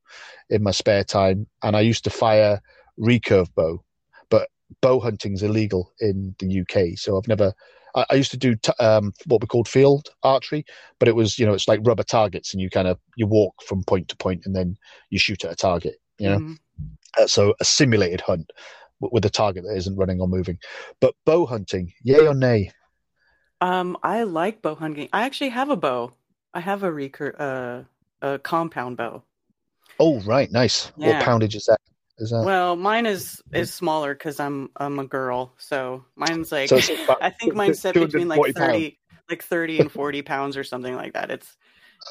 in 0.49 0.63
my 0.63 0.71
spare 0.71 1.03
time, 1.03 1.47
and 1.61 1.75
I 1.75 1.81
used 1.81 2.05
to 2.05 2.09
fire 2.09 2.61
recurve 2.99 3.53
bow, 3.53 3.83
but 4.29 4.49
bow 4.81 4.99
hunting 4.99 5.33
is 5.33 5.43
illegal 5.43 5.93
in 5.99 6.35
the 6.39 6.61
UK. 6.61 6.97
So 6.97 7.17
I've 7.17 7.27
never. 7.27 7.53
I, 7.95 8.05
I 8.11 8.13
used 8.15 8.31
to 8.31 8.37
do 8.37 8.55
t- 8.55 8.71
um, 8.79 9.11
what 9.25 9.41
we 9.41 9.47
called 9.47 9.67
field 9.67 10.07
archery, 10.23 10.65
but 10.99 11.09
it 11.09 11.15
was, 11.15 11.37
you 11.37 11.45
know, 11.45 11.53
it's 11.53 11.67
like 11.67 11.81
rubber 11.83 12.03
targets, 12.03 12.53
and 12.53 12.61
you 12.61 12.69
kind 12.69 12.87
of 12.87 12.97
you 13.17 13.27
walk 13.27 13.55
from 13.63 13.83
point 13.83 14.07
to 14.07 14.15
point, 14.15 14.45
and 14.45 14.55
then 14.55 14.77
you 15.09 15.19
shoot 15.19 15.43
at 15.43 15.51
a 15.51 15.55
target 15.55 15.95
you 16.21 16.29
know. 16.29 16.39
Mm. 16.39 16.57
Uh, 17.17 17.27
so 17.27 17.53
a 17.59 17.65
simulated 17.65 18.21
hunt 18.21 18.51
with 18.99 19.25
a 19.25 19.29
target 19.29 19.63
that 19.63 19.75
isn't 19.75 19.97
running 19.97 20.21
or 20.21 20.27
moving. 20.27 20.57
But 20.99 21.15
bow 21.25 21.45
hunting, 21.45 21.93
yay 22.03 22.25
or 22.25 22.35
nay? 22.35 22.71
Um, 23.59 23.97
I 24.03 24.23
like 24.23 24.61
bow 24.61 24.75
hunting. 24.75 25.09
I 25.11 25.23
actually 25.23 25.49
have 25.49 25.69
a 25.69 25.75
bow. 25.75 26.13
I 26.53 26.59
have 26.59 26.83
a 26.83 26.91
recur 26.91 27.35
uh, 27.37 28.25
a 28.25 28.39
compound 28.39 28.97
bow. 28.97 29.23
Oh, 29.99 30.19
right, 30.21 30.51
nice. 30.51 30.91
Yeah. 30.97 31.17
What 31.17 31.23
poundage 31.25 31.55
is 31.55 31.65
that? 31.65 31.79
Is 32.17 32.31
that? 32.31 32.43
Well, 32.45 32.75
mine 32.75 33.05
is 33.05 33.41
is 33.53 33.73
smaller 33.73 34.13
because 34.13 34.39
I'm 34.39 34.69
I'm 34.77 34.99
a 34.99 35.05
girl, 35.05 35.53
so 35.57 36.05
mine's 36.15 36.51
like 36.51 36.69
so 36.69 36.77
I 37.21 37.29
think 37.29 37.55
mine's 37.55 37.79
set 37.79 37.95
between 37.95 38.27
like 38.27 38.41
thirty, 38.55 38.89
pounds. 38.91 39.23
like 39.29 39.43
thirty 39.43 39.79
and 39.79 39.91
forty 39.91 40.21
pounds 40.21 40.57
or 40.57 40.63
something 40.63 40.95
like 40.95 41.13
that. 41.13 41.31
It's 41.31 41.57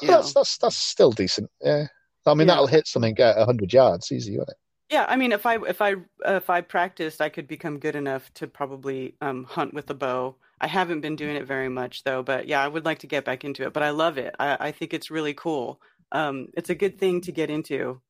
that's 0.01 0.33
that's 0.33 0.57
that's 0.57 0.75
still 0.75 1.11
decent. 1.11 1.49
Yeah. 1.61 1.87
I 2.25 2.33
mean, 2.33 2.47
yeah. 2.47 2.53
that'll 2.53 2.67
hit 2.67 2.87
something 2.87 3.17
at 3.19 3.37
hundred 3.45 3.73
yards, 3.73 4.11
easy, 4.11 4.37
won't 4.37 4.49
it? 4.49 4.55
Yeah, 4.89 5.05
I 5.07 5.15
mean, 5.15 5.31
if 5.31 5.45
I 5.45 5.55
if 5.67 5.81
I 5.81 5.95
if 6.25 6.49
I 6.49 6.61
practiced, 6.61 7.21
I 7.21 7.29
could 7.29 7.47
become 7.47 7.79
good 7.79 7.95
enough 7.95 8.31
to 8.35 8.47
probably 8.47 9.15
um, 9.21 9.45
hunt 9.45 9.73
with 9.73 9.89
a 9.89 9.93
bow. 9.93 10.35
I 10.59 10.67
haven't 10.67 11.01
been 11.01 11.15
doing 11.15 11.35
it 11.35 11.47
very 11.47 11.69
much 11.69 12.03
though, 12.03 12.21
but 12.21 12.47
yeah, 12.47 12.63
I 12.63 12.67
would 12.67 12.85
like 12.85 12.99
to 12.99 13.07
get 13.07 13.25
back 13.25 13.43
into 13.43 13.63
it. 13.63 13.73
But 13.73 13.83
I 13.83 13.89
love 13.91 14.17
it. 14.17 14.35
I, 14.37 14.57
I 14.59 14.71
think 14.71 14.93
it's 14.93 15.09
really 15.09 15.33
cool. 15.33 15.81
Um, 16.11 16.47
it's 16.55 16.69
a 16.69 16.75
good 16.75 16.99
thing 16.99 17.21
to 17.21 17.31
get 17.31 17.49
into. 17.49 18.01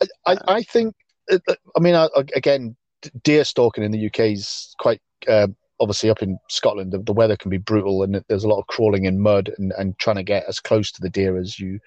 I, 0.00 0.06
I, 0.26 0.36
I 0.46 0.62
think. 0.62 0.94
Uh, 1.30 1.38
uh, 1.48 1.54
I 1.76 1.80
mean, 1.80 1.96
again, 2.34 2.76
deer 3.24 3.44
stalking 3.44 3.84
in 3.84 3.90
the 3.90 4.06
UK 4.06 4.20
is 4.20 4.74
quite 4.78 5.00
uh, 5.28 5.48
obviously 5.80 6.08
up 6.08 6.22
in 6.22 6.38
Scotland. 6.48 6.92
The, 6.92 6.98
the, 6.98 7.12
weather 7.12 7.36
can 7.36 7.50
be 7.50 7.58
brutal, 7.58 8.02
and 8.02 8.22
there's 8.28 8.44
a 8.44 8.48
lot 8.48 8.60
of 8.60 8.66
crawling 8.68 9.04
in 9.04 9.20
mud 9.20 9.52
and, 9.58 9.72
and 9.76 9.98
trying 9.98 10.16
to 10.16 10.22
get 10.22 10.44
as 10.48 10.60
close 10.60 10.92
to 10.92 11.00
the 11.00 11.10
deer 11.10 11.36
as 11.36 11.58
you 11.58 11.80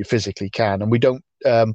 you 0.00 0.04
physically 0.04 0.50
can. 0.50 0.82
And 0.82 0.90
we 0.90 0.98
don't. 0.98 1.22
Um, 1.44 1.74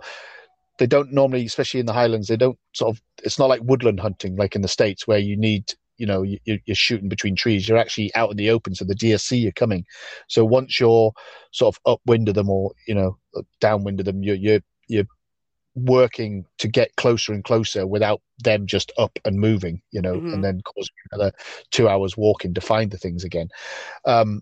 they 0.78 0.88
don't 0.88 1.14
normally, 1.14 1.46
especially 1.46 1.80
in 1.80 1.86
the 1.86 1.94
Highlands, 1.94 2.28
they 2.28 2.36
don't 2.36 2.58
sort 2.74 2.96
of. 2.96 3.02
It's 3.24 3.40
not 3.40 3.50
like 3.50 3.62
woodland 3.64 4.00
hunting, 4.00 4.36
like 4.36 4.56
in 4.56 4.62
the 4.62 4.68
states, 4.68 5.08
where 5.08 5.20
you 5.20 5.38
need 5.38 5.72
you 5.98 6.06
know 6.06 6.24
you, 6.24 6.40
are 6.70 6.76
shooting 6.76 7.08
between 7.08 7.38
trees 7.38 7.70
you're 7.70 7.78
actually 7.78 8.14
out 8.16 8.30
in 8.30 8.36
the 8.36 8.50
open 8.50 8.76
so 8.76 8.84
the 8.84 8.94
deer 8.94 9.18
see 9.18 9.38
you 9.38 9.54
coming 9.54 9.86
so 10.28 10.44
once 10.44 10.78
you're 10.78 11.14
sort 11.54 11.74
of 11.74 11.80
upwind 11.86 12.28
of 12.28 12.36
them 12.36 12.50
or 12.50 12.74
you 12.86 12.94
know 12.94 13.18
downwind 13.62 14.02
of 14.02 14.06
them 14.06 14.22
you're 14.22 14.36
you're, 14.36 14.60
you're 14.90 15.08
working 15.76 16.44
to 16.58 16.68
get 16.68 16.94
closer 16.98 17.32
and 17.32 17.46
closer 17.46 17.88
without 17.88 18.22
them 18.40 18.68
just 18.68 18.92
up 18.98 19.18
and 19.24 19.40
moving 19.40 19.82
you 19.92 20.02
know 20.02 20.16
mm-hmm. 20.16 20.34
and 20.34 20.44
then 20.44 20.60
causing 20.66 20.94
another 21.14 21.32
two 21.72 21.88
hours 21.88 22.18
walking 22.18 22.54
to 22.54 22.60
find 22.60 22.92
the 22.92 22.98
things 22.98 23.24
again 23.24 23.48
um, 24.04 24.42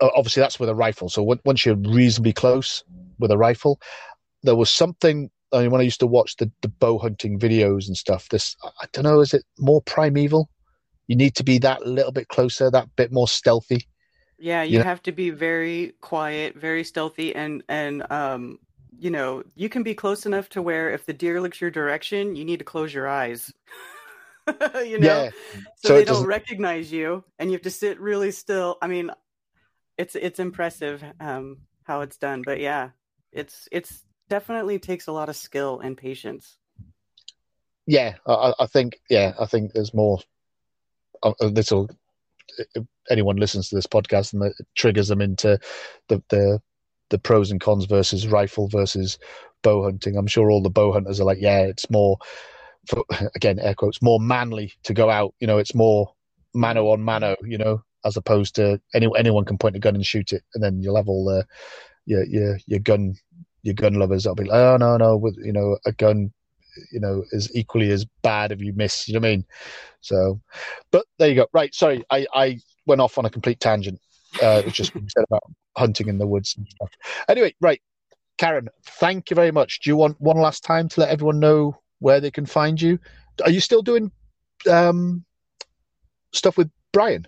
obviously 0.00 0.40
that's 0.40 0.60
with 0.60 0.68
a 0.68 0.74
rifle. 0.74 1.08
So 1.08 1.22
once 1.44 1.64
you're 1.64 1.76
reasonably 1.76 2.32
close 2.32 2.84
with 3.18 3.30
a 3.30 3.38
rifle, 3.38 3.80
there 4.42 4.56
was 4.56 4.70
something. 4.70 5.30
I 5.52 5.62
mean, 5.62 5.70
when 5.70 5.80
I 5.80 5.84
used 5.84 6.00
to 6.00 6.06
watch 6.06 6.36
the, 6.36 6.50
the 6.60 6.68
bow 6.68 6.98
hunting 6.98 7.38
videos 7.38 7.86
and 7.86 7.96
stuff, 7.96 8.28
this 8.28 8.54
I 8.80 8.86
don't 8.92 9.04
know, 9.04 9.20
is 9.20 9.32
it 9.32 9.44
more 9.58 9.80
primeval? 9.82 10.50
You 11.06 11.16
need 11.16 11.34
to 11.36 11.44
be 11.44 11.58
that 11.58 11.86
little 11.86 12.12
bit 12.12 12.28
closer, 12.28 12.70
that 12.70 12.94
bit 12.96 13.12
more 13.12 13.26
stealthy. 13.28 13.88
Yeah, 14.38 14.62
you, 14.62 14.78
you 14.78 14.84
have 14.84 14.98
know? 14.98 15.02
to 15.04 15.12
be 15.12 15.30
very 15.30 15.94
quiet, 16.00 16.54
very 16.54 16.84
stealthy, 16.84 17.34
and 17.34 17.62
and 17.68 18.10
um, 18.12 18.58
you 18.98 19.10
know, 19.10 19.42
you 19.54 19.68
can 19.68 19.82
be 19.82 19.94
close 19.94 20.26
enough 20.26 20.48
to 20.50 20.62
where 20.62 20.90
if 20.90 21.06
the 21.06 21.12
deer 21.12 21.40
looks 21.40 21.60
your 21.60 21.70
direction, 21.70 22.36
you 22.36 22.44
need 22.44 22.58
to 22.58 22.64
close 22.64 22.92
your 22.92 23.08
eyes. 23.08 23.52
you 24.84 24.98
know, 24.98 25.24
yeah. 25.24 25.30
so, 25.76 25.88
so 25.88 25.94
they 25.94 26.04
don't 26.04 26.26
recognize 26.26 26.92
you, 26.92 27.24
and 27.38 27.50
you 27.50 27.54
have 27.54 27.62
to 27.62 27.70
sit 27.70 28.00
really 28.00 28.30
still. 28.30 28.76
I 28.82 28.86
mean, 28.86 29.10
it's 29.98 30.14
it's 30.14 30.38
impressive 30.38 31.04
um, 31.20 31.58
how 31.84 32.00
it's 32.00 32.16
done, 32.16 32.42
but 32.44 32.60
yeah, 32.60 32.90
it's 33.32 33.68
it's 33.72 34.04
definitely 34.28 34.78
takes 34.78 35.06
a 35.06 35.12
lot 35.12 35.28
of 35.28 35.36
skill 35.36 35.80
and 35.80 35.96
patience. 35.96 36.56
Yeah, 37.86 38.14
I, 38.26 38.52
I 38.58 38.66
think 38.66 39.00
yeah, 39.10 39.34
I 39.38 39.46
think 39.46 39.72
there's 39.72 39.94
more. 39.94 40.18
Uh, 41.22 41.32
this 41.50 41.70
will 41.70 41.88
anyone 43.10 43.36
listens 43.36 43.68
to 43.68 43.74
this 43.74 43.86
podcast 43.86 44.32
and 44.32 44.42
it 44.42 44.54
triggers 44.74 45.08
them 45.08 45.20
into 45.20 45.58
the 46.08 46.22
the 46.28 46.60
the 47.10 47.18
pros 47.18 47.50
and 47.50 47.60
cons 47.60 47.86
versus 47.86 48.26
rifle 48.26 48.68
versus 48.68 49.18
bow 49.62 49.84
hunting. 49.84 50.16
I'm 50.16 50.26
sure 50.26 50.50
all 50.50 50.62
the 50.62 50.70
bow 50.70 50.92
hunters 50.92 51.20
are 51.20 51.24
like, 51.24 51.38
yeah, 51.40 51.60
it's 51.60 51.88
more, 51.90 52.18
for, 52.86 53.04
again, 53.34 53.58
air 53.58 53.74
quotes, 53.74 54.02
more 54.02 54.20
manly 54.20 54.72
to 54.84 54.94
go 54.94 55.10
out. 55.10 55.34
You 55.40 55.46
know, 55.46 55.58
it's 55.58 55.74
more 55.74 56.12
mano 56.54 56.88
on 56.88 57.02
mano. 57.02 57.36
You 57.42 57.58
know, 57.58 57.82
as 58.04 58.16
opposed 58.16 58.54
to 58.56 58.80
any 58.94 59.08
anyone 59.16 59.44
can 59.44 59.58
point 59.58 59.76
a 59.76 59.78
gun 59.78 59.94
and 59.94 60.06
shoot 60.06 60.32
it, 60.32 60.42
and 60.54 60.62
then 60.62 60.82
you'll 60.82 60.96
have 60.96 61.08
all 61.08 61.24
the 61.24 61.46
your 62.06 62.24
your 62.24 62.58
your 62.66 62.80
gun 62.80 63.14
your 63.62 63.74
gun 63.74 63.94
lovers 63.94 64.24
that'll 64.24 64.34
be 64.34 64.44
like, 64.44 64.58
oh 64.58 64.76
no 64.76 64.96
no, 64.96 65.16
with 65.16 65.36
you 65.38 65.52
know 65.52 65.78
a 65.86 65.92
gun, 65.92 66.32
you 66.92 67.00
know, 67.00 67.24
is 67.32 67.54
equally 67.54 67.90
as 67.90 68.04
bad 68.22 68.52
if 68.52 68.60
you 68.60 68.72
miss. 68.74 69.08
You 69.08 69.14
know 69.14 69.20
what 69.20 69.28
I 69.28 69.30
mean? 69.30 69.44
So, 70.00 70.40
but 70.90 71.06
there 71.18 71.28
you 71.28 71.34
go. 71.34 71.46
Right, 71.52 71.74
sorry, 71.74 72.04
I 72.10 72.26
I 72.34 72.58
went 72.86 73.00
off 73.00 73.18
on 73.18 73.26
a 73.26 73.30
complete 73.30 73.60
tangent. 73.60 74.00
Uh, 74.42 74.62
it's 74.64 74.76
just 74.76 74.92
said 74.92 75.24
about 75.24 75.42
hunting 75.76 76.08
in 76.08 76.18
the 76.18 76.26
woods 76.26 76.54
and 76.56 76.66
stuff. 76.68 76.90
Anyway, 77.28 77.54
right, 77.60 77.80
Karen, 78.36 78.68
thank 78.84 79.30
you 79.30 79.34
very 79.34 79.50
much. 79.50 79.80
Do 79.80 79.90
you 79.90 79.96
want 79.96 80.20
one 80.20 80.38
last 80.38 80.64
time 80.64 80.88
to 80.90 81.00
let 81.00 81.10
everyone 81.10 81.40
know 81.40 81.76
where 81.98 82.20
they 82.20 82.30
can 82.30 82.46
find 82.46 82.80
you? 82.80 82.98
Are 83.44 83.50
you 83.50 83.60
still 83.60 83.82
doing 83.82 84.10
um, 84.70 85.24
stuff 86.32 86.56
with 86.56 86.70
Brian? 86.92 87.26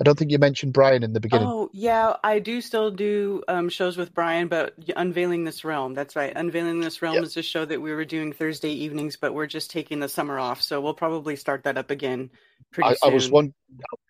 I 0.00 0.04
don't 0.04 0.18
think 0.18 0.32
you 0.32 0.40
mentioned 0.40 0.72
Brian 0.72 1.04
in 1.04 1.12
the 1.12 1.20
beginning. 1.20 1.46
Oh, 1.46 1.70
yeah, 1.72 2.16
I 2.24 2.40
do 2.40 2.60
still 2.60 2.90
do 2.90 3.44
um, 3.46 3.68
shows 3.68 3.96
with 3.96 4.12
Brian, 4.12 4.48
but 4.48 4.74
Unveiling 4.96 5.44
This 5.44 5.64
Realm, 5.64 5.94
that's 5.94 6.16
right. 6.16 6.32
Unveiling 6.34 6.80
This 6.80 7.00
Realm 7.00 7.14
yep. 7.14 7.22
is 7.22 7.36
a 7.36 7.42
show 7.42 7.64
that 7.64 7.80
we 7.80 7.92
were 7.92 8.04
doing 8.04 8.32
Thursday 8.32 8.70
evenings, 8.70 9.16
but 9.16 9.34
we're 9.34 9.46
just 9.46 9.70
taking 9.70 10.00
the 10.00 10.08
summer 10.08 10.36
off. 10.38 10.60
So 10.62 10.80
we'll 10.80 10.94
probably 10.94 11.36
start 11.36 11.62
that 11.62 11.78
up 11.78 11.92
again 11.92 12.30
pretty 12.72 12.90
I, 12.90 12.94
soon. 12.94 13.12
I 13.12 13.14
was 13.14 13.30
one, 13.30 13.54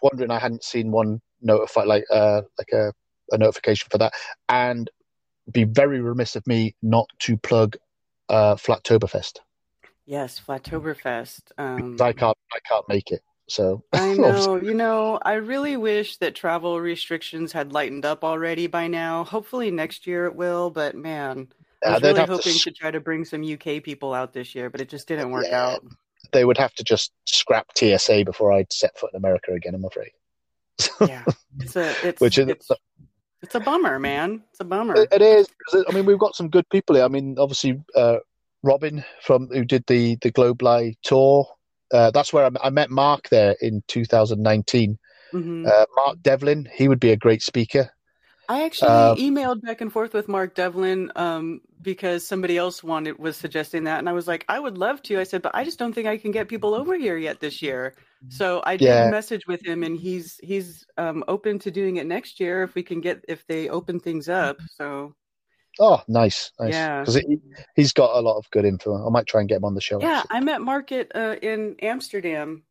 wondering, 0.00 0.30
I 0.30 0.38
hadn't 0.38 0.64
seen 0.64 0.90
one 0.90 1.20
notify, 1.42 1.82
like, 1.84 2.04
uh, 2.10 2.40
like 2.56 2.72
a, 2.72 2.92
a 3.30 3.36
notification 3.36 3.88
for 3.90 3.98
that. 3.98 4.14
And 4.48 4.90
be 5.52 5.64
very 5.64 6.00
remiss 6.00 6.34
of 6.34 6.46
me 6.46 6.74
not 6.82 7.10
to 7.20 7.36
plug 7.36 7.76
uh, 8.30 8.54
Flatoberfest. 8.54 9.40
Yes, 10.06 10.40
Flatoberfest. 10.40 11.42
Um, 11.58 11.98
I 12.00 12.14
can't, 12.14 12.38
I 12.54 12.58
can't 12.66 12.88
make 12.88 13.10
it. 13.10 13.20
So 13.48 13.84
I 13.92 14.14
know, 14.14 14.56
you 14.56 14.74
know, 14.74 15.18
I 15.22 15.34
really 15.34 15.76
wish 15.76 16.16
that 16.18 16.34
travel 16.34 16.80
restrictions 16.80 17.52
had 17.52 17.72
lightened 17.72 18.04
up 18.04 18.24
already 18.24 18.66
by 18.66 18.88
now. 18.88 19.24
Hopefully 19.24 19.70
next 19.70 20.06
year 20.06 20.26
it 20.26 20.34
will, 20.34 20.70
but 20.70 20.94
man, 20.94 21.48
I 21.84 21.92
was 21.92 22.02
really 22.02 22.20
hoping 22.20 22.52
to... 22.54 22.58
to... 22.58 22.70
try 22.72 22.90
to 22.90 23.00
bring 23.00 23.24
some 23.24 23.42
UK 23.44 23.82
people 23.82 24.14
out 24.14 24.32
this 24.32 24.54
year, 24.54 24.70
but 24.70 24.80
it 24.80 24.88
just 24.88 25.06
didn't 25.06 25.30
work 25.30 25.46
yeah, 25.48 25.66
out. 25.66 25.84
They 26.32 26.44
would 26.44 26.58
have 26.58 26.72
to 26.74 26.84
just 26.84 27.12
scrap 27.26 27.66
TSA 27.76 28.24
before 28.24 28.52
I'd 28.52 28.72
set 28.72 28.98
foot 28.98 29.10
in 29.12 29.18
America 29.18 29.52
again. 29.52 29.74
I'm 29.74 29.84
afraid. 29.84 30.12
yeah, 31.06 31.24
it's 31.60 31.76
a 31.76 31.94
it's, 32.02 32.20
which 32.20 32.38
is 32.38 32.48
it's, 32.48 32.68
it's, 33.42 33.54
a 33.54 33.60
bummer, 33.60 34.00
man. 34.00 34.42
It's 34.50 34.60
a 34.60 34.64
bummer. 34.64 34.96
it, 34.96 35.08
it 35.12 35.22
is. 35.22 35.46
I 35.88 35.92
mean, 35.92 36.04
we've 36.04 36.18
got 36.18 36.34
some 36.34 36.48
good 36.48 36.68
people 36.68 36.96
here. 36.96 37.04
I 37.04 37.08
mean, 37.08 37.36
obviously, 37.38 37.80
uh, 37.94 38.16
Robin 38.64 39.04
from 39.20 39.48
who 39.48 39.64
did 39.64 39.84
the 39.86 40.16
the 40.22 40.32
GlobeLye 40.32 40.96
tour 41.02 41.46
uh, 41.94 42.10
that's 42.10 42.32
where 42.32 42.44
I, 42.44 42.50
I, 42.64 42.70
met 42.70 42.90
Mark 42.90 43.28
there 43.28 43.56
in 43.60 43.82
2019. 43.88 44.98
Mm-hmm. 45.32 45.66
Uh, 45.66 45.84
Mark 45.96 46.22
Devlin, 46.22 46.68
he 46.72 46.88
would 46.88 47.00
be 47.00 47.10
a 47.10 47.16
great 47.16 47.42
speaker. 47.42 47.90
I 48.48 48.64
actually 48.64 48.90
uh, 48.90 49.14
emailed 49.14 49.62
back 49.62 49.80
and 49.80 49.90
forth 49.90 50.12
with 50.12 50.28
Mark 50.28 50.54
Devlin 50.54 51.10
um, 51.16 51.60
because 51.80 52.26
somebody 52.26 52.58
else 52.58 52.82
wanted 52.82 53.18
was 53.18 53.36
suggesting 53.36 53.84
that, 53.84 54.00
and 54.00 54.08
I 54.08 54.12
was 54.12 54.28
like, 54.28 54.44
I 54.48 54.60
would 54.60 54.76
love 54.76 55.02
to. 55.04 55.18
I 55.18 55.22
said, 55.22 55.40
but 55.40 55.54
I 55.54 55.64
just 55.64 55.78
don't 55.78 55.94
think 55.94 56.06
I 56.06 56.18
can 56.18 56.30
get 56.30 56.48
people 56.48 56.74
over 56.74 56.94
here 56.94 57.16
yet 57.16 57.40
this 57.40 57.62
year. 57.62 57.94
So 58.28 58.62
I 58.64 58.76
did 58.76 58.86
yeah. 58.86 59.10
message 59.10 59.46
with 59.46 59.64
him, 59.64 59.82
and 59.82 59.96
he's 59.96 60.38
he's 60.42 60.86
um, 60.96 61.24
open 61.28 61.58
to 61.60 61.70
doing 61.70 61.96
it 61.96 62.06
next 62.06 62.40
year 62.40 62.62
if 62.62 62.74
we 62.74 62.82
can 62.82 63.00
get 63.00 63.24
if 63.28 63.46
they 63.46 63.68
open 63.68 64.00
things 64.00 64.28
up. 64.28 64.58
So 64.70 65.14
Oh, 65.80 66.02
nice, 66.06 66.52
nice. 66.60 66.72
Yeah, 66.72 67.00
because 67.00 67.16
he, 67.16 67.38
has 67.76 67.92
got 67.92 68.16
a 68.16 68.20
lot 68.20 68.36
of 68.36 68.48
good 68.50 68.64
info. 68.64 69.06
I 69.06 69.10
might 69.10 69.26
try 69.26 69.40
and 69.40 69.48
get 69.48 69.56
him 69.56 69.64
on 69.64 69.74
the 69.74 69.80
show. 69.80 70.00
Yeah, 70.00 70.20
actually. 70.20 70.36
I 70.36 70.40
met 70.40 70.60
Market 70.60 71.10
uh, 71.14 71.36
in 71.42 71.76
Amsterdam. 71.82 72.62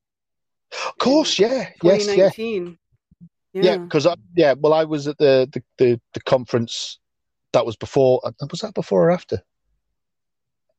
Of 0.72 0.98
course, 0.98 1.38
yeah, 1.38 1.70
yes, 1.84 2.08
yeah, 2.16 2.30
yeah, 3.54 3.78
because 3.78 4.06
yeah, 4.06 4.16
yeah, 4.36 4.54
well, 4.58 4.74
I 4.74 4.86
was 4.86 5.08
at 5.08 5.18
the, 5.18 5.48
the 5.52 5.64
the, 5.78 6.02
the 6.14 6.22
conference 6.22 7.00
that 7.52 7.66
was 7.66 7.76
before. 7.76 8.22
Uh, 8.24 8.32
was 8.50 8.62
that 8.62 8.74
before 8.74 9.08
or 9.08 9.12
after? 9.12 9.42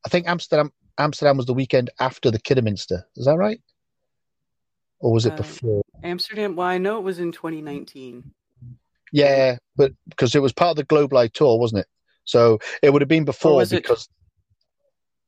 I 0.05 0.09
think 0.09 0.27
Amsterdam 0.27 0.73
Amsterdam 0.99 1.37
was 1.37 1.47
the 1.47 1.55
weekend 1.55 1.91
after 2.01 2.31
the 2.31 2.39
Kidderminster. 2.39 3.07
Is 3.17 3.27
that 3.27 3.37
right? 3.37 3.61
Or 5.01 5.13
was 5.13 5.27
it 5.27 5.33
uh, 5.33 5.37
before? 5.37 5.83
Amsterdam. 6.03 6.57
Well, 6.57 6.67
I 6.67 6.79
know 6.79 6.99
it 6.99 7.03
was 7.03 7.19
in 7.19 7.33
2019. 7.33 8.33
Yeah, 9.13 9.59
but 9.77 9.93
because 10.09 10.35
it 10.35 10.43
was 10.43 10.53
part 10.53 10.71
of 10.71 10.77
the 10.77 10.85
GlobeLye 10.85 11.33
tour, 11.33 11.59
wasn't 11.59 11.81
it? 11.81 11.87
So 12.25 12.59
it 12.83 12.93
would 12.93 13.03
have 13.03 13.09
been 13.09 13.25
before 13.25 13.65
because. 13.67 14.05
It, 14.05 14.09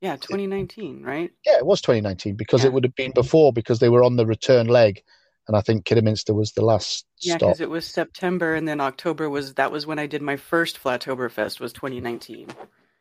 yeah, 0.00 0.16
2019, 0.16 1.02
right? 1.02 1.30
Yeah, 1.44 1.56
it 1.56 1.66
was 1.66 1.80
2019 1.80 2.36
because 2.36 2.62
yeah. 2.62 2.66
it 2.66 2.72
would 2.72 2.84
have 2.84 2.94
been 2.94 3.12
before 3.12 3.52
because 3.52 3.78
they 3.78 3.88
were 3.88 4.02
on 4.02 4.16
the 4.16 4.26
return 4.26 4.66
leg, 4.66 5.02
and 5.48 5.56
I 5.56 5.62
think 5.62 5.84
Kidderminster 5.84 6.34
was 6.34 6.52
the 6.52 6.64
last. 6.64 7.06
Yeah, 7.20 7.38
because 7.38 7.60
it 7.60 7.70
was 7.70 7.86
September, 7.86 8.54
and 8.54 8.68
then 8.68 8.80
October 8.80 9.30
was 9.30 9.54
that 9.54 9.72
was 9.72 9.86
when 9.86 9.98
I 9.98 10.06
did 10.06 10.20
my 10.20 10.36
first 10.36 10.82
Flatoberfest 10.82 11.60
was 11.60 11.72
2019. 11.72 12.48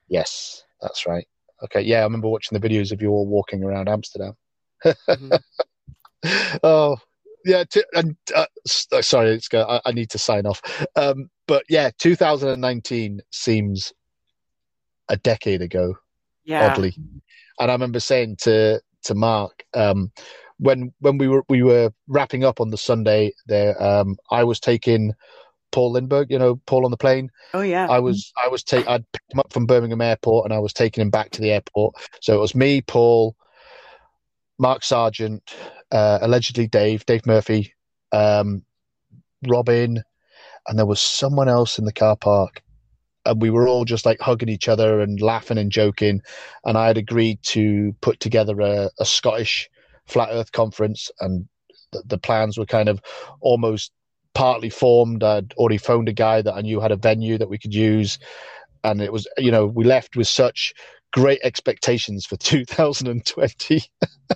Yes, 0.08 0.64
that's 0.82 1.06
right. 1.06 1.28
Okay, 1.64 1.82
yeah, 1.82 2.00
I 2.00 2.04
remember 2.04 2.30
watching 2.30 2.58
the 2.58 2.68
videos 2.68 2.92
of 2.92 3.02
you 3.02 3.10
all 3.10 3.28
walking 3.28 3.64
around 3.64 3.90
Amsterdam. 3.90 4.34
Mm-hmm. 4.84 5.36
oh, 6.64 6.98
yeah, 7.46 7.64
t- 7.64 7.84
and 7.94 8.16
uh, 8.36 8.46
uh 8.92 9.02
sorry, 9.02 9.30
it's 9.30 9.48
go. 9.48 9.64
I, 9.64 9.82
I, 9.86 9.92
need 9.92 10.10
to 10.12 10.18
sign 10.18 10.46
off. 10.46 10.62
Um, 10.96 11.30
but 11.48 11.64
yeah, 11.70 11.92
2019 12.00 13.22
seems 13.32 13.94
a 15.08 15.18
decade 15.18 15.62
ago. 15.62 15.96
Yeah. 16.44 16.72
Oddly, 16.72 16.96
and 17.60 17.72
I 17.72 17.74
remember 17.74 18.00
saying 18.00 18.38
to 18.42 18.82
to 19.04 19.16
Mark 19.16 19.64
um, 19.74 20.12
when 20.58 20.94
when 21.00 21.18
we 21.18 21.28
were 21.28 21.44
we 21.48 21.64
were 21.64 21.92
wrapping 22.08 22.44
up 22.44 22.60
on 22.60 22.72
the 22.72 22.78
Sunday 22.78 23.32
there, 23.48 23.82
um, 23.82 24.18
I 24.32 24.44
was 24.44 24.60
taking 24.60 25.14
Paul 25.72 25.92
Lindbergh, 25.92 26.32
you 26.32 26.40
know, 26.40 26.56
Paul 26.66 26.86
on 26.86 26.92
the 26.92 26.98
plane. 26.98 27.30
Oh 27.54 27.62
yeah. 27.62 27.88
I 27.90 28.00
was 28.00 28.32
I 28.44 28.48
was 28.48 28.64
take 28.64 28.88
I'd 28.88 29.10
picked 29.12 29.34
him 29.34 29.40
up 29.40 29.52
from 29.52 29.66
Birmingham 29.66 30.02
Airport 30.02 30.46
and 30.46 30.54
I 30.54 30.60
was 30.60 30.74
taking 30.74 31.02
him 31.02 31.10
back 31.10 31.32
to 31.32 31.42
the 31.42 31.52
airport. 31.52 31.96
So 32.22 32.36
it 32.36 32.40
was 32.40 32.56
me, 32.56 32.82
Paul, 32.82 33.36
Mark 34.58 34.84
Sargent, 34.84 35.54
uh, 35.96 36.20
allegedly 36.22 36.68
Dave, 36.68 37.06
Dave 37.06 37.26
Murphy, 37.26 37.74
um, 38.12 38.64
Robin, 39.48 40.04
and 40.68 40.78
there 40.78 40.86
was 40.86 41.00
someone 41.00 41.48
else 41.48 41.80
in 41.80 41.86
the 41.86 41.94
car 41.94 42.18
park. 42.18 42.62
And 43.26 43.42
we 43.42 43.50
were 43.50 43.66
all 43.66 43.86
just 43.86 44.06
like 44.06 44.20
hugging 44.20 44.50
each 44.50 44.68
other 44.68 45.00
and 45.00 45.22
laughing 45.22 45.58
and 45.58 45.72
joking. 45.72 46.22
And 46.66 46.78
I 46.78 46.88
had 46.88 46.98
agreed 46.98 47.42
to 47.44 47.96
put 48.02 48.20
together 48.20 48.60
a, 48.60 48.90
a 49.00 49.06
Scottish 49.06 49.70
flat 50.06 50.30
earth 50.32 50.52
conference. 50.52 51.10
And 51.22 51.48
the, 51.94 52.04
the 52.06 52.18
plans 52.18 52.58
were 52.58 52.66
kind 52.66 52.90
of 52.90 53.00
almost 53.40 53.94
partly 54.34 54.70
formed. 54.70 55.24
I'd 55.24 55.54
already 55.54 55.78
phoned 55.78 56.10
a 56.10 56.14
guy 56.14 56.42
that 56.42 56.56
I 56.56 56.62
knew 56.62 56.82
had 56.82 56.92
a 56.92 56.98
venue 56.98 57.38
that 57.38 57.50
we 57.50 57.58
could 57.58 57.74
use. 57.74 58.20
And 58.84 59.02
it 59.02 59.14
was, 59.14 59.28
you 59.38 59.50
know, 59.50 59.66
we 59.66 59.86
left 59.86 60.18
with 60.18 60.28
such 60.28 60.74
great 61.16 61.40
expectations 61.44 62.26
for 62.26 62.36
2020. 62.38 63.82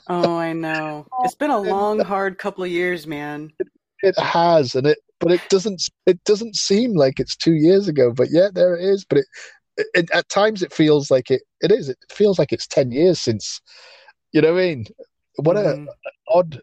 oh, 0.08 0.38
I 0.38 0.54
know. 0.54 1.06
It's 1.24 1.36
been 1.36 1.52
a 1.52 1.60
long, 1.60 2.00
hard 2.00 2.38
couple 2.38 2.64
of 2.64 2.72
years, 2.72 3.06
man. 3.06 3.52
It, 3.60 3.68
it, 4.02 4.20
has, 4.20 4.76
and 4.76 4.88
it, 4.88 4.98
but 5.20 5.32
it 5.32 5.42
doesn't. 5.50 5.84
It 6.06 6.24
doesn't 6.24 6.56
seem 6.56 6.94
like 6.94 7.20
it's 7.20 7.36
two 7.36 7.56
years 7.56 7.88
ago. 7.88 8.14
But 8.16 8.30
yeah, 8.32 8.48
there 8.54 8.76
it 8.76 8.84
is. 8.84 9.06
But 9.08 9.20
it, 9.20 9.26
it 9.94 10.12
at 10.14 10.30
times 10.30 10.64
it 10.64 10.74
feels 10.74 11.12
like 11.12 11.30
it. 11.30 11.42
It 11.62 11.72
is. 11.72 11.90
It 11.90 11.98
feels 12.10 12.40
like 12.40 12.54
it's 12.54 12.68
ten 12.68 12.92
years 12.92 13.20
since. 13.20 13.62
You 14.32 14.42
know 14.42 14.54
what 14.54 14.62
I 14.62 14.66
mean? 14.66 14.86
What 15.36 15.58
mm. 15.58 15.66
a, 15.66 15.72
an 15.72 15.88
odd 16.30 16.62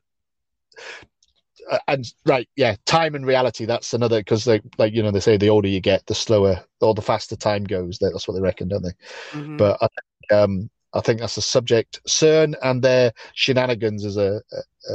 and 1.88 2.06
right, 2.24 2.48
yeah, 2.56 2.76
time 2.86 3.14
and 3.14 3.26
reality. 3.26 3.64
That's 3.64 3.94
another 3.94 4.20
because 4.20 4.46
like 4.46 4.62
like 4.78 4.92
you 4.92 5.02
know 5.02 5.10
they 5.10 5.20
say 5.20 5.36
the 5.36 5.50
older 5.50 5.68
you 5.68 5.80
get, 5.80 6.06
the 6.06 6.14
slower 6.14 6.62
or 6.80 6.94
the 6.94 7.02
faster 7.02 7.36
time 7.36 7.64
goes. 7.64 7.98
That's 8.00 8.28
what 8.28 8.34
they 8.34 8.40
reckon, 8.40 8.68
don't 8.68 8.82
they? 8.82 8.94
Mm-hmm. 9.32 9.56
But 9.56 9.78
I 9.80 9.88
think, 9.88 10.40
um, 10.40 10.70
I 10.94 11.00
think 11.00 11.20
that's 11.20 11.36
a 11.36 11.42
subject. 11.42 12.00
CERN 12.08 12.54
and 12.62 12.82
their 12.82 13.12
shenanigans 13.34 14.04
is 14.04 14.16
a, 14.16 14.40
a, 14.52 14.94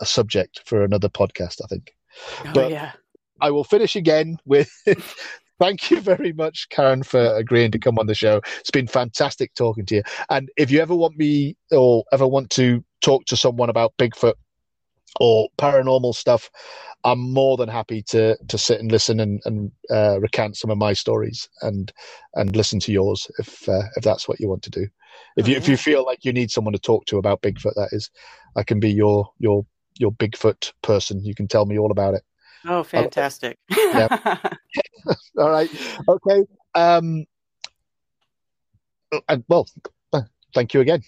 a 0.00 0.06
subject 0.06 0.62
for 0.64 0.84
another 0.84 1.08
podcast. 1.08 1.60
I 1.62 1.66
think. 1.68 1.92
Oh 2.44 2.52
but, 2.54 2.70
yeah. 2.70 2.92
I 3.40 3.50
will 3.50 3.64
finish 3.64 3.96
again 3.96 4.38
with 4.46 4.70
thank 5.58 5.90
you 5.90 6.00
very 6.00 6.32
much, 6.32 6.68
Karen, 6.70 7.02
for 7.02 7.34
agreeing 7.36 7.70
to 7.72 7.78
come 7.78 7.98
on 7.98 8.06
the 8.06 8.14
show. 8.14 8.40
It's 8.60 8.70
been 8.70 8.86
fantastic 8.86 9.54
talking 9.54 9.84
to 9.86 9.96
you. 9.96 10.02
And 10.30 10.48
if 10.56 10.70
you 10.70 10.80
ever 10.80 10.94
want 10.94 11.16
me 11.16 11.56
or 11.70 12.04
ever 12.12 12.26
want 12.26 12.50
to 12.50 12.84
talk 13.02 13.24
to 13.26 13.36
someone 13.36 13.70
about 13.70 13.94
Bigfoot 13.98 14.34
or 15.20 15.48
paranormal 15.58 16.14
stuff, 16.14 16.50
I'm 17.04 17.32
more 17.32 17.56
than 17.56 17.68
happy 17.68 18.02
to 18.08 18.36
to 18.48 18.58
sit 18.58 18.80
and 18.80 18.90
listen 18.90 19.20
and, 19.20 19.40
and 19.44 19.70
uh, 19.90 20.18
recount 20.20 20.56
some 20.56 20.70
of 20.70 20.78
my 20.78 20.92
stories 20.92 21.48
and 21.62 21.92
and 22.34 22.56
listen 22.56 22.80
to 22.80 22.92
yours 22.92 23.30
if 23.38 23.68
uh, 23.68 23.82
if 23.96 24.04
that's 24.04 24.28
what 24.28 24.40
you 24.40 24.48
want 24.48 24.62
to 24.64 24.70
do. 24.70 24.86
If 25.36 25.48
you 25.48 25.56
if 25.56 25.68
you 25.68 25.76
feel 25.76 26.04
like 26.04 26.24
you 26.24 26.32
need 26.32 26.50
someone 26.50 26.72
to 26.72 26.78
talk 26.78 27.06
to 27.06 27.18
about 27.18 27.42
Bigfoot, 27.42 27.74
that 27.74 27.90
is, 27.92 28.10
I 28.56 28.62
can 28.62 28.80
be 28.80 28.90
your 28.90 29.30
your 29.38 29.64
your 29.98 30.12
Bigfoot 30.12 30.72
person. 30.82 31.24
You 31.24 31.34
can 31.34 31.46
tell 31.46 31.66
me 31.66 31.78
all 31.78 31.90
about 31.90 32.14
it. 32.14 32.22
Oh, 32.64 32.82
fantastic! 32.82 33.58
Yeah. 33.70 34.08
all 35.38 35.50
right. 35.50 35.70
Okay. 36.08 36.44
Um. 36.74 37.24
And 39.28 39.44
well, 39.48 39.68
thank 40.54 40.74
you 40.74 40.80
again. 40.80 41.02